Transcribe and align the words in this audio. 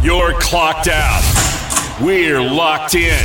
You're 0.00 0.38
clocked 0.38 0.86
out. 0.86 1.24
We're 2.00 2.40
locked 2.40 2.94
in. 2.94 3.24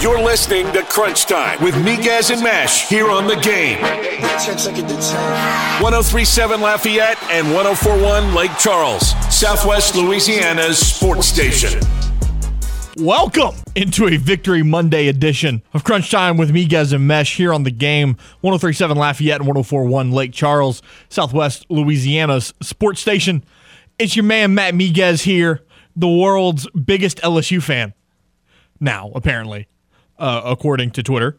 You're 0.00 0.22
listening 0.22 0.72
to 0.72 0.82
Crunch 0.84 1.26
Time 1.26 1.62
with 1.62 1.74
Miguez 1.74 2.30
and 2.30 2.42
Mesh 2.42 2.88
here 2.88 3.10
on 3.10 3.26
the 3.26 3.36
game. 3.36 3.78
1037 3.82 6.62
Lafayette 6.62 7.22
and 7.24 7.52
1041 7.52 8.34
Lake 8.34 8.56
Charles, 8.58 9.10
Southwest 9.28 9.96
Louisiana's 9.96 10.78
sports 10.78 11.26
station. 11.26 11.78
Welcome 12.96 13.54
into 13.74 14.06
a 14.06 14.16
Victory 14.16 14.62
Monday 14.62 15.08
edition 15.08 15.60
of 15.74 15.84
Crunch 15.84 16.10
Time 16.10 16.38
with 16.38 16.54
Miguez 16.54 16.94
and 16.94 17.06
Mesh 17.06 17.36
here 17.36 17.52
on 17.52 17.64
the 17.64 17.70
game 17.70 18.16
1037 18.40 18.96
Lafayette 18.96 19.40
and 19.40 19.46
1041 19.46 20.12
Lake 20.12 20.32
Charles, 20.32 20.80
Southwest 21.10 21.66
Louisiana's 21.68 22.54
sports 22.62 23.02
station. 23.02 23.44
It's 23.98 24.16
your 24.16 24.24
man 24.24 24.54
Matt 24.54 24.74
Miguez 24.74 25.22
here, 25.22 25.62
the 25.94 26.08
world's 26.08 26.68
biggest 26.70 27.18
LSU 27.18 27.62
fan. 27.62 27.94
Now, 28.78 29.10
apparently, 29.14 29.68
uh, 30.18 30.42
according 30.44 30.90
to 30.92 31.02
Twitter, 31.02 31.38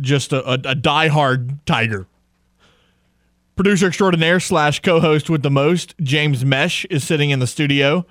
just 0.00 0.32
a, 0.32 0.46
a, 0.48 0.54
a 0.54 0.74
diehard 0.74 1.60
Tiger. 1.64 2.06
Producer 3.56 3.86
extraordinaire 3.86 4.40
slash 4.40 4.80
co-host 4.80 5.30
with 5.30 5.42
the 5.42 5.50
most, 5.50 5.94
James 6.02 6.44
Mesh, 6.44 6.84
is 6.86 7.04
sitting 7.04 7.30
in 7.30 7.38
the 7.38 7.46
studio. 7.46 8.04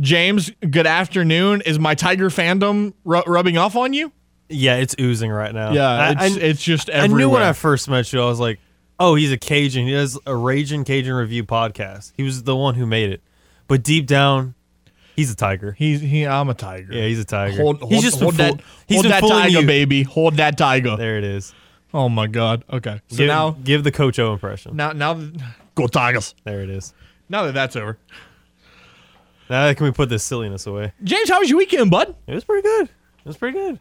James, 0.00 0.50
good 0.70 0.86
afternoon. 0.86 1.62
Is 1.66 1.78
my 1.78 1.94
Tiger 1.94 2.30
fandom 2.30 2.94
ru- 3.04 3.22
rubbing 3.26 3.58
off 3.58 3.76
on 3.76 3.92
you? 3.92 4.12
Yeah, 4.48 4.76
it's 4.76 4.94
oozing 5.00 5.30
right 5.30 5.52
now. 5.52 5.72
Yeah, 5.72 5.88
I, 5.88 6.10
it's, 6.12 6.36
I, 6.36 6.40
it's 6.40 6.62
just 6.62 6.90
I 6.92 7.06
knew 7.08 7.28
when 7.28 7.42
I 7.42 7.52
first 7.52 7.88
met 7.88 8.12
you, 8.12 8.20
I 8.22 8.26
was 8.26 8.40
like, 8.40 8.60
oh, 8.98 9.14
he's 9.14 9.32
a 9.32 9.38
Cajun. 9.38 9.86
He 9.86 9.92
does 9.92 10.18
a 10.26 10.34
Raging 10.34 10.84
Cajun 10.84 11.14
Review 11.14 11.44
podcast. 11.44 12.12
He 12.16 12.22
was 12.22 12.42
the 12.44 12.56
one 12.56 12.74
who 12.74 12.86
made 12.86 13.10
it. 13.10 13.22
But 13.66 13.82
deep 13.82 14.06
down, 14.06 14.54
he's 15.16 15.30
a 15.30 15.36
tiger. 15.36 15.72
he's 15.72 16.00
he. 16.00 16.26
I'm 16.26 16.48
a 16.48 16.54
tiger. 16.54 16.92
Yeah, 16.92 17.06
he's 17.06 17.18
a 17.18 17.24
tiger. 17.24 17.60
Hold, 17.62 17.80
hold, 17.80 17.92
he's 17.92 18.02
just 18.02 18.20
hold 18.20 18.34
that. 18.34 18.50
fool- 18.52 18.60
he's 18.86 19.00
hold 19.00 19.12
that 19.12 19.20
tiger, 19.20 19.60
you. 19.60 19.66
baby. 19.66 20.02
Hold 20.02 20.34
that 20.36 20.58
tiger. 20.58 20.96
There 20.96 21.18
it 21.18 21.24
is. 21.24 21.54
Oh 21.92 22.08
my 22.08 22.26
God. 22.26 22.64
Okay. 22.70 23.00
So 23.08 23.16
give, 23.18 23.28
now, 23.28 23.50
give 23.62 23.84
the 23.84 23.92
Coach 23.92 24.18
O 24.18 24.32
impression. 24.32 24.76
now, 24.76 24.92
now, 24.92 25.14
that- 25.14 25.54
go 25.74 25.86
Tigers. 25.86 26.34
There 26.44 26.60
it 26.62 26.70
is. 26.70 26.92
Now 27.28 27.44
that 27.44 27.54
that's 27.54 27.74
over, 27.76 27.96
Now 29.48 29.72
can 29.72 29.86
we 29.86 29.92
put 29.92 30.08
this 30.08 30.22
silliness 30.22 30.66
away? 30.66 30.92
James, 31.02 31.30
how 31.30 31.40
was 31.40 31.48
your 31.48 31.58
weekend, 31.58 31.90
bud? 31.90 32.14
It 32.26 32.34
was 32.34 32.44
pretty 32.44 32.62
good. 32.62 32.84
It 32.84 33.28
was 33.28 33.36
pretty 33.36 33.58
good. 33.58 33.78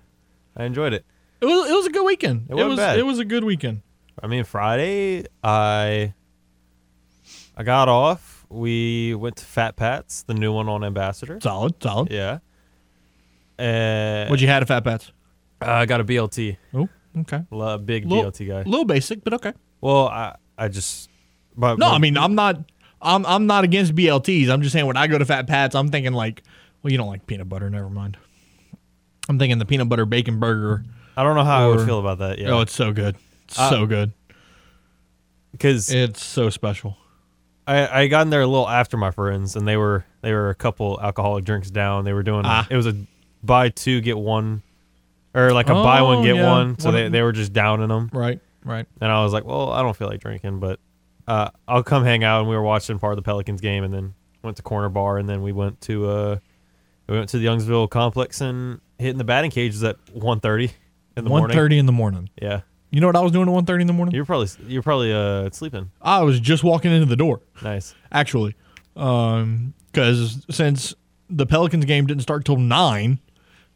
I 0.56 0.64
enjoyed 0.66 0.94
it. 0.94 1.04
It 1.42 1.46
was. 1.46 1.70
It 1.70 1.74
was 1.74 1.88
a 1.88 1.90
good 1.90 2.06
weekend. 2.06 2.46
It, 2.50 2.54
wasn't 2.54 2.70
was. 2.70 2.78
bad. 2.78 3.00
It 3.00 3.04
was 3.06 3.20
a 3.20 3.26
good 3.26 3.44
weekend. 3.44 3.82
I 4.22 4.28
mean, 4.28 4.44
Friday, 4.44 5.26
I 5.44 6.14
I 7.58 7.64
got 7.64 7.90
off. 7.90 8.46
We 8.50 9.16
went 9.16 9.38
to 9.38 9.46
Fat 9.46 9.76
Pat's, 9.76 10.24
the 10.24 10.34
new 10.34 10.54
one 10.54 10.70
on 10.70 10.84
Ambassador. 10.84 11.40
Solid. 11.42 11.82
Solid. 11.82 12.12
Yeah. 12.12 12.40
And 13.58 14.30
What'd 14.30 14.42
you 14.42 14.48
had 14.48 14.62
at 14.62 14.68
Fat 14.68 14.84
Pats? 14.84 15.12
Uh, 15.62 15.72
I 15.72 15.86
got 15.86 16.02
a 16.02 16.04
BLT. 16.04 16.58
Oh, 16.74 16.90
okay. 17.22 17.42
A 17.52 17.78
big 17.78 18.06
Little- 18.06 18.32
BLT 18.32 18.48
guy. 18.48 18.64
little 18.64 18.86
basic, 18.86 19.24
but 19.24 19.34
okay. 19.36 19.54
Well, 19.82 20.08
I 20.08 20.36
I 20.58 20.68
just 20.68 21.10
but 21.56 21.78
No, 21.80 21.88
but- 21.90 21.94
I 21.96 21.98
mean 22.00 22.18
I'm 22.18 22.36
not. 22.36 22.58
I'm 23.02 23.26
I'm 23.26 23.48
not 23.48 23.64
against 23.66 23.94
BLTs. 23.96 24.50
I'm 24.50 24.62
just 24.62 24.72
saying 24.74 24.86
when 24.86 24.96
I 24.98 25.08
go 25.08 25.18
to 25.18 25.26
Fat 25.26 25.46
Pat's, 25.48 25.76
I'm 25.76 25.90
thinking 25.90 26.14
like, 26.14 26.42
well, 26.82 26.92
you 26.92 26.98
don't 26.98 27.08
like 27.10 27.28
peanut 27.28 27.50
butter. 27.50 27.70
Never 27.70 27.90
mind. 27.90 28.18
I'm 29.30 29.38
thinking 29.40 29.58
the 29.60 29.66
peanut 29.66 29.90
butter 29.90 30.06
bacon 30.06 30.40
burger. 30.40 30.84
I 31.18 31.24
don't 31.24 31.36
know 31.36 31.44
how 31.44 31.60
I 31.62 31.66
or- 31.66 31.76
would 31.78 31.86
feel 31.86 32.00
about 32.00 32.20
that. 32.20 32.40
Yeah. 32.40 32.52
Oh, 32.52 32.62
it's 32.62 32.74
so 32.74 32.92
good. 32.94 33.16
Uh, 33.58 33.70
so 33.70 33.86
good. 33.86 34.12
because 35.52 35.92
It's 35.92 36.24
so 36.24 36.50
special. 36.50 36.98
I 37.66 38.02
I 38.04 38.08
got 38.08 38.24
in 38.24 38.30
there 38.30 38.42
a 38.42 38.48
little 38.48 38.68
after 38.68 38.98
my 38.98 39.12
friends, 39.12 39.56
and 39.56 39.68
they 39.68 39.78
were 39.78 40.06
they 40.22 40.34
were 40.34 40.50
a 40.50 40.56
couple 40.56 41.00
alcoholic 41.02 41.46
drinks 41.46 41.70
down. 41.72 42.04
They 42.06 42.14
were 42.14 42.24
doing 42.24 42.44
Ah. 42.46 42.68
it 42.70 42.76
was 42.76 42.88
a 42.88 42.96
buy 43.42 43.70
two 43.70 44.02
get 44.02 44.18
one, 44.18 44.62
or 45.34 45.52
like 45.54 45.70
a 45.70 45.74
buy 45.74 46.02
one 46.02 46.24
get 46.24 46.36
yeah. 46.36 46.50
one. 46.50 46.78
So 46.80 46.90
One- 46.90 46.96
they 46.96 47.10
they 47.10 47.22
were 47.22 47.32
just 47.32 47.54
downing 47.54 47.88
them. 47.88 48.10
Right. 48.12 48.40
Right. 48.66 48.86
And 49.02 49.12
I 49.12 49.24
was 49.24 49.34
like, 49.34 49.44
well, 49.46 49.72
I 49.72 49.82
don't 49.82 49.96
feel 49.96 50.08
like 50.08 50.22
drinking, 50.22 50.60
but 50.62 50.80
uh, 51.28 51.50
I'll 51.68 51.84
come 51.84 52.04
hang 52.06 52.24
out. 52.24 52.40
And 52.42 52.50
we 52.50 52.56
were 52.56 52.62
watching 52.62 52.98
part 52.98 53.12
of 53.14 53.18
the 53.18 53.22
Pelicans 53.24 53.60
game, 53.62 53.84
and 53.84 53.94
then 53.94 54.14
went 54.42 54.56
to 54.58 54.64
Corner 54.64 54.88
Bar, 54.90 55.18
and 55.18 55.28
then 55.30 55.42
we 55.42 55.52
went 55.54 55.80
to 55.82 56.08
uh, 56.10 56.38
we 57.08 57.18
went 57.18 57.30
to 57.30 57.38
the 57.38 57.46
Youngsville 57.46 57.90
complex 57.90 58.40
and 58.42 58.80
hitting 58.98 59.18
the 59.18 59.24
batting 59.26 59.52
cages 59.52 59.84
at 59.84 59.98
1.30 60.14 60.72
in 61.18 61.24
the 61.26 61.30
One 61.30 61.42
morning. 61.42 61.56
thirty 61.56 61.78
in 61.78 61.86
the 61.86 61.92
morning. 61.92 62.30
Yeah, 62.42 62.62
You 62.94 63.02
know 63.02 63.08
what 63.08 63.16
I 63.16 63.22
was 63.22 63.32
doing 63.32 63.48
at 63.48 63.52
one 63.52 63.66
thirty 63.66 63.82
in 63.82 63.88
the 63.88 63.94
morning? 63.94 64.14
you're 64.14 64.24
probably 64.24 64.48
you're 64.68 64.84
probably 64.84 65.12
uh 65.12 65.50
sleeping. 65.50 65.90
I 66.00 66.22
was 66.22 66.40
just 66.40 66.64
walking 66.64 66.92
into 66.92 67.08
the 67.08 67.16
door. 67.16 67.42
Nice. 67.64 67.96
actually, 68.12 68.56
because 68.94 70.46
since 70.52 70.94
the 71.28 71.48
Pelicans 71.48 71.86
game 71.86 72.06
didn't 72.06 72.22
start 72.22 72.46
till 72.46 72.58
nine, 72.58 73.20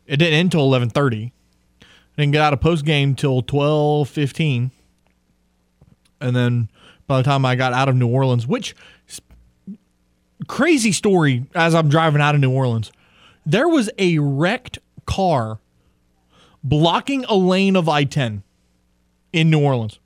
it 0.06 0.18
didn't 0.18 0.36
end 0.36 0.52
till 0.52 0.62
eleven 0.62 0.92
thirty. 0.92 1.34
Didn't 2.16 2.32
get 2.32 2.42
out 2.42 2.54
of 2.54 2.62
post 2.62 2.86
game 2.86 3.16
till 3.16 3.42
twelve 3.42 4.08
fifteen, 4.08 4.70
and 6.22 6.36
then 6.36 6.70
by 7.08 7.18
the 7.18 7.24
time 7.24 7.44
I 7.44 7.56
got 7.56 7.74
out 7.74 7.90
of 7.90 7.96
New 7.96 8.08
Orleans, 8.08 8.46
which 8.46 8.76
crazy 10.48 10.92
story 10.92 11.48
as 11.56 11.74
I'm 11.74 11.90
driving 11.90 12.22
out 12.22 12.36
of 12.36 12.42
New 12.42 12.52
Orleans, 12.52 12.92
there 13.48 13.68
was 13.68 13.90
a 13.98 14.20
wrecked 14.20 14.78
car 15.08 15.58
blocking 16.64 17.26
a 17.26 17.36
lane 17.36 17.76
of 17.76 17.90
I 17.90 18.04
ten 18.04 18.44
in 19.40 19.50
New 19.50 19.60
Orleans 19.64 20.00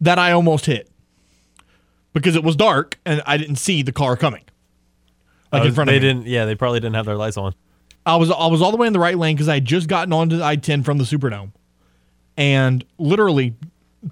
that 0.00 0.18
I 0.18 0.32
almost 0.32 0.66
hit 0.66 0.88
because 2.12 2.36
it 2.36 2.44
was 2.44 2.56
dark 2.56 2.98
and 3.04 3.22
I 3.26 3.36
didn't 3.36 3.56
see 3.56 3.82
the 3.82 3.92
car 3.92 4.16
coming. 4.16 4.44
Like 5.52 5.64
in 5.64 5.70
Uh, 5.70 5.74
front 5.74 5.88
they 5.90 5.96
of 5.96 6.02
me. 6.02 6.08
didn't. 6.08 6.26
Yeah, 6.26 6.44
they 6.44 6.54
probably 6.54 6.80
didn't 6.80 6.94
have 6.96 7.06
their 7.06 7.16
lights 7.16 7.36
on. 7.36 7.54
I 8.06 8.16
was 8.16 8.30
I 8.30 8.46
was 8.46 8.62
all 8.62 8.70
the 8.70 8.76
way 8.76 8.86
in 8.86 8.92
the 8.92 8.98
right 8.98 9.16
lane 9.18 9.34
because 9.36 9.48
I 9.48 9.54
had 9.54 9.64
just 9.64 9.88
gotten 9.88 10.12
onto 10.12 10.36
the 10.38 10.44
I-10 10.44 10.84
from 10.84 10.98
the 10.98 11.04
Superdome, 11.04 11.52
and 12.36 12.84
literally 12.98 13.54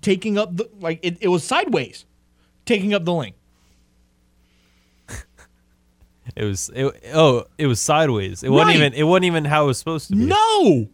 taking 0.02 0.36
up 0.38 0.56
the 0.56 0.68
like 0.80 0.98
it, 1.02 1.16
it 1.20 1.28
was 1.28 1.44
sideways, 1.44 2.04
taking 2.66 2.92
up 2.94 3.04
the 3.04 3.12
lane. 3.14 3.34
It 6.34 6.44
was. 6.44 6.70
It, 6.74 6.92
oh, 7.14 7.44
it 7.56 7.66
was 7.68 7.80
sideways. 7.80 8.42
It 8.42 8.50
wasn't 8.50 8.76
even. 8.76 8.92
It 8.94 9.04
wasn't 9.04 9.26
even 9.26 9.44
how 9.44 9.64
it 9.64 9.66
was 9.68 9.78
supposed 9.78 10.08
to 10.08 10.16
be. 10.16 10.26
No, 10.26 10.88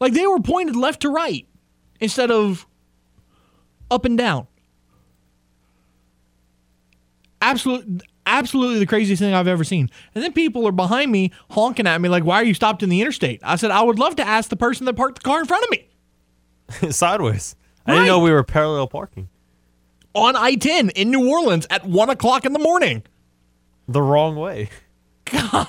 like 0.00 0.12
they 0.12 0.26
were 0.26 0.40
pointed 0.40 0.76
left 0.76 1.02
to 1.02 1.10
right 1.10 1.46
instead 2.00 2.30
of 2.30 2.66
up 3.90 4.04
and 4.04 4.18
down. 4.18 4.46
Absolute, 7.40 8.02
absolutely 8.26 8.78
the 8.78 8.86
craziest 8.86 9.20
thing 9.20 9.34
I've 9.34 9.46
ever 9.46 9.62
seen. 9.64 9.90
And 10.14 10.24
then 10.24 10.32
people 10.32 10.66
are 10.66 10.72
behind 10.72 11.12
me 11.12 11.32
honking 11.50 11.86
at 11.86 12.00
me 12.00 12.08
like, 12.08 12.24
"Why 12.24 12.36
are 12.36 12.44
you 12.44 12.54
stopped 12.54 12.82
in 12.82 12.88
the 12.88 13.00
interstate?" 13.00 13.40
I 13.44 13.56
said, 13.56 13.70
"I 13.70 13.82
would 13.82 13.98
love 13.98 14.16
to 14.16 14.26
ask 14.26 14.48
the 14.48 14.56
person 14.56 14.86
that 14.86 14.94
parked 14.94 15.22
the 15.22 15.28
car 15.28 15.40
in 15.40 15.46
front 15.46 15.64
of 15.64 15.70
me 15.70 15.88
sideways. 16.90 17.54
I 17.86 17.92
didn't 17.92 18.06
know 18.06 18.18
we 18.18 18.32
were 18.32 18.42
parallel 18.42 18.88
parking. 18.88 19.28
on 20.14 20.34
I-10 20.34 20.90
in 20.96 21.10
New 21.10 21.28
Orleans 21.30 21.66
at 21.70 21.84
one 21.84 22.10
o'clock 22.10 22.44
in 22.44 22.52
the 22.52 22.58
morning." 22.58 23.02
The 23.86 24.02
wrong 24.02 24.34
way. 24.34 24.70
God, 25.26 25.68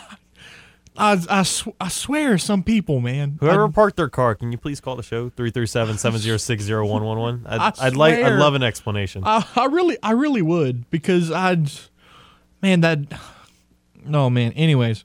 I, 0.98 1.22
I, 1.30 1.44
sw- 1.44 1.68
I 1.80 1.88
swear, 1.90 2.38
some 2.38 2.64
people, 2.64 3.00
man. 3.00 3.38
Whoever 3.40 3.66
I- 3.66 3.72
parked 3.72 3.98
their 3.98 4.10
car, 4.10 4.36
can 4.36 4.52
you 4.52 4.58
please 4.58 4.80
call 4.82 4.96
the 4.96 5.04
show 5.04 5.30
337-706-0111? 5.32 7.42
I'd, 7.50 7.80
I'd 7.80 7.96
like. 7.96 8.16
I'd 8.16 8.40
love 8.40 8.56
an 8.56 8.64
explanation. 8.64 9.24
I, 9.26 9.46
I 9.56 9.66
really, 9.66 9.98
I 10.02 10.12
really 10.12 10.42
would 10.42 10.90
because 10.90 11.32
I'd, 11.32 11.70
man, 12.62 12.82
that, 12.82 13.00
no, 14.06 14.30
man. 14.30 14.52
Anyways, 14.54 15.04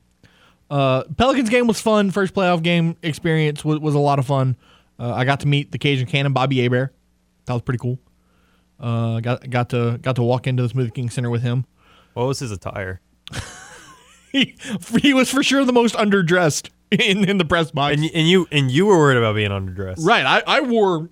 uh, 0.70 1.04
Pelicans 1.16 1.50
game 1.50 1.66
was 1.66 1.80
fun. 1.80 2.10
First 2.10 2.34
playoff 2.34 2.62
game 2.62 2.96
experience 3.02 3.64
was, 3.64 3.78
was 3.80 3.94
a 3.94 3.98
lot 3.98 4.18
of 4.18 4.26
fun. 4.26 4.56
Uh, 4.98 5.12
I 5.12 5.24
got 5.24 5.40
to 5.40 5.48
meet 5.48 5.72
the 5.72 5.78
Cajun 5.78 6.06
Cannon, 6.06 6.32
Bobby 6.32 6.62
Hebert. 6.62 6.94
That 7.46 7.54
was 7.54 7.62
pretty 7.62 7.78
cool. 7.78 7.98
Uh, 8.78 9.20
got 9.20 9.48
got 9.48 9.70
to 9.70 9.98
got 10.00 10.16
to 10.16 10.22
walk 10.22 10.46
into 10.46 10.66
the 10.66 10.72
Smoothie 10.72 10.94
King 10.94 11.10
Center 11.10 11.30
with 11.30 11.42
him. 11.42 11.66
what 12.14 12.26
was 12.26 12.38
his 12.40 12.50
attire? 12.50 13.00
He, 14.32 14.56
he 15.00 15.12
was 15.12 15.30
for 15.30 15.42
sure 15.42 15.64
the 15.64 15.72
most 15.72 15.94
underdressed 15.94 16.70
in, 16.90 17.28
in 17.28 17.38
the 17.38 17.44
press 17.44 17.70
box. 17.70 17.96
And 17.96 18.10
and 18.14 18.28
you 18.28 18.48
and 18.50 18.70
you 18.70 18.86
were 18.86 18.96
worried 18.96 19.18
about 19.18 19.34
being 19.34 19.50
underdressed. 19.50 20.04
Right. 20.04 20.24
I, 20.24 20.42
I 20.46 20.60
wore 20.60 21.10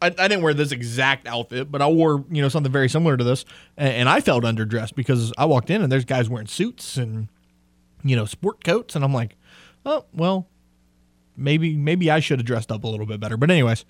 I, 0.00 0.06
I 0.06 0.28
didn't 0.28 0.42
wear 0.42 0.54
this 0.54 0.72
exact 0.72 1.26
outfit, 1.26 1.70
but 1.70 1.82
I 1.82 1.88
wore, 1.88 2.24
you 2.30 2.42
know, 2.42 2.48
something 2.48 2.70
very 2.70 2.88
similar 2.88 3.16
to 3.16 3.24
this. 3.24 3.44
And, 3.76 3.92
and 3.92 4.08
I 4.08 4.20
felt 4.20 4.44
underdressed 4.44 4.94
because 4.94 5.32
I 5.36 5.44
walked 5.44 5.70
in 5.70 5.82
and 5.82 5.90
there's 5.90 6.04
guys 6.04 6.28
wearing 6.28 6.46
suits 6.46 6.96
and, 6.96 7.28
you 8.04 8.14
know, 8.14 8.24
sport 8.24 8.62
coats. 8.64 8.94
And 8.94 9.04
I'm 9.04 9.12
like, 9.12 9.36
oh, 9.84 10.04
well, 10.12 10.46
maybe 11.36 11.76
maybe 11.76 12.10
I 12.10 12.20
should 12.20 12.38
have 12.38 12.46
dressed 12.46 12.70
up 12.70 12.84
a 12.84 12.88
little 12.88 13.06
bit 13.06 13.20
better. 13.20 13.36
But 13.36 13.50
anyways, 13.50 13.84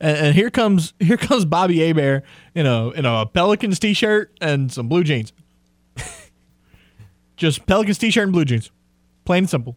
and, 0.00 0.16
and 0.18 0.34
here 0.34 0.50
comes 0.50 0.92
here 1.00 1.16
comes 1.16 1.44
Bobby 1.44 1.86
Hebert, 1.86 2.24
you 2.54 2.62
know, 2.62 2.90
in 2.90 3.04
a 3.06 3.26
Pelicans 3.26 3.78
t-shirt 3.78 4.36
and 4.40 4.70
some 4.70 4.88
blue 4.88 5.04
jeans. 5.04 5.32
Just 7.36 7.66
Pelicans 7.66 7.98
t-shirt 7.98 8.24
and 8.24 8.32
blue 8.32 8.44
jeans. 8.44 8.70
Plain 9.24 9.44
and 9.44 9.50
simple. 9.50 9.76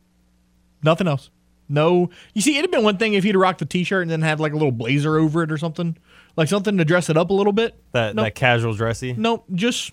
Nothing 0.83 1.07
else. 1.07 1.29
No, 1.69 2.09
you 2.33 2.41
see, 2.41 2.51
it'd 2.57 2.63
have 2.65 2.71
been 2.71 2.83
one 2.85 2.97
thing 2.97 3.13
if 3.13 3.23
he'd 3.25 3.35
rocked 3.35 3.59
the 3.59 3.65
t-shirt 3.65 4.01
and 4.03 4.09
then 4.11 4.21
had 4.21 4.39
like 4.39 4.53
a 4.53 4.55
little 4.55 4.71
blazer 4.71 5.17
over 5.17 5.43
it 5.43 5.51
or 5.51 5.57
something, 5.57 5.97
like 6.37 6.47
something 6.47 6.77
to 6.77 6.85
dress 6.85 7.09
it 7.09 7.17
up 7.17 7.29
a 7.29 7.33
little 7.33 7.51
bit. 7.51 7.75
That 7.91 8.15
Nope. 8.15 8.25
that 8.25 8.35
casual 8.35 8.73
dressy. 8.73 9.13
Nope, 9.17 9.45
just 9.53 9.91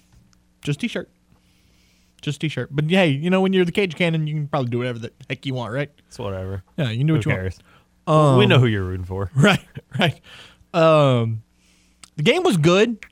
just 0.62 0.78
t-shirt. 0.80 1.10
Just 2.22 2.40
t-shirt. 2.40 2.68
But 2.70 2.88
hey, 2.88 3.08
you 3.08 3.28
know 3.28 3.40
when 3.40 3.52
you're 3.52 3.64
the 3.64 3.72
Cajun 3.72 3.98
Cannon, 3.98 4.26
you 4.28 4.34
can 4.34 4.46
probably 4.48 4.70
do 4.70 4.78
whatever 4.78 4.98
the 5.00 5.12
heck 5.28 5.44
you 5.46 5.54
want, 5.54 5.72
right? 5.72 5.90
It's 6.06 6.18
whatever. 6.18 6.62
Yeah, 6.76 6.90
you 6.90 6.98
can 6.98 7.06
do 7.08 7.14
Who 7.14 7.18
what 7.18 7.26
you 7.26 7.32
cares? 7.32 7.58
want. 8.06 8.38
we 8.38 8.46
know 8.46 8.58
who 8.60 8.66
you're 8.66 8.84
rooting 8.84 9.06
for. 9.06 9.30
Right, 9.36 9.60
right. 9.98 10.20
Um, 10.72 11.42
the 12.16 12.22
game 12.22 12.42
was 12.44 12.56
good. 12.56 13.04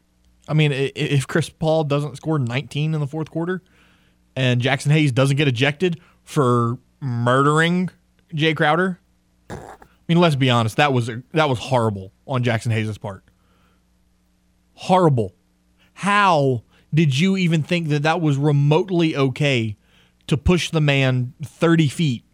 I 0.48 0.54
mean, 0.54 0.70
if 0.72 1.26
Chris 1.26 1.48
Paul 1.50 1.84
doesn't 1.84 2.16
score 2.16 2.38
19 2.38 2.94
in 2.94 3.00
the 3.00 3.06
fourth 3.06 3.30
quarter, 3.30 3.62
and 4.36 4.60
Jaxson 4.60 4.90
Hayes 4.90 5.12
doesn't 5.12 5.36
get 5.36 5.48
ejected 5.48 6.00
for 6.24 6.78
murdering 7.00 7.90
Jae 8.34 8.56
Crowder, 8.56 8.98
I 9.50 9.56
mean, 10.08 10.18
let's 10.18 10.36
be 10.36 10.50
honest, 10.50 10.76
that 10.76 10.92
was 10.92 11.10
that 11.32 11.48
was 11.48 11.58
horrible 11.58 12.12
on 12.26 12.42
Jaxson 12.42 12.72
Hayes' 12.72 12.98
part. 12.98 13.24
Horrible. 14.74 15.34
How 15.94 16.64
did 16.92 17.18
you 17.18 17.36
even 17.36 17.62
think 17.62 17.88
that 17.88 18.02
that 18.02 18.20
was 18.20 18.36
remotely 18.36 19.16
okay 19.16 19.76
to 20.26 20.36
push 20.36 20.70
the 20.70 20.80
man 20.80 21.34
30 21.44 21.88
feet 21.88 22.24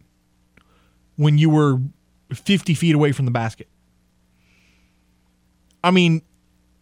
when 1.15 1.37
you 1.37 1.49
were 1.49 1.79
50 2.33 2.73
feet 2.73 2.95
away 2.95 3.11
from 3.11 3.25
the 3.25 3.31
basket? 3.31 3.67
I 5.83 5.91
mean, 5.91 6.21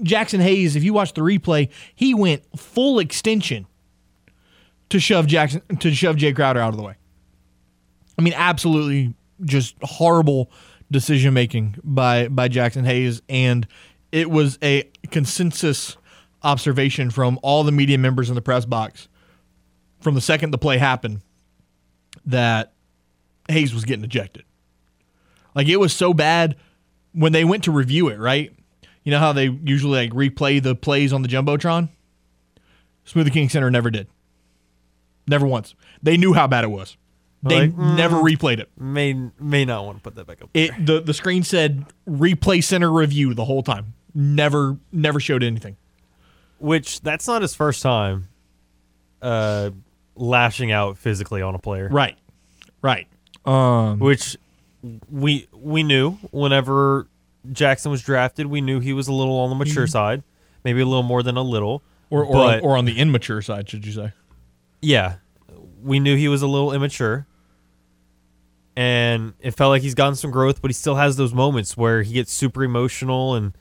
Jaxson 0.01 0.39
Hayes, 0.39 0.75
if 0.75 0.83
you 0.83 0.93
watch 0.93 1.13
the 1.13 1.21
replay, 1.21 1.69
he 1.95 2.13
went 2.13 2.43
full 2.57 2.99
extension 2.99 3.67
to 4.89 4.99
shove 4.99 5.27
Jackson 5.27 5.61
to 5.79 5.93
shove 5.93 6.15
Jae 6.15 6.35
Crowder 6.35 6.59
out 6.59 6.69
of 6.69 6.77
the 6.77 6.83
way. 6.83 6.95
I 8.17 8.21
mean, 8.21 8.33
absolutely 8.35 9.13
just 9.43 9.75
horrible 9.81 10.51
decision 10.89 11.33
making 11.33 11.75
by 11.83 12.27
by 12.27 12.49
Jaxson 12.49 12.85
Hayes, 12.85 13.21
and 13.29 13.67
it 14.11 14.29
was 14.29 14.57
a 14.63 14.89
consensus 15.11 15.97
observation 16.43 17.09
from 17.09 17.39
all 17.43 17.63
the 17.63 17.71
media 17.71 17.97
members 17.97 18.29
in 18.29 18.35
the 18.35 18.41
press 18.41 18.65
box 18.65 19.07
from 19.99 20.15
the 20.15 20.21
second 20.21 20.51
the 20.51 20.57
play 20.57 20.77
happened 20.77 21.21
that 22.25 22.73
Hayes 23.49 23.73
was 23.73 23.85
getting 23.85 24.05
ejected. 24.05 24.43
Like 25.55 25.67
it 25.67 25.77
was 25.77 25.93
so 25.93 26.13
bad 26.13 26.55
when 27.13 27.31
they 27.31 27.43
went 27.43 27.63
to 27.63 27.71
review 27.71 28.09
it, 28.09 28.19
right? 28.19 28.53
You 29.03 29.11
know 29.11 29.19
how 29.19 29.33
they 29.33 29.47
usually 29.47 30.07
like 30.07 30.11
replay 30.11 30.61
the 30.61 30.75
plays 30.75 31.13
on 31.13 31.21
the 31.21 31.27
jumbotron. 31.27 31.89
Smoothie 33.05 33.31
King 33.31 33.49
Center 33.49 33.71
never 33.71 33.89
did. 33.89 34.07
Never 35.27 35.45
once. 35.45 35.75
They 36.01 36.18
knew 36.18 36.33
how 36.33 36.47
bad 36.47 36.63
it 36.63 36.71
was. 36.71 36.97
They 37.44 37.62
Like, 37.68 37.71
mm. 37.75 37.95
never 37.97 38.18
replayed 38.18 38.59
it. 38.59 38.69
May 38.77 39.13
may 39.39 39.63
not 39.65 39.85
want 39.85 39.97
to 39.97 40.01
put 40.01 40.15
that 40.15 40.25
back 40.25 40.41
up. 40.41 40.50
It 40.53 40.71
the 40.83 41.00
the 41.01 41.13
screen 41.13 41.44
said 41.44 41.85
replay 42.09 42.63
center 42.63 42.91
review 42.91 43.33
the 43.33 43.45
whole 43.45 43.62
time. 43.62 43.94
Never 44.15 44.77
never 44.91 45.19
showed 45.19 45.44
anything. 45.44 45.77
Which 46.59 47.01
that's 47.01 47.27
not 47.27 47.41
his 47.44 47.53
first 47.53 47.83
time 47.83 48.29
uh 49.21 49.69
lashing 50.15 50.71
out 50.71 50.97
physically 50.97 51.41
on 51.41 51.53
a 51.53 51.59
player. 51.59 51.88
Right. 51.91 52.18
Right. 52.81 53.07
Um 53.45 54.00
Which 54.00 54.35
we 55.12 55.47
we 55.53 55.83
knew 55.83 56.13
whenever 56.31 57.07
Jaxson 57.51 57.91
was 57.91 58.01
drafted, 58.01 58.47
we 58.47 58.62
knew 58.62 58.80
he 58.80 58.94
was 58.94 59.07
a 59.07 59.13
little 59.13 59.38
on 59.39 59.50
the 59.50 59.56
mature 59.56 59.85
side, 59.88 60.23
maybe 60.63 60.81
a 60.81 60.85
little 60.85 61.03
more 61.03 61.21
than 61.21 61.38
a 61.38 61.44
little. 61.44 61.83
or 62.09 62.23
or, 62.23 62.33
but- 62.33 62.63
or 62.63 62.77
on 62.77 62.85
the 62.85 62.97
immature 62.97 63.41
side, 63.44 63.69
should 63.69 63.85
you 63.85 63.91
say? 63.91 64.12
Yeah, 64.81 65.15
we 65.81 66.00
knew 66.00 66.15
he 66.15 66.27
was 66.27 66.41
a 66.41 66.47
little 66.47 66.74
immature, 66.74 67.27
and 68.75 69.33
it 69.39 69.51
felt 69.51 69.69
like 69.69 69.81
he's 69.81 69.95
gotten 69.95 70.15
some 70.15 70.31
growth, 70.31 70.62
but 70.62 70.69
he 70.69 70.74
still 70.74 70.95
has 70.95 71.15
those 71.15 71.33
moments 71.33 71.75
where 71.75 72.03
he 72.03 72.13
gets 72.13 72.31
super 72.31 72.63
emotional 72.63 73.35
and 73.35 73.53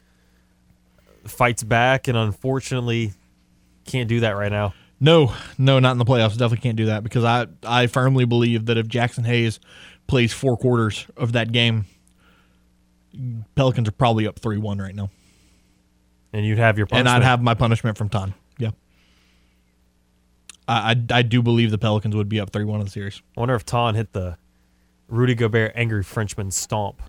fights 1.25 1.63
back, 1.63 2.07
and 2.07 2.17
unfortunately, 2.17 3.13
can't 3.85 4.07
do 4.07 4.19
that 4.21 4.31
right 4.31 4.51
now. 4.51 4.73
No, 4.99 5.33
no, 5.57 5.79
not 5.79 5.91
in 5.91 5.97
the 5.99 6.05
playoffs. 6.05 6.31
Definitely 6.31 6.57
can't 6.59 6.77
do 6.77 6.85
that 6.87 7.03
because 7.03 7.23
I, 7.23 7.47
I 7.63 7.87
firmly 7.87 8.25
believe 8.25 8.65
that 8.65 8.77
if 8.77 8.87
Jaxson 8.87 9.25
Hayes 9.25 9.59
plays 10.07 10.33
four 10.33 10.57
quarters 10.57 11.05
of 11.15 11.33
that 11.33 11.51
game, 11.51 11.85
Pelicans 13.55 13.87
are 13.87 13.91
probably 13.91 14.27
up 14.27 14.39
three 14.39 14.57
one 14.57 14.79
right 14.79 14.95
now, 14.95 15.09
And 16.33 16.45
you'd 16.45 16.57
have 16.57 16.77
your 16.77 16.87
and. 16.91 17.07
I'd 17.07 17.23
have 17.23 17.41
my 17.41 17.53
punishment 17.53 17.97
from 17.97 18.09
Ton. 18.09 18.33
Yeah, 18.57 18.71
I, 20.67 20.91
I, 20.91 20.95
I 21.19 21.21
do 21.21 21.41
believe 21.41 21.71
the 21.71 21.77
Pelicans 21.77 22.15
would 22.15 22.29
be 22.29 22.39
up 22.39 22.49
three 22.51 22.65
one 22.65 22.79
in 22.79 22.85
the 22.85 22.91
series. 22.91 23.21
I 23.35 23.39
wonder 23.39 23.55
if 23.55 23.65
Ton 23.65 23.95
hit 23.95 24.13
the 24.13 24.37
Rudy 25.07 25.35
Gobert 25.35 25.71
angry 25.75 26.03
Frenchman 26.03 26.51
stomp 26.51 27.01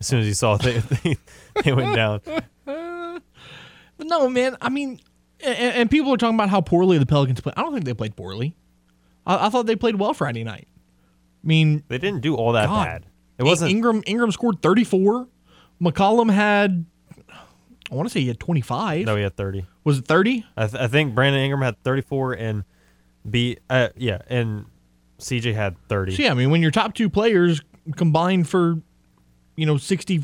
as 0.00 0.06
soon 0.06 0.20
as 0.20 0.26
he 0.26 0.32
saw 0.34 0.56
they 0.56 0.78
they, 1.02 1.16
they 1.64 1.72
went 1.72 1.94
down. 1.94 2.20
But 3.98 4.08
no, 4.08 4.28
man. 4.28 4.58
I 4.60 4.68
mean, 4.68 5.00
and, 5.42 5.56
and 5.56 5.90
people 5.90 6.12
are 6.12 6.18
talking 6.18 6.34
about 6.34 6.50
how 6.50 6.60
poorly 6.60 6.98
the 6.98 7.06
Pelicans 7.06 7.40
played. 7.40 7.54
I 7.56 7.62
don't 7.62 7.72
think 7.72 7.86
they 7.86 7.94
played 7.94 8.14
poorly. 8.14 8.54
I, 9.26 9.46
I 9.46 9.48
thought 9.48 9.64
they 9.66 9.74
played 9.76 9.96
well 9.96 10.12
Friday 10.12 10.44
night. 10.44 10.68
I 11.42 11.46
mean, 11.46 11.82
They 11.88 11.96
didn't 11.96 12.20
do 12.20 12.34
all 12.34 12.52
that 12.52 12.66
God. 12.66 12.84
bad. 12.84 13.06
It 13.38 13.44
wasn't. 13.44 13.70
Ingram. 13.70 14.02
Ingram 14.06 14.32
scored 14.32 14.60
thirty 14.60 14.84
four. 14.84 15.28
McCollum 15.80 16.30
had, 16.30 16.84
I 17.90 17.94
want 17.94 18.06
to 18.08 18.12
say 18.12 18.20
he 18.20 18.28
had 18.28 18.38
twenty 18.40 18.60
five. 18.60 19.06
no, 19.06 19.16
he 19.16 19.22
had 19.22 19.34
thirty. 19.36 19.64
Was 19.84 19.98
it 20.00 20.06
thirty? 20.06 20.44
I, 20.58 20.66
th- 20.66 20.82
I 20.82 20.88
think 20.88 21.14
Brandon 21.14 21.40
Ingram 21.42 21.62
had 21.62 21.82
34 21.82 22.34
and 22.34 22.64
B 23.30 23.58
uh, 23.68 23.88
yeah, 23.96 24.22
and 24.28 24.66
CJ 25.18 25.54
had 25.54 25.76
30. 25.88 26.16
So 26.16 26.22
yeah, 26.22 26.30
I 26.30 26.34
mean, 26.34 26.50
when 26.50 26.62
your 26.62 26.70
top 26.70 26.94
two 26.94 27.08
players 27.08 27.60
combined 27.96 28.48
for, 28.48 28.80
you 29.56 29.66
know, 29.66 29.76
60, 29.76 30.22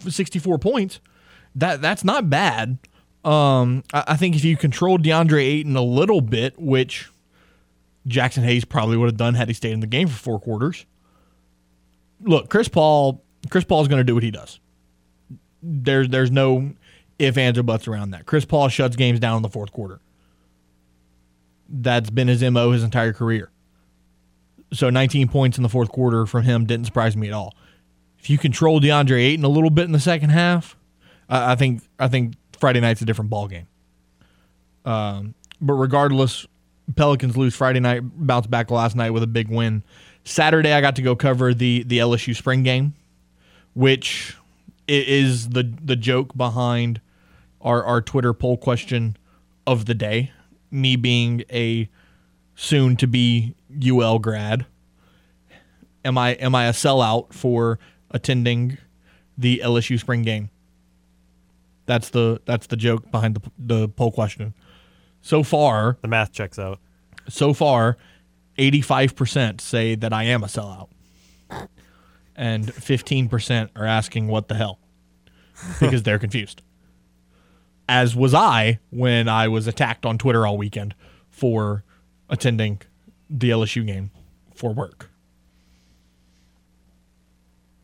64 0.00 0.58
points, 0.58 1.00
that 1.54 1.80
that's 1.80 2.04
not 2.04 2.30
bad. 2.30 2.78
Um, 3.24 3.82
I, 3.92 4.04
I 4.08 4.16
think 4.16 4.36
if 4.36 4.44
you 4.44 4.56
controlled 4.56 5.02
DeAndre 5.02 5.42
Ayton 5.42 5.76
a 5.76 5.82
little 5.82 6.20
bit, 6.20 6.58
which 6.58 7.10
Jaxson 8.06 8.42
Hayes 8.44 8.64
probably 8.64 8.96
would 8.96 9.06
have 9.06 9.16
done 9.16 9.34
had 9.34 9.48
he 9.48 9.54
stayed 9.54 9.72
in 9.72 9.80
the 9.80 9.86
game 9.86 10.08
for 10.08 10.16
four 10.16 10.40
quarters. 10.40 10.86
Look, 12.20 12.48
Chris 12.48 12.68
Paul, 12.68 13.22
Chris 13.50 13.64
Paul 13.64 13.82
is 13.82 13.88
going 13.88 14.00
to 14.00 14.04
do 14.04 14.14
what 14.14 14.22
he 14.22 14.30
does. 14.30 14.60
There's 15.62 16.08
there's 16.08 16.30
no 16.30 16.72
if 17.18 17.36
ands 17.36 17.58
or 17.58 17.62
buts 17.62 17.88
around 17.88 18.10
that. 18.12 18.26
Chris 18.26 18.44
Paul 18.44 18.68
shuts 18.68 18.96
games 18.96 19.18
down 19.18 19.36
in 19.36 19.42
the 19.42 19.48
fourth 19.48 19.72
quarter. 19.72 20.00
That's 21.68 22.10
been 22.10 22.28
his 22.28 22.42
mo 22.42 22.72
his 22.72 22.82
entire 22.82 23.12
career. 23.12 23.50
So 24.72 24.90
19 24.90 25.28
points 25.28 25.56
in 25.56 25.62
the 25.62 25.68
fourth 25.68 25.90
quarter 25.90 26.26
from 26.26 26.44
him 26.44 26.66
didn't 26.66 26.86
surprise 26.86 27.16
me 27.16 27.28
at 27.28 27.34
all. 27.34 27.54
If 28.18 28.28
you 28.28 28.38
control 28.38 28.80
DeAndre 28.80 29.20
Ayton 29.20 29.44
a 29.44 29.48
little 29.48 29.70
bit 29.70 29.84
in 29.84 29.92
the 29.92 30.00
second 30.00 30.30
half, 30.30 30.76
I 31.28 31.54
think 31.54 31.82
I 31.98 32.08
think 32.08 32.34
Friday 32.58 32.80
night's 32.80 33.00
a 33.00 33.04
different 33.04 33.30
ball 33.30 33.48
game. 33.48 33.66
Um, 34.84 35.34
but 35.60 35.74
regardless, 35.74 36.46
Pelicans 36.96 37.36
lose 37.36 37.54
Friday 37.54 37.80
night, 37.80 38.00
bounce 38.02 38.46
back 38.46 38.70
last 38.70 38.96
night 38.96 39.10
with 39.10 39.22
a 39.22 39.26
big 39.26 39.48
win. 39.48 39.82
Saturday, 40.24 40.72
I 40.72 40.80
got 40.80 40.96
to 40.96 41.02
go 41.02 41.14
cover 41.14 41.54
the 41.54 41.84
the 41.84 41.98
LSU 41.98 42.34
spring 42.34 42.62
game, 42.62 42.94
which 43.74 44.36
is 44.86 45.50
the 45.50 45.62
the 45.82 45.96
joke 45.96 46.36
behind 46.36 47.00
our 47.60 47.84
our 47.84 48.00
Twitter 48.00 48.32
poll 48.32 48.56
question 48.56 49.16
of 49.66 49.86
the 49.86 49.94
day. 49.94 50.32
Me 50.70 50.96
being 50.96 51.44
a 51.50 51.88
soon 52.54 52.96
to 52.96 53.06
be 53.06 53.54
UL 53.86 54.18
grad. 54.18 54.66
Am 56.04 56.16
I 56.18 56.30
am 56.30 56.54
I 56.54 56.66
a 56.66 56.72
sellout 56.72 57.32
for 57.32 57.78
attending 58.10 58.78
the 59.36 59.60
LSU 59.64 59.98
spring 59.98 60.22
game? 60.22 60.50
That's 61.86 62.10
the 62.10 62.40
that's 62.44 62.66
the 62.66 62.76
joke 62.76 63.10
behind 63.10 63.36
the 63.36 63.50
the 63.58 63.88
poll 63.88 64.10
question. 64.12 64.54
So 65.20 65.42
far, 65.42 65.98
The 66.02 66.08
math 66.08 66.32
checks 66.32 66.58
out. 66.58 66.78
so 67.28 67.52
far, 67.52 67.96
85% 68.56 69.60
say 69.60 69.94
that 69.96 70.12
I 70.12 70.22
am 70.24 70.42
a 70.44 70.46
sellout. 70.46 70.88
And 72.36 72.66
15% 72.66 73.70
are 73.74 73.84
asking 73.84 74.28
what 74.28 74.46
the 74.46 74.54
hell 74.54 74.78
because 75.80 76.04
they're 76.04 76.20
confused. 76.20 76.62
As 77.88 78.14
was 78.14 78.34
I 78.34 78.78
when 78.90 79.28
I 79.28 79.48
was 79.48 79.66
attacked 79.66 80.04
on 80.04 80.18
Twitter 80.18 80.46
all 80.46 80.58
weekend 80.58 80.94
for 81.30 81.84
attending 82.28 82.80
the 83.30 83.50
LSU 83.50 83.86
game 83.86 84.10
for 84.54 84.74
work. 84.74 85.10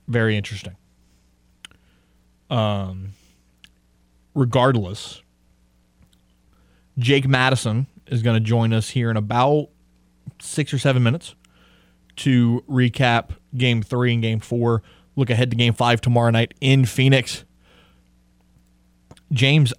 Very 0.07 0.37
interesting. 0.37 0.77
Um, 2.51 3.13
regardless, 4.35 5.23
Jake 6.99 7.27
Madison 7.27 7.87
is 8.09 8.23
going 8.23 8.35
to 8.35 8.41
join 8.41 8.73
us 8.73 8.91
here 8.91 9.11
in 9.11 9.17
about 9.17 9.69
six 10.41 10.75
or 10.75 10.79
seven 10.79 11.03
minutes 11.03 11.35
to 12.17 12.63
recap 12.69 13.31
game 13.57 13.83
three 13.83 14.13
and 14.13 14.23
game 14.23 14.41
four. 14.41 14.83
Look 15.17 15.31
ahead 15.31 15.51
to 15.51 15.57
game 15.57 15.73
five 15.73 16.01
tomorrow 16.01 16.31
night 16.31 16.55
in 16.61 16.85
Phoenix. 16.85 17.45
James, 19.33 19.73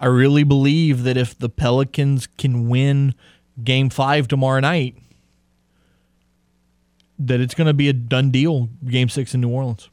I 0.00 0.06
really 0.06 0.44
believe 0.44 1.02
that 1.04 1.16
if 1.16 1.36
the 1.38 1.48
Pelicans 1.48 2.28
can 2.38 2.68
win 2.68 3.14
game 3.62 3.90
five 3.90 4.28
tomorrow 4.28 4.60
night, 4.60 4.96
that 7.18 7.40
it's 7.40 7.54
going 7.54 7.66
to 7.66 7.74
be 7.74 7.88
a 7.88 7.92
done 7.92 8.30
deal 8.30 8.68
game 8.86 9.08
six 9.08 9.34
in 9.34 9.40
New 9.40 9.48
Orleans. 9.48 9.90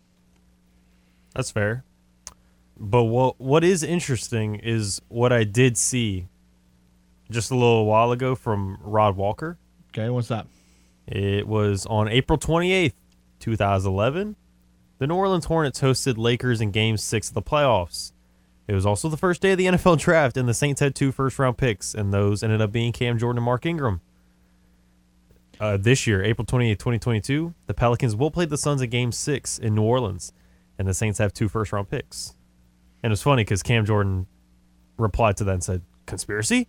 That's 1.34 1.52
fair. 1.52 1.84
But 2.78 3.04
what 3.04 3.40
what 3.40 3.64
is 3.64 3.84
interesting 3.84 4.56
is 4.56 5.02
what 5.08 5.32
I 5.32 5.44
did 5.44 5.78
see 5.78 6.28
just 7.32 7.52
a 7.52 7.56
little 7.56 7.86
while 7.86 8.12
ago 8.12 8.36
from 8.36 8.78
Rod 8.82 9.16
Walker. 9.16 9.58
Okay, 9.90 10.10
what's 10.10 10.28
that? 10.28 10.48
It 11.08 11.48
was 11.48 11.86
on 11.86 12.08
April 12.08 12.38
28th, 12.38 12.94
2011. 13.40 14.36
The 14.98 15.08
New 15.08 15.16
Orleans 15.16 15.46
Hornets 15.46 15.82
hosted 15.82 16.18
Lakers 16.18 16.62
in 16.62 16.72
Game 16.72 16.98
6 16.98 17.28
of 17.30 17.34
the 17.34 17.42
playoffs. 17.42 18.12
It 18.67 18.74
was 18.74 18.86
also 18.86 19.10
the 19.10 19.17
first 19.17 19.41
day 19.41 19.51
of 19.51 19.57
the 19.57 19.65
NFL 19.67 20.00
draft, 20.00 20.38
and 20.38 20.50
the 20.50 20.53
Saints 20.53 20.79
had 20.81 20.95
two 20.95 21.12
first 21.12 21.38
round 21.38 21.57
picks, 21.57 21.93
and 21.93 22.13
those 22.13 22.41
ended 22.41 22.62
up 22.62 22.72
being 22.72 22.91
Cam 22.91 23.17
Jordan 23.19 23.38
and 23.38 23.45
Mark 23.45 23.65
Ingram. 23.65 24.01
Uh, 25.60 25.77
this 25.77 26.05
year, 26.05 26.22
April 26.24 26.45
28th, 26.45 26.79
2022, 26.79 27.53
the 27.67 27.74
Pelicans 27.74 28.15
will 28.15 28.31
play 28.31 28.45
the 28.45 28.57
Suns 28.57 28.81
in 28.81 28.89
Game 28.89 29.12
6 29.12 29.57
in 29.60 29.75
New 29.75 29.84
Orleans, 29.84 30.34
and 30.77 30.88
the 30.88 30.93
Saints 30.93 31.19
have 31.19 31.31
two 31.34 31.48
first 31.48 31.72
round 31.72 31.89
picks. 31.89 32.34
And 33.03 33.13
it's 33.13 33.22
funny 33.22 33.43
because 33.43 33.62
Cam 33.63 33.86
Jordan 33.86 34.25
replied 34.98 35.38
to 35.38 35.43
that 35.45 35.53
and 35.53 35.63
said, 35.63 35.81
Conspiracy? 36.07 36.67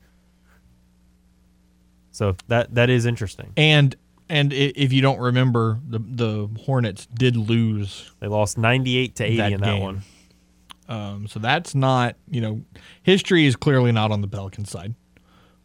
So 2.13 2.37
that 2.49 2.75
that 2.75 2.89
is 2.91 3.05
interesting. 3.07 3.53
And 3.57 3.95
and 4.29 4.53
if 4.53 4.93
you 4.93 5.03
don't 5.03 5.19
remember, 5.19 5.79
the 5.87 5.99
the 5.99 6.49
Hornets 6.65 7.07
did 7.07 7.37
lose 7.37 8.11
They 8.21 8.27
lost 8.27 8.57
98 8.57 9.17
to 9.17 9.25
80 9.25 9.37
That 9.37 9.53
in 9.53 9.61
that 9.61 9.67
game. 9.67 9.83
one. 9.83 10.03
Um, 10.89 11.27
so 11.27 11.39
that's 11.41 11.75
not, 11.75 12.17
you 12.31 12.41
know, 12.41 12.63
history 13.03 13.47
is 13.47 13.57
clearly 13.57 13.91
not 13.93 14.13
on 14.13 14.21
the 14.21 14.29
Pelican 14.29 14.65
side. 14.65 14.95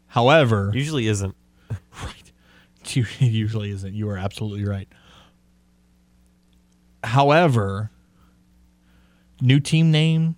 However, 0.08 0.72
Usually 0.74 1.08
isn't. 1.08 1.36
right, 2.04 2.32
it 2.96 3.20
usually 3.22 3.72
isn't. 3.72 3.94
You 3.94 4.10
are 4.10 4.18
absolutely 4.18 4.66
right. 4.66 4.88
However, 7.04 7.92
new 9.42 9.60
team 9.60 9.92
name, 9.92 10.36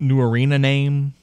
new 0.00 0.20
arena 0.20 0.58
name. 0.58 1.14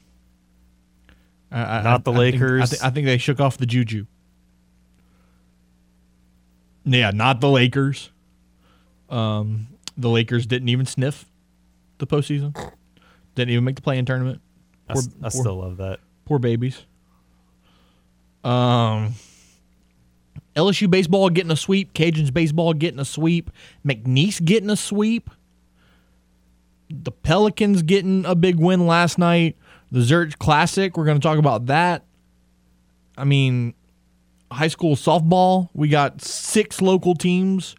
I- 1.50 1.78
I- 1.78 1.82
Not 1.82 2.04
the 2.04 2.12
I 2.12 2.30
think- 2.30 2.42
I, 2.42 2.46
Lakers. 2.46 2.82
I 2.82 2.90
think 2.90 3.06
they 3.06 3.18
shook 3.18 3.40
off 3.40 3.56
the 3.58 3.66
juju. 3.66 4.06
Yeah, 6.84 7.10
not 7.10 7.40
the 7.40 7.48
Lakers. 7.48 8.10
Um, 9.10 9.68
the 9.96 10.08
Lakers 10.08 10.46
didn't 10.46 10.68
even 10.68 10.86
sniff 10.86 11.24
the 11.98 12.06
postseason. 12.06 12.54
Didn't 13.34 13.50
even 13.50 13.64
make 13.64 13.76
the 13.76 13.82
play-in 13.82 14.04
tournament. 14.04 14.40
I, 14.88 14.94
Poor- 14.94 15.02
s- 15.02 15.08
I 15.18 15.22
poor- 15.22 15.30
still 15.30 15.56
love 15.56 15.76
that. 15.78 16.00
Poor 16.24 16.38
babies. 16.38 16.84
Um, 18.44 19.14
LSU 20.54 20.88
baseball 20.90 21.28
getting 21.30 21.50
a 21.50 21.56
sweep. 21.56 21.92
Cajuns 21.94 22.32
baseball 22.32 22.72
getting 22.74 23.00
a 23.00 23.04
sweep. 23.04 23.50
McNeese 23.86 24.42
getting 24.44 24.70
a 24.70 24.76
sweep. 24.76 25.30
The 26.88 27.10
Pelicans 27.10 27.82
getting 27.82 28.24
a 28.24 28.34
big 28.34 28.56
win 28.56 28.86
last 28.86 29.18
night. 29.18 29.56
The 29.90 30.02
Zurich 30.02 30.38
Classic. 30.38 30.96
We're 30.96 31.04
going 31.04 31.18
to 31.20 31.22
talk 31.26 31.38
about 31.38 31.66
that. 31.66 32.04
I 33.18 33.24
mean, 33.24 33.74
high 34.52 34.68
school 34.68 34.94
softball. 34.94 35.68
We 35.74 35.88
got 35.88 36.22
six 36.22 36.80
local 36.80 37.14
teams 37.14 37.74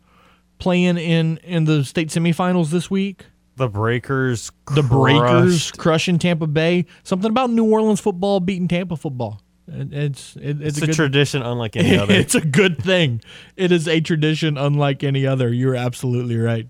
playing 0.60 0.98
in 0.98 1.38
in 1.38 1.66
the 1.66 1.86
state 1.86 2.10
semifinals 2.10 2.70
this 2.72 2.90
week 2.92 3.26
The 3.58 3.68
Breakers. 3.68 4.52
the 4.74 4.84
Breakers 4.84 5.72
crushed. 5.72 5.78
crushing 5.78 6.20
Tampa 6.20 6.48
Bay. 6.48 6.86
Something 7.04 7.30
about 7.30 7.50
New 7.50 7.66
Orleans 7.70 8.00
football 8.00 8.40
beating 8.40 8.68
Tampa 8.68 8.96
football. 8.96 9.42
It- 9.68 9.94
it's 9.94 10.36
it, 10.38 10.62
it's, 10.62 10.78
It's 10.78 10.82
a, 10.82 10.84
a 10.84 10.88
good, 10.88 10.96
tradition 10.96 11.42
unlike 11.42 11.76
any 11.76 11.98
other. 12.00 12.14
it's 12.14 12.36
a 12.36 12.42
good 12.42 12.78
thing. 12.82 13.22
It 13.56 13.72
is 13.72 13.88
a 13.88 14.00
tradition 14.00 14.58
unlike 14.58 15.04
any 15.04 15.26
other. 15.28 15.52
You're 15.52 15.76
absolutely 15.76 16.38
right. 16.38 16.68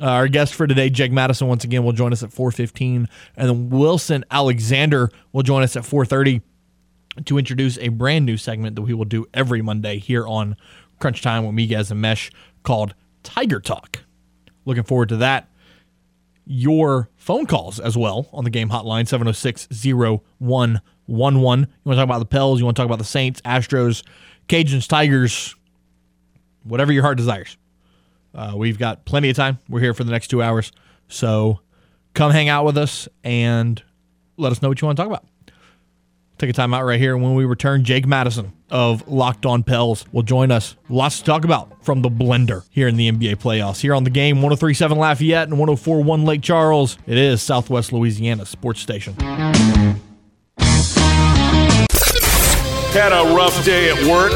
Uh, 0.00 0.04
our 0.06 0.28
guest 0.28 0.54
for 0.54 0.66
today, 0.66 0.90
Jake 0.90 1.10
Madison, 1.10 1.48
once 1.48 1.64
again 1.64 1.82
will 1.84 1.92
join 1.92 2.12
us 2.12 2.22
at 2.22 2.30
4:15, 2.30 3.06
and 3.36 3.48
then 3.48 3.70
Wilson 3.70 4.24
Alexander 4.30 5.10
will 5.32 5.42
join 5.42 5.62
us 5.62 5.74
at 5.76 5.82
4:30 5.84 6.42
to 7.24 7.38
introduce 7.38 7.78
a 7.78 7.88
brand 7.88 8.26
new 8.26 8.36
segment 8.36 8.76
that 8.76 8.82
we 8.82 8.92
will 8.94 9.04
do 9.06 9.26
every 9.34 9.62
Monday 9.62 9.98
here 9.98 10.26
on 10.26 10.54
Crunch 11.00 11.22
Time 11.22 11.44
with 11.46 11.54
Miguez 11.56 11.90
and 11.90 12.00
Mesh 12.00 12.30
called 12.62 12.94
Tiger 13.24 13.58
Talk. 13.60 14.00
Looking 14.66 14.84
forward 14.84 15.08
to 15.08 15.16
that 15.16 15.47
your 16.50 17.10
phone 17.16 17.44
calls 17.44 17.78
as 17.78 17.96
well 17.96 18.26
on 18.32 18.42
the 18.42 18.50
game 18.50 18.70
hotline 18.70 19.04
706-0111. 19.04 20.20
You 21.06 21.14
want 21.14 21.68
to 21.86 21.94
talk 21.94 22.04
about 22.04 22.20
the 22.20 22.24
Pels, 22.24 22.58
you 22.58 22.64
want 22.64 22.74
to 22.76 22.80
talk 22.80 22.86
about 22.86 22.98
the 22.98 23.04
Saints, 23.04 23.42
Astros, 23.42 24.02
Cajuns, 24.48 24.88
Tigers, 24.88 25.54
whatever 26.64 26.90
your 26.90 27.02
heart 27.02 27.18
desires. 27.18 27.58
Uh, 28.34 28.54
we've 28.56 28.78
got 28.78 29.04
plenty 29.04 29.28
of 29.28 29.36
time. 29.36 29.58
We're 29.68 29.80
here 29.80 29.92
for 29.92 30.04
the 30.04 30.10
next 30.10 30.28
two 30.28 30.42
hours. 30.42 30.72
So 31.08 31.60
come 32.14 32.32
hang 32.32 32.48
out 32.48 32.64
with 32.64 32.78
us 32.78 33.08
and 33.22 33.82
let 34.38 34.50
us 34.50 34.62
know 34.62 34.68
what 34.68 34.80
you 34.80 34.86
want 34.86 34.96
to 34.96 35.02
talk 35.02 35.10
about. 35.10 35.26
Take 36.38 36.48
a 36.48 36.54
time 36.54 36.72
out 36.72 36.84
right 36.84 36.98
here. 36.98 37.14
And 37.14 37.22
when 37.22 37.34
we 37.34 37.44
return, 37.44 37.84
Jake 37.84 38.06
Madison 38.06 38.52
of 38.70 39.06
Locked 39.08 39.46
On 39.46 39.62
Pels 39.62 40.04
will 40.12 40.22
join 40.22 40.50
us. 40.50 40.76
Lots 40.88 41.18
to 41.18 41.24
talk 41.24 41.44
about 41.44 41.84
from 41.84 42.02
the 42.02 42.08
blender 42.08 42.64
here 42.70 42.88
in 42.88 42.96
the 42.96 43.10
NBA 43.10 43.36
playoffs. 43.36 43.80
Here 43.80 43.94
on 43.94 44.04
the 44.04 44.10
game, 44.10 44.36
1037 44.36 44.98
Lafayette 44.98 45.48
and 45.48 45.58
1041 45.58 46.24
Lake 46.24 46.42
Charles. 46.42 46.98
It 47.06 47.18
is 47.18 47.42
Southwest 47.42 47.92
Louisiana 47.92 48.46
Sports 48.46 48.80
Station. 48.80 49.14
Had 52.90 53.12
a 53.12 53.34
rough 53.34 53.64
day 53.64 53.90
at 53.90 54.06
work? 54.06 54.32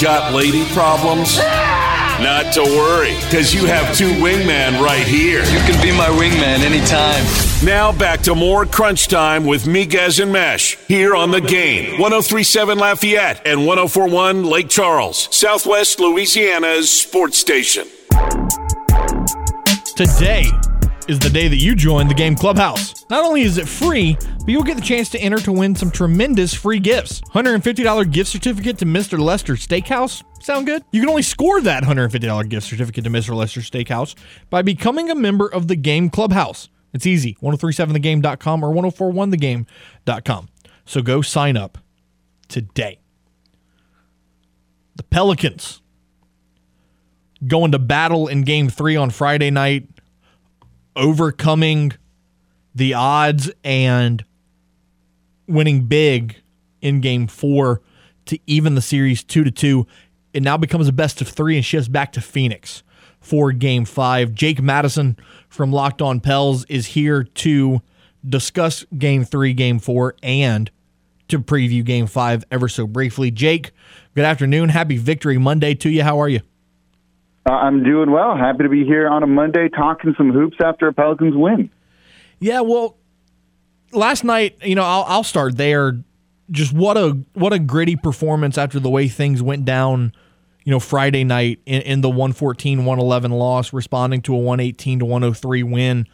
Got 0.00 0.32
lady 0.32 0.64
problems? 0.72 1.38
Not 1.38 2.52
to 2.54 2.62
worry, 2.62 3.14
because 3.24 3.54
you 3.54 3.66
have 3.66 3.96
two 3.96 4.10
wingmen 4.14 4.80
right 4.82 5.06
here. 5.06 5.40
You 5.40 5.58
can 5.60 5.80
be 5.80 5.92
my 5.96 6.08
wingman 6.08 6.60
anytime. 6.60 7.47
Now 7.64 7.90
back 7.90 8.20
to 8.20 8.36
more 8.36 8.64
crunch 8.66 9.08
time 9.08 9.44
with 9.44 9.64
Miguez 9.64 10.22
and 10.22 10.32
Mesh 10.32 10.76
here 10.86 11.16
on 11.16 11.32
the 11.32 11.40
game. 11.40 11.98
1037 11.98 12.78
Lafayette 12.78 13.44
and 13.44 13.66
1041 13.66 14.44
Lake 14.44 14.68
Charles, 14.68 15.28
Southwest 15.34 15.98
Louisiana's 15.98 16.88
sports 16.88 17.36
station. 17.36 17.88
Today 19.96 20.44
is 21.08 21.18
the 21.18 21.30
day 21.32 21.48
that 21.48 21.56
you 21.56 21.74
join 21.74 22.06
the 22.06 22.14
game 22.14 22.36
clubhouse. 22.36 23.04
Not 23.10 23.24
only 23.24 23.42
is 23.42 23.58
it 23.58 23.66
free, 23.66 24.16
but 24.38 24.48
you'll 24.48 24.62
get 24.62 24.76
the 24.76 24.82
chance 24.82 25.08
to 25.10 25.18
enter 25.18 25.38
to 25.38 25.50
win 25.50 25.74
some 25.74 25.90
tremendous 25.90 26.54
free 26.54 26.78
gifts. 26.78 27.22
$150 27.34 28.12
gift 28.12 28.30
certificate 28.30 28.78
to 28.78 28.84
Mr. 28.84 29.18
Lester 29.18 29.54
Steakhouse. 29.54 30.22
Sound 30.40 30.66
good? 30.66 30.84
You 30.92 31.00
can 31.00 31.08
only 31.08 31.22
score 31.22 31.60
that 31.62 31.82
$150 31.82 32.48
gift 32.48 32.68
certificate 32.68 33.02
to 33.02 33.10
Mr. 33.10 33.34
Lester 33.34 33.62
Steakhouse 33.62 34.14
by 34.48 34.62
becoming 34.62 35.10
a 35.10 35.16
member 35.16 35.48
of 35.48 35.66
the 35.66 35.74
game 35.74 36.08
clubhouse. 36.08 36.68
It's 36.92 37.06
easy. 37.06 37.36
1037thegame.com 37.42 38.64
or 38.64 38.72
1041thegame.com. 38.74 40.48
So 40.84 41.02
go 41.02 41.22
sign 41.22 41.56
up 41.56 41.78
today. 42.48 42.98
The 44.96 45.02
Pelicans 45.02 45.80
going 47.46 47.72
to 47.72 47.78
battle 47.78 48.26
in 48.26 48.42
game 48.42 48.68
three 48.68 48.96
on 48.96 49.10
Friday 49.10 49.50
night, 49.50 49.88
overcoming 50.96 51.92
the 52.74 52.94
odds 52.94 53.50
and 53.62 54.24
winning 55.46 55.84
big 55.84 56.36
in 56.80 57.00
game 57.00 57.26
four 57.26 57.80
to 58.26 58.38
even 58.46 58.74
the 58.74 58.82
series 58.82 59.22
two 59.22 59.44
to 59.44 59.50
two. 59.50 59.86
It 60.32 60.42
now 60.42 60.56
becomes 60.56 60.88
a 60.88 60.92
best 60.92 61.20
of 61.20 61.28
three 61.28 61.56
and 61.56 61.64
shifts 61.64 61.88
back 61.88 62.12
to 62.12 62.20
Phoenix 62.20 62.82
for 63.20 63.52
game 63.52 63.84
five. 63.84 64.34
Jake 64.34 64.60
Madison 64.60 65.16
from 65.48 65.72
Locked 65.72 66.02
On 66.02 66.20
Pels 66.20 66.64
is 66.66 66.86
here 66.86 67.24
to 67.24 67.80
discuss 68.26 68.84
game 68.96 69.24
three, 69.24 69.52
game 69.52 69.78
four, 69.78 70.14
and 70.22 70.70
to 71.28 71.38
preview 71.38 71.84
game 71.84 72.06
five 72.06 72.44
ever 72.50 72.68
so 72.68 72.86
briefly. 72.86 73.30
Jake, 73.30 73.72
good 74.14 74.24
afternoon. 74.24 74.70
Happy 74.70 74.96
Victory 74.96 75.38
Monday 75.38 75.74
to 75.74 75.90
you. 75.90 76.02
How 76.02 76.20
are 76.20 76.28
you? 76.28 76.40
Uh, 77.48 77.52
I'm 77.52 77.82
doing 77.82 78.10
well. 78.10 78.36
Happy 78.36 78.62
to 78.64 78.68
be 78.68 78.84
here 78.84 79.08
on 79.08 79.22
a 79.22 79.26
Monday 79.26 79.68
talking 79.68 80.14
some 80.18 80.32
hoops 80.32 80.58
after 80.62 80.88
a 80.88 80.92
Pelicans 80.92 81.34
win. 81.34 81.70
Yeah, 82.40 82.60
well, 82.60 82.96
last 83.92 84.22
night, 84.22 84.58
you 84.62 84.74
know, 84.74 84.84
I'll, 84.84 85.04
I'll 85.04 85.24
start 85.24 85.56
there. 85.56 85.98
Just 86.50 86.72
what 86.72 86.96
a 86.96 87.18
what 87.34 87.52
a 87.52 87.58
gritty 87.58 87.96
performance 87.96 88.56
after 88.56 88.80
the 88.80 88.88
way 88.88 89.08
things 89.08 89.42
went 89.42 89.64
down, 89.66 90.12
you 90.68 90.72
know, 90.72 90.80
Friday 90.80 91.24
night 91.24 91.60
in, 91.64 91.80
in 91.80 92.00
the 92.02 92.10
114-111 92.10 93.30
loss, 93.30 93.72
responding 93.72 94.20
to 94.20 94.34
a 94.34 94.38
118 94.38 94.98
to 94.98 95.06
103 95.06 95.62
win. 95.62 96.06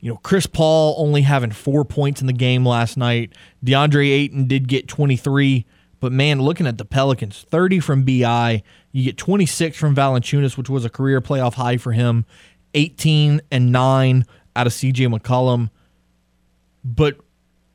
You 0.00 0.12
know, 0.12 0.20
Chris 0.22 0.46
Paul 0.46 0.94
only 0.98 1.22
having 1.22 1.50
four 1.50 1.84
points 1.84 2.20
in 2.20 2.28
the 2.28 2.32
game 2.32 2.64
last 2.64 2.96
night. 2.96 3.32
DeAndre 3.64 4.08
Ayton 4.08 4.46
did 4.46 4.68
get 4.68 4.86
23, 4.86 5.66
but 5.98 6.12
man, 6.12 6.40
looking 6.40 6.68
at 6.68 6.78
the 6.78 6.84
Pelicans, 6.84 7.44
30 7.50 7.80
from 7.80 8.04
BI, 8.04 8.62
you 8.92 9.04
get 9.04 9.16
26 9.16 9.76
from 9.76 9.96
Valanciunas, 9.96 10.56
which 10.56 10.70
was 10.70 10.84
a 10.84 10.88
career 10.88 11.20
playoff 11.20 11.54
high 11.54 11.76
for 11.76 11.90
him, 11.90 12.24
18 12.74 13.40
and 13.50 13.72
9 13.72 14.24
out 14.54 14.66
of 14.68 14.72
CJ 14.72 15.12
McCollum. 15.12 15.70
But, 16.84 17.16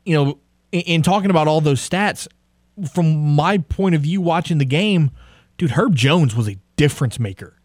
you 0.06 0.14
know, 0.14 0.38
in, 0.72 0.80
in 0.80 1.02
talking 1.02 1.28
about 1.28 1.48
all 1.48 1.60
those 1.60 1.86
stats, 1.86 2.26
from 2.94 3.34
my 3.34 3.58
point 3.58 3.94
of 3.94 4.00
view 4.00 4.22
watching 4.22 4.56
the 4.56 4.64
game, 4.64 5.10
dude, 5.58 5.72
Herb 5.72 5.94
Jones 5.96 6.34
was 6.34 6.48
a 6.48 6.56
difference 6.76 7.18
maker. 7.18 7.57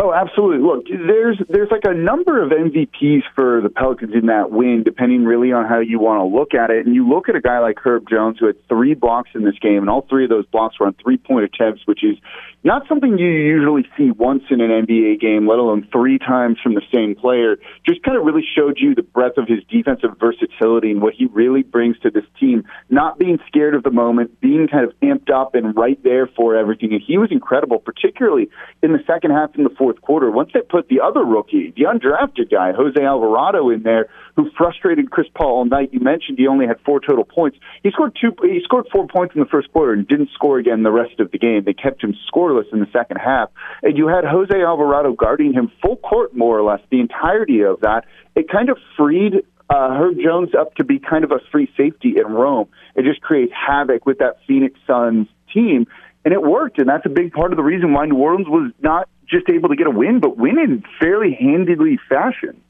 Oh, 0.00 0.14
absolutely. 0.14 0.64
Look, 0.64 0.86
there's 0.86 1.42
there's 1.48 1.72
like 1.72 1.82
a 1.84 1.92
number 1.92 2.40
of 2.40 2.52
MVPs 2.52 3.22
for 3.34 3.60
the 3.60 3.68
Pelicans 3.68 4.14
in 4.14 4.26
that 4.26 4.52
win, 4.52 4.84
depending 4.84 5.24
really 5.24 5.50
on 5.52 5.66
how 5.66 5.80
you 5.80 5.98
want 5.98 6.20
to 6.20 6.38
look 6.38 6.54
at 6.54 6.70
it. 6.70 6.86
And 6.86 6.94
you 6.94 7.08
look 7.08 7.28
at 7.28 7.34
a 7.34 7.40
guy 7.40 7.58
like 7.58 7.78
Herb 7.82 8.08
Jones 8.08 8.36
who 8.38 8.46
had 8.46 8.54
three 8.68 8.94
blocks 8.94 9.30
in 9.34 9.44
this 9.44 9.58
game, 9.60 9.78
and 9.78 9.90
all 9.90 10.06
three 10.08 10.22
of 10.22 10.30
those 10.30 10.46
blocks 10.46 10.78
were 10.78 10.86
on 10.86 10.94
three 11.02 11.16
point 11.16 11.46
attempts, 11.46 11.82
which 11.86 12.04
is 12.04 12.16
not 12.62 12.86
something 12.88 13.18
you 13.18 13.26
usually 13.26 13.88
see 13.96 14.12
once 14.12 14.44
in 14.50 14.60
an 14.60 14.70
NBA 14.86 15.20
game, 15.20 15.48
let 15.48 15.58
alone 15.58 15.88
three 15.90 16.18
times 16.18 16.58
from 16.62 16.74
the 16.74 16.82
same 16.94 17.16
player. 17.16 17.56
Just 17.84 18.02
kind 18.04 18.16
of 18.16 18.24
really 18.24 18.46
showed 18.56 18.78
you 18.78 18.94
the 18.94 19.02
breadth 19.02 19.36
of 19.36 19.48
his 19.48 19.64
defensive 19.68 20.10
versatility 20.20 20.92
and 20.92 21.02
what 21.02 21.14
he 21.14 21.26
really 21.26 21.62
brings 21.62 21.98
to 22.00 22.10
this 22.10 22.24
team. 22.38 22.64
Not 22.88 23.18
being 23.18 23.38
scared 23.48 23.74
of 23.74 23.82
the 23.82 23.90
moment, 23.90 24.40
being 24.40 24.68
kind 24.68 24.84
of 24.84 24.92
amped 25.00 25.32
up 25.32 25.56
and 25.56 25.76
right 25.76 26.00
there 26.04 26.28
for 26.28 26.56
everything. 26.56 26.92
And 26.92 27.02
he 27.04 27.18
was 27.18 27.32
incredible, 27.32 27.78
particularly 27.80 28.48
in 28.80 28.92
the 28.92 29.02
second 29.06 29.32
half 29.32 29.56
in 29.56 29.64
the 29.64 29.70
fourth 29.70 29.87
fourth 29.88 30.02
quarter. 30.02 30.30
Once 30.30 30.50
they 30.52 30.60
put 30.60 30.88
the 30.88 31.00
other 31.00 31.24
rookie, 31.24 31.72
the 31.74 31.84
undrafted 31.84 32.50
guy, 32.50 32.72
Jose 32.72 33.00
Alvarado, 33.02 33.70
in 33.70 33.82
there, 33.84 34.08
who 34.36 34.50
frustrated 34.56 35.10
Chris 35.10 35.26
Paul 35.34 35.48
all 35.48 35.64
night. 35.64 35.90
You 35.92 36.00
mentioned 36.00 36.38
he 36.38 36.46
only 36.46 36.66
had 36.66 36.76
four 36.84 37.00
total 37.00 37.24
points. 37.24 37.56
He 37.82 37.90
scored 37.90 38.16
two. 38.20 38.32
He 38.42 38.60
scored 38.62 38.86
four 38.92 39.06
points 39.06 39.34
in 39.34 39.40
the 39.40 39.46
first 39.46 39.72
quarter 39.72 39.94
and 39.94 40.06
didn't 40.06 40.30
score 40.34 40.58
again 40.58 40.82
the 40.82 40.90
rest 40.90 41.20
of 41.20 41.30
the 41.30 41.38
game. 41.38 41.62
They 41.64 41.72
kept 41.72 42.04
him 42.04 42.14
scoreless 42.30 42.70
in 42.72 42.80
the 42.80 42.88
second 42.92 43.16
half, 43.16 43.48
and 43.82 43.96
you 43.96 44.08
had 44.08 44.24
Jose 44.24 44.54
Alvarado 44.54 45.12
guarding 45.12 45.54
him 45.54 45.72
full 45.80 45.96
court 45.96 46.36
more 46.36 46.58
or 46.58 46.62
less 46.62 46.80
the 46.90 47.00
entirety 47.00 47.62
of 47.62 47.80
that. 47.80 48.04
It 48.36 48.50
kind 48.50 48.68
of 48.68 48.76
freed 48.96 49.42
uh, 49.70 49.90
Herb 49.94 50.16
Jones 50.22 50.50
up 50.58 50.74
to 50.76 50.84
be 50.84 50.98
kind 50.98 51.24
of 51.24 51.32
a 51.32 51.40
free 51.50 51.70
safety 51.76 52.14
in 52.18 52.30
roam. 52.30 52.68
It 52.94 53.04
just 53.04 53.22
creates 53.22 53.52
havoc 53.54 54.04
with 54.06 54.18
that 54.18 54.36
Phoenix 54.46 54.78
Suns 54.86 55.28
team, 55.52 55.86
and 56.24 56.34
it 56.34 56.42
worked. 56.42 56.78
And 56.78 56.88
that's 56.88 57.06
a 57.06 57.10
big 57.10 57.32
part 57.32 57.52
of 57.52 57.56
the 57.56 57.62
reason 57.62 57.92
why 57.92 58.06
New 58.06 58.16
Orleans 58.16 58.48
was 58.48 58.72
not 58.80 59.08
just 59.26 59.48
able 59.48 59.68
to 59.68 59.76
get 59.76 59.86
a 59.86 59.90
win, 59.90 60.20
but 60.20 60.36
win 60.36 60.58
in 60.58 60.82
fairly 61.00 61.36
handedly 61.38 61.98
fashion. 62.08 62.60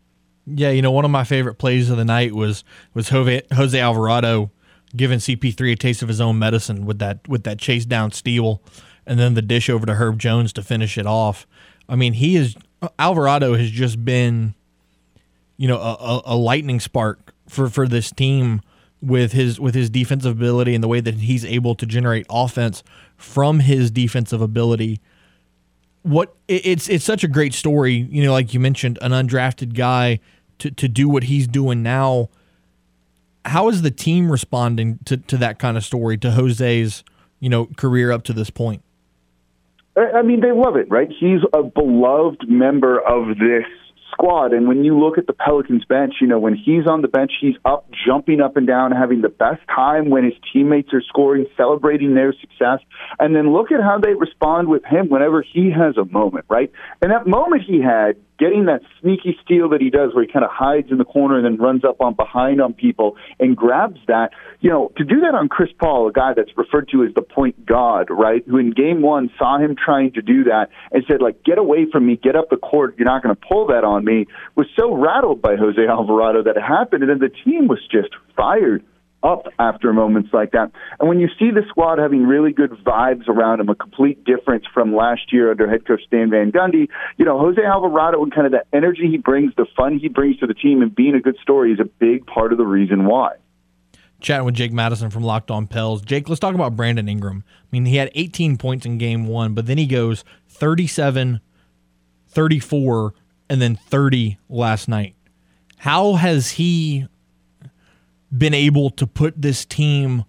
Yeah, 0.46 0.70
you 0.70 0.82
know, 0.82 0.90
one 0.90 1.04
of 1.04 1.10
my 1.10 1.24
favorite 1.24 1.56
plays 1.56 1.90
of 1.90 1.98
the 1.98 2.04
night 2.04 2.34
was 2.34 2.64
was 2.94 3.10
Jose, 3.10 3.42
Alvarado 3.52 4.50
giving 4.96 5.18
CP3 5.18 5.72
a 5.72 5.76
taste 5.76 6.02
of 6.02 6.08
his 6.08 6.20
own 6.20 6.38
medicine 6.38 6.86
with 6.86 6.98
that 7.00 7.26
with 7.28 7.44
that 7.44 7.58
chase 7.58 7.84
down 7.84 8.12
steal, 8.12 8.62
and 9.06 9.18
then 9.18 9.34
the 9.34 9.42
dish 9.42 9.68
over 9.68 9.84
to 9.84 9.94
Herb 9.94 10.18
Jones 10.18 10.52
to 10.54 10.62
finish 10.62 10.96
it 10.96 11.06
off. 11.06 11.46
I 11.86 11.96
mean, 11.96 12.14
he 12.14 12.36
is 12.36 12.56
Alvarado 12.98 13.54
has 13.54 13.70
just 13.70 14.02
been, 14.04 14.54
you 15.58 15.68
know, 15.68 15.78
a, 15.78 16.22
a 16.24 16.36
lightning 16.36 16.80
spark 16.80 17.34
for 17.46 17.68
for 17.68 17.86
this 17.86 18.10
team 18.10 18.62
with 19.00 19.32
his 19.32 19.60
with 19.60 19.74
his 19.74 19.90
defensive 19.90 20.32
ability 20.32 20.74
and 20.74 20.82
the 20.82 20.88
way 20.88 21.00
that 21.00 21.14
he's 21.14 21.44
able 21.44 21.74
to 21.74 21.86
generate 21.86 22.26
offense 22.28 22.82
from 23.16 23.60
his 23.60 23.90
defensive 23.90 24.40
ability 24.40 25.00
what 26.02 26.34
it's 26.46 26.88
it's 26.88 27.04
such 27.04 27.22
a 27.24 27.28
great 27.28 27.54
story. 27.54 28.08
You 28.10 28.24
know, 28.24 28.32
like 28.32 28.54
you 28.54 28.60
mentioned, 28.60 28.98
an 29.02 29.12
undrafted 29.12 29.74
guy 29.74 30.20
to 30.58 30.70
to 30.70 30.88
do 30.88 31.08
what 31.08 31.24
he's 31.24 31.46
doing 31.46 31.82
now. 31.82 32.30
How 33.44 33.68
is 33.68 33.82
the 33.82 33.90
team 33.90 34.30
responding 34.30 34.98
to 35.04 35.16
to 35.18 35.36
that 35.38 35.58
kind 35.58 35.76
of 35.76 35.84
story 35.84 36.16
to 36.18 36.30
Jose's 36.30 37.04
you 37.40 37.48
know 37.48 37.66
career 37.76 38.10
up 38.10 38.22
to 38.24 38.32
this 38.32 38.50
point? 38.50 38.82
I 39.96 40.22
mean, 40.22 40.40
they 40.40 40.52
love 40.52 40.76
it, 40.76 40.88
right? 40.88 41.08
He's 41.08 41.40
a 41.52 41.64
beloved 41.64 42.48
member 42.48 43.00
of 43.00 43.36
this 43.36 43.66
squad. 44.18 44.52
And 44.52 44.66
when 44.66 44.84
you 44.84 44.98
look 44.98 45.18
at 45.18 45.26
the 45.26 45.32
Pelicans 45.32 45.84
bench, 45.84 46.14
you 46.20 46.26
know, 46.26 46.38
when 46.38 46.54
he's 46.54 46.86
on 46.86 47.02
the 47.02 47.08
bench, 47.08 47.32
he's 47.40 47.54
up, 47.64 47.88
jumping 48.06 48.40
up 48.40 48.56
and 48.56 48.66
down, 48.66 48.92
having 48.92 49.22
the 49.22 49.28
best 49.28 49.60
time 49.74 50.10
when 50.10 50.24
his 50.24 50.34
teammates 50.52 50.92
are 50.92 51.02
scoring, 51.02 51.46
celebrating 51.56 52.14
their 52.14 52.32
success. 52.32 52.80
And 53.18 53.34
then 53.34 53.52
look 53.52 53.70
at 53.70 53.80
how 53.80 53.98
they 54.02 54.14
respond 54.14 54.68
with 54.68 54.84
him 54.84 55.08
whenever 55.08 55.42
he 55.42 55.70
has 55.70 55.96
a 55.96 56.04
moment, 56.04 56.46
right? 56.48 56.72
And 57.00 57.12
that 57.12 57.26
moment 57.26 57.62
he 57.66 57.80
had 57.80 58.16
getting 58.38 58.66
that 58.66 58.82
sneaky 59.00 59.36
steal 59.42 59.68
that 59.70 59.80
he 59.80 59.90
does 59.90 60.14
where 60.14 60.24
he 60.24 60.32
kind 60.32 60.44
of 60.44 60.50
hides 60.52 60.90
in 60.90 60.98
the 60.98 61.04
corner 61.04 61.36
and 61.36 61.44
then 61.44 61.56
runs 61.56 61.84
up 61.84 62.00
on 62.00 62.14
behind 62.14 62.60
on 62.60 62.72
people 62.72 63.16
and 63.40 63.56
grabs 63.56 64.00
that, 64.06 64.30
you 64.60 64.70
know, 64.70 64.92
to 64.96 65.04
do 65.04 65.20
that 65.20 65.34
on 65.34 65.48
Chris 65.48 65.70
Paul, 65.78 66.08
a 66.08 66.12
guy 66.12 66.34
that's 66.34 66.56
referred 66.56 66.88
to 66.90 67.04
as 67.04 67.12
the 67.14 67.22
point 67.22 67.66
god, 67.66 68.08
right? 68.10 68.42
Who 68.46 68.58
in 68.58 68.70
game 68.70 69.02
one 69.02 69.30
saw 69.38 69.58
him 69.58 69.76
trying 69.76 70.12
to 70.12 70.22
do 70.22 70.44
that 70.44 70.68
and 70.92 71.04
said, 71.08 71.20
like, 71.20 71.42
get 71.44 71.58
away 71.58 71.86
from 71.90 72.06
me, 72.06 72.16
get 72.16 72.36
up 72.36 72.50
the 72.50 72.56
court, 72.56 72.94
you're 72.98 73.06
not 73.06 73.22
going 73.22 73.34
to 73.34 73.40
pull 73.40 73.66
that 73.68 73.84
on 73.84 74.04
me, 74.04 74.26
was 74.54 74.66
so 74.78 74.94
rattled 74.94 75.42
by 75.42 75.56
Jose 75.56 75.80
Alvarado 75.86 76.42
that 76.44 76.56
it 76.56 76.62
happened. 76.62 77.02
And 77.02 77.10
then 77.10 77.18
the 77.18 77.34
team 77.44 77.68
was 77.68 77.80
just 77.90 78.10
fired 78.36 78.84
up 79.22 79.46
after 79.58 79.92
moments 79.92 80.30
like 80.32 80.52
that. 80.52 80.70
And 81.00 81.08
when 81.08 81.18
you 81.18 81.28
see 81.38 81.50
the 81.50 81.62
squad 81.68 81.98
having 81.98 82.24
really 82.26 82.52
good 82.52 82.70
vibes 82.70 83.28
around 83.28 83.58
them, 83.58 83.68
a 83.68 83.74
complete 83.74 84.24
difference 84.24 84.64
from 84.72 84.94
last 84.94 85.32
year 85.32 85.50
under 85.50 85.68
head 85.68 85.86
coach 85.86 86.02
Stan 86.06 86.30
Van 86.30 86.52
Gundy, 86.52 86.88
you 87.16 87.24
know, 87.24 87.38
Jose 87.38 87.60
Alvarado 87.62 88.22
and 88.22 88.32
kind 88.32 88.46
of 88.46 88.52
the 88.52 88.64
energy 88.72 89.08
he 89.10 89.16
brings, 89.16 89.52
the 89.56 89.66
fun 89.76 89.98
he 89.98 90.08
brings 90.08 90.38
to 90.38 90.46
the 90.46 90.54
team, 90.54 90.82
and 90.82 90.94
being 90.94 91.14
a 91.14 91.20
good 91.20 91.36
story 91.42 91.72
is 91.72 91.80
a 91.80 91.84
big 91.84 92.26
part 92.26 92.52
of 92.52 92.58
the 92.58 92.66
reason 92.66 93.06
why. 93.06 93.32
Chatting 94.20 94.46
with 94.46 94.54
Jake 94.54 94.72
Madison 94.72 95.10
from 95.10 95.22
Locked 95.22 95.50
On 95.50 95.66
Pels. 95.66 96.02
Jake, 96.02 96.28
let's 96.28 96.40
talk 96.40 96.54
about 96.54 96.74
Brandon 96.74 97.08
Ingram. 97.08 97.44
I 97.46 97.66
mean, 97.70 97.86
he 97.86 97.96
had 97.96 98.10
18 98.14 98.56
points 98.56 98.84
in 98.84 98.98
game 98.98 99.26
one, 99.26 99.54
but 99.54 99.66
then 99.66 99.78
he 99.78 99.86
goes 99.86 100.24
37, 100.48 101.40
34, 102.28 103.14
and 103.48 103.62
then 103.62 103.76
30 103.76 104.38
last 104.48 104.88
night. 104.88 105.14
How 105.78 106.14
has 106.14 106.52
he 106.52 107.06
been 108.36 108.54
able 108.54 108.90
to 108.90 109.06
put 109.06 109.40
this 109.40 109.64
team 109.64 110.24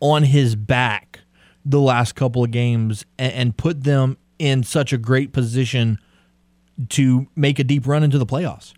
on 0.00 0.24
his 0.24 0.56
back 0.56 1.20
the 1.64 1.80
last 1.80 2.14
couple 2.14 2.42
of 2.42 2.50
games 2.50 3.04
and, 3.18 3.32
and 3.32 3.56
put 3.56 3.84
them 3.84 4.16
in 4.38 4.62
such 4.62 4.92
a 4.92 4.98
great 4.98 5.32
position 5.32 5.98
to 6.88 7.28
make 7.36 7.58
a 7.58 7.64
deep 7.64 7.86
run 7.86 8.02
into 8.02 8.18
the 8.18 8.26
playoffs. 8.26 8.72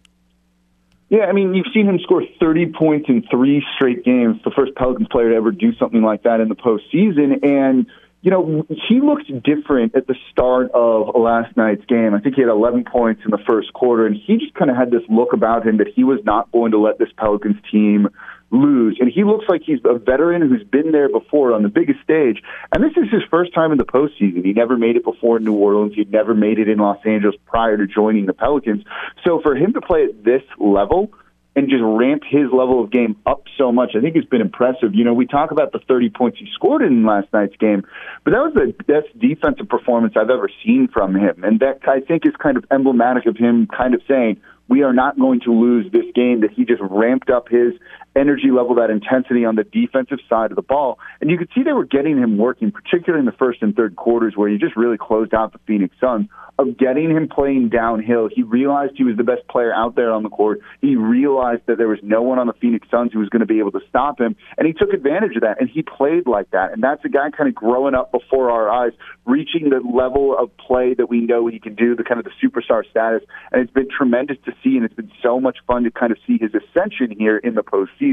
Yeah, 1.08 1.26
I 1.26 1.32
mean, 1.32 1.54
you've 1.54 1.68
seen 1.72 1.87
him 1.87 1.98
score 2.00 2.24
30 2.40 2.72
points 2.76 3.08
in 3.08 3.22
three 3.30 3.64
straight 3.76 4.04
games, 4.04 4.40
the 4.44 4.50
first 4.50 4.74
Pelicans 4.74 5.08
player 5.08 5.30
to 5.30 5.37
ever 5.37 5.52
do 5.52 5.74
something 5.76 6.02
like 6.02 6.24
that 6.24 6.40
in 6.40 6.48
the 6.48 6.56
postseason. 6.56 7.44
And, 7.44 7.87
you 8.22 8.30
know, 8.30 8.66
he 8.88 9.00
looked 9.00 9.30
different 9.44 9.94
at 9.94 10.06
the 10.06 10.16
start 10.32 10.70
of 10.72 11.14
last 11.14 11.56
night's 11.56 11.84
game. 11.87 12.14
I 12.14 12.20
think 12.20 12.34
he 12.34 12.40
had 12.40 12.50
11 12.50 12.84
points 12.90 13.22
in 13.24 13.30
the 13.30 13.38
first 13.46 13.72
quarter, 13.74 14.06
and 14.06 14.16
he 14.16 14.38
just 14.38 14.54
kind 14.54 14.70
of 14.70 14.76
had 14.76 14.90
this 14.90 15.02
look 15.08 15.32
about 15.32 15.66
him 15.66 15.76
that 15.76 15.88
he 15.94 16.04
was 16.04 16.18
not 16.24 16.50
going 16.50 16.72
to 16.72 16.78
let 16.78 16.98
this 16.98 17.10
Pelicans 17.16 17.56
team 17.70 18.08
lose. 18.50 18.98
And 19.00 19.11
he 19.11 19.24
looks 19.24 19.44
like 19.48 19.62
he's 19.64 19.80
a 19.85 19.98
veteran 19.98 20.42
who's 20.42 20.64
been 20.64 20.92
there 20.92 21.09
before 21.09 21.52
on 21.52 21.62
the 21.62 21.68
biggest 21.68 22.00
stage. 22.02 22.42
And 22.72 22.83
this 22.83 22.92
is 22.96 23.11
his 23.11 23.22
first 23.30 23.54
time 23.54 23.72
in 23.72 23.78
the 23.78 23.85
postseason. 23.85 24.44
He 24.44 24.52
never 24.52 24.76
made 24.76 24.96
it 24.96 25.04
before 25.04 25.38
in 25.38 25.44
New 25.44 25.54
Orleans. 25.54 25.94
He'd 25.94 26.12
never 26.12 26.35
made 26.35 26.59
it 26.59 26.68
in 26.68 26.78
Los 26.78 26.98
Angeles 27.04 27.37
prior 27.46 27.76
to 27.76 27.87
joining 27.87 28.26
the 28.26 28.35
Pelicans. 28.35 28.85
So 29.26 29.40
for 29.40 29.57
him 29.57 29.72
to 29.72 29.80
play 29.80 30.04
at 30.04 30.24
this 30.24 30.42
level, 30.59 31.12
and 31.57 31.68
just 31.68 31.83
ramp 31.85 32.22
his 32.28 32.50
level 32.52 32.83
of 32.83 32.90
game 32.90 33.16
up 33.26 33.44
so 33.57 33.70
much. 33.70 33.92
I 33.96 34.00
think 34.00 34.16
it's 34.16 34.28
been 34.28 34.40
impressive. 34.40 34.94
You 34.94 35.04
know, 35.04 35.14
we 35.14 35.26
talk 35.26 35.52
about 35.52 35.72
the 35.72 35.78
30 35.78 36.11
points 36.11 36.38
he 36.38 36.48
scored 36.52 36.83
in 36.83 37.04
last 37.04 37.28
night's 37.33 37.57
game, 37.57 37.85
but 38.24 38.33
that 38.33 38.40
was 38.40 38.54
the 38.54 38.72
best 38.85 39.16
defensive 39.18 39.68
performance 39.68 40.14
I've 40.16 40.30
ever 40.30 40.50
seen 40.64 40.88
from 40.92 41.14
him. 41.14 41.44
And 41.44 41.61
that 41.61 41.80
I 41.87 42.00
think 42.00 42.26
is 42.26 42.33
kind 42.37 42.57
of 42.57 42.64
emblematic 42.70 43.26
of 43.26 43.37
him 43.37 43.68
kind 43.68 43.94
of 43.94 44.02
saying, 44.09 44.40
we 44.66 44.83
are 44.83 44.92
not 44.92 45.18
going 45.18 45.40
to 45.40 45.52
lose 45.52 45.92
this 45.92 46.07
game, 46.14 46.40
that 46.40 46.50
he 46.50 46.64
just 46.64 46.80
ramped 46.83 47.30
up 47.30 47.48
his 47.48 47.74
energy 48.16 48.50
level, 48.50 48.77
that 48.77 48.90
intensity 48.90 49.44
on 49.44 49.57
the 49.57 49.64
defensive 49.64 50.18
side 50.29 50.50
of 50.50 50.57
the 50.57 50.62
ball. 50.62 50.98
And 51.20 51.31
you 51.31 51.38
could 51.38 51.48
see 51.55 51.62
they 51.62 51.72
were 51.72 51.85
getting 51.85 52.16
him 52.18 52.38
working, 52.38 52.70
particularly 52.70 53.20
in 53.20 53.27
the 53.27 53.37
first 53.38 53.62
and 53.62 53.74
third 53.74 53.96
quarters 53.96 54.35
where 54.37 54.48
he 54.48 54.59
just 54.59 54.77
really 54.77 54.98
closed 54.98 55.35
out 55.35 55.53
the 55.53 55.59
Phoenix 55.66 55.94
Suns 56.00 56.29
of 56.59 56.79
getting 56.79 57.11
him 57.11 57.29
playing 57.29 57.68
downhill. 57.68 58.29
He 58.33 58.42
realized 58.42 58.92
he 58.96 59.05
was 59.05 59.16
the 59.16 59.24
best 59.24 59.46
player 59.48 59.74
out 59.74 59.96
there 59.96 60.12
on 60.12 60.22
the 60.22 60.29
court. 60.29 60.61
He 60.81 60.94
realized 60.94 61.62
that 61.66 61.79
there 61.79 61.88
was 61.88 61.98
no 62.03 62.22
one 62.22 62.38
on 62.38 62.46
the 62.46 62.53
Phoenix 62.53 62.87
Suns 62.90 63.12
who 63.12 63.18
was 63.18 63.29
going 63.29 63.40
to 63.40 63.46
be 63.46 63.59
able 63.59 63.72
to 63.72 63.81
stop 63.88 64.20
him, 64.20 64.37
and 64.57 64.66
he 64.66 64.72
took 64.72 64.92
advantage 64.92 65.35
of 65.35 65.42
that, 65.42 65.61
and 65.61 65.68
he 65.68 65.83
played 65.83 66.27
like 66.27 66.50
that. 66.53 66.72
And 66.72 66.83
that's 66.83 67.05
a 67.05 67.09
guy 67.09 67.31
kind 67.31 67.48
of 67.48 67.55
growing 67.55 67.94
up 67.94 68.12
before 68.12 68.50
our 68.50 68.70
eyes, 68.70 68.92
reaching 69.24 69.70
the 69.70 69.81
level 69.81 70.37
of 70.38 70.57
play 70.57 70.94
that 70.94 71.09
we 71.09 71.22
know 71.22 71.48
he 71.48 71.59
can 71.59 71.74
do, 71.74 71.96
the 71.96 72.05
kind 72.05 72.20
of 72.20 72.24
the 72.24 72.33
superstar 72.42 72.88
status. 72.88 73.22
And 73.50 73.61
it's 73.61 73.72
been 73.72 73.88
tremendous 73.88 74.37
to 74.44 74.53
see, 74.62 74.77
and 74.77 74.85
it's 74.85 74.94
been 74.94 75.12
so 75.22 75.40
much 75.40 75.59
fun 75.66 75.83
to 75.85 75.90
kind 75.90 76.12
of 76.12 76.18
see 76.27 76.38
his 76.40 76.53
ascension 76.55 77.16
here 77.18 77.38
in 77.38 77.55
the 77.55 77.62
postseason. 77.62 78.03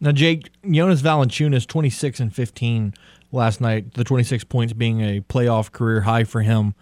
Now, 0.00 0.12
Jake, 0.12 0.50
Jonas 0.68 1.02
Valanciunas, 1.02 1.66
26 1.66 2.20
and 2.20 2.34
15 2.34 2.94
last 3.32 3.60
night, 3.60 3.94
the 3.94 4.04
26 4.04 4.44
points 4.44 4.72
being 4.72 5.00
a 5.02 5.20
playoff 5.20 5.72
career 5.72 6.02
high 6.02 6.24
for 6.24 6.42
him 6.42 6.74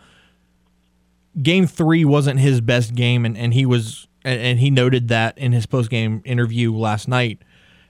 game 1.40 1.66
three 1.66 2.04
wasn't 2.04 2.40
his 2.40 2.60
best 2.60 2.94
game, 2.94 3.24
and, 3.24 3.36
and 3.36 3.54
he 3.54 3.66
was 3.66 4.06
and 4.24 4.58
he 4.58 4.68
noted 4.70 5.08
that 5.08 5.38
in 5.38 5.52
his 5.52 5.64
post 5.64 5.90
game 5.90 6.20
interview 6.24 6.74
last 6.74 7.08
night. 7.08 7.40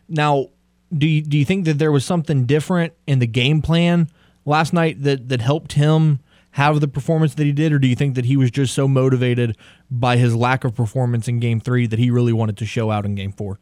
Now, 0.08 0.48
do 0.96 1.06
you, 1.06 1.22
do 1.22 1.36
you 1.36 1.44
think 1.44 1.64
that 1.64 1.78
there 1.78 1.90
was 1.90 2.04
something 2.04 2.44
different 2.44 2.92
in 3.06 3.18
the 3.18 3.26
game 3.26 3.60
plan 3.60 4.08
last 4.44 4.72
night 4.72 5.02
that 5.02 5.28
that 5.28 5.40
helped 5.40 5.72
him 5.72 6.20
have 6.52 6.80
the 6.80 6.88
performance 6.88 7.34
that 7.34 7.44
he 7.44 7.52
did, 7.52 7.72
or 7.72 7.78
do 7.78 7.88
you 7.88 7.96
think 7.96 8.14
that 8.14 8.24
he 8.24 8.36
was 8.36 8.50
just 8.50 8.74
so 8.74 8.86
motivated 8.86 9.56
by 9.90 10.16
his 10.16 10.34
lack 10.34 10.64
of 10.64 10.74
performance 10.74 11.28
in 11.28 11.40
game 11.40 11.60
three 11.60 11.86
that 11.86 11.98
he 11.98 12.10
really 12.10 12.32
wanted 12.32 12.56
to 12.58 12.66
show 12.66 12.90
out 12.90 13.04
in 13.04 13.14
game 13.14 13.32
four? 13.32 13.58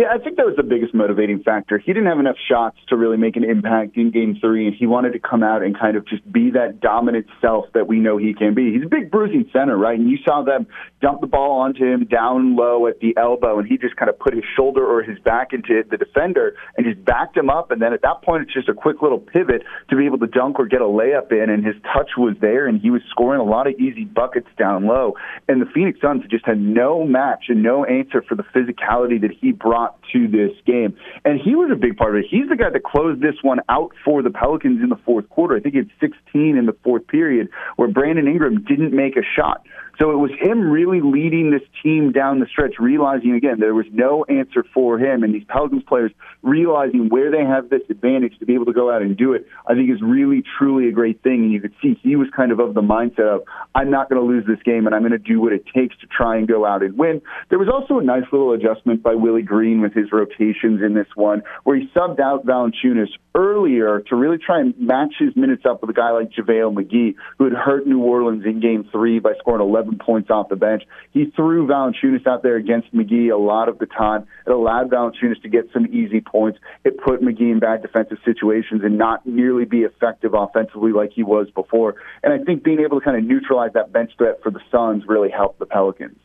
Yeah, 0.00 0.06
I 0.14 0.16
think 0.16 0.38
that 0.38 0.46
was 0.46 0.56
the 0.56 0.62
biggest 0.62 0.94
motivating 0.94 1.42
factor. 1.42 1.76
He 1.76 1.92
didn't 1.92 2.08
have 2.08 2.18
enough 2.18 2.38
shots 2.48 2.78
to 2.88 2.96
really 2.96 3.18
make 3.18 3.36
an 3.36 3.44
impact 3.44 3.98
in 3.98 4.10
game 4.10 4.38
three, 4.40 4.66
and 4.66 4.74
he 4.74 4.86
wanted 4.86 5.12
to 5.12 5.18
come 5.18 5.42
out 5.42 5.62
and 5.62 5.78
kind 5.78 5.94
of 5.94 6.08
just 6.08 6.24
be 6.32 6.52
that 6.52 6.80
dominant 6.80 7.26
self 7.42 7.66
that 7.74 7.86
we 7.86 7.98
know 7.98 8.16
he 8.16 8.32
can 8.32 8.54
be. 8.54 8.72
He's 8.72 8.84
a 8.84 8.88
big 8.88 9.10
bruising 9.10 9.50
center, 9.52 9.76
right? 9.76 9.98
And 9.98 10.10
you 10.10 10.16
saw 10.24 10.42
them 10.42 10.66
dump 11.02 11.20
the 11.20 11.26
ball 11.26 11.60
onto 11.60 11.84
him 11.84 12.06
down 12.06 12.56
low 12.56 12.86
at 12.86 13.00
the 13.00 13.14
elbow, 13.18 13.58
and 13.58 13.68
he 13.68 13.76
just 13.76 13.94
kind 13.96 14.08
of 14.08 14.18
put 14.18 14.32
his 14.32 14.42
shoulder 14.56 14.82
or 14.82 15.02
his 15.02 15.18
back 15.18 15.52
into 15.52 15.82
the 15.90 15.98
defender 15.98 16.54
and 16.78 16.86
just 16.86 17.04
backed 17.04 17.36
him 17.36 17.50
up. 17.50 17.70
And 17.70 17.82
then 17.82 17.92
at 17.92 18.00
that 18.00 18.22
point, 18.22 18.44
it's 18.44 18.54
just 18.54 18.70
a 18.70 18.74
quick 18.74 19.02
little 19.02 19.18
pivot 19.18 19.64
to 19.90 19.96
be 19.96 20.06
able 20.06 20.20
to 20.20 20.28
dunk 20.28 20.58
or 20.58 20.64
get 20.64 20.80
a 20.80 20.84
layup 20.84 21.30
in, 21.30 21.50
and 21.50 21.62
his 21.62 21.76
touch 21.92 22.12
was 22.16 22.36
there, 22.40 22.66
and 22.66 22.80
he 22.80 22.88
was 22.88 23.02
scoring 23.10 23.42
a 23.42 23.44
lot 23.44 23.66
of 23.66 23.74
easy 23.74 24.06
buckets 24.06 24.48
down 24.56 24.86
low. 24.86 25.12
And 25.46 25.60
the 25.60 25.66
Phoenix 25.74 26.00
Suns 26.00 26.22
just 26.30 26.46
had 26.46 26.58
no 26.58 27.04
match 27.04 27.44
and 27.48 27.62
no 27.62 27.84
answer 27.84 28.24
for 28.26 28.34
the 28.34 28.44
physicality 28.44 29.20
that 29.20 29.32
he 29.38 29.52
brought 29.52 29.89
to 30.12 30.28
this 30.28 30.52
game. 30.66 30.96
And 31.24 31.40
he 31.40 31.54
was 31.54 31.70
a 31.72 31.76
big 31.76 31.96
part 31.96 32.16
of 32.16 32.24
it. 32.24 32.26
He's 32.30 32.48
the 32.48 32.56
guy 32.56 32.70
that 32.70 32.84
closed 32.84 33.20
this 33.20 33.36
one 33.42 33.60
out 33.68 33.92
for 34.04 34.22
the 34.22 34.30
Pelicans 34.30 34.82
in 34.82 34.88
the 34.88 34.98
fourth 35.04 35.28
quarter. 35.28 35.56
I 35.56 35.60
think 35.60 35.74
it's 35.74 35.90
16 36.00 36.56
in 36.56 36.66
the 36.66 36.76
fourth 36.84 37.06
period 37.06 37.48
where 37.76 37.88
Brandon 37.88 38.26
Ingram 38.26 38.64
didn't 38.64 38.94
make 38.94 39.16
a 39.16 39.22
shot. 39.36 39.64
So 40.00 40.12
it 40.12 40.16
was 40.16 40.30
him 40.40 40.70
really 40.70 41.02
leading 41.02 41.50
this 41.50 41.60
team 41.82 42.10
down 42.10 42.40
the 42.40 42.46
stretch, 42.46 42.76
realizing 42.78 43.34
again 43.34 43.60
there 43.60 43.74
was 43.74 43.84
no 43.92 44.24
answer 44.24 44.64
for 44.72 44.98
him, 44.98 45.22
and 45.22 45.34
these 45.34 45.44
Pelicans 45.46 45.82
players 45.86 46.10
realizing 46.42 47.10
where 47.10 47.30
they 47.30 47.44
have 47.44 47.68
this 47.68 47.82
advantage 47.90 48.38
to 48.38 48.46
be 48.46 48.54
able 48.54 48.64
to 48.64 48.72
go 48.72 48.90
out 48.90 49.02
and 49.02 49.14
do 49.14 49.34
it. 49.34 49.46
I 49.66 49.74
think 49.74 49.90
is 49.90 50.00
really 50.00 50.42
truly 50.58 50.88
a 50.88 50.92
great 50.92 51.22
thing, 51.22 51.44
and 51.44 51.52
you 51.52 51.60
could 51.60 51.74
see 51.82 52.00
he 52.02 52.16
was 52.16 52.28
kind 52.34 52.50
of 52.50 52.60
of 52.60 52.72
the 52.72 52.80
mindset 52.80 53.28
of 53.28 53.42
I'm 53.74 53.90
not 53.90 54.08
going 54.08 54.22
to 54.22 54.26
lose 54.26 54.46
this 54.46 54.62
game, 54.64 54.86
and 54.86 54.94
I'm 54.94 55.02
going 55.02 55.12
to 55.12 55.18
do 55.18 55.38
what 55.38 55.52
it 55.52 55.66
takes 55.66 55.94
to 55.98 56.06
try 56.06 56.38
and 56.38 56.48
go 56.48 56.64
out 56.64 56.82
and 56.82 56.96
win. 56.96 57.20
There 57.50 57.58
was 57.58 57.68
also 57.68 57.98
a 57.98 58.02
nice 58.02 58.24
little 58.32 58.52
adjustment 58.52 59.02
by 59.02 59.14
Willie 59.14 59.42
Green 59.42 59.82
with 59.82 59.92
his 59.92 60.10
rotations 60.12 60.80
in 60.82 60.94
this 60.94 61.08
one, 61.14 61.42
where 61.64 61.76
he 61.76 61.88
subbed 61.94 62.20
out 62.20 62.46
Valanciunas 62.46 63.10
earlier 63.34 64.00
to 64.08 64.16
really 64.16 64.38
try 64.38 64.60
and 64.60 64.74
match 64.78 65.12
his 65.18 65.36
minutes 65.36 65.64
up 65.68 65.82
with 65.82 65.90
a 65.90 65.94
guy 65.94 66.10
like 66.10 66.30
JaVale 66.32 66.74
McGee, 66.74 67.16
who 67.36 67.44
had 67.44 67.52
hurt 67.52 67.86
New 67.86 68.00
Orleans 68.00 68.46
in 68.46 68.60
Game 68.60 68.88
Three 68.90 69.18
by 69.18 69.34
scoring 69.38 69.60
11 69.60 69.89
11 69.90 69.98
points 69.98 70.30
off 70.30 70.48
the 70.48 70.56
bench. 70.56 70.84
He 71.12 71.26
threw 71.36 71.66
Valanciunas 71.66 72.26
out 72.26 72.42
there 72.42 72.56
against 72.56 72.94
McGee 72.94 73.32
a 73.32 73.36
lot 73.36 73.68
of 73.68 73.78
the 73.78 73.86
time. 73.86 74.26
It 74.46 74.50
allowed 74.50 74.90
Valanciunas 74.90 75.42
to 75.42 75.48
get 75.48 75.68
some 75.72 75.86
easy 75.86 76.20
points. 76.20 76.58
It 76.84 76.98
put 76.98 77.20
McGee 77.20 77.52
in 77.52 77.58
bad 77.58 77.82
defensive 77.82 78.18
situations 78.24 78.82
and 78.84 78.98
not 78.98 79.26
nearly 79.26 79.64
be 79.64 79.80
effective 79.80 80.32
offensively 80.34 80.92
like 80.92 81.12
he 81.12 81.22
was 81.22 81.48
before. 81.54 81.96
And 82.22 82.32
I 82.32 82.38
think 82.44 82.62
being 82.62 82.80
able 82.80 83.00
to 83.00 83.04
kind 83.04 83.16
of 83.16 83.24
neutralize 83.24 83.72
that 83.74 83.92
bench 83.92 84.12
threat 84.16 84.40
for 84.42 84.50
the 84.50 84.60
Suns 84.70 85.04
really 85.06 85.30
helped 85.30 85.58
the 85.58 85.66
Pelicans. 85.66 86.18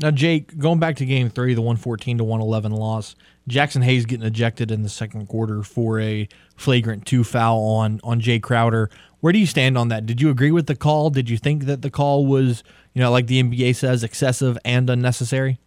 Now, 0.00 0.12
Jake, 0.12 0.56
going 0.56 0.78
back 0.78 0.94
to 0.96 1.04
game 1.04 1.28
three, 1.28 1.54
the 1.54 1.60
114 1.60 2.18
to 2.18 2.24
111 2.24 2.70
loss, 2.70 3.16
Jaxson 3.50 3.82
Hayes 3.82 4.06
getting 4.06 4.24
ejected 4.24 4.70
in 4.70 4.82
the 4.82 4.88
second 4.88 5.26
quarter 5.26 5.64
for 5.64 5.98
a 5.98 6.28
flagrant 6.54 7.04
two 7.04 7.24
foul 7.24 7.64
on, 7.64 8.00
on 8.04 8.20
Jae 8.20 8.40
Crowder. 8.40 8.90
Where 9.20 9.32
do 9.32 9.38
you 9.38 9.46
stand 9.46 9.76
on 9.76 9.88
that? 9.88 10.06
Did 10.06 10.20
you 10.20 10.30
agree 10.30 10.52
with 10.52 10.66
the 10.66 10.76
call? 10.76 11.10
Did 11.10 11.28
you 11.28 11.38
think 11.38 11.64
that 11.64 11.82
the 11.82 11.90
call 11.90 12.26
was, 12.26 12.62
you 12.94 13.02
know, 13.02 13.10
like 13.10 13.26
the 13.26 13.42
NBA 13.42 13.74
says, 13.74 14.04
excessive 14.04 14.56
and 14.64 14.88
unnecessary? 14.88 15.58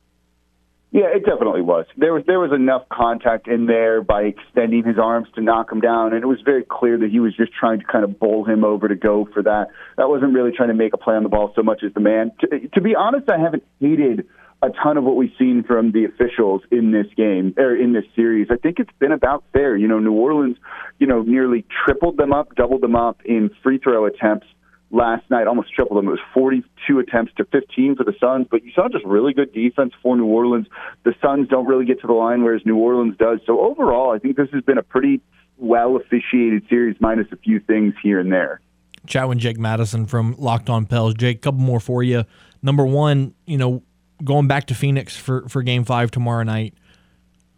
Yeah, 0.94 1.08
it 1.08 1.26
definitely 1.26 1.62
was. 1.62 1.86
There 1.96 2.14
was 2.14 2.24
there 2.28 2.40
was 2.40 2.52
enough 2.52 2.84
contact 2.90 3.48
in 3.48 3.66
there 3.66 4.02
by 4.02 4.24
extending 4.24 4.84
his 4.84 5.00
arms 5.00 5.30
to 5.36 5.42
knock 5.42 5.72
him 5.72 5.80
down, 5.80 6.14
and 6.14 6.22
it 6.22 6.26
was 6.26 6.42
very 6.44 6.66
clear 6.70 6.98
that 6.98 7.10
he 7.10 7.22
was 7.22 7.34
just 7.36 7.54
trying 7.54 7.80
to 7.80 7.86
kind 7.86 8.04
of 8.04 8.20
bowl 8.20 8.44
him 8.44 8.66
over 8.66 8.90
to 8.90 8.96
go 8.96 9.26
for 9.34 9.42
that. 9.42 9.68
That 9.96 10.10
wasn't 10.10 10.34
really 10.34 10.52
trying 10.52 10.68
to 10.68 10.76
make 10.76 10.94
a 10.94 10.98
play 10.98 11.16
on 11.16 11.24
the 11.24 11.30
ball 11.30 11.54
so 11.56 11.64
much 11.64 11.82
as 11.86 11.94
the 11.94 12.02
man. 12.02 12.34
To, 12.42 12.68
to 12.68 12.82
be 12.82 12.94
honest, 12.94 13.30
I 13.30 13.40
haven't 13.40 13.64
hated 13.80 14.28
a 14.64 14.70
ton 14.70 14.98
of 14.98 15.04
what 15.04 15.16
we've 15.16 15.34
seen 15.40 15.64
from 15.64 15.92
the 15.92 16.06
officials 16.06 16.62
in 16.72 16.92
this 16.92 17.08
game 17.18 17.54
or 17.58 17.76
in 17.76 17.94
this 17.94 18.06
series. 18.16 18.48
I 18.52 18.58
think 18.58 18.80
it's 18.80 18.92
been 19.00 19.12
about 19.12 19.44
fair. 19.54 19.76
You 19.76 19.88
know, 19.88 20.00
New 20.00 20.14
Orleans, 20.14 20.58
you 21.00 21.08
know, 21.08 21.24
nearly 21.24 21.66
tripled 21.86 22.18
them 22.18 22.32
up, 22.32 22.56
doubled 22.56 22.82
them 22.82 22.96
up 22.96 23.22
in 23.26 23.50
free 23.64 23.80
throw 23.80 24.06
attempts 24.06 24.48
last 24.92 25.28
night, 25.30 25.48
almost 25.48 25.74
tripled 25.74 25.98
them. 25.98 26.08
It 26.08 26.12
was 26.12 26.20
42 26.34 27.00
attempts 27.00 27.34
to 27.38 27.46
15 27.46 27.96
for 27.96 28.04
the 28.04 28.14
Suns, 28.20 28.48
but 28.52 28.64
you 28.64 28.72
saw 28.76 28.88
just 28.90 29.06
really 29.06 29.34
good 29.34 29.54
defense 29.54 29.94
for 30.04 30.16
New 30.16 30.26
Orleans. 30.26 30.68
The 31.06 31.14
Suns 31.24 31.48
don't 31.48 31.66
really 31.66 31.86
get 31.86 32.02
to 32.02 32.08
the 32.08 32.14
line, 32.14 32.44
whereas 32.44 32.62
New 32.66 32.78
Orleans 32.78 33.16
does. 33.18 33.40
So 33.48 33.62
overall, 33.62 34.14
I 34.14 34.20
think 34.20 34.36
this 34.36 34.50
has 34.54 34.64
been 34.64 34.78
a 34.78 34.84
pretty 34.84 35.22
well 35.58 35.96
officiated 35.96 36.64
series, 36.70 36.98
minus 37.00 37.28
a 37.32 37.38
few 37.38 37.60
things 37.60 37.94
here 38.04 38.20
and 38.20 38.32
there. 38.32 38.62
Chat 39.08 39.28
with 39.28 39.40
Jake 39.40 39.58
Madison 39.58 40.06
from 40.06 40.36
Locked 40.38 40.70
On 40.70 40.86
Pels. 40.86 41.16
Jake, 41.16 41.42
couple 41.42 41.62
more 41.62 41.80
for 41.80 42.04
you. 42.04 42.24
Number 42.62 42.86
one, 42.86 43.34
you 43.48 43.58
know, 43.58 43.82
going 44.24 44.48
back 44.48 44.68
to 44.68 44.76
Phoenix 44.76 45.16
for, 45.18 45.48
for 45.50 45.64
game 45.64 45.84
five 45.84 46.12
tomorrow 46.12 46.44
night, 46.44 46.74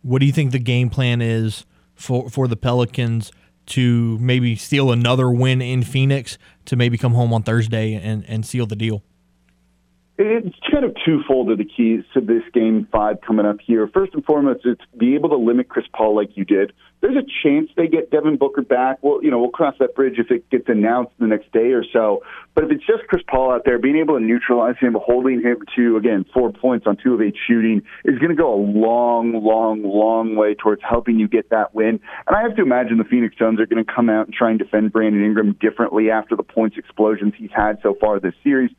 what 0.02 0.20
do 0.20 0.26
you 0.26 0.32
think 0.32 0.52
the 0.52 0.60
game 0.60 0.90
plan 0.90 1.22
is 1.22 1.66
for, 1.96 2.30
for 2.30 2.48
the 2.48 2.56
Pelicans 2.58 3.32
to 3.66 4.18
maybe 4.20 4.56
steal 4.56 4.92
another 4.92 5.30
win 5.32 5.62
in 5.62 5.84
Phoenix 5.84 6.38
to 6.66 6.76
maybe 6.76 6.98
come 6.98 7.14
home 7.14 7.34
on 7.34 7.44
Thursday 7.44 7.94
and, 7.94 8.26
and 8.28 8.46
seal 8.46 8.66
the 8.66 8.76
deal? 8.76 9.04
It's 10.26 10.56
kind 10.72 10.86
of 10.86 10.96
twofold 11.06 11.52
of 11.52 11.58
the 11.58 11.66
keys 11.66 12.04
to 12.14 12.22
this 12.22 12.44
game 12.54 12.88
five 12.92 13.18
coming 13.26 13.46
up 13.46 13.58
here. 13.66 13.90
First 13.94 14.14
and 14.14 14.24
foremost, 14.24 14.62
it's 14.64 14.82
be 14.98 15.16
able 15.16 15.30
to 15.30 15.36
limit 15.36 15.68
Chris 15.68 15.86
Paul 15.94 16.16
like 16.16 16.30
you 16.36 16.46
did. 16.46 16.72
There's 17.02 17.18
a 17.18 17.28
chance 17.44 17.70
they 17.76 17.88
get 17.88 18.10
Devin 18.12 18.38
Booker 18.38 18.62
back. 18.62 19.00
Well, 19.02 19.22
you 19.22 19.30
know, 19.30 19.40
we'll 19.40 19.50
cross 19.50 19.76
that 19.80 19.94
bridge 19.96 20.20
if 20.20 20.32
it 20.32 20.50
gets 20.50 20.70
announced 20.70 21.12
the 21.20 21.28
next 21.28 21.52
day 21.52 21.72
or 21.74 21.84
so. 21.92 22.24
But 22.56 22.64
if 22.64 22.72
it's 22.72 22.86
just 22.86 23.06
Chris 23.10 23.22
Paul 23.30 23.52
out 23.52 23.64
there, 23.66 23.78
being 23.78 23.98
able 23.98 24.18
to 24.18 24.24
neutralize 24.24 24.76
him, 24.80 24.96
holding 25.04 25.42
him 25.42 25.58
to, 25.76 25.98
again, 25.98 26.24
four 26.34 26.54
points 26.54 26.88
on 26.88 26.96
two 26.96 27.14
of 27.14 27.22
eight 27.22 27.36
shooting 27.46 27.82
is 28.06 28.18
going 28.20 28.30
to 28.30 28.36
go 28.36 28.54
a 28.54 28.62
long, 28.64 29.34
long, 29.44 29.84
long 29.84 30.38
way 30.38 30.56
towards 30.56 30.82
helping 30.88 31.20
you 31.20 31.28
get 31.28 31.50
that 31.50 31.76
win. 31.76 32.00
And 32.28 32.36
I 32.38 32.44
have 32.44 32.56
to 32.56 32.62
imagine 32.62 32.98
the 32.98 33.04
Phoenix 33.04 33.36
Suns 33.38 33.60
are 33.60 33.66
going 33.66 33.84
to 33.84 33.94
come 33.94 34.10
out 34.10 34.28
and 34.28 34.34
try 34.34 34.52
and 34.52 34.60
defend 34.60 34.94
Brandon 34.94 35.26
Ingram 35.26 35.58
differently 35.60 36.10
after 36.10 36.38
the 36.38 36.44
points 36.44 36.78
explosions 36.78 37.34
he's 37.38 37.52
had 37.54 37.80
so 37.84 37.98
far 38.00 38.22
this 38.22 38.36
series. 38.46 38.72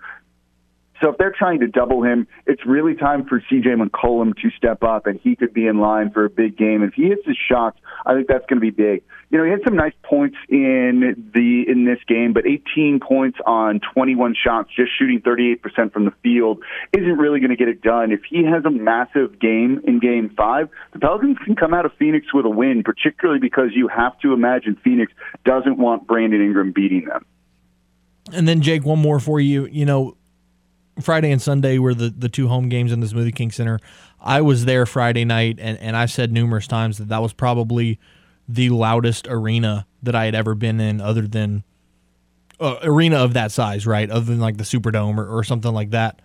So 1.02 1.10
if 1.10 1.18
they're 1.18 1.34
trying 1.36 1.60
to 1.60 1.66
double 1.66 2.02
him, 2.02 2.26
it's 2.46 2.64
really 2.64 2.94
time 2.94 3.26
for 3.26 3.40
CJ 3.40 3.82
McCollum 3.82 4.36
to 4.40 4.50
step 4.56 4.82
up, 4.82 5.06
and 5.06 5.18
he 5.20 5.34
could 5.34 5.52
be 5.52 5.66
in 5.66 5.80
line 5.80 6.10
for 6.12 6.24
a 6.24 6.30
big 6.30 6.56
game. 6.56 6.82
If 6.82 6.94
he 6.94 7.04
hits 7.04 7.26
his 7.26 7.36
shots, 7.36 7.78
I 8.06 8.14
think 8.14 8.28
that's 8.28 8.46
going 8.46 8.60
to 8.60 8.60
be 8.60 8.70
big. 8.70 9.02
You 9.30 9.38
know, 9.38 9.44
he 9.44 9.50
had 9.50 9.60
some 9.64 9.74
nice 9.74 9.92
points 10.04 10.36
in 10.48 11.30
the 11.34 11.64
in 11.68 11.84
this 11.84 11.98
game, 12.06 12.32
but 12.32 12.46
18 12.46 13.00
points 13.00 13.38
on 13.44 13.80
21 13.92 14.36
shots, 14.40 14.70
just 14.76 14.92
shooting 14.96 15.20
38% 15.20 15.92
from 15.92 16.04
the 16.04 16.12
field, 16.22 16.62
isn't 16.92 17.18
really 17.18 17.40
going 17.40 17.50
to 17.50 17.56
get 17.56 17.68
it 17.68 17.82
done. 17.82 18.12
If 18.12 18.20
he 18.28 18.44
has 18.44 18.64
a 18.64 18.70
massive 18.70 19.40
game 19.40 19.80
in 19.84 19.98
Game 19.98 20.32
Five, 20.36 20.68
the 20.92 21.00
Pelicans 21.00 21.38
can 21.44 21.56
come 21.56 21.74
out 21.74 21.84
of 21.84 21.92
Phoenix 21.98 22.32
with 22.32 22.46
a 22.46 22.50
win, 22.50 22.84
particularly 22.84 23.40
because 23.40 23.70
you 23.74 23.88
have 23.88 24.18
to 24.20 24.32
imagine 24.32 24.76
Phoenix 24.84 25.12
doesn't 25.44 25.78
want 25.78 26.06
Brandon 26.06 26.40
Ingram 26.40 26.72
beating 26.72 27.06
them. 27.06 27.26
And 28.32 28.48
then 28.48 28.62
Jake, 28.62 28.84
one 28.84 29.00
more 29.00 29.20
for 29.20 29.40
you. 29.40 29.66
You 29.66 29.84
know, 29.84 30.16
Friday 31.00 31.30
and 31.30 31.42
Sunday 31.42 31.78
were 31.78 31.94
the, 31.94 32.10
the 32.10 32.28
two 32.28 32.48
home 32.48 32.68
games 32.68 32.92
in 32.92 33.00
the 33.00 33.06
Smoothie 33.06 33.34
King 33.34 33.50
Center. 33.50 33.78
I 34.20 34.40
was 34.40 34.64
there 34.64 34.86
Friday 34.86 35.24
night, 35.24 35.58
and, 35.60 35.78
and 35.78 35.96
I 35.96 36.06
said 36.06 36.32
numerous 36.32 36.66
times 36.66 36.98
that 36.98 37.08
that 37.08 37.20
was 37.22 37.32
probably 37.32 37.98
the 38.48 38.70
loudest 38.70 39.26
arena 39.28 39.86
that 40.02 40.14
I 40.14 40.26
had 40.26 40.34
ever 40.34 40.54
been 40.54 40.80
in, 40.80 41.00
other 41.00 41.22
than 41.22 41.64
uh, 42.60 42.76
arena 42.82 43.16
of 43.16 43.34
that 43.34 43.52
size, 43.52 43.86
right? 43.86 44.10
Other 44.10 44.26
than 44.26 44.40
like 44.40 44.56
the 44.56 44.64
Superdome 44.64 45.18
or, 45.18 45.26
or 45.26 45.44
something 45.44 45.72
like 45.72 45.90
that. 45.90 46.20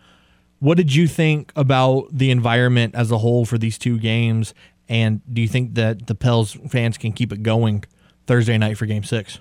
What 0.60 0.78
did 0.78 0.94
you 0.94 1.08
think 1.08 1.52
about 1.56 2.10
the 2.12 2.32
environment 2.32 2.94
as 2.94 3.12
a 3.12 3.18
whole 3.18 3.46
for 3.46 3.58
these 3.58 3.78
two 3.78 3.98
games? 3.98 4.54
And 4.90 5.22
do 5.34 5.42
you 5.42 5.48
think 5.48 5.76
that 5.76 6.08
the 6.08 6.16
Pels 6.16 6.54
fans 6.70 6.98
can 6.98 7.14
keep 7.14 7.32
it 7.32 7.44
going 7.44 7.86
Thursday 8.28 8.58
night 8.58 8.78
for 8.78 8.86
Game 8.86 9.04
Six? 9.04 9.40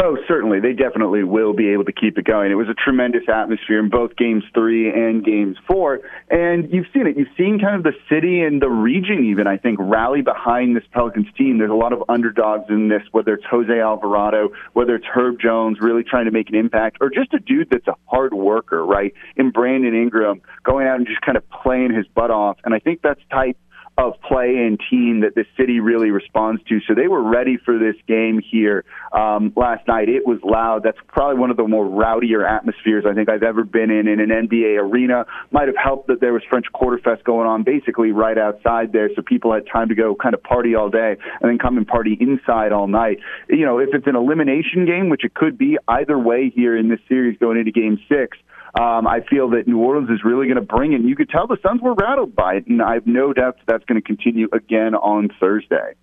Oh, 0.00 0.16
certainly. 0.28 0.60
They 0.60 0.74
definitely 0.74 1.24
will 1.24 1.52
be 1.52 1.70
able 1.70 1.84
to 1.86 1.92
keep 1.92 2.18
it 2.18 2.24
going. 2.24 2.52
It 2.52 2.54
was 2.54 2.68
a 2.68 2.74
tremendous 2.74 3.24
atmosphere 3.28 3.80
in 3.80 3.88
both 3.88 4.14
games 4.14 4.44
three 4.54 4.88
and 4.88 5.24
games 5.24 5.56
four. 5.66 6.02
And 6.30 6.72
you've 6.72 6.86
seen 6.94 7.08
it. 7.08 7.16
You've 7.16 7.34
seen 7.36 7.58
kind 7.58 7.74
of 7.74 7.82
the 7.82 7.98
city 8.08 8.40
and 8.40 8.62
the 8.62 8.68
region, 8.68 9.24
even, 9.24 9.48
I 9.48 9.56
think, 9.56 9.78
rally 9.80 10.22
behind 10.22 10.76
this 10.76 10.84
Pelicans 10.92 11.26
team. 11.36 11.58
There's 11.58 11.72
a 11.72 11.74
lot 11.74 11.92
of 11.92 12.04
underdogs 12.08 12.66
in 12.68 12.86
this, 12.86 13.02
whether 13.10 13.34
it's 13.34 13.44
Jose 13.50 13.76
Alvarado, 13.76 14.50
whether 14.72 14.94
it's 14.94 15.06
Herb 15.12 15.40
Jones 15.40 15.78
really 15.80 16.04
trying 16.04 16.26
to 16.26 16.30
make 16.30 16.48
an 16.48 16.54
impact, 16.54 16.98
or 17.00 17.10
just 17.10 17.34
a 17.34 17.40
dude 17.40 17.68
that's 17.68 17.88
a 17.88 17.96
hard 18.06 18.32
worker, 18.32 18.86
right? 18.86 19.12
In 19.34 19.50
Brandon 19.50 19.96
Ingram, 19.96 20.42
going 20.62 20.86
out 20.86 20.98
and 20.98 21.08
just 21.08 21.22
kind 21.22 21.36
of 21.36 21.42
playing 21.50 21.92
his 21.92 22.06
butt 22.06 22.30
off. 22.30 22.58
And 22.64 22.72
I 22.72 22.78
think 22.78 23.02
that's 23.02 23.20
type 23.32 23.56
of 23.98 24.14
play 24.20 24.54
and 24.56 24.78
team 24.90 25.20
that 25.20 25.34
the 25.34 25.44
city 25.56 25.80
really 25.80 26.10
responds 26.10 26.62
to. 26.68 26.78
So 26.86 26.94
they 26.94 27.08
were 27.08 27.22
ready 27.22 27.58
for 27.62 27.78
this 27.78 27.96
game 28.06 28.40
here 28.40 28.84
um, 29.12 29.52
last 29.56 29.88
night. 29.88 30.08
It 30.08 30.24
was 30.24 30.38
loud. 30.44 30.84
That's 30.84 30.98
probably 31.08 31.38
one 31.38 31.50
of 31.50 31.56
the 31.56 31.66
more 31.66 31.84
rowdier 31.84 32.48
atmospheres 32.48 33.04
I 33.08 33.14
think 33.14 33.28
I've 33.28 33.42
ever 33.42 33.64
been 33.64 33.90
in 33.90 34.06
in 34.06 34.20
an 34.20 34.28
NBA 34.28 34.80
arena. 34.80 35.26
Might 35.50 35.66
have 35.66 35.76
helped 35.76 36.06
that 36.06 36.20
there 36.20 36.32
was 36.32 36.42
French 36.48 36.66
Quarter 36.72 36.98
Fest 37.02 37.24
going 37.24 37.48
on 37.48 37.64
basically 37.64 38.12
right 38.12 38.38
outside 38.38 38.92
there, 38.92 39.10
so 39.16 39.22
people 39.22 39.52
had 39.52 39.64
time 39.66 39.88
to 39.88 39.96
go 39.96 40.14
kind 40.14 40.34
of 40.34 40.42
party 40.44 40.76
all 40.76 40.90
day 40.90 41.16
and 41.40 41.50
then 41.50 41.58
come 41.58 41.76
and 41.76 41.86
party 41.86 42.16
inside 42.20 42.70
all 42.70 42.86
night. 42.86 43.18
You 43.48 43.66
know, 43.66 43.78
if 43.80 43.88
it's 43.92 44.06
an 44.06 44.14
elimination 44.14 44.86
game, 44.86 45.08
which 45.08 45.24
it 45.24 45.34
could 45.34 45.58
be 45.58 45.76
either 45.88 46.16
way 46.16 46.52
here 46.54 46.76
in 46.76 46.88
this 46.88 47.00
series 47.08 47.36
going 47.38 47.58
into 47.58 47.72
Game 47.72 47.98
Six. 48.08 48.38
Um, 48.74 49.06
I 49.06 49.20
feel 49.28 49.50
that 49.50 49.66
New 49.66 49.78
Orleans 49.78 50.10
is 50.10 50.24
really 50.24 50.46
going 50.46 50.56
to 50.56 50.62
bring 50.62 50.92
it. 50.92 50.96
And 50.96 51.08
you 51.08 51.16
could 51.16 51.28
tell 51.28 51.46
the 51.46 51.58
Suns 51.62 51.80
were 51.80 51.94
rattled 51.94 52.34
by 52.34 52.54
it, 52.54 52.66
and 52.66 52.82
I 52.82 52.94
have 52.94 53.06
no 53.06 53.32
doubt 53.32 53.56
that 53.58 53.66
that's 53.66 53.84
going 53.84 54.00
to 54.00 54.06
continue 54.06 54.48
again 54.52 54.94
on 54.94 55.28
Thursday. 55.40 55.94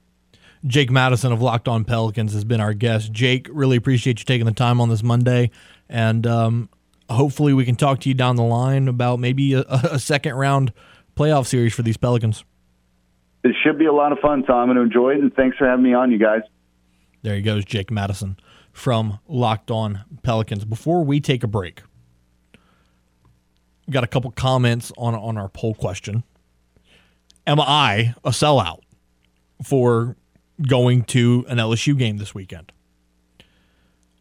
Jake 0.65 0.89
Madison 0.89 1.31
of 1.31 1.41
Locked 1.41 1.67
On 1.67 1.83
Pelicans 1.83 2.33
has 2.33 2.43
been 2.43 2.59
our 2.59 2.73
guest. 2.73 3.11
Jake, 3.11 3.47
really 3.51 3.77
appreciate 3.77 4.19
you 4.19 4.25
taking 4.25 4.45
the 4.45 4.51
time 4.51 4.81
on 4.81 4.89
this 4.89 5.03
Monday, 5.03 5.51
and 5.89 6.25
um, 6.25 6.69
hopefully 7.09 7.53
we 7.53 7.65
can 7.65 7.75
talk 7.75 7.99
to 7.99 8.09
you 8.09 8.15
down 8.15 8.35
the 8.35 8.43
line 8.43 8.87
about 8.87 9.19
maybe 9.19 9.53
a, 9.53 9.63
a 9.67 9.99
second 9.99 10.33
round 10.33 10.73
playoff 11.15 11.45
series 11.45 11.73
for 11.73 11.83
these 11.83 11.97
Pelicans. 11.97 12.43
It 13.43 13.55
should 13.63 13.77
be 13.77 13.85
a 13.85 13.93
lot 13.93 14.11
of 14.11 14.17
fun, 14.19 14.43
so 14.47 14.53
I'm 14.53 14.65
going 14.65 14.77
to 14.77 14.81
enjoy 14.81 15.11
it, 15.11 15.19
and 15.19 15.31
thanks 15.35 15.55
for 15.57 15.67
having 15.67 15.83
me 15.83 15.93
on, 15.93 16.11
you 16.11 16.17
guys. 16.17 16.41
There 17.21 17.35
he 17.35 17.43
goes, 17.43 17.63
Jake 17.63 17.91
Madison 17.91 18.37
from 18.71 19.19
Locked 19.27 19.69
On 19.69 20.03
Pelicans. 20.23 20.65
Before 20.65 21.03
we 21.03 21.19
take 21.19 21.43
a 21.43 21.47
break, 21.47 21.81
got 23.89 24.03
a 24.03 24.07
couple 24.07 24.31
comments 24.31 24.91
on 24.97 25.15
on 25.15 25.37
our 25.37 25.49
poll 25.49 25.73
question. 25.73 26.23
Am 27.47 27.59
I 27.59 28.15
a 28.23 28.31
sellout 28.31 28.79
for 29.63 30.15
going 30.61 31.03
to 31.03 31.45
an 31.47 31.57
LSU 31.57 31.97
game 31.97 32.17
this 32.17 32.33
weekend? 32.33 32.71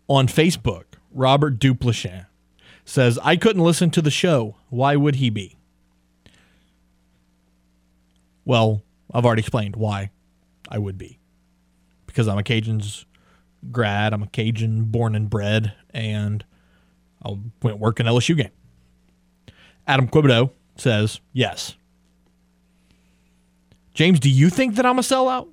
On 0.08 0.26
Facebook, 0.26 0.84
Robert 1.10 1.58
Duplichin 1.58 2.26
says, 2.84 3.18
I 3.22 3.36
couldn't 3.36 3.62
listen 3.62 3.90
to 3.90 4.02
the 4.02 4.10
show. 4.10 4.56
Why 4.68 4.96
would 4.96 5.16
he 5.16 5.30
be? 5.30 5.56
Well, 8.44 8.82
I've 9.12 9.24
already 9.24 9.40
explained 9.40 9.76
why 9.76 10.10
I 10.68 10.78
would 10.78 10.98
be. 10.98 11.18
Because 12.06 12.28
I'm 12.28 12.38
a 12.38 12.42
Cajuns 12.42 13.06
grad, 13.72 14.12
I'm 14.12 14.22
a 14.22 14.26
Cajun 14.26 14.84
born 14.84 15.14
and 15.14 15.30
bred, 15.30 15.72
and 15.90 16.44
I 17.24 17.38
went 17.62 17.78
work 17.78 18.00
an 18.00 18.06
LSU 18.06 18.36
game. 18.36 18.50
Adam 19.86 20.08
Quibido 20.08 20.50
says, 20.76 21.20
yes. 21.32 21.76
James, 23.92 24.18
do 24.18 24.28
you 24.30 24.50
think 24.50 24.74
that 24.76 24.86
I'm 24.86 24.98
a 24.98 25.02
sellout? 25.02 25.48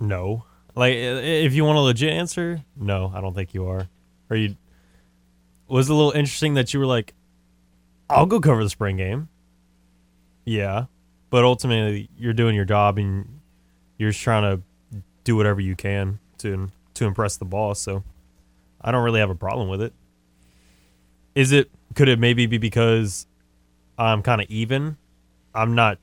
No. 0.00 0.44
Like, 0.74 0.94
if 0.94 1.54
you 1.54 1.64
want 1.64 1.78
a 1.78 1.80
legit 1.80 2.12
answer, 2.12 2.62
no, 2.76 3.12
I 3.14 3.20
don't 3.20 3.34
think 3.34 3.54
you 3.54 3.66
are. 3.66 3.88
Or 4.30 4.36
you 4.36 4.56
was 5.68 5.88
a 5.88 5.94
little 5.94 6.12
interesting 6.12 6.54
that 6.54 6.72
you 6.72 6.80
were 6.80 6.86
like, 6.86 7.14
I'll 8.08 8.26
go 8.26 8.40
cover 8.40 8.62
the 8.62 8.70
spring 8.70 8.96
game. 8.96 9.28
Yeah, 10.44 10.86
but 11.30 11.44
ultimately 11.44 12.08
you're 12.16 12.32
doing 12.32 12.54
your 12.54 12.64
job 12.64 12.96
and 12.96 13.40
you're 13.98 14.10
just 14.10 14.22
trying 14.22 14.42
to 14.42 15.02
do 15.24 15.36
whatever 15.36 15.60
you 15.60 15.76
can 15.76 16.18
to 16.38 16.70
to 16.94 17.04
impress 17.04 17.36
the 17.36 17.44
boss. 17.44 17.80
So 17.80 18.02
I 18.80 18.90
don't 18.90 19.04
really 19.04 19.20
have 19.20 19.30
a 19.30 19.34
problem 19.34 19.68
with 19.68 19.82
it. 19.82 19.92
Is 21.38 21.52
it? 21.52 21.70
Could 21.94 22.08
it 22.08 22.18
maybe 22.18 22.46
be 22.46 22.58
because 22.58 23.28
I'm 23.96 24.22
kind 24.22 24.40
of 24.40 24.50
even? 24.50 24.96
I'm 25.54 25.76
not. 25.76 25.98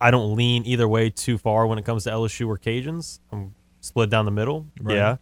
I 0.00 0.10
don't 0.10 0.34
lean 0.34 0.66
either 0.66 0.88
way 0.88 1.10
too 1.10 1.38
far 1.38 1.68
when 1.68 1.78
it 1.78 1.84
comes 1.84 2.02
to 2.04 2.10
LSU 2.10 2.48
or 2.48 2.58
Cajuns. 2.58 3.20
I'm 3.30 3.54
split 3.80 4.10
down 4.10 4.24
the 4.24 4.32
middle. 4.32 4.66
Right. 4.80 4.96
Yeah. 4.96 5.16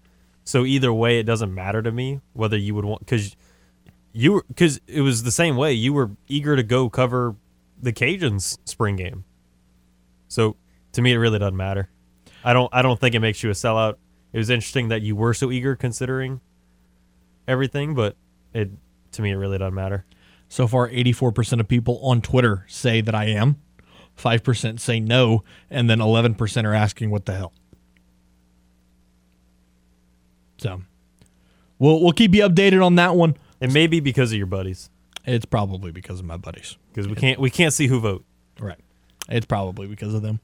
So 0.45 0.65
either 0.65 0.91
way, 0.91 1.19
it 1.19 1.25
doesn't 1.25 1.55
matter 1.55 1.83
to 1.83 1.93
me 1.93 2.23
whether 2.33 2.57
you 2.57 2.75
would 2.77 2.87
want 2.87 3.01
because 3.01 3.37
you 4.15 4.33
were 4.33 4.45
because 4.49 4.81
it 4.87 5.03
was 5.03 5.25
the 5.25 5.31
same 5.31 5.59
way. 5.59 5.75
You 5.75 5.93
were 5.93 6.13
eager 6.29 6.57
to 6.57 6.63
go 6.63 6.89
cover 6.89 7.37
the 7.79 7.93
Cajuns 7.93 8.57
spring 8.65 8.97
game. 8.97 9.25
So 10.29 10.57
to 10.93 11.03
me, 11.03 11.13
it 11.13 11.19
really 11.19 11.41
doesn't 11.41 11.59
matter. 11.59 11.91
I 12.43 12.55
don't. 12.55 12.73
I 12.73 12.81
don't 12.81 12.99
think 12.99 13.15
it 13.15 13.21
makes 13.21 13.43
you 13.43 13.51
a 13.51 13.53
sellout. 13.53 13.97
It 14.33 14.39
was 14.39 14.49
interesting 14.49 14.89
that 14.89 15.03
you 15.03 15.15
were 15.15 15.35
so 15.35 15.51
eager 15.51 15.77
considering 15.77 16.41
everything, 17.47 17.95
but 17.95 18.17
it 18.55 18.71
to 19.13 19.23
me 19.23 19.31
it 19.31 19.37
really 19.37 19.59
doesn't 19.59 19.75
matter. 19.75 20.05
So 20.49 20.67
far, 20.67 20.89
84% 20.89 21.61
of 21.61 21.69
people 21.69 21.99
on 22.03 22.21
Twitter 22.23 22.65
say 22.69 23.01
that 23.03 23.15
I 23.15 23.27
am. 23.27 23.57
5% 24.17 24.81
say 24.81 24.99
no, 24.99 25.45
and 25.71 25.89
then 25.89 25.99
11% 25.99 26.65
are 26.65 26.75
asking 26.75 27.11
what 27.11 27.27
the 27.27 27.35
hell. 27.35 27.53
So 30.59 30.83
we'll 31.79 32.03
we'll 32.03 32.13
keep 32.13 32.35
you 32.35 32.43
updated 32.49 32.85
on 32.85 32.97
that 32.97 33.15
one. 33.15 33.37
It 33.61 33.73
may 33.73 33.87
be 33.87 34.01
because 34.01 34.33
of 34.33 34.39
your 34.39 34.47
buddies, 34.47 34.91
It's 35.25 35.45
probably 35.45 35.93
because 35.93 36.19
of 36.21 36.27
my 36.27 36.37
buddies. 36.37 36.77
because 36.93 37.09
we 37.09 37.15
can't 37.15 37.39
we 37.39 37.51
can't 37.51 37.73
see 37.73 37.87
who 37.87 38.01
vote. 38.01 38.25
Right. 38.61 38.79
It's 39.29 39.47
probably 39.47 39.87
because 39.87 40.15
of 40.15 40.23
them. 40.23 40.41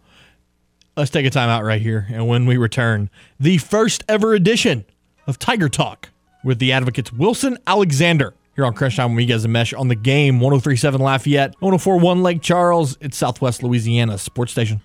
Let's 0.96 1.10
take 1.10 1.26
a 1.26 1.30
time 1.30 1.48
out 1.48 1.64
right 1.64 1.80
here. 1.82 2.06
And 2.10 2.28
when 2.28 2.46
we 2.46 2.56
return, 2.56 3.10
the 3.40 3.58
first 3.58 4.04
ever 4.08 4.34
edition 4.34 4.84
of 5.26 5.38
Tiger 5.38 5.68
Talk 5.68 6.10
with 6.44 6.58
the 6.60 6.70
advocates 6.70 7.12
Wilson 7.12 7.58
Alexander 7.66 8.34
here 8.54 8.64
on 8.64 8.74
Crunch 8.74 8.96
Time 8.96 9.14
with 9.14 9.26
Miguez 9.26 9.44
and 9.44 9.52
Mesh 9.52 9.72
on 9.72 9.88
the 9.88 9.94
game 9.94 10.40
1037 10.40 11.00
Lafayette, 11.00 11.54
1041 11.60 12.22
Lake 12.22 12.42
Charles. 12.42 12.96
It's 13.00 13.16
Southwest 13.16 13.62
Louisiana 13.62 14.18
Sports 14.18 14.52
Station. 14.52 14.80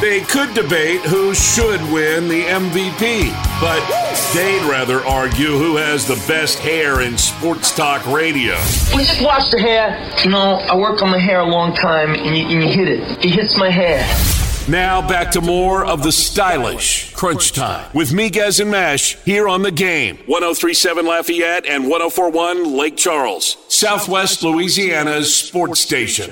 They 0.00 0.20
could 0.22 0.54
debate 0.54 1.02
who 1.02 1.34
should 1.34 1.80
win 1.92 2.26
the 2.28 2.42
MVP, 2.44 3.30
but 3.60 3.86
they'd 4.32 4.62
rather 4.70 5.00
argue 5.04 5.58
who 5.58 5.76
has 5.76 6.06
the 6.06 6.14
best 6.26 6.58
hair 6.58 7.02
in 7.02 7.18
sports 7.18 7.76
talk 7.76 8.06
radio. 8.06 8.54
We 8.96 9.04
just 9.04 9.20
wash 9.20 9.50
the 9.50 9.60
hair. 9.60 10.10
You 10.24 10.30
know, 10.30 10.54
I 10.54 10.74
work 10.74 11.02
on 11.02 11.10
my 11.10 11.18
hair 11.18 11.40
a 11.40 11.44
long 11.44 11.74
time, 11.74 12.14
and 12.14 12.34
you, 12.34 12.46
and 12.46 12.62
you 12.62 12.70
hit 12.70 12.88
it. 12.88 13.22
It 13.22 13.30
hits 13.30 13.58
my 13.58 13.68
hair. 13.68 14.00
Now 14.70 15.06
back 15.06 15.32
to 15.32 15.40
more 15.40 15.84
of 15.84 16.04
the 16.04 16.12
stylish 16.12 17.12
crunch 17.12 17.50
time 17.50 17.90
with 17.92 18.12
Miguez 18.12 18.60
and 18.60 18.70
Mesh 18.70 19.16
here 19.24 19.48
on 19.48 19.62
the 19.62 19.72
game. 19.72 20.18
1037 20.26 21.04
Lafayette 21.04 21.66
and 21.66 21.88
1041 21.88 22.76
Lake 22.76 22.96
Charles, 22.96 23.56
Southwest 23.66 24.44
Louisiana's 24.44 25.34
sports 25.34 25.80
station. 25.80 26.30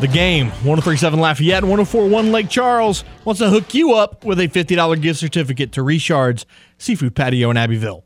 The 0.00 0.08
game 0.12 0.48
1037 0.48 1.20
Lafayette 1.20 1.62
and 1.62 1.70
1041 1.70 2.32
Lake 2.32 2.48
Charles 2.48 3.04
wants 3.24 3.38
to 3.38 3.48
hook 3.48 3.72
you 3.72 3.94
up 3.94 4.24
with 4.24 4.40
a 4.40 4.48
$50 4.48 5.00
gift 5.00 5.20
certificate 5.20 5.70
to 5.70 5.84
Richard's 5.84 6.46
Seafood 6.78 7.14
Patio 7.14 7.48
in 7.52 7.56
Abbeville. 7.56 8.04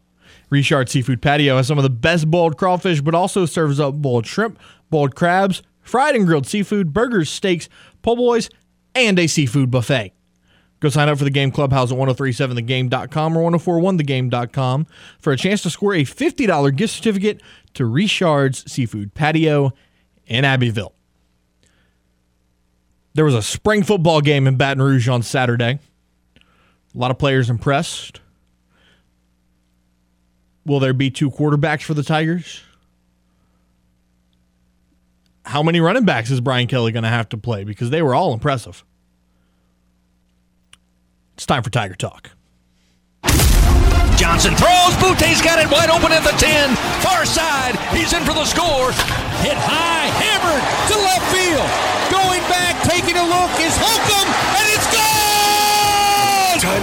Richard 0.51 0.91
Seafood 0.91 1.23
Patio 1.23 1.57
has 1.57 1.69
some 1.69 1.79
of 1.79 1.85
the 1.85 1.89
best 1.89 2.31
boiled 2.31 2.59
crawfish, 2.59 3.01
but 3.01 3.15
also 3.15 3.47
serves 3.47 3.81
up 3.81 3.95
boiled 3.95 4.27
shrimp, 4.27 4.59
boiled 4.91 5.15
crabs, 5.15 5.63
fried 5.83 6.15
and 6.15 6.27
grilled 6.27 6.47
seafood, 6.47 6.93
burgers, 6.93 7.31
steaks, 7.31 7.69
po' 8.03 8.17
boys, 8.17 8.51
and 8.95 9.19
a 9.19 9.27
seafood 9.27 9.71
buffet. 9.71 10.13
Go 10.81 10.89
sign 10.89 11.11
up 11.11 11.19
for 11.19 11.25
the 11.25 11.31
game 11.31 11.51
clubhouse 11.51 11.93
at 11.93 11.99
1037thegame.com 11.99 13.37
or 13.37 13.51
1041thegame.com 13.51 14.87
for 15.19 15.33
a 15.33 15.37
chance 15.37 15.63
to 15.63 15.71
score 15.71 15.95
a 15.95 16.05
$50 16.05 16.75
gift 16.75 16.95
certificate 16.95 17.43
to 17.75 17.85
Richard's 17.85 18.71
Seafood 18.71 19.15
Patio 19.15 19.73
in 20.27 20.45
Abbeville. 20.47 20.95
There 23.13 23.27
was 23.27 23.35
a 23.35 23.43
spring 23.43 23.83
football 23.83 24.23
game 24.23 24.47
in 24.47 24.57
Baton 24.57 24.83
Rouge 24.83 25.09
on 25.09 25.23
Saturday. 25.23 25.79
A 26.37 26.99
lot 26.99 27.11
of 27.11 27.19
players 27.19 27.51
impressed. 27.51 28.21
Will 30.65 30.81
there 30.81 30.95
be 30.95 31.11
two 31.11 31.31
quarterbacks 31.31 31.83
for 31.83 31.95
the 31.95 32.03
Tigers? 32.03 32.63
How 35.45 35.63
many 35.63 35.81
running 35.81 36.05
backs 36.05 36.31
is 36.31 36.41
Brian 36.41 36.67
Kelly 36.67 36.93
going 36.93 37.03
to 37.03 37.09
have 37.09 37.29
to 37.31 37.37
play? 37.37 37.65
Because 37.65 37.91
they 37.91 38.03
were 38.03 38.15
all 38.15 38.33
impressive. 38.33 38.85
It's 41.35 41.47
time 41.47 41.63
for 41.63 41.71
Tiger 41.71 41.95
Talk. 41.95 42.31
Johnson 44.21 44.53
throws. 44.53 44.93
Butte's 45.01 45.41
got 45.41 45.57
it 45.57 45.65
wide 45.73 45.89
open 45.89 46.13
at 46.13 46.21
the 46.21 46.37
10. 46.37 46.77
Far 47.01 47.25
side. 47.25 47.73
He's 47.97 48.13
in 48.13 48.21
for 48.29 48.37
the 48.37 48.45
score. 48.45 48.93
Hit 49.41 49.57
high. 49.57 50.13
Hammered 50.21 50.61
to 50.93 50.97
left 51.01 51.25
field. 51.33 51.65
Going 52.13 52.45
back, 52.53 52.77
taking 52.85 53.17
a 53.17 53.25
look 53.25 53.49
is 53.65 53.73
Holcomb, 53.81 54.29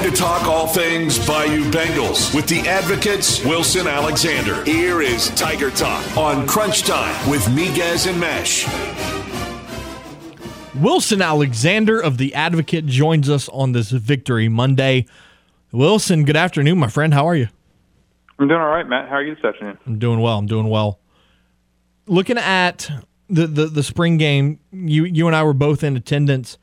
to 0.10 0.16
talk 0.16 0.48
all 0.48 0.68
things 0.68 1.20
Bayou 1.28 1.70
Bengals 1.70 2.34
with 2.34 2.48
the 2.48 2.60
advocates 2.62 3.44
Wilson 3.44 3.88
Alexander. 3.88 4.64
Here 4.64 5.02
is 5.02 5.30
Tiger 5.32 5.70
Talk 5.70 6.16
on 6.16 6.48
Crunch 6.48 6.84
Time 6.84 7.30
with 7.30 7.42
Miguez 7.48 8.08
and 8.08 8.18
Mesh. 8.18 8.66
Wilson 10.74 11.22
Alexander 11.22 12.00
of 12.00 12.18
The 12.18 12.34
Advocate 12.36 12.86
joins 12.86 13.30
us 13.30 13.50
on 13.50 13.74
this 13.74 13.92
Victory 13.92 14.48
Monday. 14.48 15.08
Wilson, 15.74 16.24
good 16.24 16.38
afternoon, 16.38 16.78
my 16.78 16.88
friend. 16.88 17.14
How 17.14 17.28
are 17.28 17.36
you? 17.36 17.50
I'm 18.40 18.48
doing 18.48 18.62
all 18.62 18.70
right, 18.70 18.88
Matt. 18.88 19.10
How 19.10 19.16
are 19.16 19.24
you 19.24 19.36
this 19.36 19.44
afternoon? 19.44 19.78
I'm 19.86 20.00
doing 20.00 20.22
well. 20.22 20.38
I'm 20.38 20.48
doing 20.48 20.70
well. 20.70 21.00
Looking 22.06 22.38
at 22.38 22.90
the, 23.30 23.46
the, 23.46 23.66
the 23.66 23.84
spring 23.84 24.16
game, 24.16 24.62
you 24.72 25.04
you 25.04 25.28
and 25.28 25.36
I 25.36 25.44
were 25.44 25.54
both 25.54 25.84
in 25.84 25.98
attendance. 25.98 26.58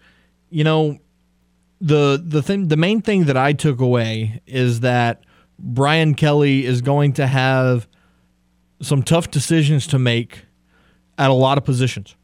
You 0.48 0.64
know, 0.64 0.98
the 1.80 2.22
the 2.24 2.42
thing 2.42 2.68
the 2.68 2.76
main 2.76 3.02
thing 3.02 3.24
that 3.24 3.36
I 3.36 3.52
took 3.52 3.80
away 3.80 4.40
is 4.46 4.80
that 4.80 5.22
Brian 5.58 6.14
Kelly 6.14 6.64
is 6.64 6.80
going 6.80 7.12
to 7.14 7.26
have 7.26 7.88
some 8.80 9.02
tough 9.02 9.30
decisions 9.30 9.86
to 9.88 9.98
make 9.98 10.44
at 11.18 11.30
a 11.30 11.34
lot 11.34 11.58
of 11.58 11.64
positions. 11.64 12.16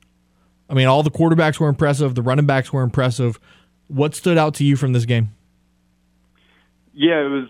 I 0.69 0.75
mean, 0.75 0.87
all 0.87 1.03
the 1.03 1.11
quarterbacks 1.11 1.59
were 1.59 1.69
impressive, 1.69 2.15
the 2.15 2.23
running 2.23 2.47
backs 2.47 2.73
were 2.73 2.83
impressive. 2.83 3.41
What 3.89 4.15
stood 4.15 4.39
out 4.39 4.55
to 4.55 4.65
you 4.65 4.77
from 4.77 4.93
this 4.93 5.05
game? 5.05 5.35
Yeah, 6.93 7.25
it 7.25 7.29
was 7.29 7.49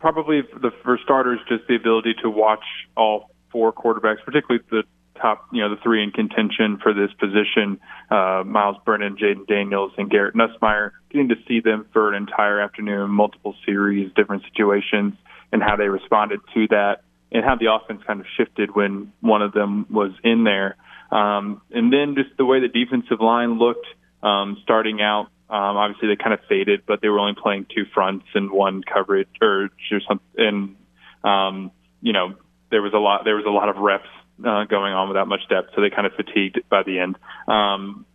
probably 0.00 0.42
the 0.42 0.72
for 0.82 0.98
starters 1.02 1.38
just 1.48 1.66
the 1.68 1.76
ability 1.76 2.14
to 2.22 2.30
watch 2.30 2.64
all 2.96 3.30
four 3.52 3.72
quarterbacks, 3.72 4.24
particularly 4.24 4.64
the 4.70 4.84
top, 5.20 5.46
you 5.52 5.60
know, 5.60 5.74
the 5.74 5.80
three 5.82 6.02
in 6.02 6.10
contention 6.10 6.78
for 6.82 6.92
this 6.92 7.10
position, 7.18 7.80
uh, 8.10 8.42
Myles 8.44 8.76
Brennan, 8.84 9.16
Jayden 9.16 9.46
Daniels, 9.46 9.92
and 9.98 10.10
Garrett 10.10 10.34
Nussmeier, 10.34 10.92
getting 11.10 11.28
to 11.28 11.36
see 11.46 11.60
them 11.60 11.86
for 11.92 12.08
an 12.08 12.14
entire 12.14 12.60
afternoon, 12.60 13.10
multiple 13.10 13.54
series, 13.66 14.12
different 14.14 14.42
situations, 14.44 15.14
and 15.52 15.62
how 15.62 15.76
they 15.76 15.88
responded 15.88 16.40
to 16.54 16.68
that, 16.68 17.02
and 17.32 17.44
how 17.44 17.56
the 17.56 17.72
offense 17.72 18.02
kind 18.06 18.20
of 18.20 18.26
shifted 18.36 18.74
when 18.74 19.12
one 19.20 19.42
of 19.42 19.52
them 19.52 19.86
was 19.90 20.12
in 20.24 20.44
there. 20.44 20.76
Um, 21.10 21.60
and 21.70 21.92
then 21.92 22.14
just 22.16 22.36
the 22.36 22.44
way 22.44 22.60
the 22.60 22.68
defensive 22.68 23.20
line 23.20 23.58
looked 23.58 23.86
um, 24.22 24.58
starting 24.62 25.00
out. 25.00 25.26
Um, 25.48 25.76
obviously, 25.76 26.08
they 26.08 26.16
kind 26.16 26.32
of 26.32 26.40
faded, 26.48 26.82
but 26.86 27.00
they 27.00 27.08
were 27.08 27.18
only 27.18 27.34
playing 27.40 27.66
two 27.74 27.84
fronts 27.92 28.26
and 28.34 28.50
one 28.52 28.82
coverage 28.82 29.28
or, 29.42 29.68
or 29.90 30.00
something. 30.06 30.26
And 30.36 30.76
um, 31.24 31.72
you 32.00 32.12
know, 32.12 32.34
there 32.70 32.82
was 32.82 32.92
a 32.94 32.98
lot. 32.98 33.24
There 33.24 33.34
was 33.34 33.46
a 33.46 33.50
lot 33.50 33.68
of 33.68 33.76
reps 33.76 34.08
uh, 34.44 34.64
going 34.64 34.92
on 34.92 35.08
without 35.08 35.28
much 35.28 35.48
depth, 35.48 35.70
so 35.74 35.80
they 35.80 35.90
kind 35.90 36.06
of 36.06 36.12
fatigued 36.14 36.60
by 36.68 36.82
the 36.82 36.98
end. 36.98 37.16
Um, 37.48 38.06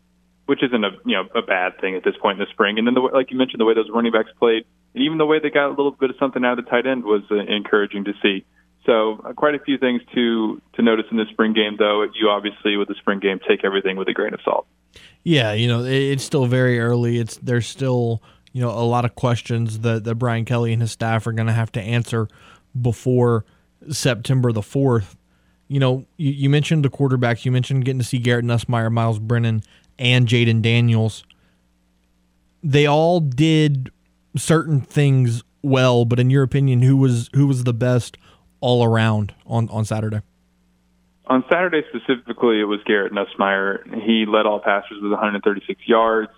which 0.46 0.62
isn't 0.64 0.84
a 0.84 0.92
you 1.06 1.16
know 1.16 1.28
a 1.34 1.42
bad 1.42 1.80
thing 1.82 1.96
at 1.96 2.04
this 2.04 2.16
point 2.22 2.40
in 2.40 2.46
the 2.46 2.52
spring. 2.52 2.78
And 2.78 2.88
then 2.88 2.94
the 2.94 3.02
like 3.02 3.32
you 3.32 3.38
mentioned, 3.38 3.60
the 3.60 3.66
way 3.66 3.74
those 3.74 3.90
running 3.90 4.12
backs 4.12 4.30
played, 4.38 4.66
and 4.94 5.04
even 5.04 5.18
the 5.18 5.26
way 5.26 5.40
they 5.40 5.50
got 5.50 5.68
a 5.68 5.70
little 5.70 5.92
bit 5.92 6.10
of 6.10 6.16
something 6.20 6.44
out 6.46 6.60
of 6.60 6.66
the 6.66 6.70
tight 6.70 6.86
end 6.86 7.04
was 7.04 7.24
uh, 7.32 7.36
encouraging 7.36 8.06
to 8.06 8.14
see. 8.22 8.46
So 8.86 9.22
uh, 9.26 9.34
quite 9.34 9.56
a 9.56 9.60
few 9.60 9.78
things 9.78 10.02
to 10.14 10.62
to 10.74 10.82
notice 10.82 11.06
in 11.10 11.18
the 11.18 11.26
spring 11.32 11.54
game, 11.54 11.78
though. 11.78 12.04
You 12.04 12.30
obviously 12.30 12.78
with 12.78 12.88
the 12.88 12.96
spring 12.96 13.20
game 13.20 13.40
take 13.48 13.64
everything 13.64 13.98
with 13.98 14.08
a 14.08 14.14
grain 14.14 14.34
of 14.34 14.40
salt. 14.44 14.68
Yeah, 15.24 15.54
you 15.54 15.68
know 15.68 15.84
it's 15.84 16.24
still 16.24 16.46
very 16.46 16.80
early. 16.80 17.18
It's 17.18 17.38
there's 17.38 17.68
still 17.68 18.22
you 18.52 18.62
know 18.62 18.70
a 18.70 18.86
lot 18.86 19.06
of 19.06 19.16
questions 19.16 19.80
that 19.80 20.04
that 20.04 20.16
Brian 20.16 20.46
Kelly 20.46 20.74
and 20.74 20.82
his 20.82 20.92
staff 20.92 21.26
are 21.26 21.34
going 21.34 21.48
to 21.48 21.54
have 21.54 21.72
to 21.74 21.82
answer 21.82 22.28
before 22.80 23.46
September 23.90 24.52
the 24.52 24.62
fourth. 24.62 25.18
You 25.68 25.80
know, 25.80 26.06
you, 26.18 26.32
you 26.32 26.50
mentioned 26.50 26.86
the 26.86 26.90
quarterbacks. 26.90 27.46
You 27.46 27.52
mentioned 27.52 27.86
getting 27.86 28.00
to 28.00 28.06
see 28.06 28.20
Garrett 28.20 28.46
Nussmeier, 28.46 28.92
Myles 28.92 29.20
Brennan, 29.20 29.64
and 29.98 30.28
Jayden 30.28 30.62
Daniels. 30.62 31.24
They 32.64 32.86
all 32.86 33.20
did 33.20 33.92
certain 34.36 34.82
things 34.82 35.44
well, 35.62 36.06
but 36.06 36.20
in 36.20 36.30
your 36.30 36.44
opinion, 36.44 36.82
who 36.82 36.98
was 36.98 37.30
who 37.34 37.48
was 37.48 37.64
the 37.64 37.74
best 37.74 38.18
all 38.62 38.84
around 38.84 39.34
on 39.46 39.70
on 39.70 39.86
Saturday? 39.86 40.22
On 41.28 41.44
Saturday 41.50 41.82
specifically, 41.90 42.60
it 42.60 42.66
was 42.66 42.80
Garrett 42.86 43.12
Nussmeier. 43.12 44.04
He 44.04 44.26
led 44.28 44.46
all 44.46 44.60
passers 44.60 45.02
with 45.02 45.12
136 45.12 45.82
yards. 45.88 46.32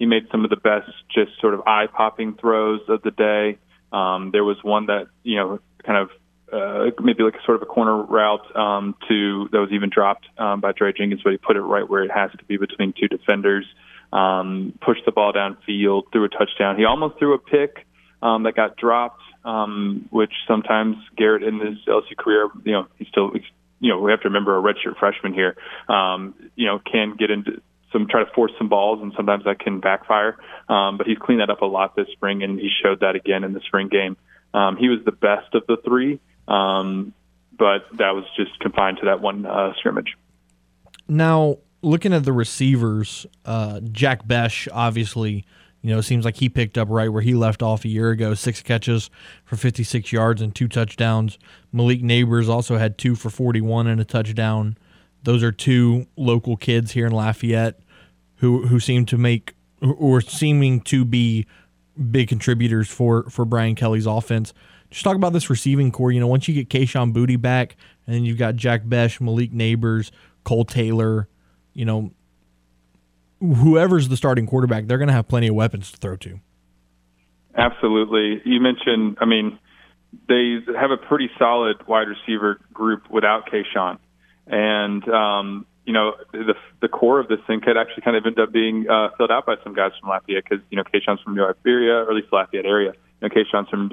He 0.00 0.06
made 0.06 0.26
some 0.32 0.42
of 0.42 0.50
the 0.50 0.56
best, 0.56 0.90
just 1.14 1.30
sort 1.40 1.54
of 1.54 1.60
eye 1.64 1.86
popping 1.86 2.34
throws 2.34 2.80
of 2.88 3.02
the 3.02 3.12
day. 3.12 3.58
Um, 3.92 4.30
there 4.32 4.42
was 4.42 4.56
one 4.62 4.86
that 4.86 5.06
you 5.22 5.36
know 5.36 5.60
kind 5.84 5.98
of 5.98 6.10
uh, 6.52 6.90
maybe 7.00 7.22
like 7.22 7.34
a 7.34 7.44
sort 7.44 7.56
of 7.56 7.62
a 7.62 7.66
corner 7.66 8.02
route 8.02 8.56
um, 8.56 8.94
to 9.08 9.48
that 9.52 9.58
was 9.58 9.70
even 9.72 9.90
dropped 9.90 10.26
um, 10.38 10.60
by 10.60 10.72
Jaray 10.72 10.96
Jenkins, 10.96 11.22
but 11.22 11.30
he 11.30 11.38
put 11.38 11.56
it 11.56 11.60
right 11.60 11.88
where 11.88 12.02
it 12.02 12.10
has 12.10 12.30
to 12.32 12.44
be 12.44 12.56
between 12.56 12.92
two 12.92 13.08
defenders. 13.08 13.64
Um, 14.12 14.78
pushed 14.84 15.06
the 15.06 15.12
ball 15.12 15.32
downfield, 15.32 16.12
threw 16.12 16.24
a 16.24 16.28
touchdown. 16.28 16.76
He 16.76 16.84
almost 16.84 17.18
threw 17.18 17.32
a 17.32 17.38
pick 17.38 17.86
um, 18.20 18.42
that 18.42 18.54
got 18.54 18.76
dropped, 18.76 19.22
um, 19.44 20.06
which 20.10 20.32
sometimes 20.46 20.96
Garrett 21.16 21.42
in 21.42 21.58
his 21.60 21.78
LSU 21.88 22.16
career, 22.18 22.48
you 22.64 22.72
know, 22.72 22.86
he's 22.98 23.08
still, 23.08 23.32
you 23.80 23.88
know, 23.88 24.00
we 24.00 24.10
have 24.10 24.20
to 24.20 24.28
remember 24.28 24.58
a 24.58 24.62
redshirt 24.62 24.98
freshman 24.98 25.32
here, 25.32 25.56
um, 25.88 26.34
you 26.54 26.66
know, 26.66 26.78
can 26.78 27.16
get 27.18 27.30
into 27.30 27.62
some 27.92 28.06
try 28.08 28.24
to 28.24 28.30
force 28.32 28.52
some 28.58 28.68
balls, 28.68 29.00
and 29.02 29.12
sometimes 29.16 29.44
that 29.44 29.58
can 29.58 29.80
backfire. 29.80 30.36
Um, 30.68 30.96
but 30.96 31.06
he's 31.06 31.18
cleaned 31.18 31.40
that 31.40 31.50
up 31.50 31.62
a 31.62 31.66
lot 31.66 31.94
this 31.96 32.08
spring, 32.12 32.42
and 32.42 32.58
he 32.58 32.70
showed 32.82 33.00
that 33.00 33.16
again 33.16 33.44
in 33.44 33.52
the 33.52 33.60
spring 33.60 33.88
game. 33.88 34.16
Um, 34.54 34.76
he 34.76 34.88
was 34.88 35.00
the 35.04 35.12
best 35.12 35.54
of 35.54 35.66
the 35.66 35.76
three. 35.84 36.20
Um, 36.48 37.12
but 37.58 37.86
that 37.98 38.14
was 38.14 38.24
just 38.36 38.58
confined 38.60 38.98
to 38.98 39.06
that 39.06 39.20
one 39.20 39.46
uh, 39.46 39.72
scrimmage. 39.78 40.16
Now, 41.08 41.58
looking 41.82 42.12
at 42.12 42.24
the 42.24 42.32
receivers, 42.32 43.26
uh, 43.44 43.80
Jack 43.90 44.26
Besh 44.26 44.68
obviously, 44.72 45.44
you 45.82 45.94
know, 45.94 46.00
seems 46.00 46.24
like 46.24 46.36
he 46.36 46.48
picked 46.48 46.78
up 46.78 46.88
right 46.90 47.08
where 47.08 47.22
he 47.22 47.34
left 47.34 47.62
off 47.62 47.84
a 47.84 47.88
year 47.88 48.10
ago. 48.10 48.34
Six 48.34 48.62
catches 48.62 49.10
for 49.44 49.56
56 49.56 50.12
yards 50.12 50.40
and 50.40 50.54
two 50.54 50.68
touchdowns. 50.68 51.38
Malik 51.72 52.02
Nabers 52.02 52.48
also 52.48 52.78
had 52.78 52.98
two 52.98 53.14
for 53.14 53.30
41 53.30 53.86
and 53.86 54.00
a 54.00 54.04
touchdown. 54.04 54.76
Those 55.24 55.42
are 55.42 55.52
two 55.52 56.06
local 56.16 56.56
kids 56.56 56.92
here 56.92 57.06
in 57.06 57.12
Lafayette 57.12 57.80
who 58.36 58.66
who 58.66 58.80
seem 58.80 59.06
to 59.06 59.16
make 59.16 59.54
or 59.80 60.20
seeming 60.20 60.80
to 60.80 61.04
be 61.04 61.46
big 62.10 62.28
contributors 62.28 62.88
for 62.88 63.24
for 63.30 63.44
Brian 63.44 63.74
Kelly's 63.74 64.06
offense 64.06 64.52
just 64.92 65.04
talk 65.04 65.16
about 65.16 65.32
this 65.32 65.50
receiving 65.50 65.90
core. 65.90 66.12
You 66.12 66.20
know, 66.20 66.26
once 66.26 66.46
you 66.46 66.54
get 66.54 66.68
Kayshon 66.68 67.12
Boutte 67.12 67.40
back, 67.40 67.76
and 68.06 68.14
then 68.14 68.24
you've 68.24 68.38
got 68.38 68.56
Jack 68.56 68.82
Besh, 68.84 69.20
Malik 69.20 69.52
Nabers, 69.52 70.10
Kole 70.44 70.68
Taylor, 70.68 71.28
you 71.72 71.84
know, 71.84 72.10
whoever's 73.40 74.08
the 74.08 74.16
starting 74.16 74.46
quarterback, 74.46 74.86
they're 74.86 74.98
going 74.98 75.08
to 75.08 75.14
have 75.14 75.28
plenty 75.28 75.48
of 75.48 75.54
weapons 75.54 75.90
to 75.92 75.96
throw 75.98 76.16
to. 76.16 76.38
Absolutely. 77.56 78.40
You 78.44 78.60
mentioned, 78.60 79.18
I 79.20 79.24
mean, 79.24 79.58
they 80.28 80.58
have 80.78 80.90
a 80.90 80.96
pretty 80.96 81.30
solid 81.38 81.86
wide 81.86 82.08
receiver 82.08 82.60
group 82.72 83.10
without 83.10 83.48
Kayshon. 83.50 83.98
And, 84.46 85.08
um, 85.08 85.66
you 85.84 85.92
know, 85.92 86.12
the 86.32 86.54
the 86.80 86.88
core 86.88 87.18
of 87.18 87.28
this 87.28 87.40
thing 87.46 87.60
could 87.60 87.76
actually 87.76 88.02
kind 88.02 88.16
of 88.16 88.24
end 88.24 88.38
up 88.38 88.52
being 88.52 88.86
uh, 88.88 89.08
filled 89.16 89.30
out 89.30 89.46
by 89.46 89.56
some 89.64 89.74
guys 89.74 89.92
from 90.00 90.10
Lafayette 90.10 90.44
because, 90.48 90.64
you 90.70 90.76
know, 90.76 90.84
Kayshon's 90.84 91.20
from 91.22 91.34
New 91.34 91.44
Iberia, 91.44 92.04
or 92.04 92.10
at 92.10 92.14
least 92.14 92.28
Lafayette 92.32 92.66
area. 92.66 92.92
You 93.20 93.28
know, 93.28 93.34
Kayshon's 93.34 93.68
from 93.68 93.90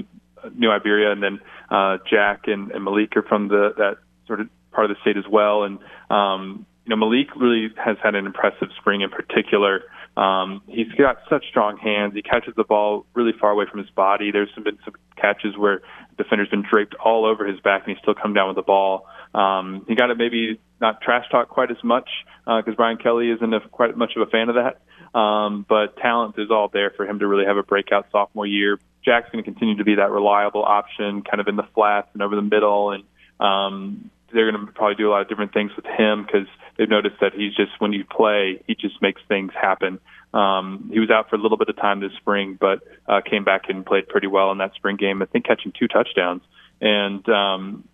New 0.56 0.72
Iberia, 0.72 1.12
and 1.12 1.22
then 1.22 1.40
uh, 1.70 1.98
Jack 2.10 2.44
and, 2.48 2.72
and 2.72 2.84
Malik 2.84 3.16
are 3.16 3.24
from 3.24 3.48
the 3.48 3.74
that 3.78 3.98
sort 4.28 4.42
of 4.42 4.50
part 4.72 4.90
of 4.90 4.96
the 4.96 5.02
state 5.02 5.18
as 5.18 5.28
well. 5.30 5.64
And 5.64 5.80
um, 6.10 6.66
you 6.86 6.90
know, 6.90 6.96
Malik 6.96 7.36
really 7.36 7.70
has 7.78 7.98
had 8.04 8.16
an 8.16 8.26
impressive 8.26 8.70
spring 8.80 9.02
in 9.02 9.10
particular. 9.10 9.84
Um, 10.18 10.62
he's 10.68 10.92
got 10.98 11.18
such 11.30 11.46
strong 11.48 11.78
hands. 11.78 12.14
He 12.14 12.22
catches 12.22 12.54
the 12.56 12.64
ball 12.64 13.06
really 13.14 13.32
far 13.40 13.52
away 13.52 13.66
from 13.70 13.80
his 13.80 13.90
body. 13.92 14.32
There's 14.32 14.50
been 14.52 14.78
some 14.84 14.96
catches 15.16 15.58
where 15.58 15.82
the 16.18 16.24
defender's 16.24 16.50
been 16.50 16.66
draped 16.70 16.96
all 16.96 17.26
over 17.26 17.46
his 17.46 17.60
back, 17.60 17.84
and 17.86 17.96
he's 17.96 18.02
still 18.02 18.16
come 18.16 18.34
down 18.34 18.48
with 18.48 18.56
the 18.56 18.64
ball. 18.64 19.06
Um, 19.34 19.86
he 19.88 19.96
got 19.96 20.08
to 20.08 20.16
maybe 20.16 20.60
not 20.82 21.02
trash 21.02 21.26
talk 21.30 21.50
quite 21.50 21.72
as 21.72 21.82
much 21.84 22.10
because 22.46 22.74
uh, 22.74 22.76
Brian 22.76 22.98
Kelly 22.98 23.30
isn't 23.30 23.54
a, 23.54 23.62
quite 23.70 23.96
much 23.96 24.14
of 24.16 24.28
a 24.28 24.32
fan 24.32 24.50
of 24.50 24.56
that. 24.56 25.18
Um, 25.18 25.66
but 25.68 25.98
talent 25.98 26.36
is 26.38 26.52
all 26.52 26.70
there 26.72 26.92
for 26.92 27.06
him 27.06 27.20
to 27.20 27.28
really 27.28 27.46
have 27.46 27.58
a 27.58 27.64
breakout 27.64 28.08
sophomore 28.12 28.46
year. 28.46 28.80
Jack's 29.04 29.30
going 29.32 29.44
to 29.44 29.50
continue 29.50 29.78
to 29.78 29.84
be 29.84 29.96
that 29.96 30.12
reliable 30.12 30.64
option, 30.64 31.24
kind 31.24 31.40
of 31.40 31.48
in 31.48 31.56
the 31.56 31.68
flats 31.74 32.10
and 32.14 32.22
over 32.22 32.36
the 32.36 32.42
middle, 32.42 32.92
and 32.92 33.04
um, 33.40 34.10
they're 34.34 34.52
going 34.52 34.66
to 34.66 34.72
probably 34.72 34.96
do 34.96 35.10
a 35.10 35.12
lot 35.12 35.22
of 35.22 35.30
different 35.30 35.54
things 35.54 35.72
with 35.76 35.86
him 35.86 36.26
because 36.26 36.48
they've 36.78 36.90
noticed 36.90 37.16
that 37.22 37.34
he's 37.34 37.56
just 37.56 37.72
when 37.80 37.94
you 37.94 38.04
play, 38.06 38.62
he 38.68 38.76
just 38.76 39.02
makes 39.02 39.22
things 39.28 39.52
happen. 39.60 40.00
Um, 40.34 40.90
he 40.94 41.00
was 41.00 41.10
out 41.10 41.30
for 41.30 41.36
a 41.36 41.40
little 41.40 41.58
bit 41.58 41.70
of 41.70 41.78
time 41.78 42.02
this 42.02 42.12
spring, 42.18 42.58
but 42.60 42.84
uh, 43.08 43.22
came 43.28 43.44
back 43.44 43.64
and 43.70 43.86
played 43.86 44.08
pretty 44.08 44.28
well 44.28 44.52
in 44.52 44.60
that 44.60 44.74
spring 44.76 44.98
game. 44.98 45.22
I 45.22 45.26
think 45.26 45.46
catching 45.46 45.72
two 45.78 45.88
touchdowns, 45.88 46.44
and 46.80 47.28
um, 47.30 47.88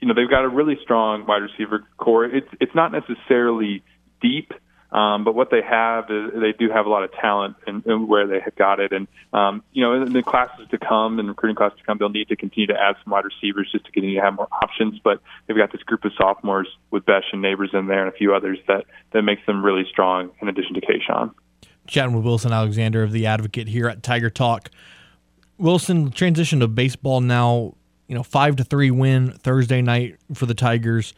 you 0.00 0.08
know 0.08 0.14
they've 0.14 0.30
got 0.30 0.44
a 0.44 0.48
really 0.48 0.78
strong 0.82 1.26
wide 1.26 1.42
receiver 1.42 1.84
core. 1.98 2.24
It's 2.24 2.48
it's 2.60 2.74
not 2.74 2.92
necessarily 2.92 3.82
deep 4.22 4.52
um, 4.92 5.24
but 5.24 5.34
what 5.34 5.50
they 5.50 5.62
have 5.62 6.10
is 6.10 6.32
they 6.34 6.52
do 6.52 6.70
have 6.70 6.84
a 6.84 6.88
lot 6.90 7.02
of 7.02 7.12
talent 7.12 7.56
in 7.66 8.06
where 8.06 8.26
they 8.26 8.40
have 8.40 8.54
got 8.56 8.78
it. 8.78 8.92
And, 8.92 9.08
um, 9.32 9.62
you 9.72 9.82
know, 9.82 10.02
in 10.02 10.12
the 10.12 10.22
classes 10.22 10.68
to 10.70 10.78
come 10.78 11.18
and 11.18 11.28
recruiting 11.28 11.56
classes 11.56 11.78
to 11.78 11.84
come, 11.84 11.96
they'll 11.96 12.10
need 12.10 12.28
to 12.28 12.36
continue 12.36 12.66
to 12.66 12.74
add 12.74 12.96
some 13.02 13.10
wide 13.10 13.24
receivers 13.24 13.70
just 13.72 13.86
to 13.86 13.90
continue 13.90 14.16
to 14.16 14.22
have 14.22 14.34
more 14.34 14.48
options. 14.52 15.00
But 15.02 15.22
they've 15.46 15.56
got 15.56 15.72
this 15.72 15.82
group 15.82 16.04
of 16.04 16.12
sophomores 16.18 16.68
with 16.90 17.06
Besh 17.06 17.24
and 17.32 17.42
Nabers 17.42 17.72
in 17.72 17.86
there 17.86 18.04
and 18.04 18.12
a 18.12 18.16
few 18.16 18.34
others 18.34 18.58
that, 18.68 18.84
that 19.12 19.22
makes 19.22 19.44
them 19.46 19.64
really 19.64 19.84
strong 19.90 20.30
in 20.42 20.48
addition 20.48 20.74
to 20.74 20.82
Kayshon. 20.82 21.32
Chatting 21.86 22.14
with 22.14 22.24
Wilson 22.24 22.52
Alexander 22.52 23.02
of 23.02 23.12
The 23.12 23.26
Advocate 23.26 23.68
here 23.68 23.88
at 23.88 24.02
Tiger 24.02 24.28
Talk. 24.28 24.70
Wilson, 25.56 26.10
transition 26.10 26.60
to 26.60 26.68
baseball 26.68 27.22
now, 27.22 27.74
you 28.08 28.14
know, 28.14 28.22
5 28.22 28.56
to 28.56 28.64
3 28.64 28.90
win 28.90 29.32
Thursday 29.32 29.80
night 29.80 30.18
for 30.34 30.44
the 30.44 30.54
Tigers 30.54 31.14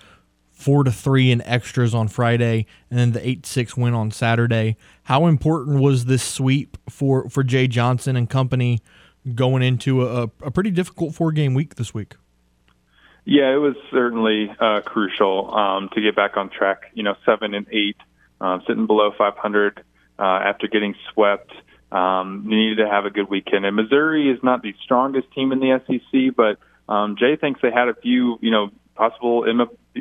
four 0.54 0.84
to 0.84 0.92
three 0.92 1.30
in 1.30 1.42
extras 1.42 1.94
on 1.94 2.08
Friday, 2.08 2.66
and 2.88 2.98
then 2.98 3.12
the 3.12 3.28
eight 3.28 3.44
six 3.44 3.76
win 3.76 3.92
on 3.92 4.10
Saturday. 4.10 4.76
How 5.04 5.26
important 5.26 5.80
was 5.80 6.06
this 6.06 6.22
sweep 6.22 6.78
for 6.88 7.28
for 7.28 7.42
Jay 7.42 7.66
Johnson 7.66 8.16
and 8.16 8.30
company 8.30 8.80
going 9.34 9.62
into 9.62 10.06
a, 10.06 10.31
a 10.42 10.50
pretty 10.50 10.70
difficult 10.70 11.14
four 11.14 11.33
game 11.33 11.54
week 11.54 11.74
this 11.74 11.92
week? 11.92 12.14
Yeah, 13.24 13.52
it 13.52 13.58
was 13.58 13.74
certainly 13.90 14.54
uh, 14.60 14.83
crucial 14.83 15.54
um, 15.54 15.88
to 15.94 16.00
get 16.00 16.14
back 16.14 16.37
on 16.37 16.50
track. 16.50 16.90
You 16.94 17.02
know, 17.02 17.14
seven 17.24 17.54
and 17.54 17.66
eight, 17.72 17.96
um, 18.40 18.62
sitting 18.66 18.87
below 18.87 19.12
500 19.16 19.83
uh, 20.18 20.22
after 20.22 20.68
getting 20.68 20.94
swept. 21.12 21.50
Um, 21.90 22.46
you 22.48 22.56
needed 22.56 22.85
to 22.85 22.88
have 22.88 23.04
a 23.04 23.10
good 23.10 23.31
weekend. 23.31 23.64
And 23.64 23.76
Missouri 23.76 24.29
is 24.29 24.38
not 24.42 24.62
the 24.62 24.74
strongest 24.83 25.31
team 25.33 25.52
in 25.52 25.60
the 25.60 25.81
SEC, 25.87 26.35
but 26.37 26.58
um, 26.92 27.16
Jay 27.16 27.37
thinks 27.37 27.60
they 27.62 27.70
had 27.70 27.88
a 27.88 27.94
few, 27.94 28.38
you 28.42 28.50
know, 28.50 28.70
possible 28.94 29.46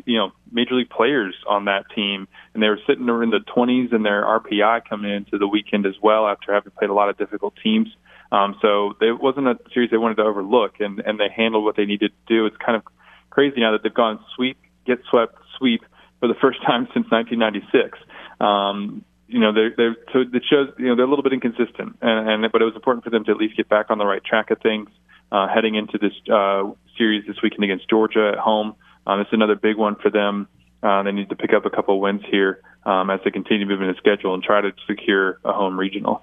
you 0.05 0.17
know 0.17 0.31
major 0.51 0.75
league 0.75 0.89
players 0.89 1.35
on 1.47 1.65
that 1.65 1.85
team, 1.95 2.27
and 2.53 2.61
they 2.61 2.67
were 2.67 2.79
sitting 2.87 3.07
in 3.07 3.29
the 3.29 3.39
20s 3.55 3.93
in 3.93 4.03
their 4.03 4.23
RPI 4.23 4.87
coming 4.87 5.11
into 5.11 5.37
the 5.37 5.47
weekend 5.47 5.85
as 5.85 5.95
well 6.01 6.27
after 6.27 6.53
having 6.53 6.71
played 6.77 6.89
a 6.89 6.93
lot 6.93 7.09
of 7.09 7.17
difficult 7.17 7.53
teams. 7.63 7.89
Um, 8.31 8.55
so 8.61 8.93
it 9.01 9.21
wasn't 9.21 9.47
a 9.47 9.59
series 9.73 9.91
they 9.91 9.97
wanted 9.97 10.17
to 10.17 10.23
overlook, 10.23 10.75
and 10.79 10.99
and 10.99 11.19
they 11.19 11.29
handled 11.35 11.63
what 11.63 11.75
they 11.75 11.85
needed 11.85 12.11
to 12.11 12.33
do. 12.33 12.45
It's 12.45 12.57
kind 12.57 12.75
of 12.75 12.83
crazy 13.29 13.59
now 13.59 13.71
that 13.73 13.83
they've 13.83 13.93
gone 13.93 14.19
sweep, 14.35 14.57
get 14.85 14.99
swept, 15.09 15.35
sweep 15.57 15.83
for 16.19 16.27
the 16.27 16.35
first 16.35 16.61
time 16.65 16.87
since 16.93 17.09
1996. 17.11 17.99
Um, 18.39 19.05
you 19.27 19.39
know, 19.39 19.53
they're, 19.53 19.73
they're 19.75 19.95
so 20.11 20.21
it 20.21 20.43
shows 20.49 20.69
you 20.77 20.87
know 20.87 20.95
they're 20.95 21.05
a 21.05 21.09
little 21.09 21.23
bit 21.23 21.33
inconsistent, 21.33 21.97
and, 22.01 22.43
and 22.43 22.51
but 22.51 22.61
it 22.61 22.65
was 22.65 22.75
important 22.75 23.03
for 23.03 23.09
them 23.09 23.23
to 23.25 23.31
at 23.31 23.37
least 23.37 23.55
get 23.55 23.69
back 23.69 23.87
on 23.89 23.97
the 23.97 24.05
right 24.05 24.23
track 24.23 24.51
of 24.51 24.59
things 24.59 24.89
uh, 25.33 25.47
heading 25.53 25.75
into 25.75 25.97
this 25.97 26.13
uh, 26.31 26.63
series 26.97 27.25
this 27.27 27.37
weekend 27.41 27.63
against 27.63 27.89
Georgia 27.89 28.31
at 28.33 28.39
home. 28.39 28.75
Um, 29.05 29.19
it's 29.19 29.33
another 29.33 29.55
big 29.55 29.77
one 29.77 29.95
for 29.95 30.09
them. 30.09 30.47
Uh, 30.81 31.01
they 31.03 31.11
need 31.11 31.29
to 31.29 31.35
pick 31.35 31.53
up 31.53 31.65
a 31.65 31.69
couple 31.69 31.99
wins 31.99 32.21
here 32.29 32.61
um, 32.85 33.09
as 33.09 33.19
they 33.25 33.31
continue 33.31 33.65
moving 33.65 33.87
the 33.87 33.95
schedule 33.97 34.33
and 34.33 34.43
try 34.43 34.61
to 34.61 34.71
secure 34.87 35.39
a 35.43 35.51
home 35.51 35.77
regional. 35.77 36.21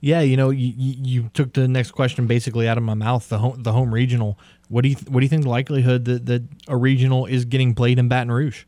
Yeah, 0.00 0.20
you 0.20 0.36
know, 0.36 0.50
you, 0.50 0.72
you 0.76 1.30
took 1.32 1.54
the 1.54 1.68
next 1.68 1.92
question 1.92 2.26
basically 2.26 2.68
out 2.68 2.76
of 2.76 2.82
my 2.82 2.94
mouth. 2.94 3.26
The 3.28 3.38
home, 3.38 3.62
the 3.62 3.72
home 3.72 3.94
regional. 3.94 4.38
What 4.68 4.82
do 4.82 4.90
you 4.90 4.96
what 5.08 5.20
do 5.20 5.24
you 5.24 5.30
think 5.30 5.44
the 5.44 5.48
likelihood 5.48 6.04
that, 6.06 6.26
that 6.26 6.42
a 6.68 6.76
regional 6.76 7.24
is 7.26 7.44
getting 7.44 7.74
played 7.74 7.98
in 7.98 8.08
Baton 8.08 8.30
Rouge? 8.30 8.64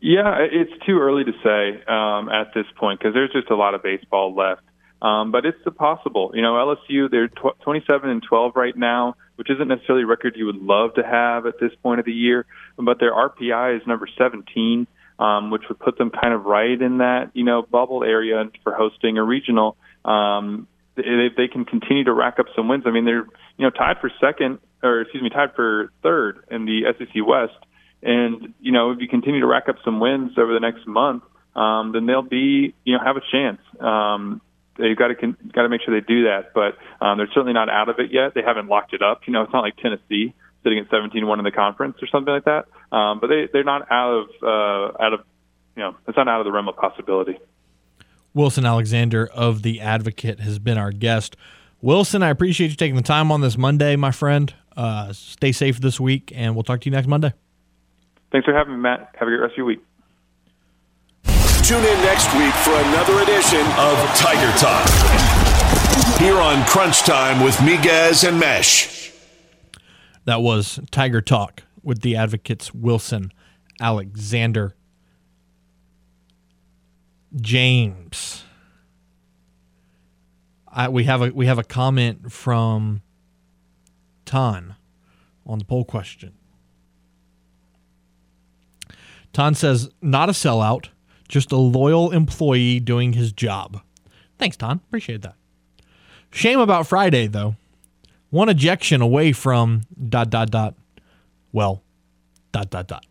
Yeah, 0.00 0.38
it's 0.40 0.72
too 0.86 0.98
early 0.98 1.24
to 1.24 1.32
say 1.42 1.82
um, 1.86 2.30
at 2.30 2.54
this 2.54 2.64
point 2.76 3.00
because 3.00 3.12
there's 3.12 3.32
just 3.32 3.50
a 3.50 3.56
lot 3.56 3.74
of 3.74 3.82
baseball 3.82 4.34
left. 4.34 4.62
Um, 5.02 5.32
but 5.32 5.46
it's 5.46 5.58
possible. 5.76 6.32
You 6.34 6.42
know, 6.42 6.54
LSU 6.54 7.10
they're 7.10 7.28
tw- 7.28 7.58
27 7.62 8.10
and 8.10 8.22
12 8.22 8.52
right 8.54 8.76
now, 8.76 9.16
which 9.36 9.50
isn't 9.50 9.68
necessarily 9.68 10.04
a 10.04 10.06
record 10.06 10.34
you 10.36 10.46
would 10.46 10.60
love 10.60 10.94
to 10.94 11.02
have 11.02 11.46
at 11.46 11.58
this 11.58 11.72
point 11.82 12.00
of 12.00 12.06
the 12.06 12.12
year. 12.12 12.44
But 12.76 13.00
their 13.00 13.12
RPI 13.12 13.80
is 13.80 13.86
number 13.86 14.06
17, 14.18 14.86
um, 15.18 15.50
which 15.50 15.62
would 15.68 15.78
put 15.78 15.96
them 15.96 16.10
kind 16.10 16.34
of 16.34 16.44
right 16.44 16.80
in 16.80 16.98
that 16.98 17.30
you 17.32 17.44
know 17.44 17.62
bubble 17.62 18.04
area 18.04 18.44
for 18.62 18.74
hosting 18.74 19.16
a 19.16 19.24
regional. 19.24 19.76
Um, 20.04 20.66
if 20.96 21.36
they 21.36 21.48
can 21.48 21.64
continue 21.64 22.04
to 22.04 22.12
rack 22.12 22.38
up 22.38 22.46
some 22.54 22.68
wins, 22.68 22.84
I 22.86 22.90
mean 22.90 23.06
they're 23.06 23.26
you 23.56 23.64
know 23.64 23.70
tied 23.70 23.96
for 24.00 24.10
second 24.20 24.58
or 24.82 25.02
excuse 25.02 25.22
me 25.22 25.30
tied 25.30 25.54
for 25.54 25.92
third 26.02 26.44
in 26.50 26.66
the 26.66 26.82
SEC 26.98 27.26
West 27.26 27.54
and 28.02 28.54
you 28.60 28.72
know, 28.72 28.92
if 28.92 29.00
you 29.00 29.08
continue 29.08 29.40
to 29.40 29.46
rack 29.46 29.68
up 29.68 29.76
some 29.84 30.00
wins 30.00 30.32
over 30.38 30.54
the 30.54 30.60
next 30.60 30.86
month, 30.86 31.22
um, 31.54 31.92
then 31.92 32.06
they'll 32.06 32.22
be 32.22 32.74
you 32.84 32.96
know 32.96 33.04
have 33.04 33.16
a 33.16 33.22
chance. 33.32 33.60
Um, 33.78 34.40
they've 34.80 34.96
got 34.96 35.08
to 35.08 35.14
got 35.52 35.62
to 35.62 35.68
make 35.68 35.82
sure 35.82 35.98
they 35.98 36.04
do 36.06 36.24
that, 36.24 36.52
but 36.54 36.76
um, 37.04 37.18
they're 37.18 37.28
certainly 37.28 37.52
not 37.52 37.68
out 37.68 37.88
of 37.88 37.98
it 37.98 38.12
yet. 38.12 38.34
They 38.34 38.42
haven't 38.42 38.68
locked 38.68 38.94
it 38.94 39.02
up. 39.02 39.22
You 39.26 39.32
know, 39.32 39.42
it's 39.42 39.52
not 39.52 39.60
like 39.60 39.76
Tennessee 39.76 40.34
sitting 40.62 40.78
at 40.78 40.90
17-1 40.90 41.38
in 41.38 41.44
the 41.44 41.50
conference 41.50 41.96
or 42.02 42.08
something 42.08 42.32
like 42.32 42.44
that. 42.44 42.66
Um, 42.94 43.20
but 43.20 43.28
they 43.28 43.48
they're 43.52 43.64
not 43.64 43.90
out 43.90 44.12
of 44.12 44.28
uh, 44.42 45.02
out 45.02 45.12
of 45.14 45.20
you 45.76 45.82
know 45.82 45.96
it's 46.06 46.16
not 46.16 46.28
out 46.28 46.40
of 46.40 46.44
the 46.44 46.52
realm 46.52 46.68
of 46.68 46.76
possibility. 46.76 47.38
Wilson 48.34 48.64
Alexander 48.64 49.28
of 49.34 49.62
the 49.62 49.80
Advocate 49.80 50.40
has 50.40 50.58
been 50.58 50.78
our 50.78 50.92
guest. 50.92 51.36
Wilson, 51.82 52.22
I 52.22 52.28
appreciate 52.28 52.70
you 52.70 52.76
taking 52.76 52.96
the 52.96 53.02
time 53.02 53.32
on 53.32 53.40
this 53.40 53.56
Monday, 53.56 53.96
my 53.96 54.10
friend. 54.10 54.52
Uh, 54.76 55.12
stay 55.12 55.50
safe 55.52 55.80
this 55.80 55.98
week, 55.98 56.32
and 56.34 56.54
we'll 56.54 56.62
talk 56.62 56.80
to 56.82 56.84
you 56.86 56.92
next 56.92 57.08
Monday. 57.08 57.32
Thanks 58.30 58.44
for 58.44 58.54
having 58.54 58.74
me, 58.74 58.80
Matt. 58.80 59.14
Have 59.18 59.26
a 59.26 59.30
great 59.30 59.40
rest 59.40 59.52
of 59.52 59.56
your 59.56 59.66
week. 59.66 59.80
Tune 61.62 61.84
in 61.84 62.00
next 62.02 62.32
week 62.34 62.52
for 62.54 62.74
another 62.74 63.22
edition 63.22 63.60
of 63.78 63.96
Tiger 64.16 64.50
Talk. 64.58 64.88
Here 66.18 66.36
on 66.36 66.64
Crunch 66.64 67.02
Time 67.02 67.44
with 67.44 67.54
Miguez 67.56 68.26
and 68.26 68.40
Mesh. 68.40 69.12
That 70.24 70.42
was 70.42 70.80
Tiger 70.90 71.20
Talk 71.20 71.62
with 71.82 72.00
the 72.00 72.16
advocates 72.16 72.74
Wilson, 72.74 73.30
Alexander, 73.80 74.74
James. 77.36 78.42
I, 80.66 80.88
we 80.88 81.04
have 81.04 81.22
a 81.22 81.30
we 81.30 81.46
have 81.46 81.58
a 81.58 81.64
comment 81.64 82.32
from 82.32 83.02
Ton 84.24 84.74
on 85.46 85.60
the 85.60 85.64
poll 85.64 85.84
question. 85.84 86.34
Ton 89.32 89.54
says, 89.54 89.90
not 90.02 90.28
a 90.28 90.32
sellout, 90.32 90.88
just 91.30 91.52
a 91.52 91.56
loyal 91.56 92.10
employee 92.10 92.80
doing 92.80 93.12
his 93.14 93.32
job. 93.32 93.80
Thanks, 94.38 94.56
Ton. 94.56 94.80
Appreciate 94.88 95.22
that. 95.22 95.36
Shame 96.32 96.58
about 96.58 96.86
Friday, 96.86 97.28
though. 97.28 97.56
One 98.30 98.48
ejection 98.48 99.00
away 99.00 99.32
from 99.32 99.82
dot 100.08 100.30
dot 100.30 100.50
dot. 100.50 100.74
Well, 101.52 101.82
dot 102.52 102.70
dot 102.70 102.86
dot. 102.88 103.06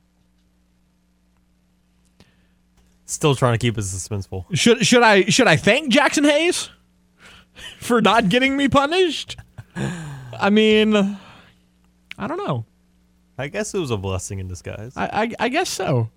Still 3.05 3.35
trying 3.35 3.53
to 3.53 3.57
keep 3.57 3.77
it 3.77 3.81
suspenseful. 3.81 4.45
Should 4.53 4.85
should 4.85 5.01
I 5.01 5.25
should 5.25 5.47
I 5.47 5.55
thank 5.55 5.91
Jaxson 5.91 6.29
Hayes 6.29 6.69
for 7.79 8.01
not 8.01 8.29
getting 8.29 8.55
me 8.55 8.69
punished? 8.69 9.37
I 9.75 10.49
mean, 10.49 10.95
I 10.95 12.27
don't 12.27 12.37
know. 12.37 12.65
I 13.37 13.47
guess 13.47 13.73
it 13.73 13.79
was 13.79 13.91
a 13.91 13.97
blessing 13.97 14.39
in 14.39 14.47
disguise. 14.49 14.93
I, 14.97 15.05
I, 15.05 15.45
I 15.45 15.49
guess 15.49 15.69
so. 15.69 16.09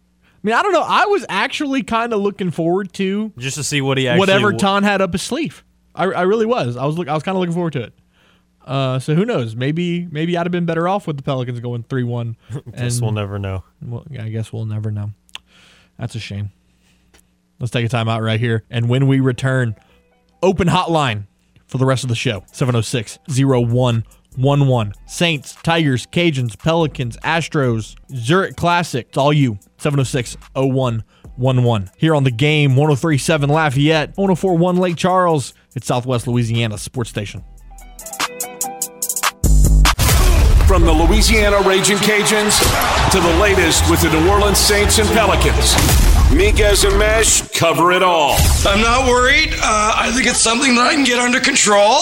I 0.43 0.47
mean, 0.47 0.55
I 0.57 0.63
don't 0.63 0.73
know. 0.73 0.83
I 0.83 1.07
was 1.07 1.25
actually 1.29 1.85
kind 1.85 2.13
of 2.13 2.21
looking 2.21 2.51
forward 2.51 2.93
to 2.95 3.33
just 3.39 3.57
to 3.57 3.65
see 3.65 3.81
what 3.81 3.97
he 3.97 4.09
actually 4.09 4.19
whatever 4.21 4.49
w- 4.51 4.59
Ton 4.59 4.83
had 4.83 5.01
up 5.01 5.13
his 5.13 5.23
sleeve. 5.23 5.63
I, 5.95 6.05
I 6.05 6.23
really 6.23 6.47
was. 6.47 6.77
I 6.77 6.85
was 6.85 6.99
look. 6.99 7.07
I 7.09 7.15
was 7.15 7.23
kind 7.23 7.37
of 7.37 7.41
looking 7.41 7.55
forward 7.55 7.75
to 7.75 7.83
it. 7.85 7.93
Uh, 8.65 8.99
so 8.99 9.15
who 9.15 9.25
knows? 9.25 9.55
Maybe 9.55 10.07
maybe 10.11 10.37
I'd 10.37 10.47
have 10.47 10.53
been 10.53 10.67
better 10.67 10.89
off 10.89 11.07
with 11.07 11.17
the 11.17 11.23
Pelicans 11.23 11.61
going 11.61 11.85
three 11.85 12.03
one. 12.05 12.37
guess 12.77 13.01
we'll 13.01 13.13
never 13.13 13.39
know. 13.39 13.63
Well, 13.81 14.05
I 14.19 14.29
guess 14.31 14.53
we'll 14.53 14.67
never 14.67 14.91
know. 14.91 15.13
That's 15.99 16.15
a 16.17 16.21
shame. 16.21 16.51
Let's 17.61 17.71
take 17.71 17.87
a 17.87 17.89
time 17.89 18.09
out 18.09 18.23
right 18.23 18.41
here, 18.41 18.65
and 18.71 18.89
when 18.89 19.07
we 19.07 19.21
return, 19.21 19.77
open 20.43 20.67
hotline 20.67 21.27
for 21.67 21.79
the 21.79 21.87
rest 21.87 22.03
of 22.03 22.09
the 22.09 22.17
show 22.17 22.45
706 22.53 23.19
01 23.29 24.05
1 24.37 24.67
1. 24.67 24.93
Saints, 25.07 25.57
Tigers, 25.63 26.07
Cajuns, 26.07 26.59
Pelicans, 26.59 27.17
Astros, 27.19 27.97
Zurich 28.15 28.57
Classic. 28.57 29.07
It's 29.09 29.19
all 29.19 29.33
you. 29.33 29.59
706 29.79 30.37
01 30.55 31.05
1 31.37 31.91
Here 31.97 32.15
on 32.15 32.25
the 32.25 32.31
game, 32.31 32.77
1037 32.77 33.51
Lafayette, 33.51 34.09
1041 34.17 34.77
Lake 34.77 34.97
Charles. 34.97 35.55
It's 35.75 35.87
Southwest 35.87 36.27
Louisiana 36.27 36.79
Sports 36.79 37.11
Station. 37.11 37.43
From 40.67 40.85
the 40.85 40.93
Louisiana 40.93 41.61
Raging 41.69 41.99
Cajuns 41.99 42.59
to 43.11 43.21
the 43.21 43.39
latest 43.41 43.91
with 43.91 44.01
the 44.01 44.11
New 44.11 44.31
Orleans 44.31 44.59
Saints 44.59 44.99
and 44.99 45.09
Pelicans. 45.11 45.75
Miguez 46.33 46.89
and 46.89 46.99
Mesh 46.99 47.43
cover 47.51 47.93
it 47.93 48.03
all. 48.03 48.37
I'm 48.65 48.81
not 48.81 49.07
worried. 49.07 49.53
Uh, 49.53 49.93
I 49.97 50.11
think 50.15 50.27
it's 50.27 50.41
something 50.41 50.75
that 50.77 50.87
I 50.87 50.95
can 50.95 51.05
get 51.05 51.19
under 51.19 51.41
control. 51.41 52.01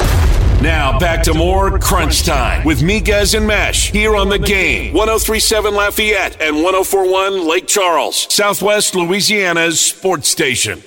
Now 0.62 0.98
back 0.98 1.22
to 1.22 1.32
more 1.32 1.78
Crunch 1.78 2.22
Time 2.22 2.64
with 2.66 2.82
Miguez 2.82 3.34
and 3.34 3.46
Mesh 3.46 3.90
here 3.90 4.14
on 4.14 4.28
the 4.28 4.38
game. 4.38 4.92
1037 4.92 5.74
Lafayette 5.74 6.38
and 6.38 6.56
1041 6.56 7.48
Lake 7.48 7.66
Charles, 7.66 8.26
Southwest 8.30 8.94
Louisiana's 8.94 9.80
sports 9.80 10.28
station. 10.28 10.82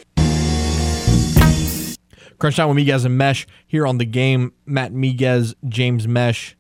Crunch 2.38 2.56
Time 2.56 2.70
with 2.70 2.78
Miguez 2.78 3.04
and 3.04 3.18
Mesh 3.18 3.48
here 3.66 3.88
on 3.88 3.98
the 3.98 4.06
game. 4.06 4.54
Matt 4.68 4.94
Miguez, 4.94 5.56
James 5.68 6.08
Mesh. 6.08 6.56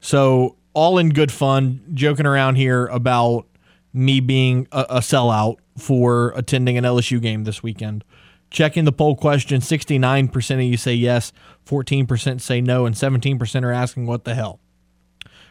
So, 0.00 0.56
all 0.74 0.98
in 0.98 1.10
good 1.10 1.30
fun, 1.30 1.84
joking 1.94 2.26
around 2.26 2.56
here 2.56 2.86
about 2.86 3.46
me 3.92 4.18
being 4.18 4.66
a, 4.72 4.84
a 4.90 4.98
sellout 4.98 5.58
for 5.76 6.32
attending 6.34 6.76
an 6.76 6.82
LSU 6.82 7.22
game 7.22 7.44
this 7.44 7.62
weekend. 7.62 8.02
Checking 8.50 8.84
the 8.84 8.92
poll 8.92 9.14
question 9.14 9.60
69% 9.60 10.54
of 10.54 10.60
you 10.62 10.76
say 10.76 10.94
yes, 10.94 11.32
14% 11.66 12.40
say 12.40 12.60
no, 12.60 12.86
and 12.86 12.94
17% 12.94 13.62
are 13.62 13.72
asking 13.72 14.06
what 14.06 14.24
the 14.24 14.34
hell. 14.34 14.60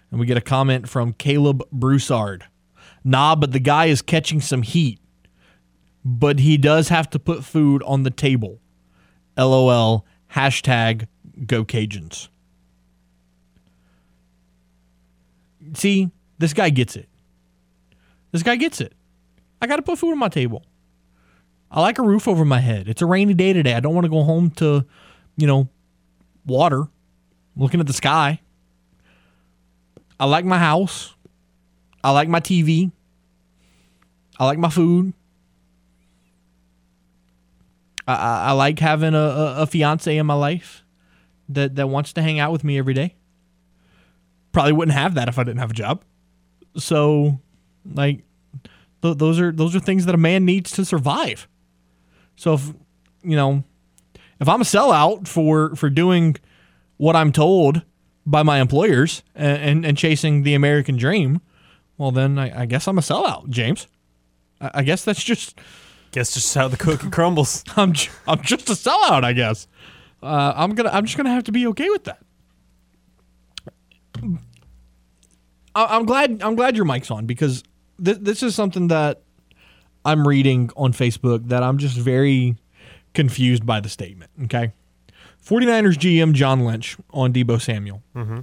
And 0.09 0.19
we 0.19 0.25
get 0.25 0.37
a 0.37 0.41
comment 0.41 0.89
from 0.89 1.13
Caleb 1.13 1.63
Broussard. 1.71 2.45
Nah, 3.03 3.35
but 3.35 3.51
the 3.51 3.59
guy 3.59 3.85
is 3.85 4.01
catching 4.01 4.41
some 4.41 4.63
heat, 4.63 4.99
but 6.03 6.39
he 6.39 6.57
does 6.57 6.89
have 6.89 7.09
to 7.11 7.19
put 7.19 7.43
food 7.43 7.83
on 7.83 8.03
the 8.03 8.09
table. 8.09 8.59
LOL, 9.37 10.05
hashtag 10.33 11.07
go 11.45 11.63
Cajuns. 11.63 12.29
See, 15.73 16.09
this 16.39 16.53
guy 16.53 16.69
gets 16.69 16.95
it. 16.95 17.07
This 18.31 18.43
guy 18.43 18.55
gets 18.55 18.81
it. 18.81 18.93
I 19.61 19.67
got 19.67 19.77
to 19.77 19.81
put 19.81 19.99
food 19.99 20.11
on 20.11 20.19
my 20.19 20.29
table. 20.29 20.63
I 21.69 21.81
like 21.81 21.99
a 21.99 22.03
roof 22.03 22.27
over 22.27 22.45
my 22.45 22.59
head. 22.59 22.87
It's 22.87 23.01
a 23.01 23.05
rainy 23.05 23.33
day 23.33 23.53
today. 23.53 23.73
I 23.73 23.79
don't 23.79 23.93
want 23.93 24.05
to 24.05 24.09
go 24.09 24.23
home 24.23 24.51
to, 24.51 24.85
you 25.35 25.47
know, 25.47 25.67
water, 26.45 26.87
looking 27.55 27.79
at 27.79 27.87
the 27.87 27.93
sky. 27.93 28.39
I 30.19 30.25
like 30.25 30.45
my 30.45 30.57
house. 30.57 31.13
I 32.03 32.11
like 32.11 32.29
my 32.29 32.39
TV. 32.39 32.91
I 34.39 34.45
like 34.45 34.57
my 34.57 34.69
food. 34.69 35.13
I, 38.07 38.13
I, 38.13 38.43
I 38.47 38.51
like 38.53 38.79
having 38.79 39.13
a, 39.13 39.17
a, 39.17 39.55
a 39.63 39.67
fiance 39.67 40.15
in 40.15 40.25
my 40.25 40.33
life 40.33 40.83
that, 41.49 41.75
that 41.75 41.87
wants 41.87 42.13
to 42.13 42.21
hang 42.21 42.39
out 42.39 42.51
with 42.51 42.63
me 42.63 42.77
every 42.77 42.93
day. 42.93 43.15
Probably 44.53 44.71
wouldn't 44.71 44.97
have 44.97 45.15
that 45.15 45.27
if 45.27 45.37
I 45.37 45.43
didn't 45.43 45.59
have 45.59 45.71
a 45.71 45.75
job. 45.75 46.03
So, 46.77 47.39
like, 47.85 48.23
those 49.01 49.39
are 49.39 49.51
those 49.51 49.75
are 49.75 49.79
things 49.79 50.05
that 50.05 50.15
a 50.15 50.17
man 50.17 50.45
needs 50.45 50.71
to 50.71 50.85
survive. 50.85 51.47
So 52.37 52.53
if 52.53 52.71
you 53.23 53.35
know, 53.35 53.63
If 54.39 54.47
I'm 54.47 54.61
a 54.61 54.65
sellout 54.65 55.27
for 55.27 55.75
for 55.75 55.89
doing 55.89 56.35
what 56.97 57.15
I'm 57.15 57.31
told 57.31 57.81
by 58.25 58.43
my 58.43 58.59
employers 58.59 59.23
and, 59.35 59.61
and, 59.61 59.85
and 59.85 59.97
chasing 59.97 60.43
the 60.43 60.53
American 60.53 60.95
dream, 60.97 61.41
well, 61.97 62.11
then 62.11 62.37
I, 62.39 62.61
I 62.61 62.65
guess 62.65 62.87
I'm 62.87 62.97
a 62.97 63.01
sellout, 63.01 63.49
James. 63.49 63.87
I, 64.61 64.71
I 64.75 64.83
guess 64.83 65.03
that's 65.03 65.23
just 65.23 65.59
Guess 66.11 66.33
just 66.35 66.55
how 66.55 66.69
the 66.69 66.77
cookie 66.77 67.09
crumbles. 67.09 67.63
I'm 67.75 67.91
j- 67.93 68.09
I'm 68.27 68.41
just 68.41 68.69
a 68.69 68.73
sellout, 68.73 69.23
I 69.25 69.33
guess. 69.33 69.67
Uh, 70.23 70.53
I'm 70.55 70.73
gonna 70.75 70.89
I'm 70.89 71.05
just 71.05 71.17
gonna 71.17 71.33
have 71.33 71.43
to 71.45 71.51
be 71.51 71.67
okay 71.67 71.89
with 71.89 72.05
that. 72.05 72.19
I, 75.75 75.85
I'm 75.97 76.05
glad 76.05 76.41
I'm 76.41 76.55
glad 76.55 76.75
your 76.75 76.85
mic's 76.85 77.11
on 77.11 77.25
because 77.25 77.63
th- 78.03 78.19
this 78.21 78.41
is 78.43 78.55
something 78.55 78.87
that 78.87 79.21
I'm 80.07 80.25
reading 80.25 80.71
on 80.77 80.93
Facebook 80.93 81.49
that 81.49 81.63
I'm 81.63 81.77
just 81.77 81.97
very 81.97 82.55
confused 83.13 83.65
by 83.65 83.81
the 83.81 83.89
statement. 83.89 84.31
Okay, 84.45 84.71
49ers 85.45 85.95
GM 85.95 86.33
John 86.33 86.63
Lynch 86.63 86.95
on 87.11 87.33
Deebo 87.33 87.61
Samuel. 87.61 88.01
Mm-hmm. 88.15 88.39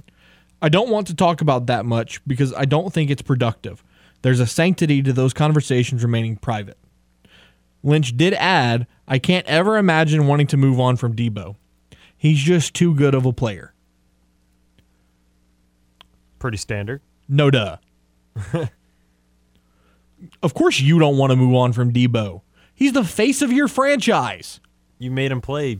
I 0.61 0.69
don't 0.69 0.89
want 0.89 1.07
to 1.07 1.15
talk 1.15 1.41
about 1.41 1.65
that 1.65 1.85
much 1.85 2.25
because 2.27 2.53
I 2.53 2.65
don't 2.65 2.93
think 2.93 3.09
it's 3.09 3.23
productive. 3.23 3.83
There's 4.21 4.39
a 4.39 4.47
sanctity 4.47 5.01
to 5.01 5.11
those 5.11 5.33
conversations 5.33 6.03
remaining 6.03 6.37
private. 6.37 6.77
Lynch 7.83 8.15
did 8.15 8.33
add, 8.35 8.85
I 9.07 9.19
can't 9.19 9.45
ever 9.47 9.77
imagine 9.77 10.27
wanting 10.27 10.47
to 10.47 10.57
move 10.57 10.79
on 10.79 10.97
from 10.97 11.15
Deebo. 11.15 11.55
He's 12.15 12.39
just 12.39 12.73
too 12.73 12.93
good 12.93 13.13
of 13.13 13.25
a 13.25 13.33
player. 13.33 13.73
Pretty 16.39 16.57
standard. 16.57 17.01
No 17.27 17.49
duh. 17.49 17.77
of 20.43 20.53
course 20.53 20.79
you 20.79 20.99
don't 20.99 21.17
want 21.17 21.31
to 21.31 21.35
move 21.35 21.53
on 21.55 21.73
from 21.73 21.91
Deebo. 21.91 22.41
He's 22.73 22.93
the 22.93 23.03
face 23.03 23.41
of 23.41 23.51
your 23.51 23.67
franchise. 23.67 24.59
You 24.99 25.11
made 25.11 25.31
him 25.31 25.41
play 25.41 25.79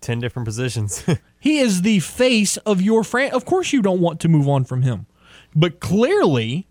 ten 0.00 0.20
different 0.20 0.46
positions. 0.46 1.04
He 1.44 1.58
is 1.58 1.82
the 1.82 2.00
face 2.00 2.56
of 2.56 2.80
your 2.80 3.04
fran. 3.04 3.32
Of 3.32 3.44
course 3.44 3.70
you 3.74 3.82
don't 3.82 4.00
want 4.00 4.18
to 4.20 4.30
move 4.30 4.48
on 4.48 4.64
from 4.64 4.80
him. 4.80 5.04
But 5.54 5.78
clearly 5.78 6.66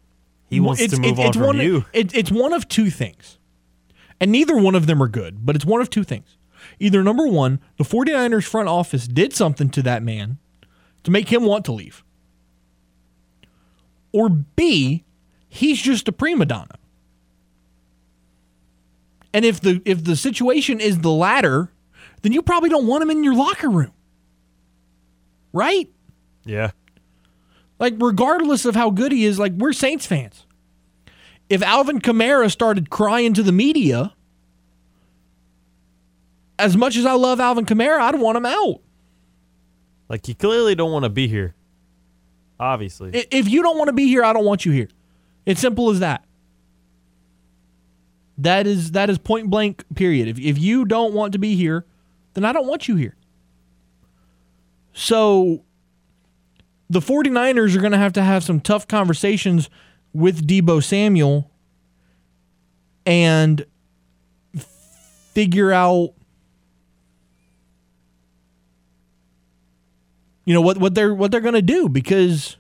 he 0.50 0.60
wants 0.60 0.82
to 0.88 1.00
move 1.00 1.20
on 1.20 1.32
from 1.34 1.42
one, 1.44 1.58
you. 1.60 1.86
it- 1.94 2.16
it's 2.16 2.32
one 2.32 2.54
of 2.54 2.68
two 2.68 2.90
things. 2.90 3.38
And 4.20 4.32
neither 4.32 4.56
one 4.58 4.74
of 4.74 4.88
them 4.88 5.04
are 5.04 5.08
good, 5.08 5.46
but 5.46 5.56
it's 5.56 5.64
one 5.64 5.80
of 5.80 5.92
two 5.92 6.04
things. 6.04 6.38
Either 6.80 7.04
number 7.04 7.28
one, 7.28 7.60
the 7.78 7.84
49ers 7.84 8.46
front 8.48 8.68
office 8.68 9.08
did 9.08 9.32
something 9.32 9.70
to 9.70 9.84
that 9.84 10.02
man 10.02 10.40
to 11.04 11.12
make 11.12 11.30
him 11.30 11.44
want 11.46 11.66
to 11.66 11.72
leave. 11.72 12.04
Or 14.12 14.28
B, 14.30 15.04
he's 15.48 15.80
just 15.82 16.08
a 16.08 16.12
prima 16.12 16.46
donna. 16.46 16.80
And 19.34 19.46
if 19.46 19.60
the 19.62 19.82
if 19.86 20.04
the 20.04 20.16
situation 20.16 20.80
is 20.80 21.00
the 21.00 21.12
latter, 21.12 21.72
then 22.22 22.32
you 22.32 22.42
probably 22.42 22.70
don't 22.70 22.88
want 22.88 23.04
him 23.04 23.10
in 23.10 23.24
your 23.24 23.36
locker 23.36 23.70
room. 23.70 23.92
Right? 25.52 25.90
Yeah. 26.46 26.72
Like, 27.80 27.96
regardless 27.98 28.66
of 28.66 28.76
how 28.76 28.92
good 28.92 29.12
he 29.12 29.26
is, 29.26 29.40
like, 29.40 29.52
we're 29.54 29.74
Saints 29.74 30.06
fans. 30.06 30.46
If 31.50 31.62
Alvin 31.62 32.00
Kamara 32.00 32.50
started 32.52 32.90
crying 32.90 33.34
to 33.34 33.44
the 33.44 33.52
media, 33.52 34.14
as 36.58 36.78
much 36.78 36.96
as 36.96 37.06
I 37.06 37.14
love 37.14 37.40
Alvin 37.40 37.66
Kamara, 37.66 38.00
I'd 38.00 38.20
want 38.20 38.38
him 38.38 38.46
out. 38.46 38.82
Like 40.10 40.28
you 40.28 40.36
clearly 40.36 40.76
don't 40.76 40.92
want 40.92 41.04
to 41.04 41.10
be 41.10 41.28
here. 41.28 41.56
Obviously. 42.60 43.12
If 43.32 43.50
you 43.50 43.62
don't 43.64 43.78
want 43.78 43.90
to 43.90 43.94
be 43.94 44.08
here, 44.08 44.24
I 44.24 44.32
don't 44.32 44.46
want 44.46 44.66
you 44.66 44.72
here. 44.72 44.90
It's 45.46 45.60
simple 45.60 45.90
as 45.90 46.00
that. 46.00 46.24
That 48.38 48.66
is 48.66 48.92
that 48.92 49.10
is 49.10 49.18
point 49.18 49.50
blank 49.50 49.84
period. 49.96 50.28
If 50.28 50.40
if 50.40 50.58
you 50.58 50.86
don't 50.86 51.14
want 51.14 51.34
to 51.34 51.40
be 51.40 51.56
here, 51.56 51.86
then 52.34 52.46
I 52.46 52.52
don't 52.52 52.68
want 52.68 52.88
you 52.88 52.96
here. 52.96 53.16
So 54.94 55.64
the 56.90 57.00
49ers 57.00 57.76
are 57.76 57.80
going 57.80 57.92
to 57.92 57.98
have 57.98 58.14
to 58.14 58.24
have 58.24 58.44
some 58.44 58.60
tough 58.60 58.88
conversations 58.88 59.70
with 60.14 60.48
Deebo 60.48 60.84
Samuel 60.84 61.50
and 63.06 63.66
figure 65.34 65.72
out 65.72 66.14
you 70.46 70.54
know 70.54 70.62
what 70.62 70.78
what 70.78 70.96
they're 70.96 71.14
what 71.14 71.32
they're 71.32 71.42
going 71.42 71.54
to 71.54 71.62
do 71.62 71.90
because 71.90 72.58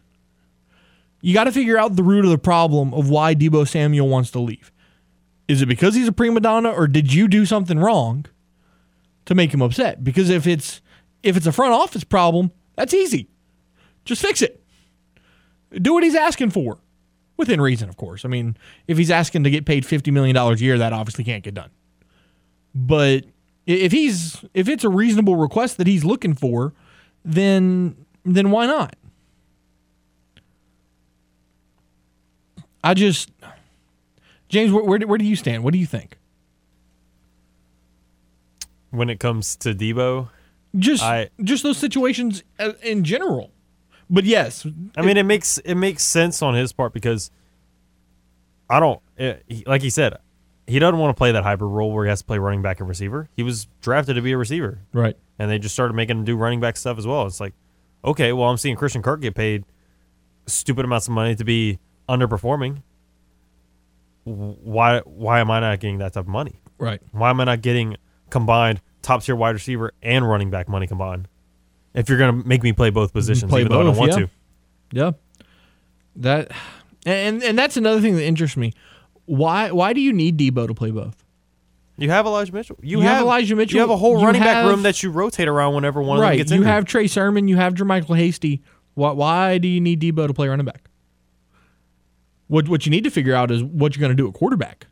you 1.21 1.33
got 1.33 1.45
to 1.45 1.51
figure 1.51 1.77
out 1.77 1.95
the 1.95 2.03
root 2.03 2.25
of 2.25 2.31
the 2.31 2.37
problem 2.37 2.93
of 2.93 3.09
why 3.09 3.35
Deebo 3.35 3.67
Samuel 3.67 4.09
wants 4.09 4.31
to 4.31 4.39
leave. 4.39 4.71
Is 5.47 5.61
it 5.61 5.65
because 5.65 5.95
he's 5.95 6.07
a 6.07 6.11
prima 6.11 6.39
donna 6.39 6.69
or 6.69 6.87
did 6.87 7.13
you 7.13 7.27
do 7.27 7.45
something 7.45 7.79
wrong 7.79 8.25
to 9.25 9.35
make 9.35 9.53
him 9.53 9.61
upset? 9.61 10.03
Because 10.03 10.29
if 10.29 10.47
it's 10.47 10.81
if 11.21 11.37
it's 11.37 11.45
a 11.45 11.51
front 11.51 11.73
office 11.73 12.03
problem, 12.03 12.51
that's 12.75 12.93
easy. 12.93 13.29
Just 14.05 14.21
fix 14.21 14.41
it. 14.41 14.63
Do 15.71 15.93
what 15.93 16.03
he's 16.03 16.15
asking 16.15 16.51
for. 16.51 16.79
Within 17.37 17.59
reason, 17.59 17.89
of 17.89 17.97
course. 17.97 18.25
I 18.25 18.27
mean, 18.27 18.57
if 18.87 18.97
he's 18.97 19.09
asking 19.09 19.43
to 19.43 19.49
get 19.49 19.65
paid 19.65 19.85
$50 19.85 20.13
million 20.13 20.37
a 20.37 20.53
year, 20.55 20.77
that 20.77 20.93
obviously 20.93 21.23
can't 21.23 21.43
get 21.43 21.55
done. 21.55 21.71
But 22.75 23.25
if 23.65 23.91
he's 23.91 24.43
if 24.53 24.67
it's 24.67 24.83
a 24.83 24.89
reasonable 24.89 25.35
request 25.35 25.77
that 25.77 25.87
he's 25.87 26.03
looking 26.03 26.33
for, 26.33 26.73
then 27.23 27.95
then 28.25 28.51
why 28.51 28.65
not? 28.65 28.95
I 32.83 32.93
just 32.93 33.31
James, 34.53 34.71
where, 34.71 34.83
where, 34.83 34.99
do- 34.99 35.07
where 35.07 35.17
do 35.17 35.25
you 35.25 35.35
stand? 35.35 35.63
What 35.63 35.73
do 35.73 35.79
you 35.79 35.87
think? 35.87 36.17
when 38.91 39.09
it 39.09 39.19
comes 39.19 39.55
to 39.55 39.73
Deebo, 39.73 40.29
Just 40.75 41.01
I- 41.01 41.29
just 41.43 41.63
those 41.63 41.79
situations 41.79 42.43
uh, 42.59 42.73
in 42.83 43.03
general. 43.03 43.49
But 44.07 44.23
yes, 44.23 44.67
I 44.95 45.01
mean, 45.01 45.17
it 45.17 45.23
makes 45.23 45.57
it 45.57 45.73
makes 45.73 46.03
sense 46.03 46.43
on 46.43 46.53
his 46.53 46.71
part 46.71 46.93
because 46.93 47.31
I 48.69 48.79
don't 48.79 49.01
it, 49.17 49.43
he, 49.47 49.63
like 49.65 49.81
he 49.81 49.89
said, 49.89 50.17
he 50.67 50.77
doesn't 50.77 50.99
want 50.99 51.09
to 51.15 51.17
play 51.19 51.31
that 51.31 51.41
hybrid 51.41 51.71
role 51.71 51.91
where 51.91 52.05
he 52.05 52.09
has 52.09 52.19
to 52.19 52.25
play 52.25 52.37
running 52.37 52.61
back 52.61 52.79
and 52.79 52.87
receiver. 52.87 53.29
He 53.35 53.41
was 53.41 53.65
drafted 53.81 54.15
to 54.15 54.21
be 54.21 54.33
a 54.33 54.37
receiver, 54.37 54.77
right. 54.93 55.17
and 55.39 55.49
they 55.49 55.57
just 55.57 55.73
started 55.73 55.95
making 55.95 56.19
him 56.19 56.25
do 56.25 56.35
running 56.35 56.59
back 56.59 56.77
stuff 56.77 56.99
as 56.99 57.07
well. 57.07 57.25
It's 57.25 57.39
like, 57.39 57.53
okay, 58.05 58.31
well, 58.31 58.47
I'm 58.49 58.57
seeing 58.57 58.75
Christian 58.75 59.01
Kirk 59.01 59.21
get 59.21 59.33
paid 59.33 59.63
stupid 60.45 60.85
amounts 60.85 61.07
of 61.07 61.13
money 61.15 61.33
to 61.35 61.43
be 61.43 61.79
underperforming. 62.07 62.83
Why 64.23 64.99
why 64.99 65.39
am 65.39 65.51
I 65.51 65.59
not 65.59 65.79
getting 65.79 65.97
that 65.99 66.13
type 66.13 66.23
of 66.23 66.27
money? 66.27 66.59
Right. 66.77 67.01
Why 67.11 67.29
am 67.29 67.39
I 67.39 67.43
not 67.45 67.61
getting 67.61 67.97
combined 68.29 68.81
top 69.01 69.23
tier 69.23 69.35
wide 69.35 69.51
receiver 69.51 69.91
and 70.01 70.27
running 70.27 70.49
back 70.49 70.69
money 70.69 70.87
combined? 70.87 71.27
If 71.93 72.09
you're 72.09 72.17
gonna 72.17 72.43
make 72.45 72.63
me 72.63 72.73
play 72.73 72.89
both 72.89 73.13
positions, 73.13 73.49
Play 73.49 73.61
even 73.61 73.71
though 73.71 73.81
I 73.81 73.83
don't 73.83 73.97
want 73.97 74.11
yeah. 74.11 74.17
to. 74.17 74.29
Yeah. 74.91 75.11
That 76.15 76.51
and 77.05 77.43
and 77.43 77.57
that's 77.57 77.77
another 77.77 78.01
thing 78.01 78.15
that 78.15 78.23
interests 78.23 78.57
me. 78.57 78.73
Why 79.25 79.71
why 79.71 79.93
do 79.93 80.01
you 80.01 80.13
need 80.13 80.37
Deebo 80.37 80.67
to 80.67 80.73
play 80.73 80.91
both? 80.91 81.23
You 81.97 82.09
have 82.09 82.25
Elijah 82.25 82.53
Mitchell. 82.53 82.77
You, 82.81 82.99
You 82.99 83.03
have 83.03 83.21
Elijah 83.21 83.55
Mitchell. 83.55 83.75
You 83.75 83.81
have 83.81 83.89
a 83.89 83.97
whole 83.97 84.19
You 84.19 84.25
running 84.25 84.41
back 84.41 84.65
room 84.65 84.81
that 84.83 85.03
you 85.03 85.11
rotate 85.11 85.47
around 85.47 85.75
whenever 85.75 86.01
one 86.01 86.17
of 86.17 86.21
them 86.21 86.29
right. 86.29 86.37
gets 86.37 86.51
You 86.51 86.63
have 86.63 86.85
Trey 86.85 87.07
Sermon, 87.07 87.47
you 87.47 87.57
have 87.57 87.75
JaMycal 87.75 88.17
Hasty. 88.17 88.63
Why 88.95 89.11
why 89.11 89.57
do 89.57 89.67
you 89.67 89.79
need 89.79 90.01
Deebo 90.01 90.27
to 90.27 90.33
play 90.33 90.47
running 90.47 90.65
back? 90.65 90.89
What 92.53 92.69
what 92.69 92.85
you 92.85 92.91
need 92.91 93.03
to 93.05 93.09
figure 93.09 93.33
out 93.33 93.49
is 93.49 93.63
what 93.63 93.95
you're 93.95 94.01
going 94.01 94.15
to 94.15 94.15
do 94.15 94.27
at 94.27 94.35
quarterback. 94.35 94.85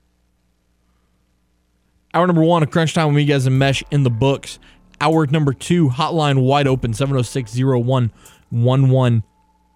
Hour 2.12 2.26
number 2.26 2.42
one 2.42 2.64
of 2.64 2.72
Crunch 2.72 2.96
Time 2.96 3.14
with 3.14 3.24
Miguez 3.24 3.46
and 3.46 3.60
Mesh 3.60 3.84
in 3.92 4.02
the 4.02 4.10
books. 4.10 4.58
Hour 5.00 5.28
number 5.28 5.54
two, 5.54 5.88
hotline 5.90 6.42
wide 6.42 6.66
open, 6.66 6.96
706 6.96 7.56
0111. 7.56 9.24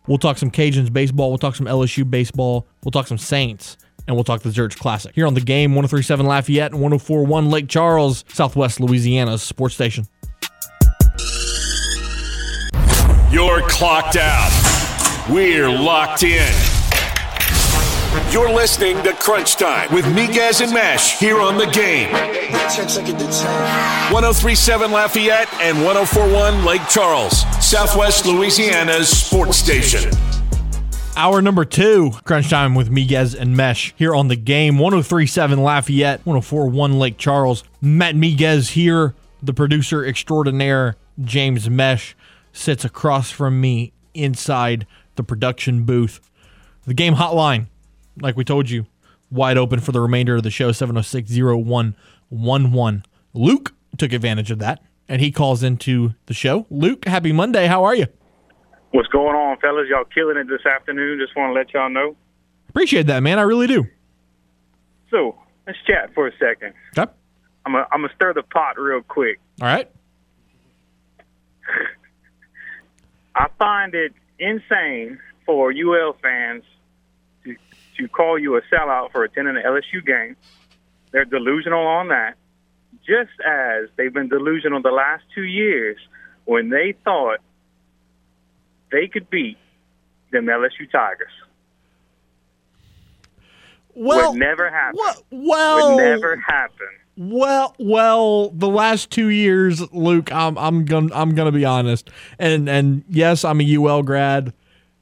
We'll 0.08 0.18
talk 0.18 0.40
some 0.40 0.50
Cajuns 0.50 0.92
baseball. 0.92 1.30
We'll 1.30 1.38
talk 1.38 1.56
some 1.56 1.68
LSU 1.68 2.10
baseball. 2.10 2.66
We'll 2.84 2.92
talk 2.92 3.06
some 3.06 3.20
Saints. 3.20 3.78
And 4.08 4.18
we'll 4.18 4.24
talk 4.24 4.42
the 4.42 4.50
Zurich 4.50 4.76
Classic. 4.78 5.14
Here 5.14 5.28
on 5.28 5.36
the 5.36 5.42
game, 5.42 5.76
1037 5.76 6.26
Lafayette 6.26 6.72
and 6.72 6.82
1041 6.82 7.52
Lake 7.52 7.70
Charles, 7.70 8.26
Southwest 8.30 8.80
Louisiana's 8.80 9.44
sports 9.44 9.76
station. 9.76 10.08
You're 13.30 13.62
clocked 13.70 14.16
out. 14.16 15.28
We're 15.30 15.70
locked 15.70 16.24
in. 16.24 16.75
You're 18.36 18.52
listening 18.52 19.02
to 19.04 19.14
Crunch 19.14 19.56
Time 19.56 19.94
with 19.94 20.04
Miguez 20.04 20.60
and 20.60 20.74
Mesh 20.74 21.18
here 21.20 21.40
on 21.40 21.58
the 21.58 21.68
game. 21.68 22.12
1037 22.12 24.92
Lafayette 24.92 25.48
and 25.62 25.78
1041 25.78 26.66
Lake 26.66 26.82
Charles, 26.90 27.44
Southwest 27.66 28.26
Louisiana's 28.26 29.08
sports 29.08 29.56
station. 29.56 30.12
Hour 31.16 31.42
number 31.42 31.64
two, 31.64 32.12
Crunch 32.26 32.50
Time 32.50 32.76
with 32.76 32.92
Miguez 32.92 33.40
and 33.40 33.56
Mesh 33.56 33.94
here 33.96 34.14
on 34.14 34.28
the 34.28 34.36
game. 34.36 34.80
1037 34.80 35.64
Lafayette, 35.64 36.26
1041 36.26 37.00
Lake 37.00 37.18
Charles. 37.18 37.64
Matt 37.80 38.16
Miguez 38.16 38.72
here, 38.72 39.16
the 39.42 39.54
producer 39.54 40.06
extraordinaire. 40.06 40.98
James 41.24 41.70
Mesh 41.70 42.18
sits 42.52 42.84
across 42.84 43.32
from 43.32 43.62
me 43.62 43.94
inside 44.14 44.86
the 45.16 45.24
production 45.24 45.86
booth. 45.86 46.20
The 46.86 46.94
game 46.94 47.16
hotline, 47.16 47.68
like 48.22 48.36
we 48.36 48.44
told 48.44 48.70
you, 48.70 48.86
wide 49.32 49.58
open 49.58 49.80
for 49.80 49.92
the 49.92 50.02
remainder 50.02 50.36
of 50.36 50.44
the 50.44 50.52
show 50.52 50.72
706 50.72 51.32
0111. 51.32 53.04
Luke 53.34 53.74
took 53.98 54.14
advantage 54.14 54.52
of 54.52 54.60
that 54.60 54.82
and 55.08 55.22
he 55.22 55.32
calls 55.32 55.64
into 55.64 56.14
the 56.26 56.34
show. 56.34 56.66
Luke, 56.70 57.06
happy 57.06 57.32
Monday. 57.32 57.68
How 57.68 57.84
are 57.84 57.96
you? 57.96 58.08
What's 58.92 59.08
going 59.10 59.36
on, 59.36 59.58
fellas? 59.60 59.88
Y'all 59.90 60.06
killing 60.06 60.38
it 60.38 60.48
this 60.48 60.66
afternoon. 60.66 61.20
Just 61.20 61.36
want 61.36 61.50
to 61.50 61.54
let 61.54 61.74
y'all 61.74 61.90
know. 61.90 62.16
Appreciate 62.70 63.08
that, 63.08 63.22
man. 63.22 63.40
I 63.40 63.44
really 63.44 63.68
do. 63.68 63.86
So 65.12 65.36
let's 65.68 65.78
chat 65.86 66.14
for 66.14 66.28
a 66.28 66.32
second. 66.38 66.74
Okay. 66.98 67.12
I'm 67.66 67.76
I'm 67.76 67.86
gonna 67.92 68.10
stir 68.16 68.34
the 68.34 68.44
pot 68.44 68.80
real 68.80 69.02
quick. 69.02 69.40
All 69.62 69.68
right. 69.68 69.90
I 73.36 73.48
find 73.58 73.94
it 73.96 74.14
insane 74.40 75.20
for 75.46 75.72
UL 75.72 76.16
fans 76.22 76.64
to 77.98 78.08
call 78.08 78.38
you 78.40 78.56
a 78.58 78.62
sellout 78.74 79.12
for 79.12 79.24
attending 79.24 79.58
an 79.58 79.64
LSU 79.64 80.06
game. 80.06 80.36
They're 81.12 81.26
delusional 81.26 81.86
on 81.86 82.10
that, 82.10 82.36
just 83.06 83.32
as 83.46 83.90
they've 83.96 84.14
been 84.14 84.30
delusional 84.30 84.82
the 84.82 84.92
last 84.92 85.24
two 85.34 85.44
years 85.44 85.98
when 86.46 86.70
they 86.70 86.96
thought 87.04 87.40
they 88.92 89.08
could 89.08 89.30
beat 89.30 89.58
them 90.32 90.46
LSU 90.46 90.90
Tigers. 90.92 91.32
Well, 93.96 94.32
would 94.32 94.40
never 94.40 94.70
happen. 94.70 95.00
well, 95.32 95.96
would 95.96 96.04
never 96.04 96.36
happen. 96.36 96.88
Well, 97.18 97.74
well, 97.80 98.50
the 98.50 98.68
last 98.68 99.10
two 99.10 99.30
years, 99.30 99.82
Luke, 99.94 100.34
I'm 100.34 100.58
I'm 100.58 100.84
gonna 100.84 101.14
I'm 101.14 101.34
gonna 101.34 101.54
be 101.54 101.64
honest, 101.64 102.10
and 102.38 102.68
and 102.68 103.06
yes, 103.08 103.46
I'm 103.46 103.62
a 103.62 103.76
UL 103.76 104.04
grad. 104.04 104.54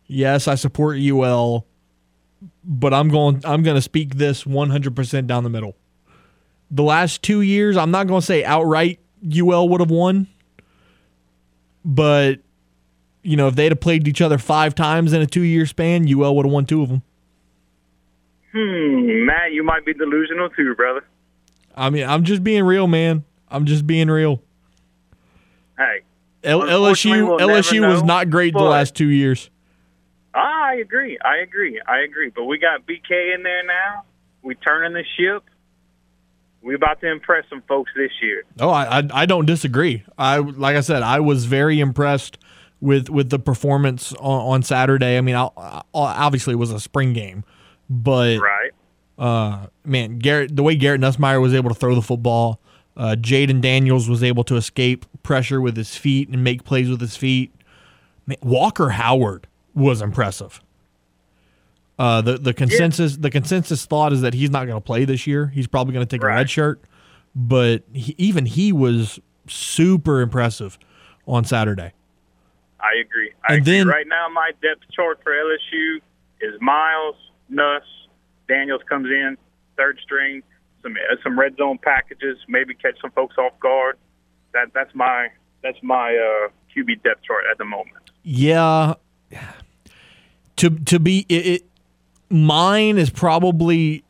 Yes, 0.05 0.47
I 0.47 0.53
support 0.53 0.99
UL, 0.99 1.65
but 2.63 2.93
I'm 2.93 3.09
going 3.09 3.41
I'm 3.43 3.63
gonna 3.63 3.81
speak 3.81 4.15
this 4.15 4.45
100 4.45 4.95
percent 4.95 5.27
down 5.27 5.43
the 5.43 5.49
middle. 5.49 5.75
The 6.71 6.83
last 6.83 7.21
two 7.21 7.41
years, 7.41 7.77
I'm 7.77 7.91
not 7.91 8.07
gonna 8.07 8.21
say 8.21 8.43
outright 8.43 8.99
UL 9.23 9.69
would 9.69 9.79
have 9.81 9.91
won, 9.91 10.27
but 11.85 12.39
you 13.21 13.37
know 13.37 13.47
if 13.47 13.55
they'd 13.55 13.71
have 13.71 13.79
played 13.79 14.07
each 14.07 14.21
other 14.21 14.37
five 14.37 14.75
times 14.75 15.13
in 15.13 15.21
a 15.21 15.27
two 15.27 15.43
year 15.43 15.65
span, 15.65 16.07
UL 16.07 16.35
would 16.35 16.45
have 16.45 16.53
won 16.53 16.65
two 16.65 16.81
of 16.81 16.89
them. 16.89 17.03
Hmm, 18.53 19.25
Matt, 19.25 19.51
you 19.51 19.63
might 19.63 19.85
be 19.85 19.93
delusional 19.93 20.49
too, 20.49 20.75
brother. 20.75 21.03
I 21.75 21.89
mean, 21.89 22.07
I'm 22.07 22.23
just 22.23 22.43
being 22.43 22.63
real, 22.63 22.87
man. 22.87 23.23
I'm 23.49 23.65
just 23.65 23.87
being 23.87 24.09
real. 24.09 24.41
Hey, 25.77 26.01
L- 26.43 26.61
LSU 26.61 27.27
we'll 27.27 27.39
LSU 27.39 27.87
was 27.89 28.03
not 28.03 28.29
great 28.29 28.53
the 28.53 28.59
last 28.59 28.95
two 28.95 29.07
years. 29.07 29.49
I 30.33 30.75
agree. 30.81 31.17
I 31.23 31.37
agree. 31.37 31.79
I 31.87 31.99
agree. 31.99 32.31
But 32.35 32.45
we 32.45 32.57
got 32.57 32.85
BK 32.87 33.35
in 33.35 33.43
there 33.43 33.63
now. 33.63 34.03
We 34.41 34.55
turning 34.55 34.93
the 34.93 35.03
ship. 35.17 35.43
We 36.61 36.75
about 36.75 37.01
to 37.01 37.11
impress 37.11 37.43
some 37.49 37.61
folks 37.67 37.91
this 37.95 38.11
year. 38.21 38.43
Oh, 38.59 38.69
I, 38.69 38.99
I 38.99 39.09
I 39.13 39.25
don't 39.25 39.45
disagree. 39.45 40.03
I 40.17 40.37
like 40.37 40.75
I 40.77 40.81
said, 40.81 41.03
I 41.03 41.19
was 41.19 41.45
very 41.45 41.79
impressed 41.79 42.37
with 42.79 43.09
with 43.09 43.29
the 43.29 43.39
performance 43.39 44.13
on, 44.13 44.53
on 44.53 44.63
Saturday. 44.63 45.17
I 45.17 45.21
mean, 45.21 45.35
I, 45.35 45.49
I- 45.57 45.81
obviously 45.93 46.53
it 46.53 46.57
was 46.57 46.71
a 46.71 46.79
spring 46.79 47.11
game, 47.13 47.43
but 47.89 48.39
Right. 48.39 48.71
uh, 49.19 49.67
man, 49.85 50.19
Garrett, 50.19 50.55
the 50.55 50.63
way 50.63 50.75
Garrett 50.75 51.01
Nussmeier 51.01 51.41
was 51.41 51.53
able 51.53 51.69
to 51.69 51.75
throw 51.75 51.95
the 51.95 52.01
football, 52.01 52.59
uh, 52.95 53.15
Jayden 53.19 53.59
Daniels 53.61 54.07
was 54.09 54.23
able 54.23 54.45
to 54.45 54.55
escape 54.55 55.05
pressure 55.21 55.59
with 55.61 55.75
his 55.75 55.95
feet 55.97 56.29
and 56.29 56.43
make 56.45 56.63
plays 56.63 56.89
with 56.89 57.01
his 57.01 57.17
feet. 57.17 57.53
Man, 58.25 58.37
Walker 58.41 58.89
Howard 58.91 59.47
was 59.75 60.01
impressive. 60.01 60.61
Uh, 61.99 62.21
the 62.21 62.37
the 62.37 62.53
consensus 62.53 63.17
the 63.17 63.29
consensus 63.29 63.85
thought 63.85 64.11
is 64.13 64.21
that 64.21 64.33
he's 64.33 64.49
not 64.49 64.65
going 64.65 64.75
to 64.77 64.81
play 64.85 65.05
this 65.05 65.27
year. 65.27 65.47
He's 65.47 65.67
probably 65.67 65.93
going 65.93 66.05
to 66.05 66.09
take 66.09 66.23
a 66.23 66.27
red 66.27 66.49
shirt, 66.49 66.81
but 67.35 67.83
he, 67.93 68.15
even 68.17 68.45
he 68.47 68.71
was 68.71 69.19
super 69.47 70.21
impressive 70.21 70.79
on 71.27 71.45
Saturday. 71.45 71.93
I 72.79 72.99
agree. 72.99 73.31
I 73.47 73.53
And 73.53 73.61
agree. 73.61 73.77
then- 73.79 73.87
right 73.87 74.07
now, 74.07 74.27
my 74.33 74.51
depth 74.61 74.89
chart 74.91 75.19
for 75.23 75.31
LSU 75.31 75.97
is 76.41 76.59
Myles, 76.59 77.15
Nuss, 77.47 77.83
Daniels 78.49 78.81
comes 78.89 79.05
in, 79.07 79.37
third 79.77 79.99
string, 80.03 80.41
some 80.81 80.93
uh, 80.93 81.15
some 81.23 81.39
red 81.39 81.55
zone 81.57 81.77
packages, 81.77 82.37
maybe 82.49 82.73
catch 82.73 82.99
some 83.01 83.11
folks 83.11 83.37
off 83.37 83.57
guard. 83.59 83.97
That 84.53 84.69
that's 84.73 84.93
my 84.95 85.27
that's 85.61 85.77
my 85.83 86.09
uh, 86.17 86.49
QB 86.75 87.03
depth 87.03 87.21
chart 87.23 87.43
at 87.51 87.57
the 87.59 87.65
moment. 87.65 88.09
Yeah, 88.23 88.95
to 90.57 90.69
to 90.69 90.99
be 90.99 91.25
it, 91.29 91.45
it 91.45 91.63
mine 92.29 92.97
is 92.97 93.09
probably 93.09 94.03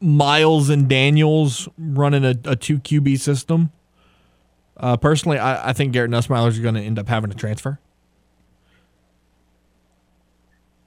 Myles 0.00 0.70
and 0.70 0.88
Daniels 0.88 1.68
running 1.78 2.24
a, 2.24 2.34
a 2.44 2.56
two 2.56 2.78
QB 2.78 3.18
system. 3.20 3.70
Uh, 4.76 4.96
personally, 4.96 5.38
I, 5.38 5.70
I 5.70 5.72
think 5.74 5.92
Garrett 5.92 6.10
Nussmeier 6.10 6.48
is 6.48 6.58
going 6.58 6.74
to 6.74 6.80
end 6.80 6.98
up 6.98 7.08
having 7.08 7.30
to 7.30 7.36
transfer. 7.36 7.78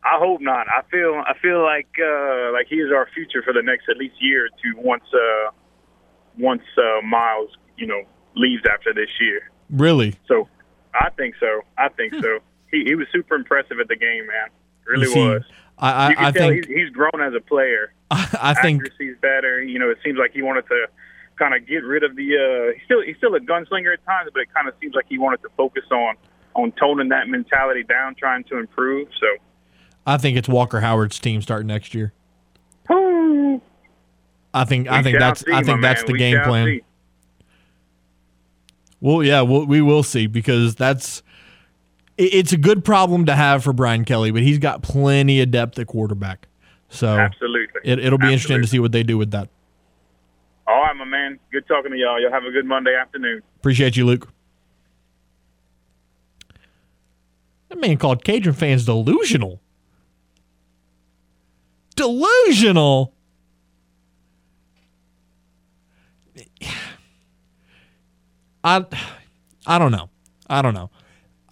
I 0.04 0.18
hope 0.18 0.42
not. 0.42 0.68
I 0.68 0.82
feel 0.92 1.24
I 1.26 1.34
feel 1.40 1.64
like 1.64 1.88
uh, 2.00 2.52
like 2.52 2.68
he 2.68 2.76
is 2.76 2.92
our 2.92 3.08
future 3.14 3.42
for 3.44 3.54
the 3.54 3.62
next 3.62 3.88
at 3.90 3.98
least 3.98 4.16
year 4.20 4.46
or 4.46 4.50
two. 4.62 4.80
Once 4.82 5.04
uh, 5.14 5.52
once 6.38 6.64
uh, 6.78 7.06
Myles 7.06 7.52
you 7.78 7.88
know 7.88 8.02
leaves 8.36 8.64
after 8.70 8.94
this 8.94 9.10
year. 9.20 9.50
Really, 9.70 10.16
So 10.28 10.50
I 10.94 11.10
think 11.12 11.36
so. 11.40 11.62
I 11.78 11.90
think 11.90 12.14
so. 12.16 12.40
He 12.74 12.84
he 12.84 12.96
was 12.96 13.08
super 13.14 13.36
impressive 13.36 13.80
at 13.80 13.88
the 13.88 13.96
game, 13.96 14.28
man. 14.28 14.50
Really 14.86 15.06
see, 15.06 15.28
was. 15.28 15.44
I 15.78 15.92
I, 15.92 16.10
you 16.10 16.16
can 16.16 16.26
I 16.26 16.32
tell 16.32 16.50
think 16.50 16.66
he's, 16.66 16.76
he's 16.76 16.90
grown 16.90 17.22
as 17.22 17.34
a 17.34 17.40
player. 17.40 17.94
I 18.12 18.54
think 18.62 18.84
he's 19.00 19.16
better. 19.22 19.62
You 19.64 19.80
know, 19.80 19.90
it 19.90 20.00
seems 20.04 20.18
like 20.18 20.34
he 20.34 20.42
wanted 20.42 20.68
to 20.68 20.88
kind 21.38 21.54
of 21.54 21.68
get 21.68 21.84
rid 21.84 22.04
of 22.04 22.16
the. 22.16 22.36
Uh, 22.36 22.74
he's 22.74 22.84
still 22.86 23.02
he's 23.02 23.18
still 23.18 23.36
a 23.36 23.40
gunslinger 23.40 23.94
at 23.94 24.04
times, 24.06 24.32
but 24.34 24.42
it 24.42 24.54
kind 24.54 24.68
of 24.68 24.74
seems 24.82 24.96
like 24.96 25.06
he 25.08 25.18
wanted 25.18 25.42
to 25.44 25.50
focus 25.56 25.86
on 25.92 26.16
on 26.56 26.72
toning 26.74 27.10
that 27.10 27.28
mentality 27.28 27.84
down, 27.84 28.16
trying 28.16 28.44
to 28.46 28.58
improve. 28.58 29.08
So. 29.20 29.28
I 30.06 30.18
think 30.18 30.38
it's 30.38 30.50
Walker 30.50 30.82
Howard's 30.82 31.18
team 31.18 31.42
starting 31.42 31.68
next 31.68 31.94
year. 31.96 32.12
I 34.54 34.66
think 34.66 34.88
I 34.88 35.02
think 35.02 35.18
that's 35.18 35.46
see, 35.46 35.52
I 35.52 35.64
think 35.64 35.82
that's 35.82 36.02
man. 36.02 36.08
the 36.08 36.14
We 36.14 36.20
game 36.20 36.42
plan. 36.42 36.66
see. 36.68 36.82
Well, 39.02 39.24
yeah, 39.24 39.42
we'll, 39.42 39.66
we 39.66 39.82
will 39.82 40.04
see 40.04 40.28
because 40.28 40.76
that's 40.76 41.24
it's 42.18 42.54
a 42.54 42.58
good 42.58 42.86
problem 42.86 43.26
to 43.26 43.36
have 43.36 43.64
for 43.64 43.74
Brian 43.74 44.06
Kelly, 44.06 44.32
but 44.32 44.42
he's 44.42 44.60
got 44.60 44.84
plenty 44.84 45.42
of 45.42 45.52
depth 45.52 45.80
at 45.80 45.88
quarterback. 45.88 46.48
So 46.90 47.08
Absolutely. 47.08 47.82
it, 47.84 48.00
it'll 48.00 48.20
be 48.20 48.28
interesting 48.28 48.62
to 48.62 48.68
see 48.68 48.80
what 48.80 48.92
they 48.92 49.04
do 49.04 49.18
with 49.18 49.32
that. 49.32 49.50
All 50.68 50.82
right, 50.82 50.96
my 50.96 51.06
man. 51.06 51.40
Good 51.52 51.68
talking 51.68 51.92
to 51.92 51.98
y'all. 51.98 52.22
Y'all 52.22 52.32
have 52.32 52.44
a 52.44 52.52
good 52.52 52.66
Monday 52.66 52.96
afternoon. 52.96 53.42
Appreciate 53.58 53.98
you, 53.98 54.06
Luke. 54.06 54.30
That 57.70 57.80
man 57.82 57.98
called 57.98 58.24
Cajun 58.24 58.54
fans 58.54 58.86
delusional. 58.86 59.60
Delusional. 61.96 63.14
I 68.64 68.86
I 69.66 69.80
don't 69.80 69.92
know. 69.92 70.10
I 70.48 70.62
don't 70.62 70.74
know. 70.74 70.90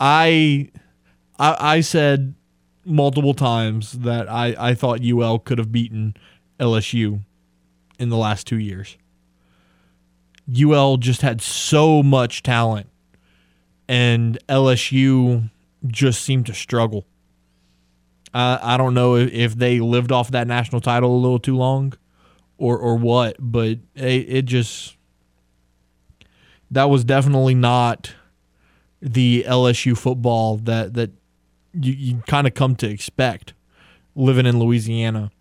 I 0.02 0.72
I, 1.40 1.76
I 1.78 1.82
said 1.82 2.34
multiple 2.84 3.36
times 3.36 3.92
that 4.00 4.30
I, 4.30 4.56
I 4.58 4.74
thought 4.74 5.02
UL 5.06 5.38
could 5.38 5.60
have 5.60 5.72
beaten 5.72 6.16
LSU 6.60 7.22
in 8.00 8.10
the 8.10 8.18
last 8.18 8.48
two 8.48 8.58
years. 8.58 8.98
UL 10.60 10.98
just 10.98 11.22
had 11.22 11.40
so 11.40 12.02
much 12.02 12.42
talent, 12.42 12.90
and 13.88 14.40
LSU 14.50 15.52
just 15.86 16.24
seemed 16.24 16.48
to 16.48 16.54
struggle. 16.54 17.06
I 18.34 18.60
I 18.74 18.78
don't 18.78 18.96
know 18.96 19.16
if, 19.16 19.32
if 19.32 19.56
they 19.56 19.80
lived 19.80 20.12
off 20.12 20.32
that 20.32 20.48
national 20.48 20.82
title 20.82 21.16
a 21.16 21.22
little 21.22 21.40
too 21.40 21.56
long, 21.56 21.94
or 22.58 22.76
or 22.76 22.98
what, 22.98 23.36
but 23.40 23.78
it, 23.96 24.26
it 24.28 24.46
just 24.46 24.98
that 26.72 26.90
was 26.90 27.04
definitely 27.04 27.54
not 27.54 28.16
the 29.02 29.44
LSU 29.48 29.98
football 29.98 30.58
that 30.58 30.94
that 30.94 31.12
you, 31.74 31.94
you 31.94 32.24
kind 32.28 32.48
of 32.48 32.54
come 32.54 32.76
to 32.78 32.90
expect 32.90 33.54
living 34.16 34.46
in 34.46 34.60
Louisiana. 34.60 35.32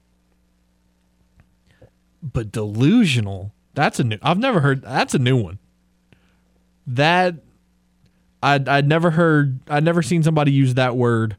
But 2.22 2.52
delusional, 2.52 3.52
that's 3.74 3.98
a 3.98 4.04
new. 4.04 4.18
I've 4.22 4.38
never 4.38 4.60
heard. 4.60 4.82
That's 4.82 5.14
a 5.14 5.18
new 5.18 5.36
one. 5.36 5.58
That 6.86 7.36
I'd 8.42 8.68
I'd 8.68 8.88
never 8.88 9.10
heard. 9.10 9.60
I'd 9.68 9.84
never 9.84 10.02
seen 10.02 10.22
somebody 10.22 10.52
use 10.52 10.74
that 10.74 10.96
word 10.96 11.36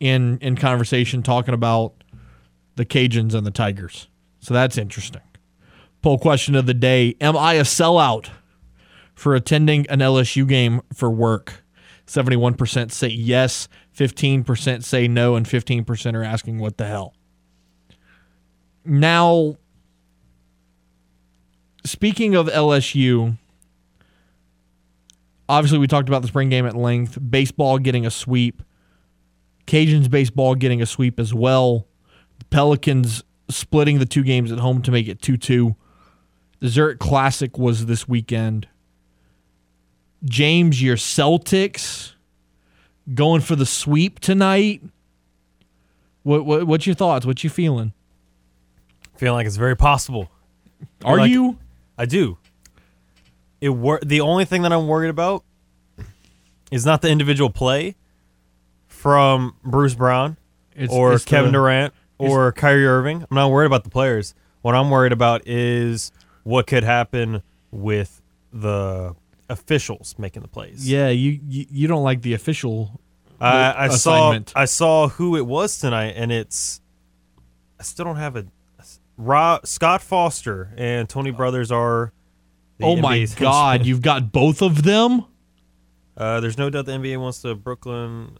in 0.00 0.38
in 0.38 0.56
conversation 0.56 1.22
talking 1.22 1.54
about 1.54 1.94
the 2.76 2.84
Cajuns 2.84 3.34
and 3.34 3.46
the 3.46 3.50
Tigers. 3.50 4.08
So 4.40 4.54
that's 4.54 4.78
interesting. 4.78 5.22
Poll 6.02 6.18
question 6.18 6.54
of 6.54 6.66
the 6.66 6.74
day: 6.74 7.16
Am 7.20 7.36
I 7.36 7.54
a 7.54 7.62
sellout 7.62 8.30
for 9.16 9.34
attending 9.34 9.86
an 9.88 9.98
LSU 9.98 10.46
game 10.46 10.82
for 10.94 11.10
work? 11.10 11.64
Seventy-one 12.06 12.54
percent 12.54 12.92
say 12.92 13.08
yes. 13.08 13.66
Fifteen 13.90 14.44
percent 14.44 14.84
say 14.84 15.08
no, 15.08 15.34
and 15.34 15.48
fifteen 15.48 15.84
percent 15.84 16.16
are 16.16 16.22
asking 16.22 16.60
what 16.60 16.76
the 16.76 16.86
hell. 16.86 17.14
Now, 18.84 19.56
speaking 21.84 22.36
of 22.36 22.46
LSU, 22.46 23.36
obviously, 25.48 25.78
we 25.78 25.88
talked 25.88 26.08
about 26.08 26.22
the 26.22 26.28
spring 26.28 26.50
game 26.50 26.66
at 26.66 26.76
length. 26.76 27.18
Baseball 27.28 27.78
getting 27.78 28.06
a 28.06 28.10
sweep. 28.10 28.62
Cajuns 29.66 30.08
baseball 30.08 30.54
getting 30.54 30.80
a 30.80 30.86
sweep 30.86 31.18
as 31.18 31.34
well. 31.34 31.88
The 32.38 32.44
Pelicans 32.44 33.24
splitting 33.48 33.98
the 33.98 34.06
two 34.06 34.22
games 34.22 34.52
at 34.52 34.58
home 34.58 34.82
to 34.82 34.92
make 34.92 35.08
it 35.08 35.20
2 35.20 35.36
2. 35.36 35.74
The 36.60 36.68
Zurich 36.68 36.98
Classic 36.98 37.58
was 37.58 37.86
this 37.86 38.08
weekend. 38.08 38.68
James, 40.24 40.82
your 40.82 40.96
Celtics 40.96 42.12
going 43.14 43.40
for 43.40 43.54
the 43.56 43.66
sweep 43.66 44.18
tonight. 44.20 44.82
What, 46.22 46.44
what 46.44 46.66
what's 46.66 46.86
your 46.86 46.94
thoughts? 46.96 47.24
What 47.26 47.44
you 47.44 47.50
feeling? 47.50 47.92
Feeling 49.16 49.34
like 49.36 49.46
it's 49.46 49.56
very 49.56 49.76
possible. 49.76 50.30
Are 51.04 51.18
like- 51.18 51.30
you? 51.30 51.58
I 51.98 52.04
do. 52.06 52.36
It 53.60 53.70
wor- 53.70 54.00
the 54.04 54.20
only 54.20 54.44
thing 54.44 54.62
that 54.62 54.72
I'm 54.72 54.86
worried 54.86 55.08
about 55.08 55.42
is 56.70 56.84
not 56.84 57.00
the 57.00 57.08
individual 57.08 57.48
play 57.48 57.94
from 58.86 59.54
Bruce 59.64 59.94
Brown 59.94 60.36
It's- 60.74 60.90
or 60.90 61.14
it's 61.14 61.24
Kevin 61.24 61.52
the- 61.52 61.58
Durant 61.58 61.94
or 62.18 62.52
Kyrie 62.52 62.86
Irving. 62.86 63.22
I'm 63.30 63.34
not 63.34 63.50
worried 63.50 63.66
about 63.66 63.84
the 63.84 63.90
players. 63.90 64.34
What 64.62 64.74
I'm 64.74 64.90
worried 64.90 65.12
about 65.12 65.46
is 65.46 66.10
what 66.42 66.66
could 66.66 66.82
happen 66.84 67.42
with 67.70 68.20
the 68.52 69.14
officials 69.48 70.14
making 70.18 70.42
the 70.42 70.48
plays. 70.48 70.88
Yeah, 70.88 71.08
you 71.08 71.40
you, 71.48 71.66
you 71.70 71.88
don't 71.88 72.02
like 72.02 72.22
the 72.22 72.34
official 72.34 73.00
I, 73.40 73.86
I 73.86 73.88
saw. 73.88 74.38
I 74.54 74.64
saw 74.64 75.08
who 75.08 75.36
it 75.36 75.46
was 75.46 75.78
tonight, 75.78 76.14
and 76.16 76.32
it's 76.32 76.80
I 77.78 77.82
still 77.82 78.04
don't 78.04 78.16
have 78.16 78.36
a 78.36 78.46
Rob, 79.18 79.66
Scott 79.66 80.02
Foster 80.02 80.72
and 80.76 81.08
Tony 81.08 81.30
Brothers 81.30 81.70
are. 81.72 82.12
oh 82.82 82.96
my 82.96 83.18
NBA's 83.18 83.34
God, 83.34 83.86
you've 83.86 84.02
got 84.02 84.32
both 84.32 84.62
of 84.62 84.82
them. 84.82 85.24
Uh, 86.16 86.40
there's 86.40 86.58
no 86.58 86.70
doubt 86.70 86.86
the 86.86 86.92
NBA 86.92 87.18
wants 87.20 87.42
to 87.42 87.54
Brooklyn. 87.54 88.38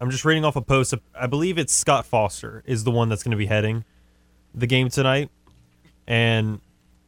I'm 0.00 0.10
just 0.10 0.24
reading 0.24 0.44
off 0.44 0.56
a 0.56 0.62
post. 0.62 0.94
I 1.14 1.26
believe 1.26 1.58
it's 1.58 1.72
Scott 1.72 2.04
Foster 2.04 2.62
is 2.66 2.84
the 2.84 2.90
one 2.90 3.08
that's 3.08 3.22
going 3.22 3.30
to 3.30 3.36
be 3.36 3.46
heading 3.46 3.84
the 4.54 4.66
game 4.66 4.88
tonight, 4.88 5.30
and 6.06 6.60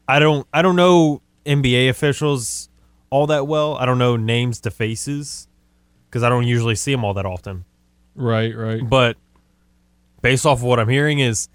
I 0.06 0.18
don't 0.18 0.46
I 0.52 0.62
don't 0.62 0.76
know 0.76 1.22
NBA 1.46 1.88
officials 1.88 2.67
all 3.10 3.26
that 3.28 3.46
well. 3.46 3.76
I 3.76 3.86
don't 3.86 3.98
know 3.98 4.16
names 4.16 4.60
to 4.60 4.70
faces 4.70 5.48
because 6.08 6.22
I 6.22 6.28
don't 6.28 6.46
usually 6.46 6.74
see 6.74 6.92
them 6.92 7.04
all 7.04 7.14
that 7.14 7.26
often. 7.26 7.64
Right, 8.14 8.54
right. 8.56 8.88
But 8.88 9.16
based 10.22 10.46
off 10.46 10.58
of 10.58 10.64
what 10.64 10.80
I'm 10.80 10.88
hearing 10.88 11.20
is 11.20 11.48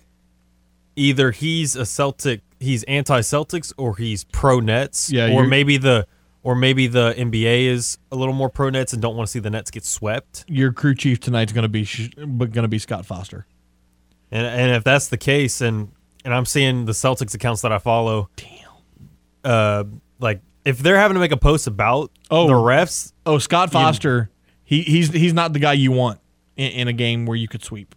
either 0.95 1.31
he's 1.31 1.75
a 1.75 1.85
Celtic, 1.85 2.41
he's 2.59 2.83
anti-Celtics, 2.83 3.73
or 3.77 3.97
he's 3.97 4.23
pro 4.25 4.59
Nets. 4.59 5.11
Yeah, 5.11 5.33
or 5.33 5.45
maybe 5.45 5.77
the 5.77 6.07
or 6.43 6.55
maybe 6.55 6.87
the 6.87 7.13
NBA 7.17 7.67
is 7.67 7.97
a 8.11 8.15
little 8.15 8.33
more 8.33 8.49
pro 8.49 8.69
Nets 8.69 8.93
and 8.93 9.01
don't 9.01 9.15
want 9.15 9.27
to 9.27 9.31
see 9.31 9.39
the 9.39 9.49
Nets 9.49 9.71
get 9.71 9.85
swept. 9.85 10.43
Your 10.47 10.73
crew 10.73 10.93
chief 10.93 11.19
tonight's 11.19 11.53
going 11.53 11.63
to 11.63 11.69
be 11.69 11.85
sh- 11.85 12.09
going 12.15 12.51
to 12.51 12.67
be 12.67 12.79
Scott 12.79 13.05
Foster. 13.05 13.45
And 14.31 14.45
and 14.45 14.71
if 14.71 14.83
that's 14.83 15.07
the 15.07 15.17
case, 15.17 15.61
and 15.61 15.91
and 16.25 16.33
I'm 16.33 16.45
seeing 16.45 16.85
the 16.85 16.91
Celtics 16.91 17.33
accounts 17.33 17.61
that 17.61 17.71
I 17.71 17.79
follow, 17.79 18.29
damn, 18.35 18.69
uh, 19.43 19.83
like 20.19 20.41
if 20.65 20.79
they're 20.79 20.97
having 20.97 21.15
to 21.15 21.19
make 21.19 21.31
a 21.31 21.37
post 21.37 21.67
about 21.67 22.11
Oh. 22.31 22.47
the 22.47 22.53
refs, 22.53 23.11
Oh, 23.25 23.37
Scott 23.37 23.71
Foster. 23.71 24.29
He 24.63 24.81
he's 24.83 25.09
he's 25.11 25.33
not 25.33 25.53
the 25.53 25.59
guy 25.59 25.73
you 25.73 25.91
want 25.91 26.19
in, 26.55 26.71
in 26.71 26.87
a 26.87 26.93
game 26.93 27.25
where 27.25 27.35
you 27.37 27.47
could 27.47 27.63
sweep. 27.63 27.95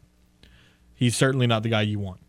He's 0.95 1.17
certainly 1.17 1.47
not 1.47 1.63
the 1.63 1.69
guy 1.69 1.83
you 1.83 1.99
want. 1.99 2.21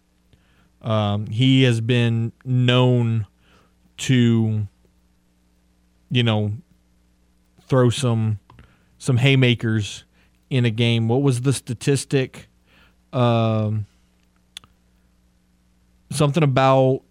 Um, 0.82 1.28
he 1.28 1.64
has 1.64 1.82
been 1.82 2.32
known 2.46 3.26
to, 3.98 4.68
you 6.12 6.24
know, 6.24 6.52
throw 7.64 7.90
some 7.90 8.40
some 9.00 9.18
haymakers 9.18 10.04
in 10.50 10.66
a 10.66 10.70
game. 10.70 11.08
What 11.08 11.22
was 11.24 11.42
the 11.42 11.52
statistic? 11.54 12.48
Um, 13.12 13.86
something 16.12 16.44
about 16.44 17.02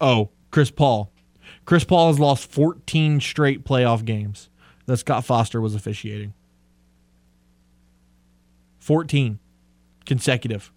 oh 0.00 0.30
Chris 0.50 0.70
Paul. 0.70 1.11
Chris 1.64 1.84
Paul 1.84 2.08
has 2.08 2.18
lost 2.18 2.50
14 2.50 3.20
straight 3.20 3.64
playoff 3.64 4.04
games 4.04 4.48
that 4.86 4.96
Scott 4.98 5.24
Foster 5.24 5.60
was 5.60 5.74
officiating. 5.74 6.34
14 8.78 9.38
consecutive. 10.04 10.72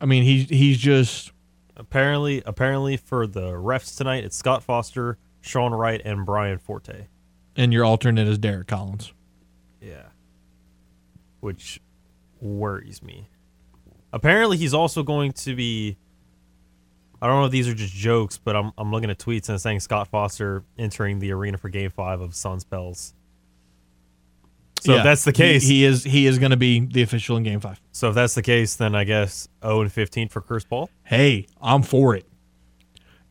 I 0.00 0.04
mean, 0.06 0.24
he's 0.24 0.48
he's 0.48 0.78
just 0.78 1.32
apparently 1.76 2.42
apparently 2.44 2.96
for 2.96 3.26
the 3.26 3.52
refs 3.52 3.96
tonight, 3.96 4.24
it's 4.24 4.36
Scott 4.36 4.62
Foster, 4.62 5.16
Sean 5.40 5.72
Wright, 5.72 6.02
and 6.04 6.26
Brian 6.26 6.58
Forte. 6.58 7.06
and 7.56 7.72
your 7.72 7.84
alternate 7.84 8.26
is 8.28 8.38
Derrick 8.38 8.66
Collins. 8.66 9.12
Yeah. 9.80 10.06
Which 11.40 11.80
worries 12.40 13.02
me. 13.02 13.28
Apparently, 14.12 14.56
he's 14.56 14.74
also 14.74 15.02
going 15.02 15.32
to 15.32 15.54
be. 15.56 15.96
I 17.22 17.26
don't 17.28 17.38
know 17.40 17.46
if 17.46 17.52
these 17.52 17.68
are 17.68 17.74
just 17.74 17.94
jokes, 17.94 18.36
but 18.36 18.56
I'm, 18.56 18.72
I'm 18.76 18.90
looking 18.90 19.08
at 19.08 19.18
tweets 19.18 19.48
and 19.48 19.60
saying 19.60 19.78
Scott 19.80 20.08
Foster 20.08 20.64
entering 20.76 21.20
the 21.20 21.30
arena 21.32 21.56
for 21.56 21.68
Game 21.68 21.90
Five 21.90 22.20
of 22.20 22.34
Suns 22.34 22.64
Pels. 22.64 23.14
So 24.80 24.92
Yeah, 24.92 24.98
if 24.98 25.04
that's 25.04 25.22
the 25.24 25.30
he- 25.30 25.36
case, 25.36 25.62
he, 25.62 25.84
is 25.84 26.02
he 26.02 26.26
is 26.26 26.40
going 26.40 26.50
to 26.50 26.56
be 26.56 26.80
the 26.80 27.02
official 27.02 27.36
in 27.36 27.44
Game 27.44 27.60
Five. 27.60 27.80
so 27.92 28.08
if 28.08 28.16
that's 28.16 28.34
the 28.34 28.42
case, 28.42 28.74
then 28.74 28.96
I 28.96 29.04
guess 29.04 29.48
0 29.62 29.82
and 29.82 29.92
15 29.92 30.28
for 30.30 30.40
Chris 30.40 30.64
Paul. 30.64 30.90
Hey, 31.04 31.46
I'm 31.60 31.82
for 31.82 32.16
it. 32.16 32.26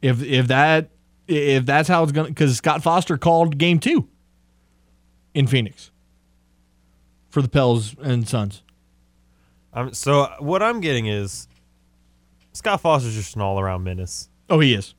If 0.01 0.23
if 0.23 0.47
that 0.47 0.89
if 1.27 1.65
that's 1.65 1.87
how 1.89 2.01
it's 2.03 2.11
going, 2.13 2.27
to 2.27 2.31
because 2.31 2.55
Scott 2.57 2.81
Foster 2.81 3.17
called 3.17 3.57
Game 3.57 3.79
Two 3.79 4.07
in 5.33 5.45
Phoenix 5.47 5.91
for 7.29 7.41
the 7.41 7.49
Pels 7.49 7.95
and 8.01 8.27
Suns. 8.27 8.63
I'm, 9.73 9.93
so 9.93 10.27
what 10.39 10.63
I'm 10.63 10.81
getting 10.81 11.05
is 11.07 11.47
Scott 12.53 12.81
Foster's 12.81 13.15
just 13.15 13.35
an 13.35 13.41
all 13.41 13.59
around 13.59 13.83
menace. 13.83 14.29
Oh, 14.49 14.59
he 14.59 14.73
is. 14.73 14.93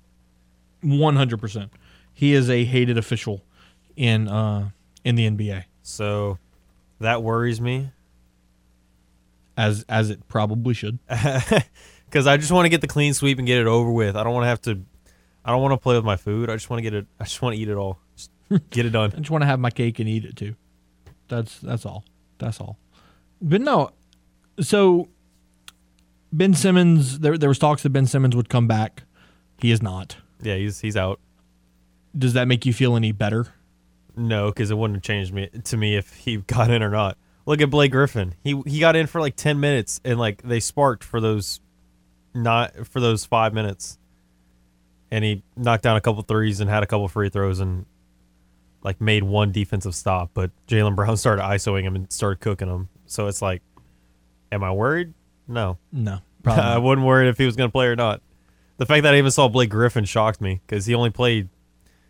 100%. 0.85 1.71
He 2.13 2.33
is 2.35 2.51
a 2.51 2.65
hated 2.65 2.99
official 2.99 3.45
in 3.97 4.27
uh 4.29 4.71
in 5.05 5.17
the 5.17 5.29
NBA 5.29 5.65
So 5.83 6.39
that 7.01 7.23
worries 7.23 7.61
me. 7.61 7.91
as 9.57 9.85
as 9.89 10.11
it 10.11 10.27
probably 10.29 10.75
should. 10.75 10.99
because 12.07 12.27
I 12.27 12.37
just 12.37 12.53
want 12.53 12.65
to 12.67 12.69
get 12.71 12.81
the 12.81 12.87
clean 12.89 13.15
sweep 13.15 13.39
and 13.39 13.47
get 13.47 13.59
it 13.59 13.67
over 13.67 13.91
with. 13.91 14.17
I 14.17 14.23
don't 14.25 14.33
want 14.35 14.45
to 14.45 14.49
have 14.49 14.61
to. 14.63 14.83
I 15.45 15.51
don't 15.51 15.61
want 15.63 15.73
to 15.73 15.79
play 15.79 15.97
with 15.97 16.05
my 16.05 16.17
food. 16.17 16.49
I 16.51 16.55
just 16.55 16.71
want 16.71 16.79
to 16.79 16.83
get 16.83 16.95
it. 16.95 17.07
I 17.19 17.25
just 17.25 17.43
want 17.43 17.57
to 17.57 17.61
eat 17.61 17.69
it 17.69 17.77
all. 17.77 17.99
Just 18.17 18.31
get 18.71 18.87
it 18.87 18.91
done. 18.91 19.13
I 19.15 19.19
just 19.19 19.31
want 19.31 19.43
to 19.43 19.47
have 19.47 19.59
my 19.61 19.71
cake 19.71 19.99
and 19.99 20.09
eat 20.09 20.25
it 20.25 20.37
too. 20.37 20.55
That's 21.29 21.59
that's 21.61 21.85
all. 21.87 22.05
That's 22.39 22.61
all. 22.61 22.79
But 23.41 23.61
no, 23.61 23.91
so 24.61 25.09
Ben 26.33 26.55
Simmons. 26.55 27.19
There 27.21 27.37
there 27.37 27.49
was 27.49 27.59
talks 27.59 27.83
that 27.83 27.91
Ben 27.91 28.07
Simmons 28.07 28.35
would 28.35 28.49
come 28.49 28.67
back. 28.67 29.05
He 29.59 29.71
is 29.71 29.83
not. 29.83 30.17
Yeah, 30.41 30.57
he's 30.57 30.81
he's 30.81 30.97
out. 30.97 31.21
Does 32.17 32.33
that 32.35 32.49
make 32.49 32.67
you 32.67 32.73
feel 32.73 32.97
any 32.97 33.13
better? 33.13 33.47
No, 34.17 34.49
because 34.49 34.71
it 34.71 34.77
wouldn't 34.77 34.97
have 34.97 35.03
changed 35.03 35.33
me 35.33 35.49
to 35.49 35.77
me 35.77 35.97
if 35.97 36.15
he 36.17 36.37
got 36.47 36.71
in 36.71 36.83
or 36.83 36.91
not. 36.91 37.17
Look 37.45 37.61
at 37.61 37.71
Blake 37.71 37.93
Griffin. 37.93 38.35
He 38.43 38.61
he 38.67 38.81
got 38.81 38.97
in 38.97 39.07
for 39.07 39.21
like 39.21 39.37
ten 39.37 39.61
minutes 39.61 40.01
and 40.05 40.19
like 40.19 40.43
they 40.43 40.61
sparked 40.61 41.05
for 41.05 41.21
those 41.21 41.61
not 42.35 42.87
for 42.87 43.01
those 43.01 43.25
five 43.25 43.53
minutes, 43.53 43.99
and 45.11 45.25
he 45.25 45.43
knocked 45.57 45.83
down 45.83 45.97
a 45.97 46.01
couple 46.01 46.23
threes 46.23 46.61
and 46.61 46.71
had 46.71 46.83
a 46.83 46.87
couple 46.87 47.09
free 47.09 47.29
throws 47.29 47.61
and 47.61 47.85
like 48.83 49.01
made 49.01 49.23
one 49.23 49.53
defensive 49.53 49.95
stop. 49.95 50.31
But 50.35 50.51
Jaylen 50.67 50.97
Brown 50.97 51.17
started 51.19 51.43
isoing 51.43 51.83
him 51.83 51.95
and 51.95 52.13
started 52.13 52.41
cooking 52.41 52.69
him. 52.69 52.89
So 53.07 53.27
it's 53.27 53.43
like, 53.43 53.63
am 54.51 54.65
I 54.65 54.73
worried? 54.73 55.13
No. 55.53 55.79
No, 55.93 56.19
probably 56.43 56.63
I 56.63 56.75
not. 56.75 56.83
wasn't 56.83 57.07
worried 57.07 57.29
if 57.29 57.39
he 57.39 57.47
was 57.47 57.57
going 57.57 57.69
to 57.69 57.73
play 57.73 57.87
or 57.87 57.97
not. 57.97 58.21
The 58.79 58.87
fact 58.87 59.03
that 59.05 59.15
I 59.15 59.19
even 59.19 59.31
saw 59.31 59.49
Blake 59.49 59.71
Griffin 59.71 60.05
shocked 60.05 60.41
me 60.41 60.61
because 60.67 60.87
he 60.87 60.95
only 60.95 61.11
played. 61.11 61.49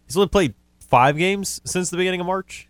He's 0.06 0.16
only 0.16 0.28
played 0.28 0.54
five 0.88 1.16
games 1.16 1.60
since 1.64 1.90
the 1.90 1.96
beginning 1.96 2.20
of 2.20 2.26
March. 2.26 2.68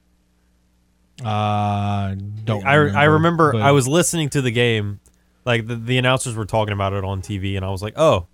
Uh, 1.24 2.14
don't. 2.44 2.64
I 2.66 2.72
I 2.72 3.04
remember 3.04 3.52
but- 3.52 3.62
I 3.62 3.72
was 3.72 3.86
listening 3.86 4.28
to 4.30 4.42
the 4.42 4.50
game, 4.50 4.98
like 5.44 5.66
the, 5.66 5.76
the 5.76 5.98
announcers 5.98 6.34
were 6.34 6.46
talking 6.46 6.72
about 6.72 6.94
it 6.94 7.04
on 7.04 7.20
TV, 7.22 7.56
and 7.56 7.64
I 7.64 7.70
was 7.70 7.82
like, 7.82 7.94
oh, 7.96 8.26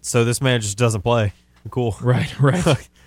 so 0.00 0.24
this 0.24 0.40
man 0.40 0.60
just 0.60 0.78
doesn't 0.78 1.02
play. 1.02 1.32
Cool, 1.70 1.96
right, 2.02 2.38
right. 2.40 2.88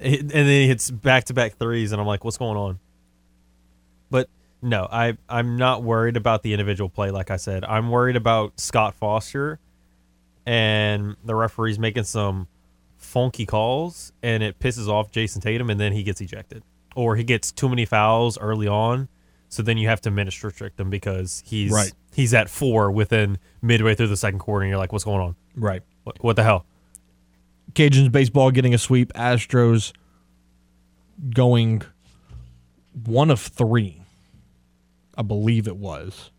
And 0.00 0.30
then 0.30 0.46
he 0.46 0.68
hits 0.68 0.92
back 0.92 1.24
to 1.24 1.34
back 1.34 1.56
threes, 1.58 1.90
and 1.90 2.00
I'm 2.00 2.06
like, 2.06 2.24
what's 2.24 2.38
going 2.38 2.56
on? 2.56 2.78
But 4.10 4.28
no, 4.62 4.88
I 4.90 5.16
I'm 5.28 5.56
not 5.56 5.82
worried 5.82 6.16
about 6.16 6.42
the 6.42 6.52
individual 6.52 6.88
play. 6.88 7.10
Like 7.10 7.30
I 7.30 7.36
said, 7.36 7.64
I'm 7.64 7.90
worried 7.90 8.16
about 8.16 8.58
Scott 8.60 8.94
Foster 8.94 9.58
and 10.46 11.16
the 11.24 11.34
referees 11.34 11.78
making 11.78 12.04
some 12.04 12.48
funky 12.96 13.46
calls, 13.46 14.12
and 14.22 14.42
it 14.42 14.58
pisses 14.58 14.88
off 14.88 15.10
Jayson 15.12 15.40
Tatum, 15.40 15.70
and 15.70 15.78
then 15.78 15.92
he 15.92 16.02
gets 16.02 16.20
ejected, 16.20 16.62
or 16.96 17.16
he 17.16 17.22
gets 17.24 17.52
too 17.52 17.68
many 17.68 17.84
fouls 17.84 18.38
early 18.38 18.66
on. 18.66 19.08
So 19.50 19.62
then 19.62 19.78
you 19.78 19.88
have 19.88 20.00
to 20.02 20.10
minutes 20.10 20.42
restrict 20.42 20.78
him 20.80 20.90
because 20.90 21.42
he's 21.46 21.70
Right. 21.72 21.92
he's 22.14 22.34
at 22.34 22.50
four 22.50 22.90
within 22.90 23.38
midway 23.62 23.94
through 23.94 24.08
the 24.08 24.16
second 24.16 24.40
quarter, 24.40 24.64
and 24.64 24.70
you're 24.70 24.78
like, 24.78 24.92
what's 24.92 25.04
going 25.04 25.20
on? 25.20 25.36
right. 25.54 25.82
What, 26.04 26.22
what 26.24 26.36
the 26.36 26.42
hell? 26.42 26.64
Cajuns 27.74 28.10
baseball 28.10 28.50
getting 28.50 28.72
a 28.74 28.78
sweep. 28.78 29.12
Astros 29.12 29.92
going 31.34 31.82
one 33.04 33.30
of 33.30 33.40
three. 33.40 34.02
I 35.18 35.22
believe 35.22 35.66
it 35.66 35.76
was. 35.76 36.30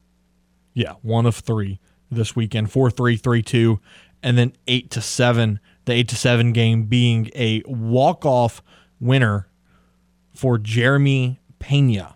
Yeah, 0.74 0.94
one 1.02 1.26
of 1.26 1.36
three 1.36 1.82
this 2.10 2.36
weekend. 2.36 2.72
Four 2.72 2.90
three, 2.90 3.18
three 3.18 3.44
two, 3.44 3.82
and 4.24 4.38
then 4.38 4.54
eight 4.68 4.90
to 4.92 5.02
seven. 5.02 5.60
The 5.84 5.94
eight 5.94 6.08
to 6.08 6.16
seven 6.16 6.54
game 6.54 6.86
being 6.86 7.30
a 7.36 7.62
walk 7.66 8.26
off 8.26 8.64
winner 9.00 9.50
for 10.34 10.58
Jeremy 10.58 11.40
Pena. 11.60 12.16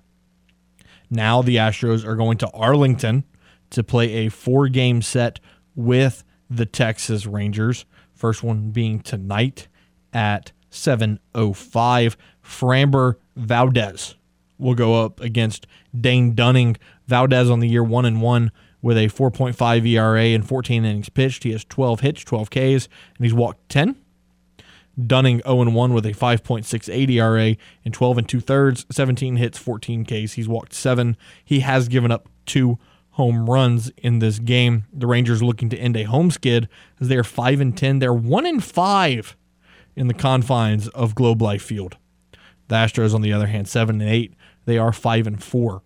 Now 1.09 1.41
the 1.41 1.57
Astros 1.57 2.05
are 2.05 2.15
going 2.15 2.37
to 2.39 2.49
Arlington 2.51 3.25
to 3.71 3.83
play 3.83 4.25
a 4.25 4.29
four 4.29 4.69
game 4.69 5.01
set 5.01 5.39
with 5.75 6.23
the 6.49 6.65
Texas 6.65 7.25
Rangers. 7.25 7.85
First 8.13 8.41
one 8.41 8.69
being 8.69 9.01
tonight 9.01 9.67
at 10.13 10.53
7:05. 10.71 12.15
Framber 12.43 13.15
Valdez 13.35 14.15
will 14.63 14.75
go 14.75 15.03
up 15.03 15.19
against 15.19 15.67
Dane 15.99 16.33
Dunning. 16.33 16.77
Valdez 17.07 17.49
on 17.49 17.59
the 17.59 17.67
year 17.67 17.83
1 17.83 18.05
and 18.05 18.21
1 18.21 18.51
with 18.81 18.97
a 18.97 19.07
4.5 19.07 19.87
ERA 19.87 20.21
and 20.21 20.47
14 20.47 20.85
innings 20.85 21.09
pitched. 21.09 21.43
He 21.43 21.51
has 21.51 21.63
12 21.65 22.01
hits, 22.01 22.23
12 22.23 22.49
Ks, 22.49 22.55
and 22.57 23.19
he's 23.19 23.33
walked 23.33 23.69
10. 23.69 23.95
Dunning 25.07 25.41
0 25.43 25.71
1 25.71 25.93
with 25.93 26.05
a 26.05 26.11
5.68 26.11 27.09
ERA 27.09 27.55
and 27.83 27.93
12 27.93 28.17
and 28.19 28.29
two 28.29 28.39
thirds, 28.39 28.85
17 28.91 29.37
hits, 29.37 29.57
14 29.57 30.05
Ks. 30.05 30.33
He's 30.33 30.47
walked 30.47 30.73
seven. 30.73 31.17
He 31.43 31.61
has 31.61 31.87
given 31.87 32.11
up 32.11 32.29
two 32.45 32.77
home 33.11 33.49
runs 33.49 33.91
in 33.97 34.19
this 34.19 34.37
game. 34.37 34.85
The 34.93 35.07
Rangers 35.07 35.41
looking 35.41 35.69
to 35.69 35.77
end 35.77 35.97
a 35.97 36.03
home 36.03 36.29
skid 36.29 36.67
as 36.99 37.07
they 37.07 37.17
are 37.17 37.23
5 37.23 37.61
and 37.61 37.75
10. 37.75 37.99
They're 37.99 38.13
1 38.13 38.45
and 38.45 38.63
5 38.63 39.35
in 39.95 40.07
the 40.07 40.13
confines 40.13 40.87
of 40.89 41.15
Globe 41.15 41.41
Life 41.41 41.63
Field. 41.63 41.97
The 42.67 42.75
Astros, 42.75 43.13
on 43.13 43.21
the 43.21 43.33
other 43.33 43.47
hand, 43.47 43.67
7 43.67 43.99
and 44.01 44.09
8. 44.09 44.33
They 44.65 44.77
are 44.77 44.93
5 44.93 45.27
and 45.27 45.43
4 45.43 45.81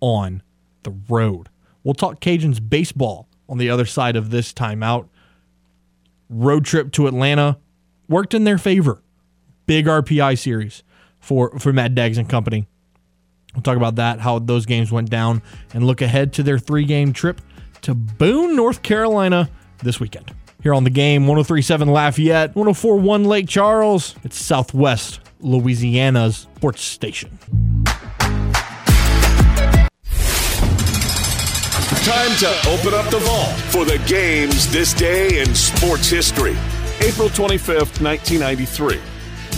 on 0.00 0.42
the 0.82 0.94
road. 1.08 1.48
We'll 1.82 1.94
talk 1.94 2.20
Cajuns 2.20 2.66
baseball 2.66 3.28
on 3.48 3.58
the 3.58 3.70
other 3.70 3.86
side 3.86 4.16
of 4.16 4.30
this 4.30 4.52
timeout. 4.52 5.08
Road 6.28 6.64
trip 6.64 6.92
to 6.92 7.06
Atlanta 7.06 7.58
worked 8.08 8.34
in 8.34 8.44
their 8.44 8.58
favor. 8.58 9.02
Big 9.66 9.86
RPI 9.86 10.38
series 10.38 10.82
for, 11.20 11.58
for 11.58 11.72
Matt 11.72 11.94
Deggs 11.94 12.18
and 12.18 12.28
company. 12.28 12.66
We'll 13.54 13.62
talk 13.62 13.76
about 13.76 13.96
that, 13.96 14.20
how 14.20 14.38
those 14.38 14.66
games 14.66 14.92
went 14.92 15.10
down, 15.10 15.42
and 15.72 15.86
look 15.86 16.02
ahead 16.02 16.32
to 16.34 16.42
their 16.42 16.58
three 16.58 16.84
game 16.84 17.12
trip 17.12 17.40
to 17.82 17.94
Boone, 17.94 18.54
North 18.54 18.82
Carolina 18.82 19.48
this 19.82 19.98
weekend. 19.98 20.32
Here 20.62 20.74
on 20.74 20.84
the 20.84 20.90
game, 20.90 21.26
1037 21.26 21.88
Lafayette, 21.88 22.54
1041 22.54 23.24
Lake 23.24 23.48
Charles. 23.48 24.16
It's 24.24 24.36
Southwest 24.36 25.20
Louisiana's 25.40 26.48
sports 26.56 26.82
station. 26.82 27.38
Time 32.06 32.36
to 32.36 32.46
open 32.68 32.94
up 32.94 33.10
the 33.10 33.18
vault 33.18 33.58
for 33.72 33.84
the 33.84 33.98
games 34.06 34.70
this 34.70 34.94
day 34.94 35.40
in 35.40 35.52
sports 35.56 36.08
history. 36.08 36.56
April 37.00 37.28
25th, 37.28 38.00
1993. 38.00 39.00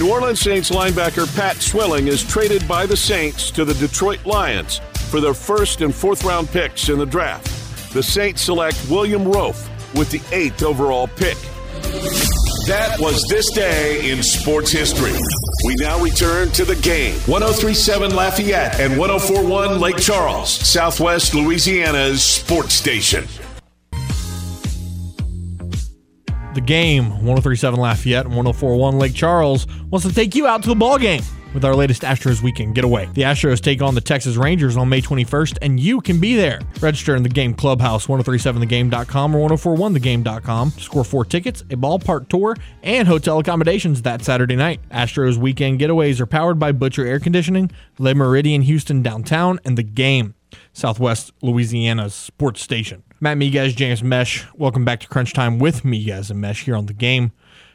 New 0.01 0.11
Orleans 0.11 0.41
Saints 0.41 0.71
linebacker 0.71 1.27
Pat 1.37 1.57
Swilling 1.57 2.07
is 2.07 2.27
traded 2.27 2.67
by 2.67 2.87
the 2.87 2.97
Saints 2.97 3.51
to 3.51 3.67
the 3.67 3.75
Detroit 3.75 4.25
Lions 4.25 4.81
for 5.11 5.21
their 5.21 5.35
first 5.35 5.83
and 5.83 5.95
fourth 5.95 6.25
round 6.25 6.49
picks 6.49 6.89
in 6.89 6.99
the 6.99 7.05
draft. 7.05 7.93
The 7.93 8.03
Saints 8.03 8.41
select 8.41 8.83
William 8.89 9.25
Roaf 9.25 9.69
with 9.95 10.11
the 10.11 10.23
eighth 10.35 10.63
overall 10.63 11.07
pick. 11.07 11.37
That 12.69 12.97
was 12.99 13.25
this 13.31 13.51
day 13.51 14.11
in 14.11 14.23
sports 14.23 14.71
history. 14.71 15.15
We 15.67 15.75
now 15.77 15.99
return 16.01 16.51
to 16.53 16.65
the 16.65 16.77
game. 16.77 17.15
1037 17.27 18.15
Lafayette 18.15 18.79
and 18.79 18.99
1041 18.99 19.81
Lake 19.81 19.97
Charles, 19.97 20.51
Southwest 20.51 21.35
Louisiana's 21.35 22.23
sports 22.23 22.75
station. 22.75 23.27
The 26.59 26.65
game, 26.65 27.11
1037 27.11 27.79
Lafayette 27.79 28.27
and 28.27 28.35
1041 28.35 28.99
Lake 28.99 29.15
Charles, 29.15 29.69
wants 29.91 30.05
to 30.09 30.13
take 30.13 30.35
you 30.35 30.49
out 30.49 30.61
to 30.65 30.69
the 30.69 30.75
ball 30.75 30.99
game 30.99 31.23
with 31.55 31.65
our 31.65 31.73
latest 31.73 32.03
Astros 32.03 32.43
weekend 32.43 32.75
getaway. 32.75 33.09
The 33.15 33.23
Astros 33.23 33.61
take 33.61 33.81
on 33.81 33.95
the 33.95 34.01
Texas 34.01 34.35
Rangers 34.35 34.77
on 34.77 34.89
May 34.89 35.01
21st, 35.01 35.59
and 35.63 35.79
you 35.79 36.01
can 36.01 36.19
be 36.19 36.35
there. 36.35 36.59
Register 36.81 37.15
in 37.15 37.23
the 37.23 37.29
game 37.29 37.55
clubhouse, 37.55 38.09
1037thegame.com 38.09 39.37
or 39.37 39.49
1041thegame.com. 39.51 40.71
Score 40.73 41.05
four 41.05 41.25
tickets, 41.25 41.61
a 41.61 41.77
ballpark 41.77 42.29
tour, 42.29 42.57
and 42.83 43.07
hotel 43.07 43.39
accommodations 43.39 44.03
that 44.03 44.25
Saturday 44.25 44.57
night. 44.57 44.81
Astros 44.91 45.37
weekend 45.37 45.79
getaways 45.79 46.19
are 46.19 46.27
powered 46.27 46.59
by 46.59 46.73
Butcher 46.73 47.07
Air 47.07 47.21
Conditioning, 47.21 47.71
Le 48.01 48.15
Méridien 48.15 48.65
Houston 48.65 49.01
Downtown, 49.01 49.61
and 49.65 49.79
the 49.79 49.85
game. 49.85 50.35
Southwest 50.73 51.31
Louisiana's 51.41 52.15
sports 52.15 52.63
station. 52.63 53.05
Matt 53.21 53.37
Miguez, 53.37 53.75
James 53.75 54.01
Mesh, 54.01 54.47
welcome 54.55 54.85
back 54.85 55.01
to 55.01 55.09
Crunch 55.09 55.33
Time 55.33 55.59
with 55.59 55.83
Miguez 55.83 56.31
and 56.31 56.41
Mesh 56.41 56.65
here 56.65 56.77
on 56.77 56.87
the 56.87 56.93
game. 56.93 57.33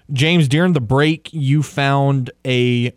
James, 0.09 0.47
during 0.47 0.71
the 0.71 0.79
break, 0.79 1.33
you 1.33 1.61
found 1.61 2.31
a 2.45 2.93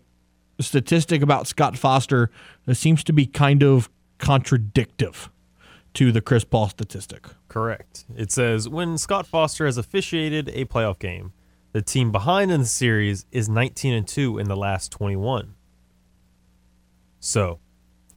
statistic 0.57 1.21
about 1.21 1.45
Scott 1.47 1.77
Foster 1.77 2.31
that 2.65 2.75
seems 2.75 3.03
to 3.03 3.11
be 3.11 3.25
kind 3.25 3.63
of 3.63 3.89
contradictive 4.17 5.29
to 5.95 6.13
the 6.13 6.21
Chris 6.21 6.45
Paul 6.45 6.69
statistic. 6.69 7.27
Correct. 7.49 8.05
It 8.15 8.31
says 8.31 8.69
when 8.69 8.97
Scott 8.97 9.27
Foster 9.27 9.65
has 9.65 9.77
officiated 9.77 10.47
a 10.53 10.63
playoff 10.63 10.99
game, 10.99 11.33
the 11.73 11.81
team 11.81 12.13
behind 12.13 12.49
in 12.49 12.61
the 12.61 12.65
series 12.65 13.25
is 13.29 13.49
19 13.49 13.93
and 13.93 14.07
2 14.07 14.39
in 14.39 14.47
the 14.47 14.55
last 14.55 14.89
21. 14.93 15.53
So, 17.19 17.59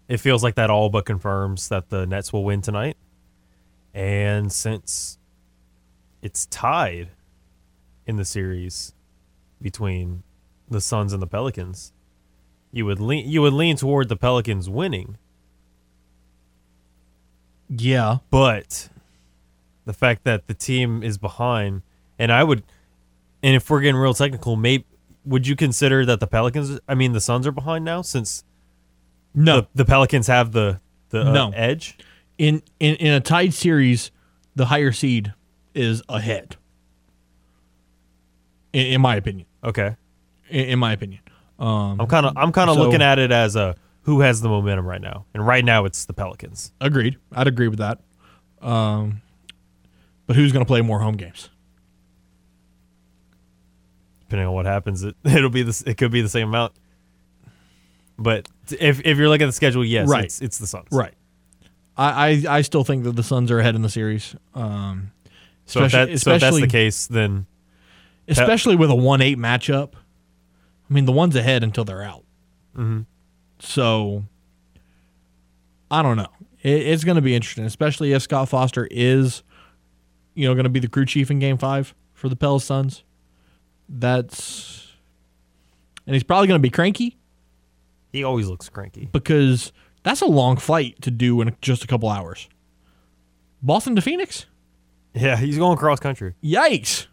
it 0.06 0.18
feels 0.18 0.44
like 0.44 0.54
that 0.54 0.70
all 0.70 0.88
but 0.88 1.04
confirms 1.04 1.68
that 1.68 1.88
the 1.88 2.06
Nets 2.06 2.32
will 2.32 2.44
win 2.44 2.62
tonight. 2.62 2.96
And 3.94 4.52
since 4.52 5.18
it's 6.22 6.46
tied 6.46 7.08
in 8.06 8.16
the 8.16 8.24
series 8.24 8.94
between 9.60 10.22
the 10.68 10.80
Suns 10.80 11.12
and 11.12 11.20
the 11.22 11.26
Pelicans, 11.26 11.92
you 12.72 12.86
would 12.86 13.00
lean 13.00 13.28
you 13.28 13.42
would 13.42 13.52
lean 13.52 13.76
toward 13.76 14.08
the 14.08 14.16
Pelicans 14.16 14.68
winning. 14.70 15.16
Yeah. 17.68 18.18
But 18.30 18.88
the 19.84 19.92
fact 19.92 20.24
that 20.24 20.46
the 20.46 20.54
team 20.54 21.02
is 21.02 21.18
behind 21.18 21.82
and 22.18 22.30
I 22.32 22.44
would 22.44 22.62
and 23.42 23.56
if 23.56 23.70
we're 23.70 23.80
getting 23.80 23.96
real 24.00 24.14
technical, 24.14 24.56
maybe 24.56 24.84
would 25.24 25.46
you 25.46 25.56
consider 25.56 26.04
that 26.06 26.20
the 26.20 26.26
Pelicans 26.26 26.78
I 26.88 26.94
mean 26.94 27.12
the 27.12 27.20
Suns 27.20 27.46
are 27.46 27.52
behind 27.52 27.84
now 27.84 28.02
since 28.02 28.44
No. 29.34 29.62
the, 29.62 29.68
the 29.76 29.84
Pelicans 29.84 30.26
have 30.26 30.52
the 30.52 30.80
the 31.10 31.22
uh, 31.28 31.32
No. 31.32 31.50
edge? 31.54 31.98
In, 32.40 32.62
in 32.80 32.94
in 32.96 33.12
a 33.12 33.20
tied 33.20 33.52
series, 33.52 34.10
the 34.56 34.64
higher 34.64 34.92
seed 34.92 35.34
is 35.74 36.02
ahead. 36.08 36.56
In, 38.72 38.86
in 38.86 39.00
my 39.02 39.16
opinion. 39.16 39.46
Okay. 39.62 39.96
In, 40.48 40.64
in 40.64 40.78
my 40.78 40.92
opinion. 40.94 41.20
Um, 41.58 42.00
I'm 42.00 42.06
kind 42.06 42.24
of 42.24 42.32
I'm 42.38 42.50
kind 42.50 42.70
of 42.70 42.76
so- 42.76 42.82
looking 42.82 43.02
at 43.02 43.18
it 43.18 43.30
as 43.30 43.56
a 43.56 43.76
who 44.04 44.22
has 44.22 44.40
the 44.40 44.48
momentum 44.48 44.86
right 44.86 45.02
now, 45.02 45.26
and 45.34 45.46
right 45.46 45.62
now 45.62 45.84
it's 45.84 46.06
the 46.06 46.14
Pelicans. 46.14 46.72
Agreed. 46.80 47.18
I'd 47.34 47.46
agree 47.46 47.68
with 47.68 47.78
that. 47.80 48.00
Um, 48.62 49.20
but 50.26 50.34
who's 50.34 50.50
going 50.50 50.64
to 50.64 50.66
play 50.66 50.80
more 50.80 51.00
home 51.00 51.18
games? 51.18 51.50
Depending 54.20 54.48
on 54.48 54.54
what 54.54 54.64
happens, 54.64 55.02
it 55.02 55.14
it'll 55.24 55.50
be 55.50 55.62
this. 55.62 55.82
It 55.82 55.98
could 55.98 56.10
be 56.10 56.22
the 56.22 56.28
same 56.30 56.48
amount. 56.48 56.72
But 58.18 58.48
if 58.70 59.00
if 59.04 59.18
you're 59.18 59.28
looking 59.28 59.44
at 59.44 59.48
the 59.48 59.52
schedule, 59.52 59.84
yes, 59.84 60.08
Right. 60.08 60.24
it's, 60.24 60.40
it's 60.40 60.56
the 60.58 60.66
Suns. 60.66 60.88
Right. 60.90 61.12
I, 62.00 62.28
I, 62.28 62.44
I 62.48 62.60
still 62.62 62.84
think 62.84 63.04
that 63.04 63.16
the 63.16 63.22
Suns 63.22 63.50
are 63.50 63.58
ahead 63.58 63.74
in 63.74 63.82
the 63.82 63.88
series. 63.88 64.34
Um, 64.54 65.12
So 65.66 65.84
if, 65.84 65.92
that, 65.92 66.18
so 66.18 66.32
if 66.32 66.40
that's 66.40 66.58
the 66.60 66.66
case, 66.66 67.06
then 67.06 67.46
especially 68.28 68.76
with 68.76 68.90
a 68.90 68.94
one 68.94 69.20
eight 69.20 69.38
matchup. 69.38 69.92
I 69.94 70.92
mean, 70.92 71.04
the 71.04 71.12
one's 71.12 71.36
ahead 71.36 71.62
until 71.62 71.84
they're 71.84 72.02
out. 72.02 72.24
Mhm. 72.76 73.06
So 73.60 74.24
I 75.90 76.02
don't 76.02 76.16
know. 76.16 76.28
It, 76.62 76.86
it's 76.86 77.04
going 77.04 77.16
to 77.16 77.22
be 77.22 77.34
interesting, 77.34 77.64
especially 77.64 78.12
if 78.12 78.22
Scott 78.22 78.48
Foster 78.48 78.88
is, 78.90 79.42
you 80.34 80.46
know, 80.48 80.54
going 80.54 80.64
to 80.64 80.70
be 80.70 80.80
the 80.80 80.88
crew 80.88 81.04
chief 81.06 81.30
in 81.30 81.38
Game 81.38 81.58
Five 81.58 81.94
for 82.14 82.28
the 82.28 82.36
Pels 82.36 82.64
Suns. 82.64 83.04
That's 83.88 84.88
and 86.06 86.14
he's 86.14 86.22
probably 86.24 86.48
going 86.48 86.58
to 86.58 86.62
be 86.62 86.70
cranky 86.70 87.16
he 88.12 88.24
always 88.24 88.48
looks 88.48 88.68
cranky. 88.68 89.08
because 89.12 89.72
that's 90.02 90.20
a 90.20 90.26
long 90.26 90.56
flight 90.56 91.00
to 91.02 91.10
do 91.10 91.40
in 91.40 91.56
just 91.60 91.84
a 91.84 91.86
couple 91.86 92.08
hours. 92.08 92.48
Boston 93.62 93.94
to 93.96 94.02
Phoenix. 94.02 94.46
Yeah, 95.14 95.36
he's 95.36 95.58
going 95.58 95.76
cross 95.76 96.00
country. 96.00 96.34
Yikes. 96.42 97.06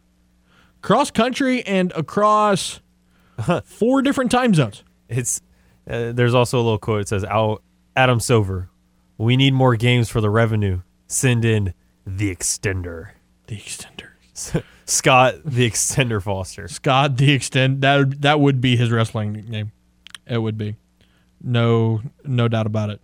Cross 0.81 1.11
country 1.11 1.63
and 1.65 1.91
across 1.93 2.79
four 3.65 4.01
different 4.01 4.31
time 4.31 4.53
zones. 4.53 4.83
It's 5.09 5.41
uh, 5.89 6.11
there's 6.11 6.33
also 6.33 6.57
a 6.57 6.63
little 6.63 6.77
quote. 6.77 7.01
It 7.01 7.07
says, 7.07 7.23
"Al 7.23 7.61
Adam 7.95 8.19
Silver, 8.19 8.69
we 9.17 9.35
need 9.35 9.53
more 9.53 9.75
games 9.75 10.09
for 10.09 10.21
the 10.21 10.29
revenue. 10.29 10.81
Send 11.07 11.43
in 11.43 11.73
the 12.05 12.33
extender." 12.33 13.11
The 13.47 13.57
extender. 13.57 14.11
Scott 14.85 15.35
the 15.43 15.69
Extender 15.69 16.21
Foster. 16.21 16.67
Scott 16.67 17.17
the 17.17 17.31
extend 17.31 17.81
that 17.81 17.97
would, 17.97 18.21
that 18.21 18.39
would 18.39 18.61
be 18.61 18.77
his 18.77 18.91
wrestling 18.91 19.33
name. 19.33 19.71
It 20.25 20.37
would 20.37 20.57
be, 20.57 20.75
no 21.41 22.01
no 22.23 22.47
doubt 22.47 22.65
about 22.67 22.89
it. 22.89 23.01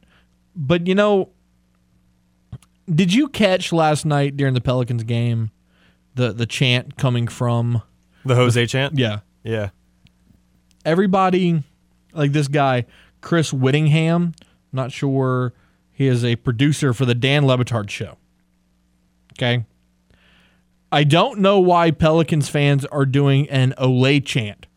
But 0.55 0.87
you 0.87 0.95
know, 0.95 1.29
did 2.93 3.13
you 3.13 3.27
catch 3.29 3.71
last 3.71 4.05
night 4.05 4.35
during 4.37 4.53
the 4.53 4.61
Pelicans 4.61 5.03
game 5.03 5.51
the 6.15 6.31
the 6.33 6.45
chant 6.45 6.97
coming 6.97 7.27
from 7.27 7.81
The 8.25 8.35
Jose 8.35 8.65
chant? 8.67 8.97
yeah 8.97 9.19
Yeah. 9.43 9.69
everybody 10.85 11.63
like 12.13 12.31
this 12.31 12.47
guy 12.47 12.85
Chris 13.21 13.53
Whittingham. 13.53 14.33
Not 14.71 14.91
sure 14.91 15.53
he 15.91 16.07
is 16.07 16.25
a 16.25 16.35
producer 16.35 16.93
for 16.93 17.05
the 17.05 17.15
Dan 17.15 17.45
Le 17.45 17.57
Batard 17.57 17.89
show. 17.89 18.17
Okay. 19.33 19.65
I 20.91 21.03
don't 21.03 21.39
know 21.39 21.59
why 21.59 21.89
Pelicans 21.91 22.49
fans 22.49 22.85
are 22.85 23.05
doing 23.05 23.49
an 23.49 23.73
Olay 23.79 24.23
chant, 24.23 24.67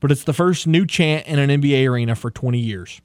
but 0.00 0.10
it's 0.10 0.24
the 0.24 0.32
first 0.32 0.66
new 0.66 0.86
chant 0.86 1.26
in 1.26 1.38
an 1.38 1.50
NBA 1.60 1.88
arena 1.88 2.14
for 2.14 2.30
20 2.30 2.58
years. 2.58 3.00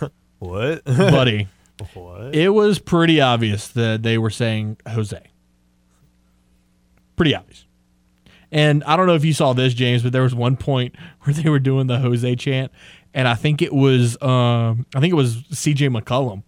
What? 0.40 0.84
Buddy, 0.84 1.48
what? 1.94 2.32
it 2.32 2.50
was 2.50 2.78
pretty 2.78 3.20
obvious 3.20 3.66
that 3.68 4.04
they 4.04 4.18
were 4.18 4.30
saying 4.30 4.76
Jose. 4.86 5.20
Pretty 7.16 7.34
obvious. 7.34 7.64
And 8.50 8.84
I 8.84 8.96
don't 8.96 9.06
know 9.06 9.14
if 9.14 9.24
you 9.24 9.32
saw 9.32 9.52
this, 9.52 9.74
James, 9.74 10.02
but 10.02 10.12
there 10.12 10.22
was 10.22 10.34
one 10.34 10.56
point 10.56 10.94
where 11.22 11.34
they 11.34 11.50
were 11.50 11.58
doing 11.58 11.86
the 11.86 11.98
Jose 11.98 12.36
chant, 12.36 12.72
and 13.12 13.26
I 13.28 13.34
think 13.34 13.62
it 13.62 13.72
was 13.72 14.20
um, 14.22 14.86
I 14.94 15.00
think 15.00 15.12
it 15.12 15.16
was 15.16 15.44
C.J. 15.50 15.88
McCollum. 15.88 16.42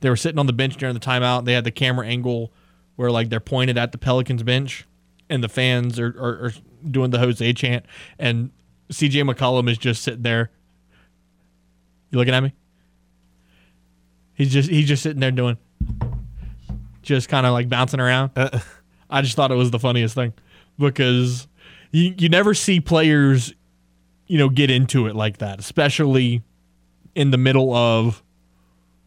They 0.00 0.08
were 0.08 0.16
sitting 0.16 0.38
on 0.38 0.46
the 0.46 0.52
bench 0.52 0.76
during 0.76 0.94
the 0.94 1.00
timeout. 1.00 1.44
They 1.44 1.52
had 1.52 1.64
the 1.64 1.70
camera 1.70 2.06
angle 2.06 2.52
where 2.96 3.10
like 3.10 3.28
they're 3.30 3.40
pointed 3.40 3.76
at 3.76 3.92
the 3.92 3.98
Pelicans 3.98 4.42
bench, 4.42 4.86
and 5.28 5.42
the 5.42 5.48
fans 5.48 5.98
are, 6.00 6.14
are, 6.18 6.46
are 6.46 6.52
doing 6.90 7.10
the 7.10 7.18
Jose 7.18 7.52
chant, 7.54 7.84
and 8.18 8.50
C.J. 8.90 9.22
McCollum 9.22 9.70
is 9.70 9.78
just 9.78 10.02
sitting 10.02 10.22
there. 10.22 10.50
You 12.10 12.18
looking 12.18 12.34
at 12.34 12.42
me? 12.42 12.54
He's 14.34 14.52
just 14.52 14.70
he's 14.70 14.86
just 14.88 15.02
sitting 15.02 15.20
there 15.20 15.30
doing, 15.30 15.58
just 17.02 17.28
kind 17.28 17.44
of 17.46 17.52
like 17.52 17.68
bouncing 17.68 18.00
around. 18.00 18.32
Uh. 18.36 18.60
I 19.10 19.22
just 19.22 19.36
thought 19.36 19.50
it 19.50 19.56
was 19.56 19.70
the 19.70 19.78
funniest 19.78 20.14
thing 20.14 20.32
because 20.78 21.48
you 21.90 22.14
you 22.18 22.28
never 22.28 22.54
see 22.54 22.80
players, 22.80 23.54
you 24.26 24.38
know, 24.38 24.48
get 24.48 24.70
into 24.70 25.06
it 25.06 25.16
like 25.16 25.38
that, 25.38 25.58
especially 25.58 26.42
in 27.14 27.30
the 27.30 27.38
middle 27.38 27.74
of 27.74 28.22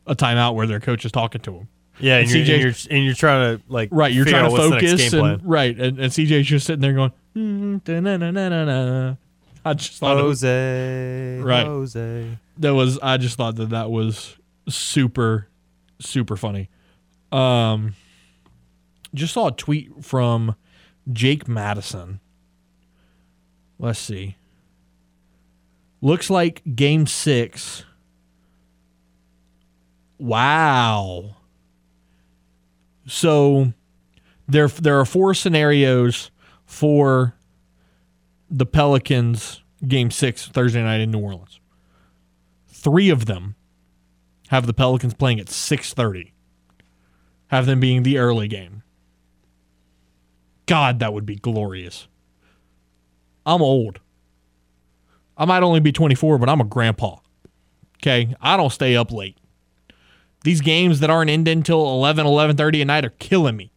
a 0.08 0.16
timeout 0.16 0.56
where 0.56 0.68
their 0.68 0.80
coach 0.80 1.06
is 1.06 1.12
talking 1.12 1.42
to 1.42 1.52
them. 1.52 1.68
Yeah, 2.00 2.18
and, 2.18 2.30
And 2.30 2.36
you're, 2.36 2.46
CJ 2.46 2.54
and 2.54 2.62
you're 2.64 2.96
and 2.98 3.06
you're 3.06 3.14
trying 3.14 3.58
to 3.58 3.64
like 3.68 3.90
Right, 3.92 4.12
you're 4.12 4.26
trying 4.26 4.46
to 4.46 4.52
what's 4.52 4.64
the 4.64 4.70
next 4.72 4.92
focus 4.92 5.14
and 5.14 5.22
plan. 5.22 5.42
right, 5.44 5.80
and, 5.80 6.00
and 6.00 6.12
CJ's 6.12 6.48
just 6.48 6.66
sitting 6.66 6.82
there 6.82 6.94
going, 6.94 7.12
"Mm. 7.36 9.18
I 9.64 9.74
just 9.74 10.00
thought 10.00 10.18
was, 10.24 10.44
Right. 10.44 11.66
Jose. 11.66 12.38
that 12.58 12.74
was 12.74 12.98
I 13.02 13.18
just 13.18 13.38
thought 13.38 13.56
that 13.56 13.70
that 13.70 13.92
was 13.92 14.36
super 14.68 15.48
super 16.00 16.36
funny. 16.36 16.70
Um 17.32 17.96
just 19.14 19.34
saw 19.34 19.48
a 19.48 19.52
tweet 19.52 20.04
from 20.04 20.56
Jake 21.12 21.48
Madison. 21.48 22.20
Let's 23.78 24.00
see. 24.00 24.36
Looks 26.02 26.30
like 26.30 26.62
game 26.76 27.06
6 27.06 27.86
Wow. 30.18 31.36
So 33.08 33.74
there 34.48 34.68
there 34.68 35.00
are 35.00 35.06
four 35.06 35.34
scenarios 35.34 36.30
for 36.72 37.36
the 38.50 38.66
Pelicans 38.66 39.62
game 39.86 40.10
6 40.10 40.48
Thursday 40.48 40.82
night 40.82 41.02
in 41.02 41.12
New 41.12 41.20
Orleans. 41.20 41.60
3 42.70 43.10
of 43.10 43.26
them 43.26 43.56
have 44.48 44.66
the 44.66 44.74
Pelicans 44.74 45.14
playing 45.14 45.42
at 45.42 45.50
6:30. 45.50 46.32
Have 47.48 47.66
them 47.66 47.82
being 47.82 48.04
the 48.04 48.18
early 48.18 48.48
game. 48.48 48.84
God, 50.66 51.00
that 51.00 51.14
would 51.14 51.26
be 51.26 51.36
glorious. 51.36 52.08
I'm 53.46 53.62
old. 53.62 54.00
I 55.38 55.44
might 55.44 55.64
only 55.64 55.82
be 55.82 55.92
24, 55.92 56.38
but 56.38 56.48
I'm 56.48 56.62
a 56.62 56.66
grandpa. 56.66 57.18
Okay? 57.98 58.34
I 58.40 58.56
don't 58.56 58.72
stay 58.72 58.96
up 58.96 59.12
late. 59.12 59.38
These 60.46 60.62
games 60.62 61.02
that 61.02 61.10
aren't 61.10 61.30
ending 61.30 61.60
until 61.60 61.82
11, 61.82 62.26
11:30 62.26 62.80
at 62.80 62.88
night 62.88 63.04
are 63.04 63.10
killing 63.10 63.58
me. 63.58 63.74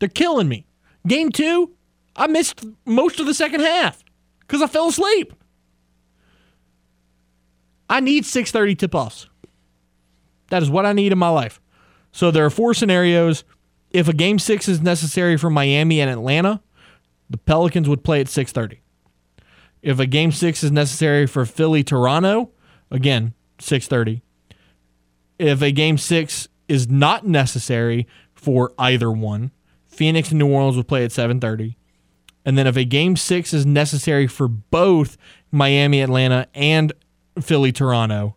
They're 0.00 0.08
killing 0.08 0.48
me. 0.48 0.66
Game 1.06 1.30
2, 1.30 1.70
I 2.16 2.26
missed 2.26 2.64
most 2.84 3.20
of 3.20 3.26
the 3.26 3.34
second 3.34 3.60
half 3.60 4.04
cuz 4.48 4.60
I 4.60 4.66
fell 4.66 4.88
asleep. 4.88 5.32
I 7.88 8.00
need 8.00 8.24
6:30 8.24 8.76
tip-offs. 8.76 9.28
That 10.50 10.62
is 10.62 10.70
what 10.70 10.86
I 10.86 10.92
need 10.92 11.12
in 11.12 11.18
my 11.18 11.28
life. 11.28 11.60
So 12.12 12.30
there 12.30 12.44
are 12.44 12.50
four 12.50 12.74
scenarios. 12.74 13.44
If 13.90 14.08
a 14.08 14.12
game 14.12 14.38
6 14.38 14.68
is 14.68 14.80
necessary 14.80 15.36
for 15.36 15.50
Miami 15.50 16.00
and 16.00 16.10
Atlanta, 16.10 16.60
the 17.28 17.38
Pelicans 17.38 17.88
would 17.88 18.04
play 18.04 18.20
at 18.20 18.28
6:30. 18.28 18.80
If 19.82 19.98
a 19.98 20.06
game 20.06 20.30
6 20.30 20.62
is 20.62 20.70
necessary 20.70 21.26
for 21.26 21.46
Philly 21.46 21.82
Toronto, 21.82 22.50
again, 22.90 23.34
6:30. 23.58 24.22
If 25.38 25.62
a 25.62 25.72
game 25.72 25.96
6 25.96 26.48
is 26.68 26.88
not 26.88 27.26
necessary 27.26 28.06
for 28.34 28.72
either 28.78 29.10
one, 29.10 29.52
Phoenix 30.00 30.30
and 30.30 30.38
New 30.38 30.50
Orleans 30.50 30.78
would 30.78 30.88
play 30.88 31.04
at 31.04 31.12
7:30. 31.12 31.76
And 32.46 32.56
then 32.56 32.66
if 32.66 32.74
a 32.74 32.86
game 32.86 33.16
6 33.16 33.52
is 33.52 33.66
necessary 33.66 34.26
for 34.26 34.48
both 34.48 35.18
Miami 35.52 36.00
Atlanta 36.00 36.46
and 36.54 36.94
Philly 37.38 37.70
Toronto, 37.70 38.34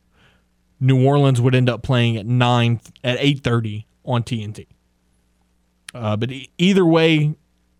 New 0.82 1.06
Orleans 1.06 1.40
would 1.40 1.56
end 1.56 1.70
up 1.70 1.82
playing 1.82 2.18
at 2.18 2.26
9 2.26 2.82
at 3.02 3.18
8:30 3.18 3.86
on 4.04 4.24
TNT. 4.24 4.68
Uh, 5.94 6.18
but 6.18 6.34
e- 6.34 6.50
either 6.58 6.86
way, 6.86 7.34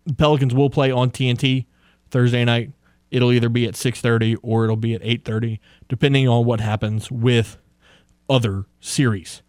the 0.06 0.14
Pelicans 0.14 0.54
will 0.54 0.70
play 0.70 0.90
on 0.90 1.10
TNT 1.10 1.66
Thursday 2.10 2.42
night. 2.42 2.72
It'll 3.10 3.32
either 3.32 3.50
be 3.50 3.66
at 3.66 3.76
6:30 3.76 4.34
or 4.42 4.64
it'll 4.64 4.76
be 4.76 4.94
at 4.94 5.02
8:30 5.02 5.60
depending 5.90 6.26
on 6.26 6.46
what 6.46 6.60
happens 6.60 7.10
with 7.10 7.58
other 8.30 8.64
series. 8.80 9.42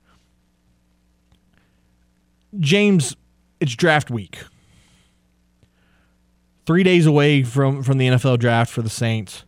James, 2.60 3.16
it's 3.60 3.76
draft 3.76 4.10
week. 4.10 4.39
3 6.66 6.84
days 6.84 7.06
away 7.06 7.43
from 7.43 7.84
from 7.84 7.97
the 7.97 8.08
NFL 8.08 8.39
draft 8.39 8.72
for 8.72 8.82
the 8.82 8.89
Saints. 8.89 9.43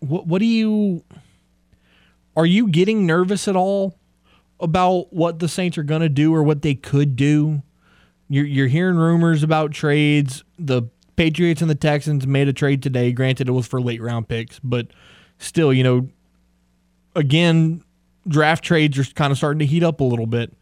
What 0.00 0.26
what 0.26 0.38
do 0.40 0.46
you 0.46 1.04
are 2.36 2.46
you 2.46 2.68
getting 2.68 3.06
nervous 3.06 3.46
at 3.46 3.56
all 3.56 3.96
about 4.60 5.12
what 5.12 5.38
the 5.38 5.48
Saints 5.48 5.78
are 5.78 5.84
going 5.84 6.00
to 6.00 6.08
do 6.08 6.34
or 6.34 6.42
what 6.42 6.62
they 6.62 6.74
could 6.74 7.16
do? 7.16 7.62
You're 8.28 8.46
you're 8.46 8.66
hearing 8.66 8.96
rumors 8.96 9.42
about 9.42 9.72
trades. 9.72 10.42
The 10.58 10.82
Patriots 11.16 11.60
and 11.60 11.70
the 11.70 11.76
Texans 11.76 12.26
made 12.26 12.48
a 12.48 12.52
trade 12.52 12.82
today. 12.82 13.12
Granted, 13.12 13.48
it 13.48 13.52
was 13.52 13.68
for 13.68 13.80
late 13.80 14.02
round 14.02 14.28
picks, 14.28 14.58
but 14.58 14.88
still, 15.38 15.72
you 15.72 15.84
know, 15.84 16.08
again, 17.14 17.84
draft 18.26 18.64
trades 18.64 18.98
are 18.98 19.04
kind 19.14 19.30
of 19.30 19.36
starting 19.36 19.60
to 19.60 19.66
heat 19.66 19.84
up 19.84 20.00
a 20.00 20.04
little 20.04 20.26
bit. 20.26 20.52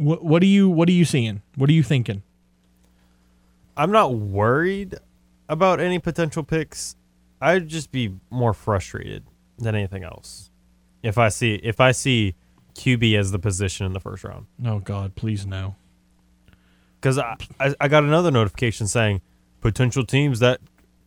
What 0.00 0.24
what 0.24 0.42
are 0.42 0.46
you 0.46 0.70
what 0.70 0.88
are 0.88 0.92
you 0.92 1.04
seeing? 1.04 1.42
What 1.56 1.68
are 1.68 1.74
you 1.74 1.82
thinking? 1.82 2.22
I'm 3.76 3.92
not 3.92 4.14
worried 4.14 4.94
about 5.46 5.78
any 5.78 5.98
potential 5.98 6.42
picks. 6.42 6.96
I'd 7.38 7.68
just 7.68 7.92
be 7.92 8.16
more 8.30 8.54
frustrated 8.54 9.24
than 9.58 9.74
anything 9.74 10.02
else. 10.02 10.50
If 11.02 11.18
I 11.18 11.28
see 11.28 11.56
if 11.56 11.80
I 11.80 11.92
see 11.92 12.34
QB 12.74 13.14
as 13.18 13.30
the 13.30 13.38
position 13.38 13.84
in 13.84 13.92
the 13.92 14.00
first 14.00 14.24
round. 14.24 14.46
Oh 14.64 14.78
God, 14.78 15.16
please 15.16 15.44
no. 15.44 15.76
Because 16.98 17.18
I, 17.18 17.36
I 17.60 17.74
I 17.78 17.88
got 17.88 18.02
another 18.02 18.30
notification 18.30 18.86
saying 18.86 19.20
potential 19.60 20.06
teams 20.06 20.38
that 20.38 20.62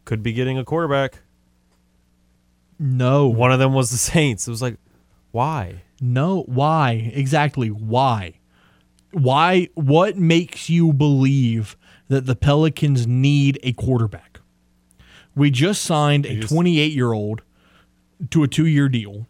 could 0.06 0.22
be 0.22 0.34
getting 0.34 0.60
a 0.60 0.64
quarterback. 0.64 1.18
No. 2.78 3.28
One 3.28 3.52
of 3.52 3.58
them 3.58 3.74
was 3.74 3.90
the 3.90 3.98
Saints. 3.98 4.48
It 4.48 4.52
was 4.52 4.62
like, 4.62 4.78
why? 5.32 5.82
No, 6.00 6.44
why? 6.44 7.12
Exactly, 7.16 7.70
why? 7.70 8.36
Why 9.14 9.70
what 9.76 10.18
makes 10.18 10.70
you 10.70 10.92
believe 10.92 11.78
that 12.10 12.26
the 12.26 12.36
Pelicans 12.36 13.08
need 13.08 13.60
a 13.64 13.72
quarterback? 13.74 14.40
We 15.36 15.50
just 15.50 15.84
signed 15.84 16.26
a 16.26 16.40
28-year-old 16.42 17.42
to 18.30 18.44
a 18.44 18.48
2-year 18.48 18.90
deal. 18.90 19.28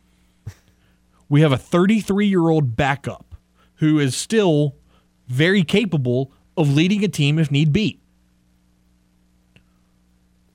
We 1.30 1.42
have 1.42 1.52
a 1.52 1.58
33-year-old 1.58 2.76
backup 2.76 3.36
who 3.76 4.00
is 4.00 4.16
still 4.16 4.76
very 5.28 5.64
capable 5.64 6.32
of 6.58 6.74
leading 6.74 7.04
a 7.04 7.08
team 7.08 7.40
if 7.40 7.50
need 7.52 7.72
be. 7.72 8.00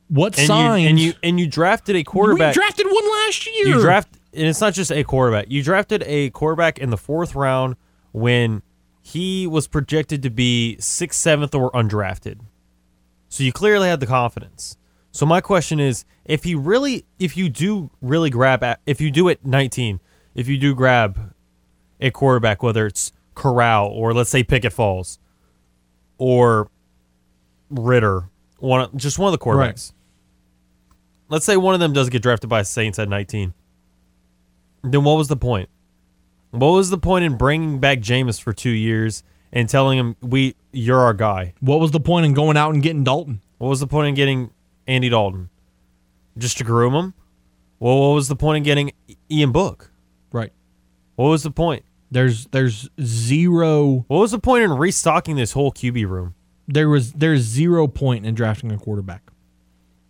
What 0.09 0.39
And 0.39 0.47
signs 0.47 0.83
you, 0.83 0.89
and 0.89 0.99
you 0.99 1.14
and 1.22 1.41
you 1.41 1.47
drafted 1.47 1.97
a 1.97 2.05
quarterback. 2.05 2.55
We 2.55 2.61
drafted 2.61 2.87
one 2.87 3.11
last 3.11 3.47
year. 3.47 3.68
You 3.68 3.81
draft, 3.81 4.09
and 4.33 4.47
it's 4.47 4.61
not 4.61 4.72
just 4.72 4.91
a 4.91 5.05
quarterback. 5.05 5.47
You 5.51 5.62
drafted 5.62 6.03
a 6.07 6.31
quarterback 6.31 6.79
in 6.79 6.91
the 6.91 6.97
fourth 6.97 7.35
round 7.35 7.76
when 8.12 8.62
he 9.12 9.46
was 9.46 9.66
projected 9.66 10.22
to 10.22 10.28
be 10.28 10.76
sixth, 10.78 11.18
seventh, 11.18 11.54
or 11.54 11.70
undrafted. 11.72 12.40
So 13.30 13.42
you 13.42 13.52
clearly 13.52 13.88
had 13.88 14.00
the 14.00 14.06
confidence. 14.06 14.76
So 15.12 15.24
my 15.24 15.40
question 15.40 15.80
is, 15.80 16.04
if 16.26 16.44
he 16.44 16.54
really, 16.54 17.06
if 17.18 17.34
you 17.34 17.48
do 17.48 17.90
really 18.02 18.28
grab, 18.28 18.62
at, 18.62 18.80
if 18.84 19.00
you 19.00 19.11
do 19.11 19.30
at 19.30 19.46
19, 19.46 20.00
if 20.34 20.46
you 20.46 20.59
do 20.59 20.74
grab 20.74 21.34
a 22.00 22.11
quarterback, 22.11 22.62
whether 22.62 22.84
it's 22.86 23.12
Corral 23.34 23.86
or 23.86 24.12
let's 24.12 24.28
say 24.28 24.42
Pickett 24.42 24.74
Falls 24.74 25.18
or 26.18 26.70
Ridder, 27.70 28.28
one 28.59 28.90
just 28.98 29.18
one 29.18 29.32
of 29.32 29.38
the 29.38 29.42
quarterbacks. 29.42 29.90
Right. 29.90 29.92
Let's 31.30 31.46
say 31.46 31.56
one 31.56 31.72
of 31.72 31.80
them 31.80 31.94
does 31.94 32.11
get 32.11 32.20
drafted 32.20 32.50
by 32.50 32.61
Saints 32.61 32.98
at 32.98 33.09
19. 33.09 33.54
Then 34.82 35.02
what 35.02 35.16
was 35.16 35.28
the 35.28 35.36
point? 35.36 35.70
What 36.51 36.68
was 36.68 36.90
the 36.90 36.99
point 36.99 37.24
in 37.24 37.36
bringing 37.36 37.78
back 37.78 37.99
Jameis 38.01 38.40
for 38.40 38.53
two 38.53 38.70
years 38.70 39.22
and 39.53 39.68
telling 39.68 39.99
him 39.99 40.16
we 40.22 40.55
you're 40.72 41.01
our 41.01 41.14
guy? 41.14 41.55
What 41.61 41.80
was 41.80 41.90
the 41.90 42.01
point 42.01 42.26
in 42.26 42.34
going 42.34 42.57
out 42.57 42.72
and 42.72 42.82
getting 42.82 43.05
Dalton? 43.05 43.40
What 43.59 43.68
was 43.68 43.80
the 43.80 43.86
point 43.86 44.09
in 44.09 44.14
getting 44.14 44.51
Andy 44.86 45.09
Dalton? 45.09 45.51
Just 46.36 46.59
to 46.59 46.64
groom 46.64 46.94
him? 46.94 47.14
Well, 47.80 47.99
what 48.01 48.14
was 48.14 48.28
the 48.28 48.36
point 48.36 48.59
in 48.59 48.62
getting 48.62 48.92
Ian 49.30 49.53
Book? 49.53 49.90
Right. 50.32 50.53
What 51.16 51.28
was 51.28 51.42
the 51.42 51.51
point? 51.51 51.84
There's 52.11 52.46
there's 52.46 52.88
zero. 53.01 54.05
What 54.09 54.18
was 54.18 54.30
the 54.30 54.38
point 54.38 54.64
in 54.64 54.72
restocking 54.72 55.36
this 55.36 55.53
whole 55.53 55.72
QB 55.72 56.09
room? 56.09 56.34
There 56.66 56.88
was 56.88 57.12
there's 57.12 57.42
zero 57.42 57.86
point 57.86 58.24
in 58.24 58.34
drafting 58.34 58.72
a 58.72 58.78
quarterback. 58.78 59.30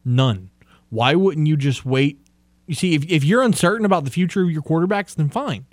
None. 0.05 0.51
Why 0.91 1.15
wouldn't 1.15 1.47
you 1.47 1.57
just 1.57 1.85
wait? 1.85 2.21
You 2.67 2.75
see, 2.75 2.95
if 2.95 3.05
if 3.11 3.25
you're 3.25 3.43
uncertain 3.43 3.85
about 3.85 4.05
the 4.05 4.11
future 4.11 4.43
of 4.43 4.51
your 4.51 4.63
quarterbacks, 4.63 5.15
then 5.15 5.29
fine. 5.29 5.67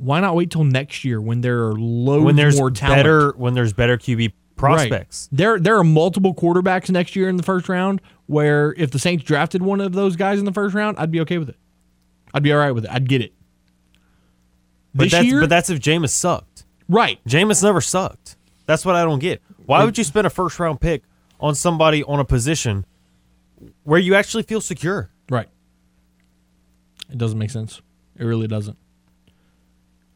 Why 0.00 0.20
not 0.20 0.34
wait 0.34 0.50
till 0.50 0.64
next 0.64 1.04
year 1.04 1.20
when 1.20 1.42
there 1.42 1.66
are 1.66 1.74
loads 1.74 2.24
when 2.24 2.36
there's 2.36 2.56
more 2.58 2.70
talent? 2.70 2.98
better 2.98 3.32
when 3.32 3.52
there's 3.52 3.74
better 3.74 3.98
QB 3.98 4.32
prospects. 4.56 5.28
Right. 5.30 5.38
There 5.38 5.58
there 5.58 5.76
are 5.76 5.84
multiple 5.84 6.34
quarterbacks 6.34 6.88
next 6.90 7.14
year 7.14 7.28
in 7.28 7.36
the 7.36 7.42
first 7.42 7.68
round 7.68 8.00
where 8.26 8.74
if 8.78 8.90
the 8.92 8.98
Saints 8.98 9.24
drafted 9.24 9.62
one 9.62 9.80
of 9.80 9.92
those 9.92 10.16
guys 10.16 10.38
in 10.38 10.46
the 10.46 10.52
first 10.52 10.74
round, 10.74 10.96
I'd 10.98 11.10
be 11.10 11.20
okay 11.20 11.36
with 11.36 11.50
it. 11.50 11.56
I'd 12.32 12.42
be 12.42 12.50
all 12.50 12.58
right 12.58 12.70
with 12.70 12.84
it. 12.86 12.90
I'd 12.90 13.08
get 13.08 13.20
it. 13.20 13.34
But 14.94 15.04
this 15.04 15.12
that's 15.12 15.26
year, 15.26 15.40
but 15.40 15.50
that's 15.50 15.68
if 15.68 15.80
Jameis 15.80 16.10
sucked. 16.10 16.64
right. 16.88 17.18
Jameis 17.28 17.62
never 17.62 17.80
sucked. 17.82 18.36
That's 18.66 18.86
what 18.86 18.96
I 18.96 19.02
don't 19.04 19.18
get. 19.18 19.42
Why 19.66 19.84
would 19.84 19.98
you 19.98 20.04
spend 20.04 20.26
a 20.26 20.30
first 20.30 20.58
round 20.58 20.80
pick 20.80 21.02
on 21.40 21.54
somebody 21.54 22.02
on 22.04 22.20
a 22.20 22.24
position 22.24 22.86
where 23.84 24.00
you 24.00 24.14
actually 24.14 24.44
feel 24.44 24.60
secure? 24.60 25.10
Right. 25.28 25.48
It 27.10 27.18
doesn't 27.18 27.38
make 27.38 27.50
sense. 27.50 27.82
It 28.16 28.24
really 28.24 28.46
doesn't. 28.48 28.76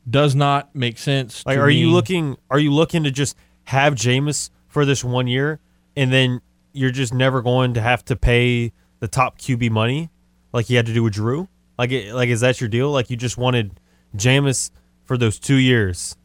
Does 0.08 0.34
not 0.34 0.74
make 0.74 0.98
sense. 0.98 1.44
Like, 1.46 1.56
to 1.56 1.62
are 1.62 1.70
you 1.70 1.90
looking? 1.90 2.36
Are 2.50 2.58
you 2.58 2.72
looking 2.72 3.04
to 3.04 3.10
just 3.10 3.36
have 3.64 3.94
Jameis 3.94 4.50
for 4.68 4.84
this 4.84 5.02
one 5.02 5.26
year, 5.26 5.60
and 5.96 6.12
then 6.12 6.40
you're 6.72 6.90
just 6.90 7.14
never 7.14 7.40
going 7.40 7.74
to 7.74 7.80
have 7.80 8.04
to 8.06 8.16
pay 8.16 8.72
the 9.00 9.08
top 9.08 9.38
QB 9.38 9.70
money, 9.70 10.10
like 10.52 10.68
you 10.68 10.76
had 10.76 10.86
to 10.86 10.92
do 10.92 11.02
with 11.02 11.14
Drew? 11.14 11.48
Like, 11.78 11.90
it, 11.90 12.14
like 12.14 12.28
is 12.28 12.40
that 12.40 12.60
your 12.60 12.68
deal? 12.68 12.90
Like, 12.90 13.08
you 13.10 13.16
just 13.16 13.38
wanted 13.38 13.80
Jameis 14.16 14.70
for 15.04 15.16
those 15.16 15.38
two 15.38 15.56
years, 15.56 16.16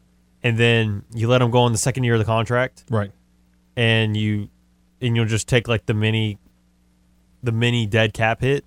and 0.42 0.58
then 0.58 1.04
you 1.14 1.28
let 1.28 1.40
him 1.40 1.50
go 1.50 1.60
on 1.60 1.72
the 1.72 1.78
second 1.78 2.04
year 2.04 2.14
of 2.14 2.18
the 2.18 2.24
contract, 2.26 2.84
right? 2.90 3.12
and 3.76 4.16
you 4.16 4.48
and 5.00 5.16
you'll 5.16 5.24
just 5.24 5.48
take 5.48 5.68
like 5.68 5.86
the 5.86 5.94
mini, 5.94 6.38
the 7.42 7.52
mini 7.52 7.86
dead 7.86 8.12
cap 8.12 8.42
hit, 8.42 8.64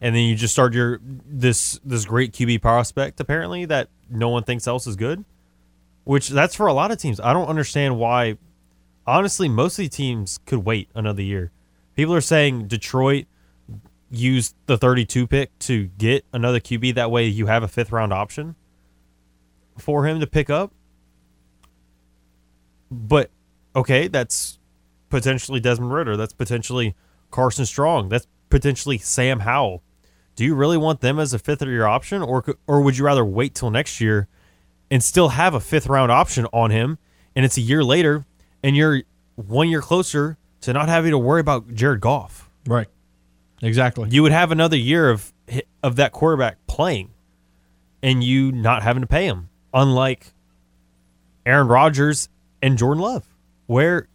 and 0.00 0.14
then 0.16 0.24
you 0.24 0.34
just 0.34 0.52
start 0.52 0.74
your 0.74 1.00
this 1.02 1.78
this 1.84 2.04
great 2.04 2.32
QB 2.32 2.60
prospect 2.60 3.20
apparently 3.20 3.64
that 3.66 3.88
no 4.10 4.28
one 4.28 4.42
thinks 4.42 4.66
else 4.66 4.86
is 4.86 4.96
good 4.96 5.24
which 6.08 6.30
that's 6.30 6.54
for 6.54 6.66
a 6.68 6.72
lot 6.72 6.90
of 6.90 6.96
teams. 6.96 7.20
I 7.20 7.34
don't 7.34 7.48
understand 7.48 7.98
why. 7.98 8.38
Honestly, 9.06 9.46
most 9.46 9.78
of 9.78 9.82
the 9.82 9.90
teams 9.90 10.38
could 10.46 10.60
wait 10.60 10.88
another 10.94 11.20
year. 11.20 11.52
People 11.96 12.14
are 12.14 12.22
saying 12.22 12.66
Detroit 12.66 13.26
used 14.10 14.54
the 14.64 14.78
32 14.78 15.26
pick 15.26 15.58
to 15.58 15.88
get 15.98 16.24
another 16.32 16.60
QB. 16.60 16.94
That 16.94 17.10
way, 17.10 17.26
you 17.26 17.44
have 17.44 17.62
a 17.62 17.68
fifth 17.68 17.92
round 17.92 18.14
option 18.14 18.54
for 19.76 20.06
him 20.06 20.18
to 20.20 20.26
pick 20.26 20.48
up. 20.48 20.72
But 22.90 23.30
okay, 23.76 24.08
that's 24.08 24.58
potentially 25.10 25.60
Desmond 25.60 25.92
Ridder. 25.92 26.16
That's 26.16 26.32
potentially 26.32 26.96
Carson 27.30 27.66
Strong. 27.66 28.08
That's 28.08 28.26
potentially 28.48 28.96
Sam 28.96 29.40
Howell. 29.40 29.82
Do 30.38 30.44
you 30.44 30.54
really 30.54 30.76
want 30.76 31.00
them 31.00 31.18
as 31.18 31.34
a 31.34 31.38
fifth 31.40 31.62
year 31.62 31.84
option, 31.84 32.22
or 32.22 32.44
or 32.68 32.80
would 32.80 32.96
you 32.96 33.04
rather 33.04 33.24
wait 33.24 33.56
till 33.56 33.72
next 33.72 34.00
year 34.00 34.28
and 34.88 35.02
still 35.02 35.30
have 35.30 35.52
a 35.52 35.58
fifth 35.58 35.88
round 35.88 36.12
option 36.12 36.46
on 36.52 36.70
him, 36.70 36.98
and 37.34 37.44
it's 37.44 37.56
a 37.56 37.60
year 37.60 37.82
later, 37.82 38.24
and 38.62 38.76
you're 38.76 39.02
one 39.34 39.68
year 39.68 39.80
closer 39.80 40.36
to 40.60 40.72
not 40.72 40.88
having 40.88 41.10
to 41.10 41.18
worry 41.18 41.40
about 41.40 41.74
Jared 41.74 42.00
Goff. 42.00 42.48
Right. 42.68 42.86
Exactly. 43.62 44.10
You 44.10 44.22
would 44.22 44.30
have 44.30 44.52
another 44.52 44.76
year 44.76 45.10
of 45.10 45.32
of 45.82 45.96
that 45.96 46.12
quarterback 46.12 46.64
playing, 46.68 47.10
and 48.00 48.22
you 48.22 48.52
not 48.52 48.84
having 48.84 49.00
to 49.00 49.08
pay 49.08 49.24
him. 49.26 49.48
Unlike 49.74 50.28
Aaron 51.44 51.66
Rodgers 51.66 52.28
and 52.62 52.78
Jordan 52.78 53.02
Love, 53.02 53.24
where 53.66 54.06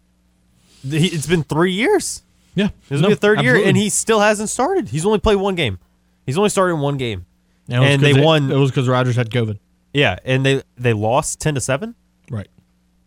it's 0.86 1.28
been 1.28 1.44
three 1.44 1.74
years. 1.74 2.24
Yeah. 2.56 2.70
This 2.88 2.92
will 2.92 3.02
No, 3.02 3.08
be 3.10 3.14
a 3.14 3.18
third 3.18 3.42
year, 3.42 3.58
and 3.58 3.76
he 3.76 3.90
still 3.90 4.22
hasn't 4.22 4.50
started. 4.50 4.88
He's 4.88 5.06
only 5.06 5.20
played 5.20 5.36
one 5.36 5.56
game. 5.56 5.80
He's 6.26 6.38
only 6.38 6.50
started 6.50 6.76
in 6.76 6.80
one 6.80 6.98
game, 6.98 7.26
And, 7.68 8.02
was 8.02 8.14
they 8.14 8.22
won. 8.22 8.52
It 8.52 8.56
was 8.56 8.72
because 8.72 8.88
Rodgers 8.88 9.16
had 9.16 9.30
COVID. 9.30 9.60
yeah, 9.94 10.18
and 10.24 10.46
they 10.46 10.62
they 10.78 10.94
lost 10.94 11.40
ten 11.40 11.56
to 11.56 11.62
seven. 11.62 11.96
Right. 12.30 12.48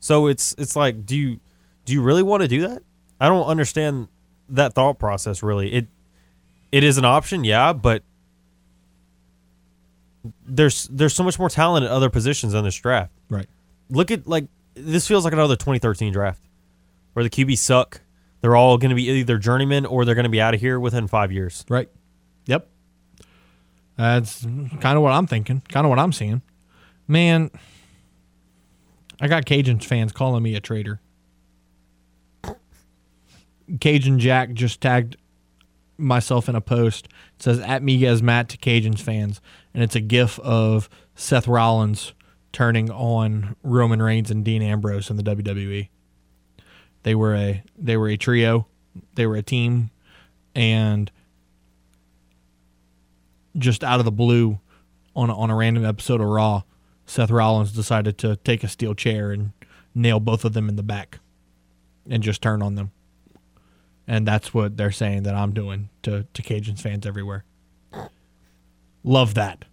So 0.01 0.27
it's 0.27 0.55
it's 0.59 0.77
like, 0.77 1.07
do 1.07 1.17
you 1.17 1.41
do 1.85 1.93
you 1.93 2.03
really 2.03 2.23
want 2.23 2.43
to 2.43 2.49
do 2.49 2.61
that? 2.69 2.83
I 3.21 3.29
don't 3.29 3.47
understand 3.47 4.09
that 4.51 4.75
thought 4.75 4.99
process. 4.99 5.43
Really, 5.43 5.73
it 5.73 5.87
it 6.73 6.85
is 6.85 6.99
an 6.99 7.05
option, 7.05 7.45
yeah, 7.45 7.73
but 7.73 8.03
there's 10.45 10.85
there's 10.89 11.15
so 11.15 11.23
much 11.23 11.39
more 11.39 11.49
talent 11.49 11.85
at 11.85 11.91
other 11.91 12.11
positions 12.11 12.55
on 12.55 12.65
this 12.65 12.75
draft. 12.77 13.13
Right. 13.31 13.47
Look 13.91 14.11
at 14.11 14.27
like 14.27 14.47
this 14.75 15.07
feels 15.07 15.25
like 15.25 15.33
another 15.33 15.57
2013 15.57 16.13
draft 16.13 16.41
where 17.15 17.23
the 17.25 17.31
QB 17.31 17.57
suck. 17.59 18.01
They're 18.43 18.55
all 18.55 18.77
going 18.79 18.91
to 18.91 18.95
be 18.95 19.09
either 19.09 19.39
journeyman 19.39 19.87
or 19.87 20.05
they're 20.05 20.15
going 20.15 20.25
to 20.25 20.31
be 20.31 20.41
out 20.41 20.55
of 20.55 20.61
here 20.61 20.79
within 20.79 21.09
five 21.09 21.33
years. 21.33 21.65
Right. 21.69 21.89
That's 23.97 24.43
kind 24.45 24.97
of 24.97 25.03
what 25.03 25.13
I'm 25.13 25.27
thinking. 25.27 25.63
Kind 25.69 25.87
of 25.87 25.91
what 25.91 25.99
I'm 25.99 26.13
seeing. 26.13 26.43
Man, 27.09 27.51
I 29.21 29.29
got 29.29 29.47
Cajuns 29.47 29.85
fans 29.85 30.13
calling 30.13 30.43
me 30.43 30.55
a 30.55 30.61
traitor. 30.61 31.01
Cajun 33.81 34.19
Jack 34.19 34.53
just 34.53 34.81
tagged 34.81 35.17
myself 35.99 36.49
in 36.49 36.55
a 36.55 36.61
post. 36.61 37.07
It 37.37 37.43
says 37.43 37.59
at 37.61 37.83
Miguez 37.83 38.23
Matt 38.23 38.49
to 38.51 38.59
Cajuns 38.59 39.01
fans, 39.01 39.41
and 39.75 39.83
it's 39.83 39.97
a 39.97 40.01
gif 40.01 40.39
of 40.41 40.89
Seth 41.15 41.49
Rollins 41.49 42.13
turning 42.53 42.91
on 42.91 43.57
Roman 43.63 44.01
Reigns 44.01 44.31
and 44.31 44.45
Dean 44.45 44.63
Ambrose 44.63 45.11
in 45.11 45.17
the 45.17 45.23
WWE. 45.23 45.89
They 47.03 47.15
were 47.15 47.35
a 47.35 47.63
they 47.79 47.97
were 47.97 48.09
a 48.09 48.17
trio, 48.17 48.67
they 49.15 49.27
were 49.27 49.37
a 49.37 49.43
team, 49.43 49.91
and 50.55 51.11
just 53.59 53.85
out 53.85 53.99
of 53.99 54.05
the 54.05 54.13
blue, 54.13 54.61
on 55.15 55.31
a, 55.31 55.37
on 55.37 55.51
a 55.51 55.55
random 55.55 55.85
episode 55.85 56.21
of 56.21 56.29
Raw, 56.29 56.63
Seth 57.07 57.31
Rollins 57.31 57.73
decided 57.73 58.19
to 58.19 58.37
take 58.37 58.63
a 58.65 58.69
steel 58.69 58.95
chair 58.95 59.33
and 59.33 59.53
nail 59.95 60.21
both 60.21 60.45
of 60.45 60.53
them 60.53 60.69
in 60.69 60.77
the 60.77 60.83
back, 60.83 61.19
and 62.09 62.23
just 62.23 62.43
turn 62.43 62.63
on 62.63 62.75
them. 62.75 62.93
And 64.07 64.27
that's 64.27 64.55
what 64.55 64.77
they're 64.77 64.93
saying 64.93 65.25
that 65.25 65.35
I'm 65.35 65.53
doing 65.53 65.89
to 66.03 66.27
to 66.33 66.43
Cajuns 66.43 66.81
fans 66.81 67.07
everywhere. 67.07 67.45
Love 69.03 69.35
that. 69.35 69.65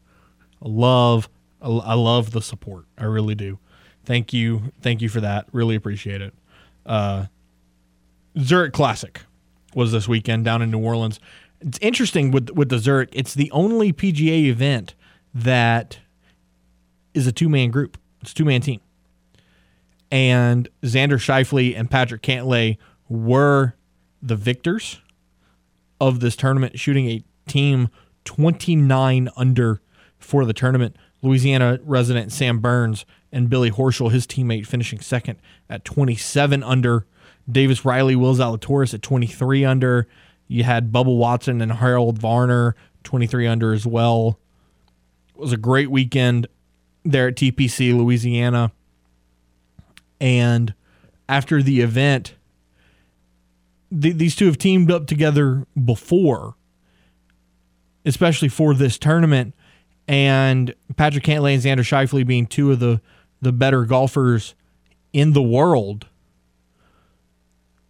Love 0.61 1.29
I 1.61 1.93
love 1.93 2.31
the 2.31 2.41
support. 2.41 2.85
I 2.97 3.05
really 3.05 3.35
do. 3.35 3.59
Thank 4.05 4.33
you. 4.33 4.73
Thank 4.81 5.01
you 5.01 5.09
for 5.09 5.21
that. 5.21 5.47
Really 5.51 5.75
appreciate 5.75 6.21
it. 6.21 6.33
Uh, 6.85 7.27
Zurich 8.37 8.73
Classic 8.73 9.21
was 9.73 9.91
this 9.91 10.07
weekend 10.07 10.45
down 10.45 10.61
in 10.61 10.71
New 10.71 10.83
Orleans. 10.83 11.19
It's 11.65 11.79
interesting 11.81 12.31
with 12.31 12.49
with 12.51 12.69
the 12.69 12.79
Zurich. 12.79 13.09
It's 13.13 13.33
the 13.33 13.49
only 13.51 13.93
PGA 13.93 14.45
event 14.45 14.95
that 15.33 15.99
is 17.13 17.27
a 17.27 17.31
two 17.31 17.49
man 17.49 17.71
group. 17.71 17.97
It's 18.21 18.31
a 18.31 18.35
two 18.35 18.45
man 18.45 18.61
team. 18.61 18.81
And 20.11 20.69
Xander 20.83 21.17
Schauffele 21.17 21.77
and 21.77 21.89
Patrick 21.89 22.21
Cantlay 22.21 22.77
were 23.09 23.73
the 24.21 24.35
victors 24.35 25.01
of 25.99 26.19
this 26.19 26.35
tournament, 26.35 26.79
shooting 26.79 27.07
a 27.07 27.23
team 27.47 27.89
29 28.25 29.29
under 29.35 29.81
for 30.19 30.45
the 30.45 30.53
tournament. 30.53 30.95
Louisiana 31.21 31.79
resident 31.83 32.31
Sam 32.31 32.59
Burns 32.59 33.05
and 33.31 33.49
Billy 33.49 33.71
Horschel, 33.71 34.11
his 34.11 34.27
teammate, 34.27 34.67
finishing 34.67 34.99
second 34.99 35.39
at 35.69 35.85
27 35.85 36.61
under. 36.61 37.05
Davis 37.49 37.83
Riley, 37.83 38.15
Will 38.15 38.35
Zalatoris 38.35 38.93
at 38.93 39.01
23 39.01 39.65
under. 39.65 40.07
You 40.47 40.63
had 40.63 40.91
Bubba 40.91 41.15
Watson 41.15 41.61
and 41.61 41.71
Harold 41.71 42.19
Varner 42.19 42.75
23 43.03 43.47
under 43.47 43.73
as 43.73 43.85
well. 43.85 44.39
It 45.35 45.39
was 45.39 45.53
a 45.53 45.57
great 45.57 45.89
weekend 45.89 46.47
there 47.03 47.27
at 47.27 47.35
TPC, 47.35 47.95
Louisiana. 47.95 48.71
And 50.19 50.73
after 51.27 51.61
the 51.61 51.81
event, 51.81 52.35
th- 53.89 54.15
these 54.15 54.35
two 54.35 54.45
have 54.45 54.57
teamed 54.57 54.91
up 54.91 55.07
together 55.07 55.65
before, 55.83 56.55
especially 58.05 58.49
for 58.49 58.73
this 58.73 58.97
tournament. 58.97 59.53
And 60.07 60.73
Patrick 60.95 61.23
Cantlay 61.23 61.53
and 61.53 61.63
Xander 61.63 61.83
Schauffele 61.83 62.25
being 62.25 62.45
two 62.45 62.71
of 62.71 62.79
the, 62.79 63.01
the 63.41 63.51
better 63.51 63.85
golfers 63.85 64.55
in 65.13 65.33
the 65.33 65.41
world. 65.41 66.07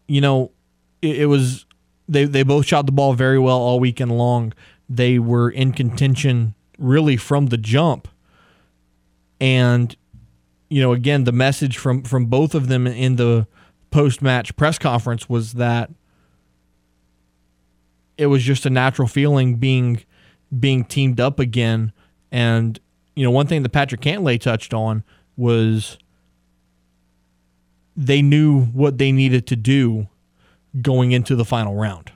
You 0.08 0.22
know, 0.22 0.52
it, 1.02 1.22
it 1.22 1.26
was 1.26 1.66
they 2.14 2.26
they 2.26 2.44
both 2.44 2.66
shot 2.66 2.86
the 2.86 2.92
ball 2.92 3.14
very 3.14 3.40
well 3.40 3.58
all 3.58 3.80
weekend 3.80 4.18
long. 4.18 4.54
They 4.90 5.20
were 5.20 5.50
in 5.50 5.74
contention 5.74 6.56
really 6.78 7.18
from 7.18 7.48
the 7.48 7.58
jump. 7.58 8.08
And 9.40 9.96
you 10.70 10.82
know, 10.82 10.94
again, 10.94 11.26
the 11.26 11.32
message 11.32 11.78
from 11.78 12.04
from 12.04 12.28
both 12.28 12.56
of 12.56 12.68
them 12.68 12.88
in 12.88 13.16
the 13.18 13.48
post-match 13.92 14.56
press 14.56 14.80
conference 14.80 15.30
was 15.30 15.54
that 15.54 15.92
it 18.18 18.28
was 18.28 18.44
just 18.44 18.66
a 18.66 18.70
natural 18.70 19.08
feeling 19.08 19.56
being 19.58 20.04
being 20.60 20.84
teamed 20.84 21.20
up 21.20 21.40
again 21.40 21.92
and 22.32 22.80
you 23.16 23.24
know, 23.24 23.32
one 23.32 23.48
thing 23.48 23.64
that 23.64 23.70
Patrick 23.70 24.02
Cantlay 24.02 24.40
touched 24.40 24.74
on 24.74 25.04
was 25.38 25.98
they 27.96 28.22
knew 28.22 28.66
what 28.66 28.98
they 28.98 29.12
needed 29.12 29.46
to 29.48 29.56
do 29.56 30.08
going 30.82 31.12
into 31.12 31.36
the 31.36 31.46
final 31.46 31.76
round. 31.76 32.12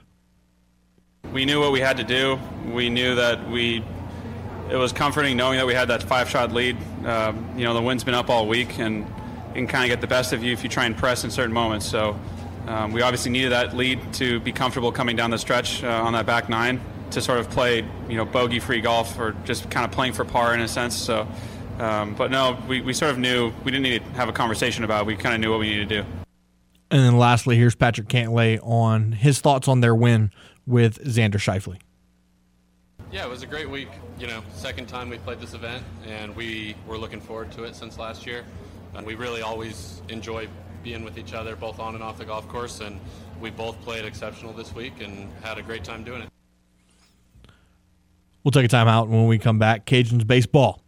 We 1.32 1.44
knew 1.44 1.60
what 1.60 1.72
we 1.72 1.80
had 1.80 1.96
to 1.98 2.04
do. 2.04 2.38
We 2.72 2.88
knew 2.90 3.14
that 3.14 3.48
we. 3.50 3.84
It 4.70 4.76
was 4.76 4.92
comforting 4.92 5.36
knowing 5.36 5.58
that 5.58 5.66
we 5.66 5.74
had 5.74 5.88
that 5.88 6.02
five-shot 6.02 6.52
lead. 6.52 6.76
Um, 7.04 7.54
you 7.56 7.64
know, 7.64 7.72
the 7.74 7.82
wind's 7.82 8.04
been 8.04 8.14
up 8.14 8.28
all 8.28 8.46
week, 8.46 8.78
and 8.78 9.06
can 9.54 9.66
kind 9.66 9.84
of 9.84 9.88
get 9.88 10.00
the 10.00 10.06
best 10.06 10.32
of 10.32 10.42
you 10.42 10.52
if 10.52 10.62
you 10.62 10.68
try 10.68 10.84
and 10.84 10.96
press 10.96 11.24
in 11.24 11.30
certain 11.30 11.52
moments. 11.52 11.86
So, 11.86 12.18
um, 12.66 12.92
we 12.92 13.02
obviously 13.02 13.30
needed 13.30 13.52
that 13.52 13.76
lead 13.76 14.12
to 14.14 14.40
be 14.40 14.52
comfortable 14.52 14.92
coming 14.92 15.16
down 15.16 15.30
the 15.30 15.38
stretch 15.38 15.82
uh, 15.82 15.88
on 15.88 16.12
that 16.12 16.26
back 16.26 16.48
nine 16.48 16.80
to 17.10 17.22
sort 17.22 17.38
of 17.38 17.48
play, 17.48 17.84
you 18.08 18.16
know, 18.16 18.26
bogey-free 18.26 18.82
golf 18.82 19.18
or 19.18 19.34
just 19.44 19.70
kind 19.70 19.84
of 19.84 19.90
playing 19.90 20.12
for 20.12 20.24
par 20.24 20.54
in 20.54 20.60
a 20.60 20.68
sense. 20.68 20.94
So, 20.94 21.26
um, 21.78 22.14
but 22.14 22.30
no, 22.30 22.58
we, 22.68 22.82
we 22.82 22.92
sort 22.92 23.10
of 23.10 23.18
knew 23.18 23.52
we 23.64 23.70
didn't 23.70 23.84
need 23.84 24.04
to 24.04 24.10
have 24.12 24.28
a 24.28 24.32
conversation 24.32 24.84
about. 24.84 25.02
It. 25.02 25.06
We 25.06 25.16
kind 25.16 25.34
of 25.34 25.40
knew 25.40 25.50
what 25.50 25.60
we 25.60 25.70
needed 25.70 25.88
to 25.88 26.02
do. 26.02 26.17
And 26.90 27.02
then 27.02 27.18
lastly, 27.18 27.56
here's 27.56 27.74
Patrick 27.74 28.08
Cantlay 28.08 28.58
on 28.62 29.12
his 29.12 29.40
thoughts 29.40 29.68
on 29.68 29.80
their 29.80 29.94
win 29.94 30.30
with 30.66 31.04
Xander 31.04 31.34
Schauffele. 31.34 31.78
Yeah, 33.12 33.24
it 33.24 33.28
was 33.28 33.42
a 33.42 33.46
great 33.46 33.68
week. 33.68 33.88
You 34.18 34.26
know, 34.26 34.42
second 34.54 34.86
time 34.86 35.10
we 35.10 35.18
played 35.18 35.40
this 35.40 35.54
event, 35.54 35.82
and 36.06 36.34
we 36.34 36.74
were 36.86 36.98
looking 36.98 37.20
forward 37.20 37.52
to 37.52 37.64
it 37.64 37.74
since 37.74 37.98
last 37.98 38.26
year. 38.26 38.44
And 38.94 39.06
we 39.06 39.14
really 39.14 39.42
always 39.42 40.02
enjoy 40.08 40.48
being 40.82 41.04
with 41.04 41.18
each 41.18 41.34
other, 41.34 41.56
both 41.56 41.78
on 41.78 41.94
and 41.94 42.02
off 42.02 42.18
the 42.18 42.24
golf 42.24 42.48
course. 42.48 42.80
And 42.80 42.98
we 43.40 43.50
both 43.50 43.80
played 43.82 44.04
exceptional 44.04 44.52
this 44.52 44.74
week 44.74 45.00
and 45.00 45.30
had 45.42 45.58
a 45.58 45.62
great 45.62 45.84
time 45.84 46.04
doing 46.04 46.22
it. 46.22 46.28
We'll 48.44 48.52
take 48.52 48.64
a 48.64 48.68
time 48.68 48.88
out 48.88 49.08
when 49.08 49.26
we 49.26 49.38
come 49.38 49.58
back. 49.58 49.84
Cajuns 49.84 50.26
baseball, 50.26 50.82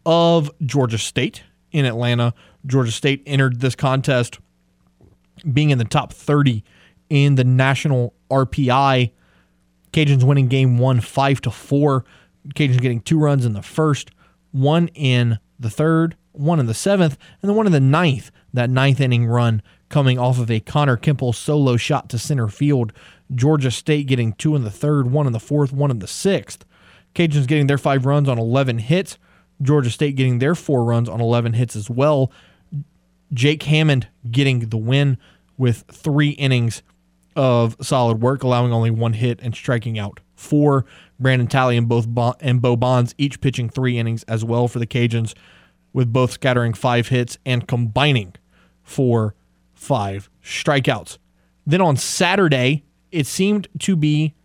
of 0.06 0.52
Georgia 0.66 0.98
State 0.98 1.44
in 1.72 1.86
Atlanta. 1.86 2.34
Georgia 2.66 2.92
State 2.92 3.24
entered 3.26 3.60
this 3.60 3.76
contest 3.76 4.40
being 5.54 5.70
in 5.70 5.78
the 5.78 5.86
top 5.86 6.12
30 6.12 6.64
in 7.10 7.36
the 7.36 7.44
national 7.44 8.14
RPI. 8.30 9.12
Cajuns 9.94 10.24
winning 10.24 10.48
game 10.48 10.78
one, 10.78 11.02
five 11.02 11.40
to 11.42 11.52
four. 11.52 12.04
Cajuns 12.56 12.82
getting 12.82 13.02
two 13.02 13.20
runs 13.20 13.46
in 13.46 13.54
the 13.54 13.62
first, 13.62 14.12
one 14.52 14.88
in 14.90 15.40
the 15.60 15.70
third, 15.70 16.16
one 16.32 16.60
in 16.60 16.66
the 16.66 16.74
seventh, 16.74 17.18
and 17.42 17.50
then 17.50 17.56
one 17.56 17.66
in 17.66 17.72
the 17.72 17.80
ninth. 17.80 18.32
That 18.54 18.70
ninth 18.70 19.00
inning 19.00 19.28
run 19.28 19.62
coming 19.90 20.18
off 20.20 20.40
of 20.40 20.50
a 20.50 20.60
Connor 20.60 20.98
Kimple 20.98 21.34
solo 21.34 21.78
shot 21.78 22.10
to 22.10 22.18
center 22.18 22.48
field 22.48 22.94
Georgia 23.34 23.72
State 23.72 24.08
getting 24.08 24.34
two 24.34 24.56
in 24.56 24.64
the 24.64 24.72
third, 24.72 25.12
one 25.12 25.28
in 25.28 25.34
the 25.34 25.40
fourth, 25.40 25.72
one 25.72 25.92
in 25.92 26.00
the 26.00 26.08
sixth. 26.08 26.66
Cajuns 27.14 27.48
getting 27.48 27.68
their 27.68 27.78
five 27.78 28.06
runs 28.06 28.30
on 28.30 28.40
11 28.40 28.80
hits. 28.80 29.18
Georgia 29.62 29.90
State 29.90 30.16
getting 30.16 30.40
their 30.40 30.56
four 30.56 30.84
runs 30.84 31.10
on 31.10 31.22
11 31.22 31.54
hits 31.54 31.76
as 31.76 31.90
well. 31.90 32.32
Jake 33.34 33.64
Hammond 33.64 34.08
getting 34.30 34.70
the 34.70 34.78
win 34.78 35.18
with 35.58 35.84
three 35.92 36.30
innings 36.30 36.82
of 37.36 37.76
solid 37.82 38.22
work, 38.22 38.44
allowing 38.44 38.74
only 38.74 38.90
one 38.90 39.14
hit 39.14 39.40
and 39.42 39.54
striking 39.54 40.00
out 40.00 40.20
four. 40.36 40.86
Brandon 41.20 41.48
Talley 41.48 41.78
and 41.78 41.88
both 41.88 42.08
bon- 42.08 42.36
and 42.40 42.62
Bo 42.62 42.76
Bonds 42.76 43.14
each 43.18 43.42
pitching 43.42 43.70
three 43.70 43.98
innings 43.98 44.24
as 44.24 44.44
well 44.44 44.68
for 44.68 44.80
the 44.80 44.88
Cajuns, 44.88 45.36
with 45.94 46.12
both 46.12 46.32
scattering 46.32 46.74
five 46.74 47.10
hits 47.10 47.38
and 47.46 47.68
combining 47.68 48.34
for 48.82 49.36
five 49.80 50.30
strikeouts. 50.44 51.18
Then 51.66 51.82
on 51.82 51.96
Saturday, 51.96 52.84
it 53.12 53.26
seemed 53.26 53.68
to 53.80 53.96
be 53.96 54.36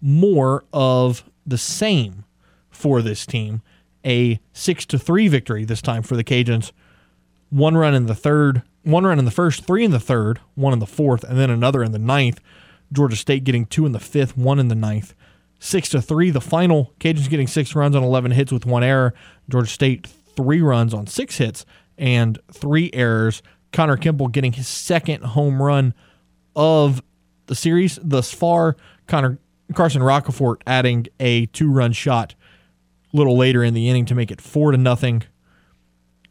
more 0.00 0.64
of 0.72 1.24
the 1.46 1.58
same 1.58 2.24
for 2.70 3.02
this 3.02 3.26
team. 3.26 3.60
A 4.04 4.38
six 4.52 4.86
to 4.86 4.98
three 4.98 5.28
victory 5.28 5.64
this 5.64 5.82
time 5.82 6.02
for 6.02 6.16
the 6.16 6.24
Cajuns. 6.24 6.70
One 7.50 7.76
run 7.76 7.94
in 7.94 8.06
the 8.06 8.14
third, 8.14 8.62
one 8.84 9.04
run 9.04 9.18
in 9.18 9.24
the 9.24 9.30
first, 9.30 9.66
three 9.66 9.84
in 9.84 9.90
the 9.90 9.98
third, 9.98 10.38
one 10.54 10.72
in 10.72 10.78
the 10.78 10.86
fourth, 10.86 11.24
and 11.24 11.38
then 11.38 11.50
another 11.50 11.82
in 11.82 11.92
the 11.92 11.98
ninth. 11.98 12.40
Georgia 12.92 13.16
State 13.16 13.44
getting 13.44 13.66
two 13.66 13.84
in 13.84 13.92
the 13.92 13.98
fifth, 13.98 14.36
one 14.36 14.58
in 14.58 14.68
the 14.68 14.74
ninth. 14.74 15.14
Six 15.58 15.88
to 15.90 16.00
three, 16.00 16.30
the 16.30 16.40
final. 16.40 16.92
Cajuns 17.00 17.28
getting 17.28 17.48
six 17.48 17.74
runs 17.74 17.96
on 17.96 18.04
11 18.04 18.30
hits 18.30 18.52
with 18.52 18.64
one 18.64 18.84
error. 18.84 19.12
Georgia 19.48 19.70
State 19.70 20.06
three 20.06 20.60
runs 20.60 20.94
on 20.94 21.08
six 21.08 21.38
hits 21.38 21.66
and 21.98 22.38
three 22.52 22.90
errors. 22.92 23.42
Connor 23.72 23.96
Kimple 23.96 24.32
getting 24.32 24.52
his 24.52 24.68
second 24.68 25.22
home 25.22 25.62
run 25.62 25.94
of 26.56 27.02
the 27.46 27.54
series 27.54 27.98
thus 28.02 28.32
far. 28.32 28.76
Connor 29.06 29.38
Carson 29.74 30.02
Roccaforte 30.02 30.62
adding 30.66 31.06
a 31.20 31.46
two-run 31.46 31.92
shot 31.92 32.34
a 33.12 33.16
little 33.16 33.36
later 33.36 33.62
in 33.62 33.74
the 33.74 33.88
inning 33.88 34.04
to 34.06 34.14
make 34.14 34.30
it 34.30 34.40
four 34.40 34.72
to 34.72 34.78
nothing, 34.78 35.22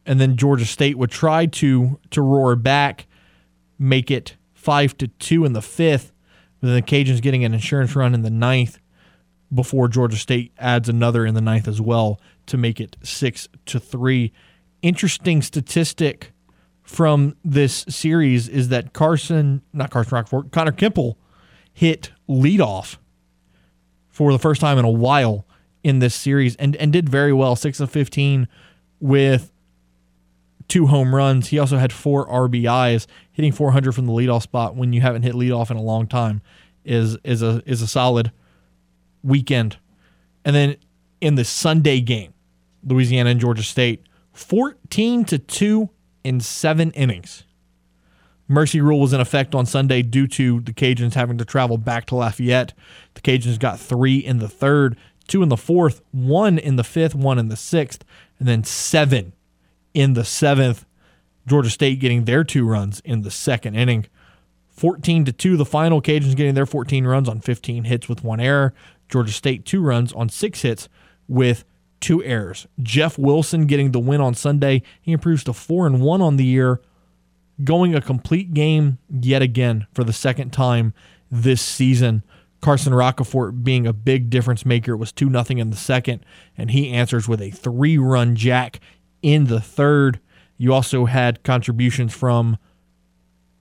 and 0.06 0.20
then 0.20 0.36
Georgia 0.36 0.66
State 0.66 0.98
would 0.98 1.12
try 1.12 1.46
to 1.46 2.00
to 2.12 2.22
roar 2.22 2.56
back, 2.56 3.08
make 3.78 4.10
it 4.10 4.36
five 4.54 4.98
to 4.98 5.08
two 5.08 5.46
in 5.46 5.54
the 5.54 5.62
fifth. 5.62 6.12
But 6.60 6.68
then 6.68 6.76
the 6.76 6.82
Cajuns 6.82 7.22
getting 7.22 7.46
an 7.46 7.54
insurance 7.54 7.96
run 7.96 8.14
in 8.14 8.24
the 8.24 8.30
ninth 8.32 8.80
before 9.54 9.88
Georgia 9.88 10.18
State 10.18 10.52
adds 10.58 10.90
another 10.90 11.26
in 11.26 11.36
the 11.36 11.42
ninth 11.42 11.68
as 11.68 11.80
well 11.80 12.20
to 12.48 12.58
make 12.58 12.82
it 12.82 12.98
six 13.04 13.48
to 13.68 13.80
three. 13.80 14.34
Interesting 14.82 15.42
statistic 15.42 16.32
from 16.88 17.36
this 17.44 17.86
series 17.90 18.48
is 18.48 18.70
that 18.70 18.94
Carson, 18.94 19.62
not 19.74 19.92
Carson 19.92 20.18
Roccaforte, 20.18 20.52
Connor 20.54 20.72
Kimple 20.72 21.16
hit 21.74 22.12
leadoff 22.30 22.98
for 24.10 24.32
the 24.32 24.40
first 24.40 24.62
time 24.62 24.78
in 24.78 24.86
a 24.86 24.90
while 24.90 25.46
in 25.84 26.00
this 26.00 26.16
series 26.16 26.56
and, 26.56 26.78
and 26.78 26.94
did 26.94 27.10
very 27.10 27.34
well, 27.34 27.58
6 27.58 27.82
of 27.82 27.92
15 27.92 28.48
with 29.02 29.52
two 30.70 30.88
home 30.88 31.14
runs. 31.14 31.50
He 31.50 31.60
also 31.60 31.78
had 31.78 31.92
four 31.92 32.26
RBIs. 32.28 33.06
Hitting 33.34 33.52
400 33.52 33.94
from 33.94 34.06
the 34.06 34.14
leadoff 34.14 34.44
spot 34.44 34.76
when 34.76 34.94
you 34.94 35.02
haven't 35.02 35.24
hit 35.24 35.36
leadoff 35.36 35.70
in 35.70 35.78
a 35.78 35.82
long 35.82 36.08
time 36.08 36.42
is 36.86 37.18
is 37.24 37.42
a 37.42 37.62
is 37.66 37.82
a 37.82 37.88
solid 37.88 38.32
weekend. 39.24 39.78
And 40.46 40.56
then 40.56 40.78
in 41.20 41.36
the 41.36 41.44
Sunday 41.44 42.00
game, 42.00 42.34
Louisiana 42.82 43.30
and 43.30 43.40
Georgia 43.40 43.62
State, 43.62 44.04
14 44.32 45.26
to 45.26 45.38
2 45.38 45.90
in 46.28 46.42
seven 46.42 46.92
innings. 46.92 47.46
Mercy 48.50 48.82
rule 48.82 49.00
was 49.00 49.14
in 49.14 49.22
effect 49.22 49.56
on 49.56 49.66
Sunday 49.66 50.02
due 50.02 50.28
to 50.28 50.60
the 50.60 50.74
Cajuns 50.74 51.14
having 51.14 51.38
to 51.38 51.46
travel 51.46 51.78
back 51.78 52.06
to 52.08 52.16
Lafayette. 52.16 52.74
The 53.14 53.22
Cajuns 53.22 53.58
got 53.58 53.80
three 53.80 54.18
in 54.18 54.40
the 54.40 54.50
third, 54.50 54.98
two 55.30 55.42
in 55.42 55.48
the 55.48 55.56
fourth, 55.56 56.02
one 56.12 56.58
in 56.58 56.76
the 56.76 56.84
fifth, 56.84 57.16
one 57.16 57.40
in 57.40 57.48
the 57.48 57.56
sixth, 57.56 58.04
and 58.40 58.48
then 58.48 58.66
seven 58.66 59.32
in 59.94 60.16
the 60.16 60.26
seventh. 60.26 60.86
Georgia 61.48 61.70
State 61.70 62.02
getting 62.02 62.26
their 62.26 62.44
two 62.44 62.68
runs 62.68 63.00
in 63.06 63.22
the 63.22 63.32
second 63.32 63.76
inning. 63.76 64.06
14 64.70 65.24
to 65.26 65.32
2 65.32 65.56
the 65.56 65.66
final 65.66 66.02
Cajuns 66.02 66.36
getting 66.36 66.56
their 66.56 66.66
14 66.66 67.08
runs 67.08 67.30
on 67.30 67.40
15 67.40 67.86
hits 67.86 68.10
with 68.10 68.22
one 68.22 68.42
error. 68.42 68.74
Georgia 69.08 69.32
State 69.32 69.66
two 69.66 69.82
runs 69.82 70.12
on 70.12 70.28
6 70.28 70.62
hits 70.62 70.90
with 71.30 71.64
two 72.00 72.24
errors. 72.24 72.68
Jeff 72.82 73.18
Wilson 73.18 73.66
getting 73.66 73.92
the 73.92 74.00
win 74.00 74.22
on 74.22 74.34
Sunday. 74.34 74.84
He 75.02 75.12
improves 75.12 75.44
to 75.46 75.54
4 75.54 75.88
and 75.88 76.02
1 76.02 76.22
on 76.22 76.38
the 76.38 76.46
year, 76.46 76.82
going 77.64 77.96
a 77.96 78.02
complete 78.02 78.54
game 78.54 79.00
yet 79.10 79.42
again 79.42 79.88
for 79.94 80.04
the 80.04 80.14
second 80.14 80.52
time 80.52 80.94
this 81.32 81.62
season. 81.62 82.24
Carson 82.62 82.94
Roccaforte 82.94 83.64
being 83.64 83.86
a 83.86 83.94
big 83.94 84.30
difference 84.30 84.66
maker. 84.66 84.94
It 84.94 84.98
was 84.98 85.12
2 85.12 85.30
0 85.30 85.44
in 85.50 85.70
the 85.70 85.78
second, 85.78 86.26
and 86.58 86.72
he 86.72 86.92
answers 86.92 87.28
with 87.28 87.42
a 87.42 87.52
three 87.52 87.98
run 87.98 88.36
jack 88.36 88.80
in 89.22 89.46
the 89.46 89.62
third. 89.62 90.20
You 90.58 90.74
also 90.74 91.06
had 91.06 91.44
contributions 91.44 92.14
from 92.14 92.58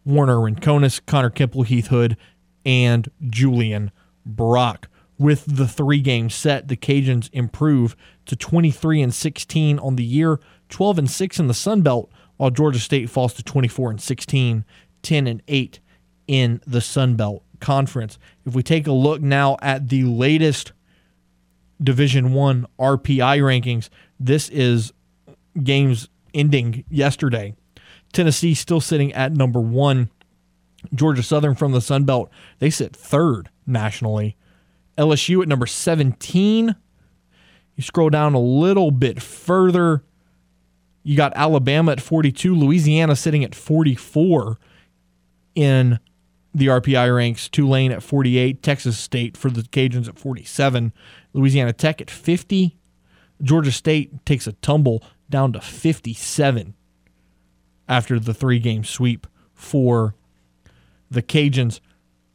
Warner 0.05 0.37
Rinconis, 0.37 1.05
Connor 1.05 1.31
Kimple, 1.31 1.67
Heath 1.67 1.89
Hood, 1.89 2.17
and 2.65 3.11
Julian 3.27 3.91
Brock. 4.25 4.89
With 5.19 5.45
the 5.47 5.67
three 5.67 6.01
game 6.01 6.31
set, 6.31 6.69
the 6.69 6.77
Cajuns 6.77 7.31
improve 7.33 7.97
to 8.27 8.37
23 8.37 9.03
and 9.03 9.15
16 9.15 9.79
on 9.79 9.97
the 9.97 10.05
year, 10.05 10.41
12 10.69 10.99
and 10.99 11.11
6 11.11 11.39
in 11.39 11.47
the 11.47 11.55
Sun 11.55 11.83
Belt, 11.83 12.11
while 12.37 12.51
Georgia 12.51 12.79
State 12.79 13.09
falls 13.09 13.33
to 13.35 13.43
24 13.43 13.91
and 13.91 14.01
16, 14.01 14.65
10 15.03 15.27
and 15.27 15.43
8 15.49 15.81
in 16.27 16.61
the 16.67 16.81
Sun 16.81 17.17
Belt 17.17 17.43
Conference. 17.61 18.19
If 18.45 18.55
we 18.55 18.63
take 18.63 18.87
a 18.87 18.93
look 18.93 19.21
now 19.21 19.57
at 19.63 19.89
the 19.89 20.05
latest 20.05 20.73
Division 21.83 22.33
1 22.33 22.67
RPI 22.79 23.39
rankings, 23.41 23.89
this 24.19 24.49
is 24.49 24.93
games 25.63 26.09
ending 26.35 26.85
yesterday. 26.91 27.55
Tennessee 28.13 28.55
still 28.55 28.81
sitting 28.81 29.13
at 29.13 29.33
number 29.33 29.61
1. 29.61 30.11
Georgia 30.95 31.23
Southern 31.23 31.55
from 31.55 31.73
the 31.73 31.81
Sun 31.81 32.05
Belt, 32.05 32.31
they 32.59 32.71
sit 32.71 32.95
third 32.95 33.51
nationally. 33.67 34.37
LSU 34.97 35.43
at 35.43 35.49
number 35.49 35.67
17. 35.67 36.77
You 37.77 37.83
scroll 37.83 38.11
down 38.11 38.35
a 38.35 38.41
little 38.41 38.91
bit 38.91 39.23
further. 39.23 40.03
You 41.03 41.17
got 41.17 41.33
Alabama 41.37 41.93
at 41.93 42.01
42, 42.01 42.55
Louisiana 42.55 43.15
sitting 43.15 43.45
at 43.45 43.55
44 43.55 44.59
in 45.55 46.01
the 46.55 46.67
RPI 46.69 47.15
ranks, 47.15 47.49
Tulane 47.49 47.93
at 47.93 48.03
48, 48.03 48.63
Texas 48.63 48.99
State 48.99 49.37
for 49.37 49.51
the 49.51 49.63
Cajuns 49.63 50.09
at 50.09 50.19
47, 50.19 50.93
Louisiana 51.35 51.73
Tech 51.75 52.01
at 52.01 52.11
50. 52.11 52.79
Georgia 53.43 53.71
State 53.71 54.25
takes 54.25 54.47
a 54.47 54.53
tumble 54.53 55.03
down 55.29 55.53
to 55.53 55.61
57 55.61 56.75
after 57.89 58.19
the 58.19 58.33
three 58.33 58.59
game 58.59 58.85
sweep 58.85 59.27
for 59.53 60.15
the 61.11 61.23
Cajuns. 61.23 61.81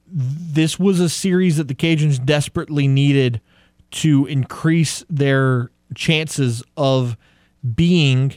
This 0.08 0.78
was 0.80 1.00
a 1.00 1.10
series 1.10 1.58
that 1.58 1.68
the 1.68 1.76
Cajuns 1.76 2.24
desperately 2.24 2.88
needed 2.88 3.42
to 3.92 4.26
increase 4.26 5.04
their 5.10 5.70
chances 5.96 6.64
of 6.78 7.18
being 7.76 8.34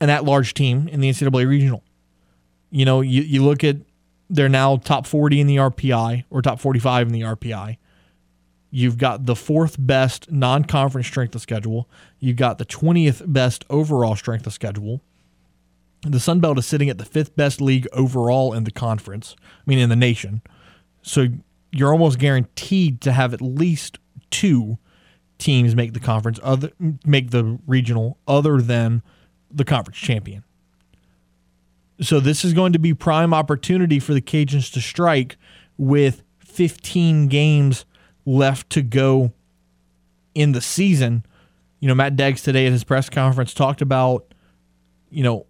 an 0.00 0.10
at 0.10 0.24
large 0.24 0.54
team 0.54 0.88
in 0.88 1.00
the 1.00 1.10
NCAA 1.10 1.48
regional. 1.48 1.82
You 2.70 2.84
know, 2.84 3.00
you, 3.00 3.22
you 3.22 3.42
look 3.44 3.64
at 3.64 3.76
they're 4.28 4.48
now 4.48 4.76
top 4.76 5.06
40 5.06 5.40
in 5.40 5.46
the 5.46 5.56
RPI 5.56 6.24
or 6.30 6.42
top 6.42 6.60
45 6.60 7.06
in 7.06 7.12
the 7.12 7.20
RPI. 7.22 7.78
You've 8.70 8.98
got 8.98 9.26
the 9.26 9.36
fourth 9.36 9.76
best 9.78 10.30
non 10.30 10.64
conference 10.64 11.06
strength 11.06 11.34
of 11.34 11.40
schedule. 11.40 11.88
You've 12.18 12.36
got 12.36 12.58
the 12.58 12.66
20th 12.66 13.22
best 13.32 13.64
overall 13.70 14.16
strength 14.16 14.46
of 14.46 14.52
schedule. 14.52 15.00
The 16.02 16.20
Sun 16.20 16.40
Belt 16.40 16.58
is 16.58 16.66
sitting 16.66 16.90
at 16.90 16.98
the 16.98 17.04
fifth 17.04 17.34
best 17.36 17.60
league 17.60 17.86
overall 17.92 18.52
in 18.52 18.64
the 18.64 18.70
conference, 18.70 19.34
I 19.40 19.62
mean, 19.66 19.78
in 19.78 19.88
the 19.88 19.96
nation. 19.96 20.42
So 21.02 21.28
you're 21.78 21.92
almost 21.92 22.18
guaranteed 22.18 23.00
to 23.02 23.12
have 23.12 23.34
at 23.34 23.40
least 23.40 23.98
two 24.30 24.78
teams 25.38 25.74
make 25.74 25.92
the 25.92 26.00
conference, 26.00 26.40
other 26.42 26.70
make 27.04 27.30
the 27.30 27.58
regional, 27.66 28.18
other 28.26 28.60
than 28.60 29.02
the 29.50 29.64
conference 29.64 29.98
champion. 29.98 30.44
So 32.00 32.20
this 32.20 32.44
is 32.44 32.52
going 32.52 32.72
to 32.72 32.78
be 32.78 32.94
prime 32.94 33.32
opportunity 33.32 33.98
for 33.98 34.12
the 34.12 34.20
Cajuns 34.20 34.72
to 34.72 34.80
strike 34.80 35.36
with 35.78 36.22
15 36.40 37.28
games 37.28 37.84
left 38.24 38.70
to 38.70 38.82
go 38.82 39.32
in 40.34 40.52
the 40.52 40.60
season. 40.60 41.24
You 41.80 41.88
know, 41.88 41.94
Matt 41.94 42.16
Deggs 42.16 42.42
today 42.42 42.66
at 42.66 42.72
his 42.72 42.84
press 42.84 43.08
conference 43.08 43.54
talked 43.54 43.80
about, 43.80 44.34
you 45.10 45.22
know, 45.22 45.46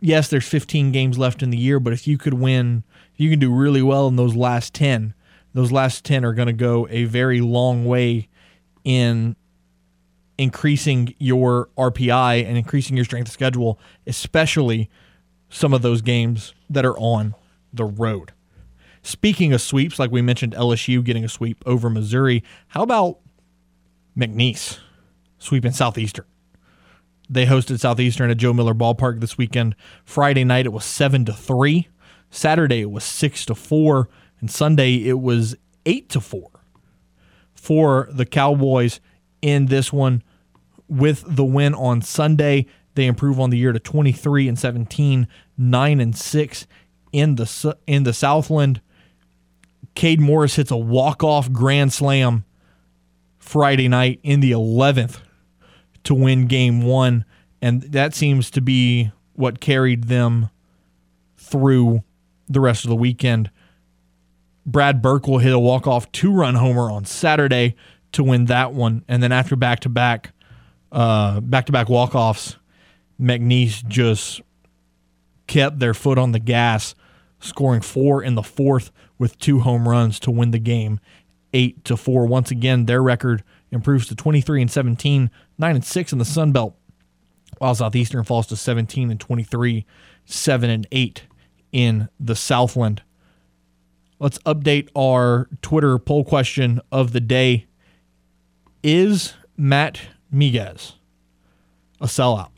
yes, 0.00 0.28
there's 0.28 0.46
15 0.46 0.92
games 0.92 1.18
left 1.18 1.42
in 1.42 1.50
the 1.50 1.56
year, 1.56 1.80
but 1.80 1.92
if 1.92 2.06
you 2.06 2.18
could 2.18 2.34
win, 2.34 2.82
you 3.16 3.30
can 3.30 3.38
do 3.38 3.52
really 3.52 3.82
well 3.82 4.08
in 4.08 4.16
those 4.16 4.34
last 4.34 4.74
10. 4.74 5.14
Those 5.56 5.72
last 5.72 6.04
10 6.04 6.22
are 6.26 6.34
going 6.34 6.48
to 6.48 6.52
go 6.52 6.86
a 6.90 7.04
very 7.04 7.40
long 7.40 7.86
way 7.86 8.28
in 8.84 9.36
increasing 10.36 11.14
your 11.18 11.70
RPI 11.78 12.46
and 12.46 12.58
increasing 12.58 12.94
your 12.94 13.06
strength 13.06 13.28
of 13.28 13.32
schedule, 13.32 13.80
especially 14.06 14.90
some 15.48 15.72
of 15.72 15.80
those 15.80 16.02
games 16.02 16.52
that 16.68 16.84
are 16.84 16.98
on 16.98 17.34
the 17.72 17.86
road. 17.86 18.32
Speaking 19.02 19.54
of 19.54 19.62
sweeps, 19.62 19.98
like 19.98 20.10
we 20.10 20.20
mentioned, 20.20 20.52
LSU 20.52 21.02
getting 21.02 21.24
a 21.24 21.28
sweep 21.28 21.62
over 21.64 21.88
Missouri. 21.88 22.44
How 22.68 22.82
about 22.82 23.20
McNeese 24.14 24.78
sweeping 25.38 25.72
Southeastern? 25.72 26.26
They 27.30 27.46
hosted 27.46 27.80
Southeastern 27.80 28.28
at 28.28 28.36
Joe 28.36 28.52
Miller 28.52 28.74
Ballpark 28.74 29.20
this 29.20 29.38
weekend. 29.38 29.74
Friday 30.04 30.44
night 30.44 30.66
it 30.66 30.74
was 30.74 30.84
seven 30.84 31.24
to 31.24 31.32
three. 31.32 31.88
Saturday 32.28 32.82
it 32.82 32.90
was 32.90 33.04
six 33.04 33.46
to 33.46 33.54
four, 33.54 34.10
and 34.40 34.50
Sunday 34.50 34.96
it 35.06 35.20
was 35.20 35.56
eight 35.84 36.08
to 36.10 36.20
four 36.20 36.50
for 37.54 38.08
the 38.10 38.26
Cowboys 38.26 39.00
in 39.42 39.66
this 39.66 39.92
one. 39.92 40.22
With 40.88 41.24
the 41.26 41.44
win 41.44 41.74
on 41.74 42.00
Sunday, 42.00 42.66
they 42.94 43.06
improve 43.06 43.40
on 43.40 43.50
the 43.50 43.58
year 43.58 43.72
to 43.72 43.80
23 43.80 44.46
and 44.46 44.58
17, 44.58 45.26
9 45.58 46.00
and 46.00 46.16
6 46.16 46.66
in 47.12 47.34
the 47.34 47.76
in 47.86 48.04
the 48.04 48.12
Southland. 48.12 48.80
Cade 49.94 50.20
Morris 50.20 50.56
hits 50.56 50.70
a 50.70 50.76
walk-off 50.76 51.50
grand 51.50 51.92
slam 51.92 52.44
Friday 53.38 53.88
night 53.88 54.20
in 54.22 54.40
the 54.40 54.52
11th 54.52 55.20
to 56.04 56.14
win 56.14 56.46
game 56.46 56.82
1 56.82 57.24
and 57.62 57.82
that 57.82 58.14
seems 58.14 58.50
to 58.50 58.60
be 58.60 59.10
what 59.32 59.60
carried 59.60 60.04
them 60.04 60.50
through 61.36 62.02
the 62.48 62.60
rest 62.60 62.84
of 62.84 62.90
the 62.90 62.96
weekend. 62.96 63.50
Brad 64.66 65.00
Burke 65.00 65.28
will 65.28 65.38
hit 65.38 65.52
a 65.52 65.58
walk-off 65.58 66.10
two-run 66.12 66.56
homer 66.56 66.90
on 66.90 67.04
Saturday 67.04 67.76
to 68.12 68.24
win 68.24 68.46
that 68.46 68.72
one 68.72 69.04
and 69.08 69.22
then 69.22 69.32
after 69.32 69.56
back-to-back 69.56 70.32
uh, 70.92 71.40
back-to-back 71.40 71.88
walk-offs 71.88 72.56
McNeese 73.20 73.86
just 73.86 74.40
kept 75.46 75.78
their 75.78 75.94
foot 75.94 76.18
on 76.18 76.32
the 76.32 76.38
gas, 76.38 76.94
scoring 77.40 77.80
four 77.80 78.22
in 78.22 78.34
the 78.34 78.42
fourth 78.42 78.90
with 79.18 79.38
two 79.38 79.60
home 79.60 79.88
runs 79.88 80.20
to 80.20 80.30
win 80.30 80.50
the 80.50 80.58
game, 80.58 81.00
eight 81.52 81.84
to 81.84 81.96
four. 81.96 82.26
Once 82.26 82.50
again, 82.50 82.86
their 82.86 83.02
record 83.02 83.42
improves 83.70 84.06
to 84.08 84.14
23 84.14 84.62
and 84.62 84.70
17, 84.70 85.30
nine 85.58 85.74
and 85.74 85.84
six 85.84 86.12
in 86.12 86.18
the 86.18 86.24
Sun 86.24 86.52
Belt, 86.52 86.76
while 87.58 87.74
Southeastern 87.74 88.24
falls 88.24 88.46
to 88.48 88.56
17 88.56 89.10
and 89.10 89.20
23, 89.20 89.86
seven 90.24 90.70
and 90.70 90.86
eight 90.92 91.24
in 91.72 92.08
the 92.20 92.36
Southland. 92.36 93.02
Let's 94.18 94.38
update 94.40 94.88
our 94.96 95.48
Twitter 95.62 95.98
poll 95.98 96.24
question 96.24 96.80
of 96.90 97.12
the 97.12 97.20
day. 97.20 97.66
Is 98.82 99.34
Matt 99.56 100.00
Miguez 100.32 100.94
a 102.00 102.06
sellout? 102.06 102.50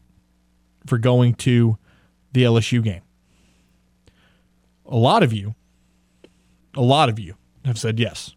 for 0.88 0.98
going 0.98 1.34
to 1.34 1.78
the 2.32 2.42
LSU 2.42 2.82
game. 2.82 3.02
A 4.86 4.96
lot 4.96 5.22
of 5.22 5.32
you, 5.32 5.54
a 6.74 6.80
lot 6.80 7.08
of 7.08 7.18
you 7.18 7.34
have 7.64 7.78
said 7.78 7.98
yes. 8.00 8.34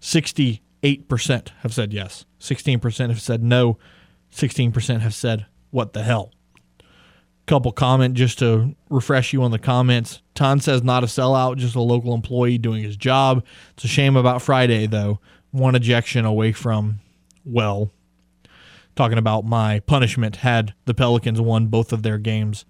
68% 0.00 1.48
have 1.60 1.74
said 1.74 1.92
yes. 1.92 2.24
16% 2.40 3.08
have 3.08 3.20
said 3.20 3.42
no. 3.42 3.78
16% 4.32 5.00
have 5.00 5.14
said, 5.14 5.46
what 5.70 5.92
the 5.92 6.02
hell? 6.02 6.32
Couple 7.50 7.72
comment 7.72 8.14
just 8.14 8.38
to 8.38 8.76
refresh 8.90 9.32
you 9.32 9.42
on 9.42 9.50
the 9.50 9.58
comments. 9.58 10.22
Ton 10.36 10.60
says 10.60 10.84
not 10.84 11.02
a 11.02 11.08
sellout, 11.08 11.56
just 11.56 11.74
a 11.74 11.80
local 11.80 12.14
employee 12.14 12.58
doing 12.58 12.84
his 12.84 12.96
job. 12.96 13.44
It's 13.72 13.82
a 13.82 13.88
shame 13.88 14.14
about 14.14 14.40
Friday 14.40 14.86
though. 14.86 15.18
One 15.50 15.74
ejection 15.74 16.24
away 16.24 16.52
from 16.52 17.00
well, 17.44 17.90
talking 18.94 19.18
about 19.18 19.44
my 19.44 19.80
punishment 19.80 20.36
had 20.36 20.74
the 20.84 20.94
Pelicans 20.94 21.40
won 21.40 21.66
both 21.66 21.92
of 21.92 22.04
their 22.04 22.18
games 22.18 22.64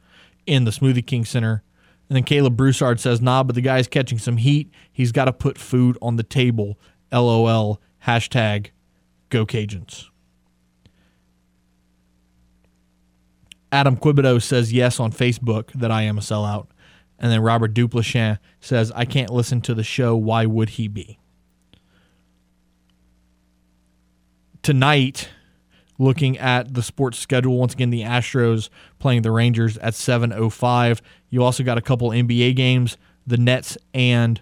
in 0.46 0.64
the 0.64 0.70
Smoothie 0.70 1.06
King 1.06 1.26
Center. 1.26 1.62
And 2.08 2.16
then 2.16 2.24
Caleb 2.24 2.56
Broussard 2.56 3.00
says, 3.00 3.20
nah, 3.20 3.42
but 3.42 3.56
the 3.56 3.60
guy's 3.60 3.86
catching 3.86 4.18
some 4.18 4.38
heat. 4.38 4.70
He's 4.90 5.12
got 5.12 5.26
to 5.26 5.32
put 5.34 5.58
food 5.58 5.98
on 6.00 6.16
the 6.16 6.22
table. 6.22 6.78
LOL. 7.12 7.82
Hashtag 8.06 8.68
go 9.28 9.44
Cajuns. 9.44 10.09
Adam 13.72 13.96
Quibido 13.96 14.42
says 14.42 14.72
yes 14.72 14.98
on 14.98 15.12
Facebook 15.12 15.72
that 15.72 15.90
I 15.90 16.02
am 16.02 16.18
a 16.18 16.20
sellout. 16.20 16.66
And 17.18 17.30
then 17.30 17.42
Robert 17.42 17.74
Duplichin 17.74 18.38
says, 18.60 18.90
I 18.94 19.04
can't 19.04 19.30
listen 19.30 19.60
to 19.62 19.74
the 19.74 19.84
show. 19.84 20.16
Why 20.16 20.46
would 20.46 20.70
he 20.70 20.88
be? 20.88 21.18
Tonight, 24.62 25.28
looking 25.98 26.38
at 26.38 26.72
the 26.74 26.82
sports 26.82 27.18
schedule, 27.18 27.58
once 27.58 27.74
again, 27.74 27.90
the 27.90 28.02
Astros 28.02 28.70
playing 28.98 29.22
the 29.22 29.30
Rangers 29.30 29.76
at 29.78 29.92
7.05. 29.92 31.00
You 31.28 31.42
also 31.44 31.62
got 31.62 31.78
a 31.78 31.82
couple 31.82 32.10
NBA 32.10 32.56
games, 32.56 32.96
the 33.26 33.36
Nets 33.36 33.76
and 33.92 34.40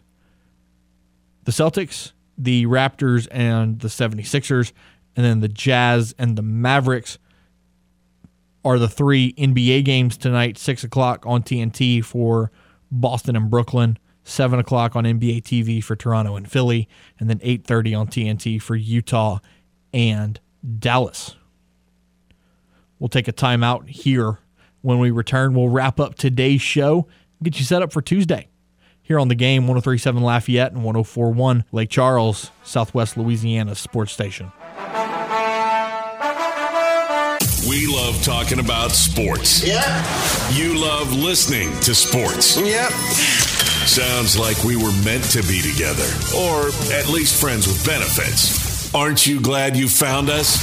the 1.44 1.52
Celtics, 1.52 2.12
the 2.36 2.66
Raptors 2.66 3.26
and 3.30 3.80
the 3.80 3.88
76ers, 3.88 4.72
and 5.16 5.24
then 5.24 5.40
the 5.40 5.48
Jazz 5.48 6.14
and 6.16 6.38
the 6.38 6.42
Mavericks 6.42 7.18
are 8.68 8.78
the 8.78 8.88
three 8.88 9.32
NBA 9.32 9.82
games 9.86 10.18
tonight, 10.18 10.58
6 10.58 10.84
o'clock 10.84 11.24
on 11.24 11.42
TNT 11.42 12.04
for 12.04 12.52
Boston 12.90 13.34
and 13.34 13.48
Brooklyn, 13.48 13.98
7 14.24 14.58
o'clock 14.58 14.94
on 14.94 15.04
NBA 15.04 15.42
TV 15.42 15.82
for 15.82 15.96
Toronto 15.96 16.36
and 16.36 16.50
Philly, 16.50 16.86
and 17.18 17.30
then 17.30 17.38
8.30 17.38 17.98
on 17.98 18.06
TNT 18.08 18.60
for 18.60 18.76
Utah 18.76 19.38
and 19.94 20.38
Dallas. 20.78 21.34
We'll 22.98 23.08
take 23.08 23.26
a 23.26 23.32
timeout 23.32 23.88
here. 23.88 24.38
When 24.82 24.98
we 24.98 25.10
return, 25.10 25.54
we'll 25.54 25.70
wrap 25.70 25.98
up 25.98 26.16
today's 26.16 26.60
show, 26.60 27.08
get 27.42 27.58
you 27.58 27.64
set 27.64 27.80
up 27.80 27.90
for 27.90 28.02
Tuesday. 28.02 28.48
Here 29.00 29.18
on 29.18 29.28
the 29.28 29.34
game, 29.34 29.62
1037 29.62 30.22
Lafayette 30.22 30.72
and 30.72 30.84
1041 30.84 31.64
Lake 31.72 31.88
Charles, 31.88 32.50
Southwest 32.62 33.16
Louisiana 33.16 33.74
Sports 33.74 34.12
Station. 34.12 34.52
We 37.68 37.86
love 37.86 38.22
talking 38.22 38.60
about 38.60 38.92
sports. 38.92 39.62
Yeah. 39.62 40.02
You 40.52 40.80
love 40.80 41.12
listening 41.12 41.68
to 41.80 41.94
sports. 41.94 42.56
Yep. 42.58 42.90
Sounds 43.86 44.38
like 44.38 44.64
we 44.64 44.76
were 44.76 44.92
meant 45.04 45.24
to 45.32 45.42
be 45.42 45.60
together, 45.60 46.08
or 46.34 46.68
at 46.94 47.08
least 47.08 47.38
friends 47.38 47.66
with 47.66 47.84
benefits. 47.84 48.94
Aren't 48.94 49.26
you 49.26 49.38
glad 49.38 49.76
you 49.76 49.86
found 49.86 50.30
us? 50.30 50.62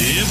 Yep. 0.00 0.26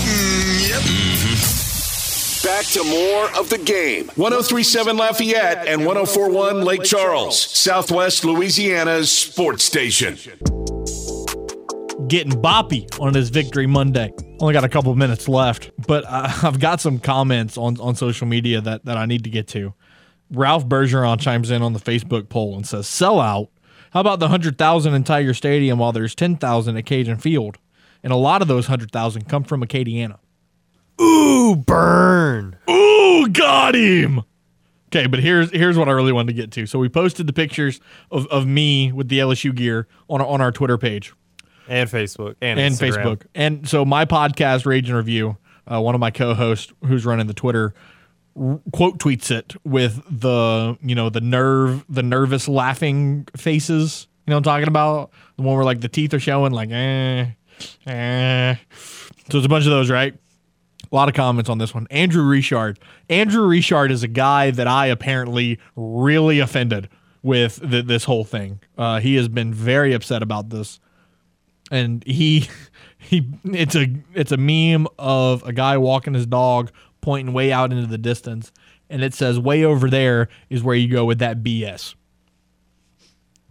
Yep. 0.69 0.81
Mm-hmm. 0.81 2.47
Back 2.47 2.65
to 2.65 2.83
more 2.85 3.39
of 3.39 3.49
the 3.51 3.59
game. 3.59 4.07
1037 4.15 4.97
Lafayette 4.97 5.67
and 5.67 5.85
1041 5.85 6.63
Lake 6.63 6.83
Charles, 6.83 7.39
Southwest 7.39 8.25
Louisiana's 8.25 9.11
sports 9.11 9.63
station. 9.63 10.17
Getting 12.07 12.41
boppy 12.41 12.87
on 13.01 13.13
his 13.13 13.29
Victory 13.29 13.67
Monday. 13.67 14.13
Only 14.39 14.53
got 14.53 14.63
a 14.63 14.69
couple 14.69 14.91
of 14.91 14.97
minutes 14.97 15.27
left, 15.27 15.71
but 15.87 16.05
I've 16.09 16.59
got 16.59 16.79
some 16.79 16.99
comments 16.99 17.57
on, 17.57 17.77
on 17.81 17.95
social 17.95 18.27
media 18.27 18.61
that, 18.61 18.85
that 18.85 18.95
I 18.95 19.05
need 19.05 19.25
to 19.25 19.29
get 19.29 19.47
to. 19.49 19.73
Ralph 20.31 20.65
Bergeron 20.67 21.19
chimes 21.19 21.51
in 21.51 21.61
on 21.61 21.73
the 21.73 21.79
Facebook 21.79 22.29
poll 22.29 22.55
and 22.55 22.65
says, 22.65 22.85
"Sellout. 22.85 23.49
How 23.91 23.99
about 24.01 24.19
the 24.19 24.25
100,000 24.25 24.93
in 24.93 25.03
Tiger 25.03 25.33
Stadium 25.33 25.79
while 25.79 25.91
there's 25.91 26.15
10,000 26.15 26.77
at 26.77 26.85
Cajun 26.85 27.17
Field? 27.17 27.57
And 28.03 28.13
a 28.13 28.17
lot 28.17 28.41
of 28.41 28.47
those 28.47 28.69
100,000 28.69 29.27
come 29.27 29.43
from 29.43 29.61
Acadiana." 29.61 30.19
Ooh, 31.01 31.55
burn. 31.57 32.57
Ooh, 32.69 33.27
got 33.29 33.75
him. 33.75 34.23
Okay, 34.89 35.07
but 35.07 35.19
here's 35.19 35.51
here's 35.51 35.77
what 35.77 35.89
I 35.89 35.91
really 35.91 36.13
wanted 36.13 36.35
to 36.35 36.41
get 36.41 36.51
to. 36.51 36.65
So 36.65 36.79
we 36.79 36.87
posted 36.87 37.27
the 37.27 37.33
pictures 37.33 37.81
of, 38.11 38.27
of 38.27 38.47
me 38.47 38.93
with 38.93 39.09
the 39.09 39.19
LSU 39.19 39.53
gear 39.53 39.87
on 40.09 40.21
on 40.21 40.39
our 40.39 40.53
Twitter 40.53 40.77
page 40.77 41.13
And 41.67 41.89
Facebook. 41.89 42.35
And, 42.41 42.59
and 42.59 42.73
Instagram. 42.73 43.03
Facebook. 43.03 43.21
And 43.35 43.67
so 43.67 43.85
my 43.85 44.05
podcast, 44.05 44.65
Rage 44.65 44.89
and 44.89 44.97
Review, 44.97 45.37
uh, 45.71 45.81
one 45.81 45.95
of 45.95 46.01
my 46.01 46.11
co-hosts 46.11 46.71
who's 46.85 47.05
running 47.05 47.27
the 47.27 47.33
Twitter, 47.33 47.73
r- 48.39 48.59
quote 48.71 48.99
tweets 48.99 49.31
it 49.31 49.55
with 49.63 50.01
the 50.09 50.77
you 50.81 50.95
know 50.95 51.09
the 51.09 51.21
nerve 51.21 51.85
the 51.89 52.03
nervous 52.03 52.47
laughing 52.47 53.27
faces. 53.35 54.07
You 54.25 54.31
know 54.31 54.37
what 54.37 54.39
I'm 54.39 54.43
talking 54.43 54.67
about? 54.67 55.11
The 55.37 55.43
one 55.43 55.55
where 55.55 55.65
like 55.65 55.81
the 55.81 55.89
teeth 55.89 56.13
are 56.13 56.19
showing, 56.19 56.51
like 56.51 56.69
eh, 56.71 57.27
eh. 57.85 58.55
So 59.29 59.37
it's 59.37 59.45
a 59.45 59.49
bunch 59.49 59.65
of 59.65 59.71
those, 59.71 59.89
right? 59.89 60.13
A 60.89 60.95
lot 60.95 61.09
of 61.09 61.15
comments 61.15 61.49
on 61.49 61.57
this 61.57 61.73
one. 61.73 61.87
Andrew 61.91 62.23
Richard. 62.23 62.79
Andrew 63.09 63.45
Richard 63.45 63.91
is 63.91 64.03
a 64.03 64.07
guy 64.07 64.51
that 64.51 64.67
I 64.67 64.87
apparently 64.87 65.59
really 65.75 66.39
offended 66.39 66.87
with 67.23 67.59
th- 67.69 67.85
this 67.85 68.05
whole 68.05 68.23
thing. 68.23 68.61
Uh, 68.77 68.99
he 69.01 69.15
has 69.15 69.27
been 69.27 69.53
very 69.53 69.91
upset 69.93 70.23
about 70.23 70.49
this 70.49 70.79
and 71.71 72.03
he 72.05 72.47
he 72.97 73.27
it's 73.45 73.75
a 73.75 73.87
it's 74.13 74.31
a 74.31 74.37
meme 74.37 74.87
of 74.97 75.43
a 75.43 75.53
guy 75.53 75.77
walking 75.77 76.13
his 76.13 76.25
dog 76.25 76.71
pointing 77.01 77.33
way 77.33 77.51
out 77.51 77.71
into 77.71 77.87
the 77.87 77.97
distance 77.97 78.51
and 78.89 79.03
it 79.03 79.13
says 79.13 79.39
way 79.39 79.63
over 79.63 79.89
there 79.89 80.29
is 80.49 80.63
where 80.63 80.75
you 80.75 80.87
go 80.87 81.05
with 81.05 81.19
that 81.19 81.43
BS. 81.43 81.95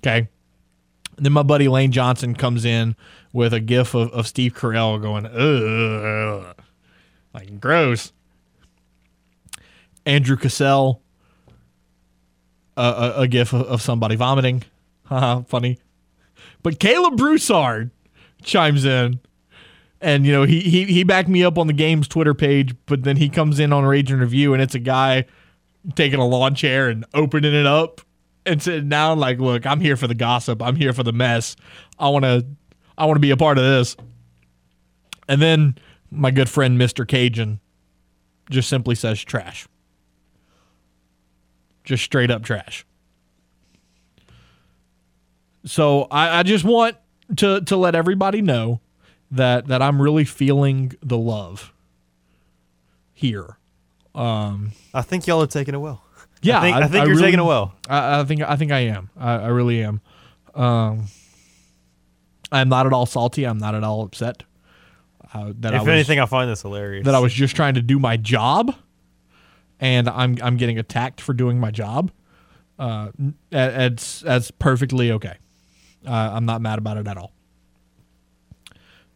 Okay. 0.01 0.29
And 1.17 1.25
then 1.25 1.33
my 1.33 1.43
buddy 1.43 1.69
Lane 1.69 1.93
Johnson 1.93 2.35
comes 2.35 2.65
in 2.65 2.97
with 3.33 3.53
a 3.53 3.61
gif 3.61 3.95
of, 3.95 4.11
of 4.13 4.27
Steve 4.27 4.55
Carell 4.55 5.01
going, 5.01 5.27
ugh, 5.27 6.55
like 7.35 7.61
gross. 7.61 8.13
Andrew 10.05 10.37
Cassell, 10.37 11.03
uh, 12.77 13.15
a, 13.17 13.23
a 13.23 13.29
gif 13.29 13.53
of, 13.53 13.63
of 13.63 13.83
somebody 13.83 14.15
vomiting. 14.15 14.63
Haha, 15.05 15.43
funny. 15.43 15.79
But 16.63 16.79
Caleb 16.79 17.17
Broussard 17.17 17.91
chimes 18.43 18.85
in. 18.85 19.21
And 20.01 20.27
you 20.27 20.33
know, 20.33 20.45
he, 20.45 20.61
he 20.61 20.85
he 20.85 21.05
backed 21.05 21.29
me 21.29 21.43
up 21.43 21.57
on 21.59 21.67
the 21.67 21.73
game's 21.73 22.07
Twitter 22.07 22.35
page, 22.35 22.75
but 22.87 23.03
then 23.03 23.17
he 23.17 23.29
comes 23.29 23.59
in 23.59 23.73
on 23.73 23.85
Rage 23.85 24.11
and 24.13 24.21
Review 24.21 24.53
and 24.53 24.63
it's 24.63 24.75
a 24.75 24.79
guy 24.79 25.25
taking 25.95 26.19
a 26.19 26.27
lawn 26.27 26.55
chair 26.55 26.89
and 26.89 27.07
opening 27.15 27.55
it 27.55 27.67
up 27.67 28.01
and 28.45 28.63
sitting 28.63 28.89
down 28.89 29.19
like, 29.19 29.39
look, 29.39 29.67
I'm 29.67 29.81
here 29.81 29.97
for 29.97 30.07
the 30.07 30.15
gossip. 30.15 30.63
I'm 30.63 30.77
here 30.77 30.93
for 30.93 31.03
the 31.03 31.13
mess. 31.13 31.57
I 31.99 32.09
wanna 32.09 32.43
I 32.99 33.07
wanna 33.07 33.21
be 33.21 33.31
a 33.31 33.37
part 33.37 33.59
of 33.59 33.65
this. 33.65 33.97
And 35.29 35.41
then 35.41 35.77
my 36.11 36.31
good 36.31 36.49
friend 36.49 36.79
Mr. 36.79 37.07
Cajun 37.07 37.59
just 38.51 38.69
simply 38.69 38.95
says 38.95 39.23
trash. 39.23 39.67
Just 41.85 42.05
straight 42.05 42.31
up 42.31 42.43
trash. 42.43 42.85
So 45.65 46.07
I, 46.11 46.39
I 46.39 46.43
just 46.45 46.65
want 46.65 46.97
to 47.37 47.61
to 47.63 47.77
let 47.77 47.95
everybody 47.95 48.41
know 48.43 48.81
that 49.31 49.67
that 49.67 49.83
I'm 49.83 50.01
really 50.01 50.25
feeling 50.25 50.93
the 51.03 51.19
love 51.19 51.73
here. 53.13 53.59
Um, 54.15 54.73
I 54.95 55.03
think 55.03 55.27
y'all 55.27 55.43
are 55.43 55.47
taking 55.47 55.75
it 55.75 55.79
well. 55.79 56.03
yeah, 56.43 56.59
I 56.59 56.61
think, 56.63 56.77
I 56.77 56.81
think 56.83 56.95
you're 56.95 57.17
really- 57.17 57.23
taking 57.23 57.41
it 57.41 57.45
well. 57.45 57.75
I, 57.89 58.21
I 58.21 58.25
think 58.25 58.43
I 58.43 58.57
think 58.57 58.73
I 58.73 58.81
am. 58.81 59.11
I, 59.17 59.33
I 59.35 59.47
really 59.49 59.83
am. 59.83 60.01
Um, 60.55 61.07
I'm 62.53 62.69
not 62.69 62.87
at 62.87 62.93
all 62.93 63.07
salty. 63.07 63.45
I'm 63.45 63.59
not 63.59 63.75
at 63.75 63.85
all 63.85 64.03
upset. 64.03 64.43
Uh, 65.35 65.53
that 65.59 65.75
I 65.75 65.79
if 65.79 65.83
was, 65.83 65.89
anything, 65.89 66.21
I 66.21 66.27
find 66.27 66.49
this 66.51 66.63
hilarious. 66.63 67.05
that 67.05 67.15
I 67.15 67.19
was 67.19 67.33
just 67.33 67.57
trying 67.57 67.75
to 67.75 67.83
do 67.83 67.99
my 67.99 68.17
job, 68.17 68.75
and 69.81 70.09
I'm 70.09 70.39
I'm 70.43 70.57
getting 70.57 70.79
attacked 70.79 71.21
for 71.21 71.35
doing 71.35 71.59
my 71.59 71.71
job. 71.71 72.11
Uh, 72.79 73.09
it's 73.51 74.21
that's 74.21 74.51
perfectly 74.51 75.11
okay. 75.13 75.37
Uh, 76.07 76.31
I'm 76.35 76.47
not 76.47 76.61
mad 76.61 76.79
about 76.79 76.97
it 76.99 77.07
at 77.09 77.17
all. 77.17 77.33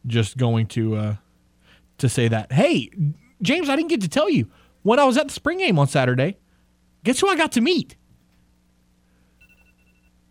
Just 0.07 0.37
going 0.37 0.67
to 0.69 0.97
uh, 0.97 1.15
to 1.99 2.09
say 2.09 2.29
that, 2.29 2.53
hey, 2.53 2.91
James, 3.43 3.69
I 3.69 3.77
didn't 3.77 3.91
get 3.91 4.01
to 4.03 4.09
tell 4.09 4.29
you 4.31 4.49
when 4.83 4.99
I 4.99 5.05
was 5.05 5.17
at 5.17 5.29
the 5.29 5.33
spring 5.35 5.59
game 5.59 5.79
on 5.79 5.87
Saturday. 5.89 6.39
Guess 7.05 7.21
who 7.21 7.29
I 7.29 7.37
got 7.37 7.53
to 7.53 7.61
meet? 7.61 7.97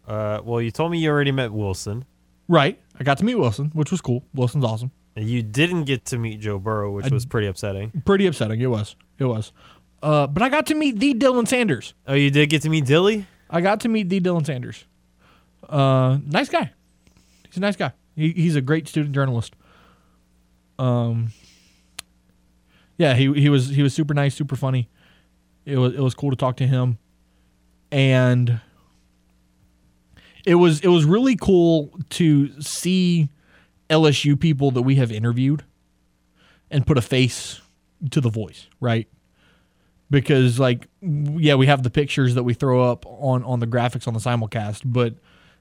Uh, 0.07 0.41
well, 0.44 0.61
you 0.61 0.72
told 0.72 0.91
me 0.91 0.99
you 0.99 1.10
already 1.10 1.31
met 1.31 1.52
Wilson. 1.53 2.06
Right, 2.48 2.80
I 2.99 3.03
got 3.03 3.19
to 3.19 3.26
meet 3.26 3.36
Wilson, 3.36 3.69
which 3.73 3.91
was 3.91 4.02
cool. 4.02 4.23
Wilson's 4.34 4.65
awesome. 4.65 4.91
And 5.15 5.30
you 5.30 5.44
didn't 5.44 5.84
get 5.84 6.06
to 6.06 6.18
meet 6.18 6.40
Joe 6.40 6.57
Burrow, 6.57 6.91
which 6.91 7.06
I- 7.06 7.14
was 7.14 7.26
pretty 7.26 7.48
upsetting. 7.48 7.91
Pretty 8.06 8.26
upsetting. 8.26 8.60
It 8.60 8.68
was. 8.68 8.95
It 9.19 9.26
was. 9.26 9.52
Uh, 10.02 10.26
but 10.27 10.41
I 10.41 10.49
got 10.49 10.65
to 10.68 10.76
meet 10.76 10.98
the 10.99 11.14
Dylan 11.14 11.48
Sanders. 11.48 11.94
Oh, 12.07 12.14
you 12.14 12.31
did 12.31 12.49
get 12.49 12.61
to 12.64 12.69
meet 12.69 12.86
Dilly? 12.86 13.27
I 13.49 13.61
got 13.61 13.81
to 13.81 13.90
meet 13.90 14.10
the 14.10 14.19
Dylan 14.19 14.45
Sanders. 14.45 14.86
Uh, 15.69 16.17
nice 16.25 16.49
guy. 16.49 16.71
He's 17.47 17.57
a 17.57 17.61
nice 17.61 17.75
guy. 17.75 17.93
He, 18.15 18.31
he's 18.31 18.55
a 18.55 18.61
great 18.61 18.87
student 18.87 19.13
journalist. 19.13 19.55
Um, 20.77 21.31
yeah, 22.97 23.13
he 23.13 23.31
he 23.33 23.49
was 23.49 23.69
he 23.69 23.83
was 23.83 23.93
super 23.93 24.13
nice, 24.13 24.35
super 24.35 24.55
funny. 24.55 24.89
It 25.65 25.77
was 25.77 25.93
it 25.93 25.99
was 25.99 26.15
cool 26.15 26.31
to 26.31 26.35
talk 26.35 26.57
to 26.57 26.67
him, 26.67 26.97
and 27.91 28.59
it 30.45 30.55
was 30.55 30.81
it 30.81 30.87
was 30.87 31.05
really 31.05 31.35
cool 31.35 31.91
to 32.11 32.61
see 32.61 33.29
LSU 33.89 34.39
people 34.39 34.71
that 34.71 34.81
we 34.81 34.95
have 34.95 35.11
interviewed 35.11 35.63
and 36.71 36.85
put 36.85 36.97
a 36.97 37.01
face 37.01 37.61
to 38.11 38.21
the 38.21 38.29
voice, 38.29 38.67
right? 38.79 39.07
Because 40.09 40.59
like 40.59 40.87
yeah, 41.01 41.55
we 41.55 41.67
have 41.67 41.83
the 41.83 41.89
pictures 41.89 42.35
that 42.35 42.43
we 42.43 42.53
throw 42.53 42.83
up 42.83 43.05
on 43.05 43.43
on 43.43 43.59
the 43.59 43.67
graphics 43.67 44.07
on 44.07 44.13
the 44.13 44.19
simulcast, 44.19 44.81
but 44.85 45.15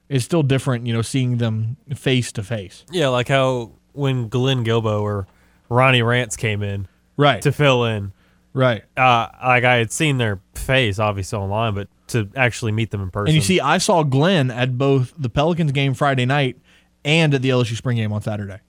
it's 0.09 0.25
still 0.25 0.43
different, 0.43 0.87
you 0.87 0.93
know, 0.93 1.01
seeing 1.03 1.37
them 1.37 1.77
face 1.95 2.31
to 2.33 2.43
face. 2.43 2.83
Yeah, 2.91 3.09
like 3.09 3.27
how 3.27 3.71
when 3.93 4.27
Glenn 4.27 4.65
Guilbeau 4.65 5.01
or 5.01 5.27
Ronnie 5.69 6.01
Rance 6.01 6.35
came 6.35 6.63
in, 6.63 6.87
right, 7.15 7.41
to 7.43 7.51
fill 7.51 7.85
in, 7.85 8.11
right. 8.53 8.83
Uh, 8.97 9.27
like 9.43 9.63
I 9.63 9.75
had 9.75 9.91
seen 9.91 10.17
their 10.17 10.41
face 10.55 10.99
obviously 10.99 11.37
online, 11.37 11.75
but 11.75 11.87
to 12.07 12.27
actually 12.35 12.71
meet 12.71 12.89
them 12.91 13.01
in 13.01 13.11
person. 13.11 13.27
And 13.27 13.35
you 13.35 13.41
see, 13.41 13.59
I 13.59 13.77
saw 13.77 14.03
Glenn 14.03 14.49
at 14.51 14.77
both 14.77 15.13
the 15.17 15.29
Pelicans 15.29 15.71
game 15.71 15.93
Friday 15.93 16.25
night 16.25 16.57
and 17.05 17.33
at 17.33 17.41
the 17.41 17.49
LSU 17.49 17.75
spring 17.75 17.97
game 17.97 18.11
on 18.11 18.21
Saturday. 18.21 18.59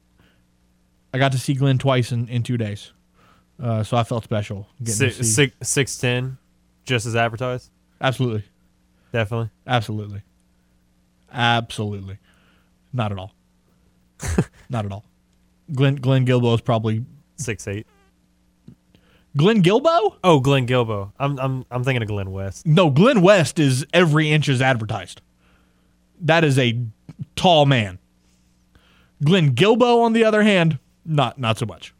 I 1.13 1.19
got 1.19 1.33
to 1.33 1.39
see 1.39 1.55
Glenn 1.55 1.79
twice 1.79 2.13
in, 2.13 2.29
in 2.29 2.43
two 2.43 2.57
days, 2.57 2.93
uh, 3.61 3.83
so 3.83 3.97
I 3.97 4.05
felt 4.05 4.23
special. 4.25 4.69
six, 4.85 5.17
six, 5.27 5.57
six 5.69 5.99
ten, 5.99 6.39
just 6.85 7.07
as 7.07 7.17
advertised. 7.17 7.71
Absolutely, 8.01 8.45
definitely, 9.13 9.51
absolutely, 9.67 10.23
absolutely, 11.33 12.19
not 12.93 13.13
at 13.13 13.19
all, 13.19 13.33
not 14.69 14.85
at 14.85 14.93
all. 14.93 15.05
Glenn 15.73 15.97
Glenn 15.97 16.27
Guilbeau 16.27 16.55
is 16.55 16.61
probably 16.61 17.05
six 17.37 17.67
eight. 17.69 17.87
Glenn 19.37 19.63
Guilbeau? 19.63 20.17
Oh, 20.25 20.41
Glenn 20.41 20.67
Guilbeau. 20.67 21.13
I'm 21.19 21.39
I'm 21.39 21.65
I'm 21.71 21.85
thinking 21.85 22.03
of 22.03 22.09
Glenn 22.09 22.33
West. 22.33 22.67
No, 22.67 22.91
Glenn 22.91 23.23
West 23.23 23.59
is 23.59 23.87
every 23.93 24.31
inch 24.31 24.49
as 24.49 24.61
advertised. 24.61 25.21
That 26.21 26.45
is 26.45 26.59
a 26.59 26.81
tall 27.37 27.67
man. 27.67 27.99
Glenn 29.23 29.55
Guilbeau, 29.55 30.03
on 30.03 30.13
the 30.13 30.25
other 30.25 30.43
hand, 30.43 30.79
not 31.05 31.39
not 31.39 31.59
so 31.59 31.67
much. 31.67 31.95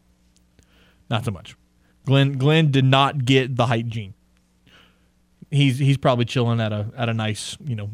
Not 1.09 1.25
so 1.25 1.31
much. 1.31 1.55
Glenn 2.05 2.33
Glenn 2.33 2.71
did 2.71 2.85
not 2.85 3.25
get 3.25 3.55
the 3.55 3.67
height 3.67 3.87
gene. 3.87 4.13
He's 5.49 5.77
he's 5.77 5.97
probably 5.97 6.25
chilling 6.25 6.59
at 6.59 6.73
a 6.73 6.87
at 6.97 7.09
a 7.09 7.13
nice 7.13 7.57
you 7.63 7.75
know 7.75 7.91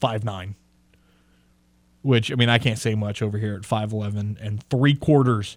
five 0.00 0.24
nine. 0.24 0.54
Which 2.02 2.30
I 2.32 2.34
mean 2.34 2.48
I 2.48 2.58
can't 2.58 2.78
say 2.78 2.94
much 2.94 3.22
over 3.22 3.38
here 3.38 3.54
at 3.54 3.64
five 3.64 3.92
eleven 3.92 4.36
and 4.40 4.62
three 4.68 4.94
quarters. 4.94 5.56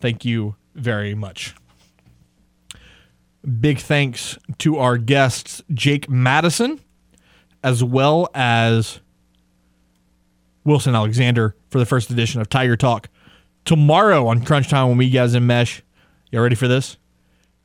Thank 0.00 0.24
you 0.24 0.56
very 0.74 1.14
much. 1.14 1.54
Big 3.60 3.78
thanks 3.78 4.36
to 4.58 4.78
our 4.78 4.98
guests, 4.98 5.62
Jake 5.72 6.08
Madison, 6.10 6.80
as 7.62 7.82
well 7.82 8.28
as 8.34 9.00
Wilson 10.64 10.94
Alexander 10.94 11.54
for 11.70 11.78
the 11.78 11.86
first 11.86 12.10
edition 12.10 12.40
of 12.40 12.48
Tiger 12.48 12.76
Talk. 12.76 13.08
Tomorrow 13.64 14.26
on 14.26 14.44
Crunch 14.44 14.68
Time 14.68 14.88
when 14.88 14.98
we 14.98 15.08
guys 15.10 15.34
in 15.34 15.46
mesh. 15.46 15.82
y'all 16.30 16.42
ready 16.42 16.54
for 16.56 16.68
this? 16.68 16.96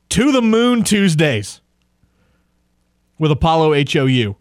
To 0.10 0.32
the 0.32 0.42
Moon 0.42 0.84
Tuesdays 0.84 1.62
with 3.18 3.32
Apollo 3.32 3.74
HOU. 3.92 4.36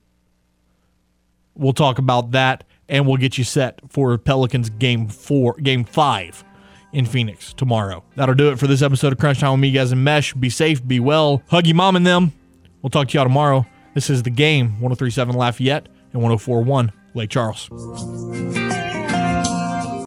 We'll 1.54 1.72
talk 1.72 1.98
about 1.98 2.32
that 2.32 2.64
and 2.92 3.06
we'll 3.06 3.16
get 3.16 3.38
you 3.38 3.42
set 3.42 3.80
for 3.88 4.16
Pelicans 4.18 4.68
game 4.68 5.08
four, 5.08 5.54
game 5.54 5.82
five 5.82 6.44
in 6.92 7.06
Phoenix 7.06 7.54
tomorrow. 7.54 8.04
That'll 8.16 8.34
do 8.34 8.50
it 8.50 8.58
for 8.58 8.66
this 8.66 8.82
episode 8.82 9.14
of 9.14 9.18
Crunch 9.18 9.40
Time 9.40 9.58
with 9.58 9.72
Miguez, 9.72 9.92
and 9.92 10.04
Mesh. 10.04 10.34
Be 10.34 10.50
safe, 10.50 10.86
be 10.86 11.00
well, 11.00 11.42
hug 11.48 11.66
your 11.66 11.74
mom 11.74 11.96
and 11.96 12.06
them. 12.06 12.32
We'll 12.82 12.90
talk 12.90 13.08
to 13.08 13.18
y'all 13.18 13.24
tomorrow. 13.24 13.66
This 13.94 14.10
is 14.10 14.22
the 14.22 14.30
game 14.30 14.72
1037 14.80 15.34
Lafayette 15.34 15.88
and 16.12 16.22
1041 16.22 16.92
Lake 17.14 17.30
Charles. 17.30 17.70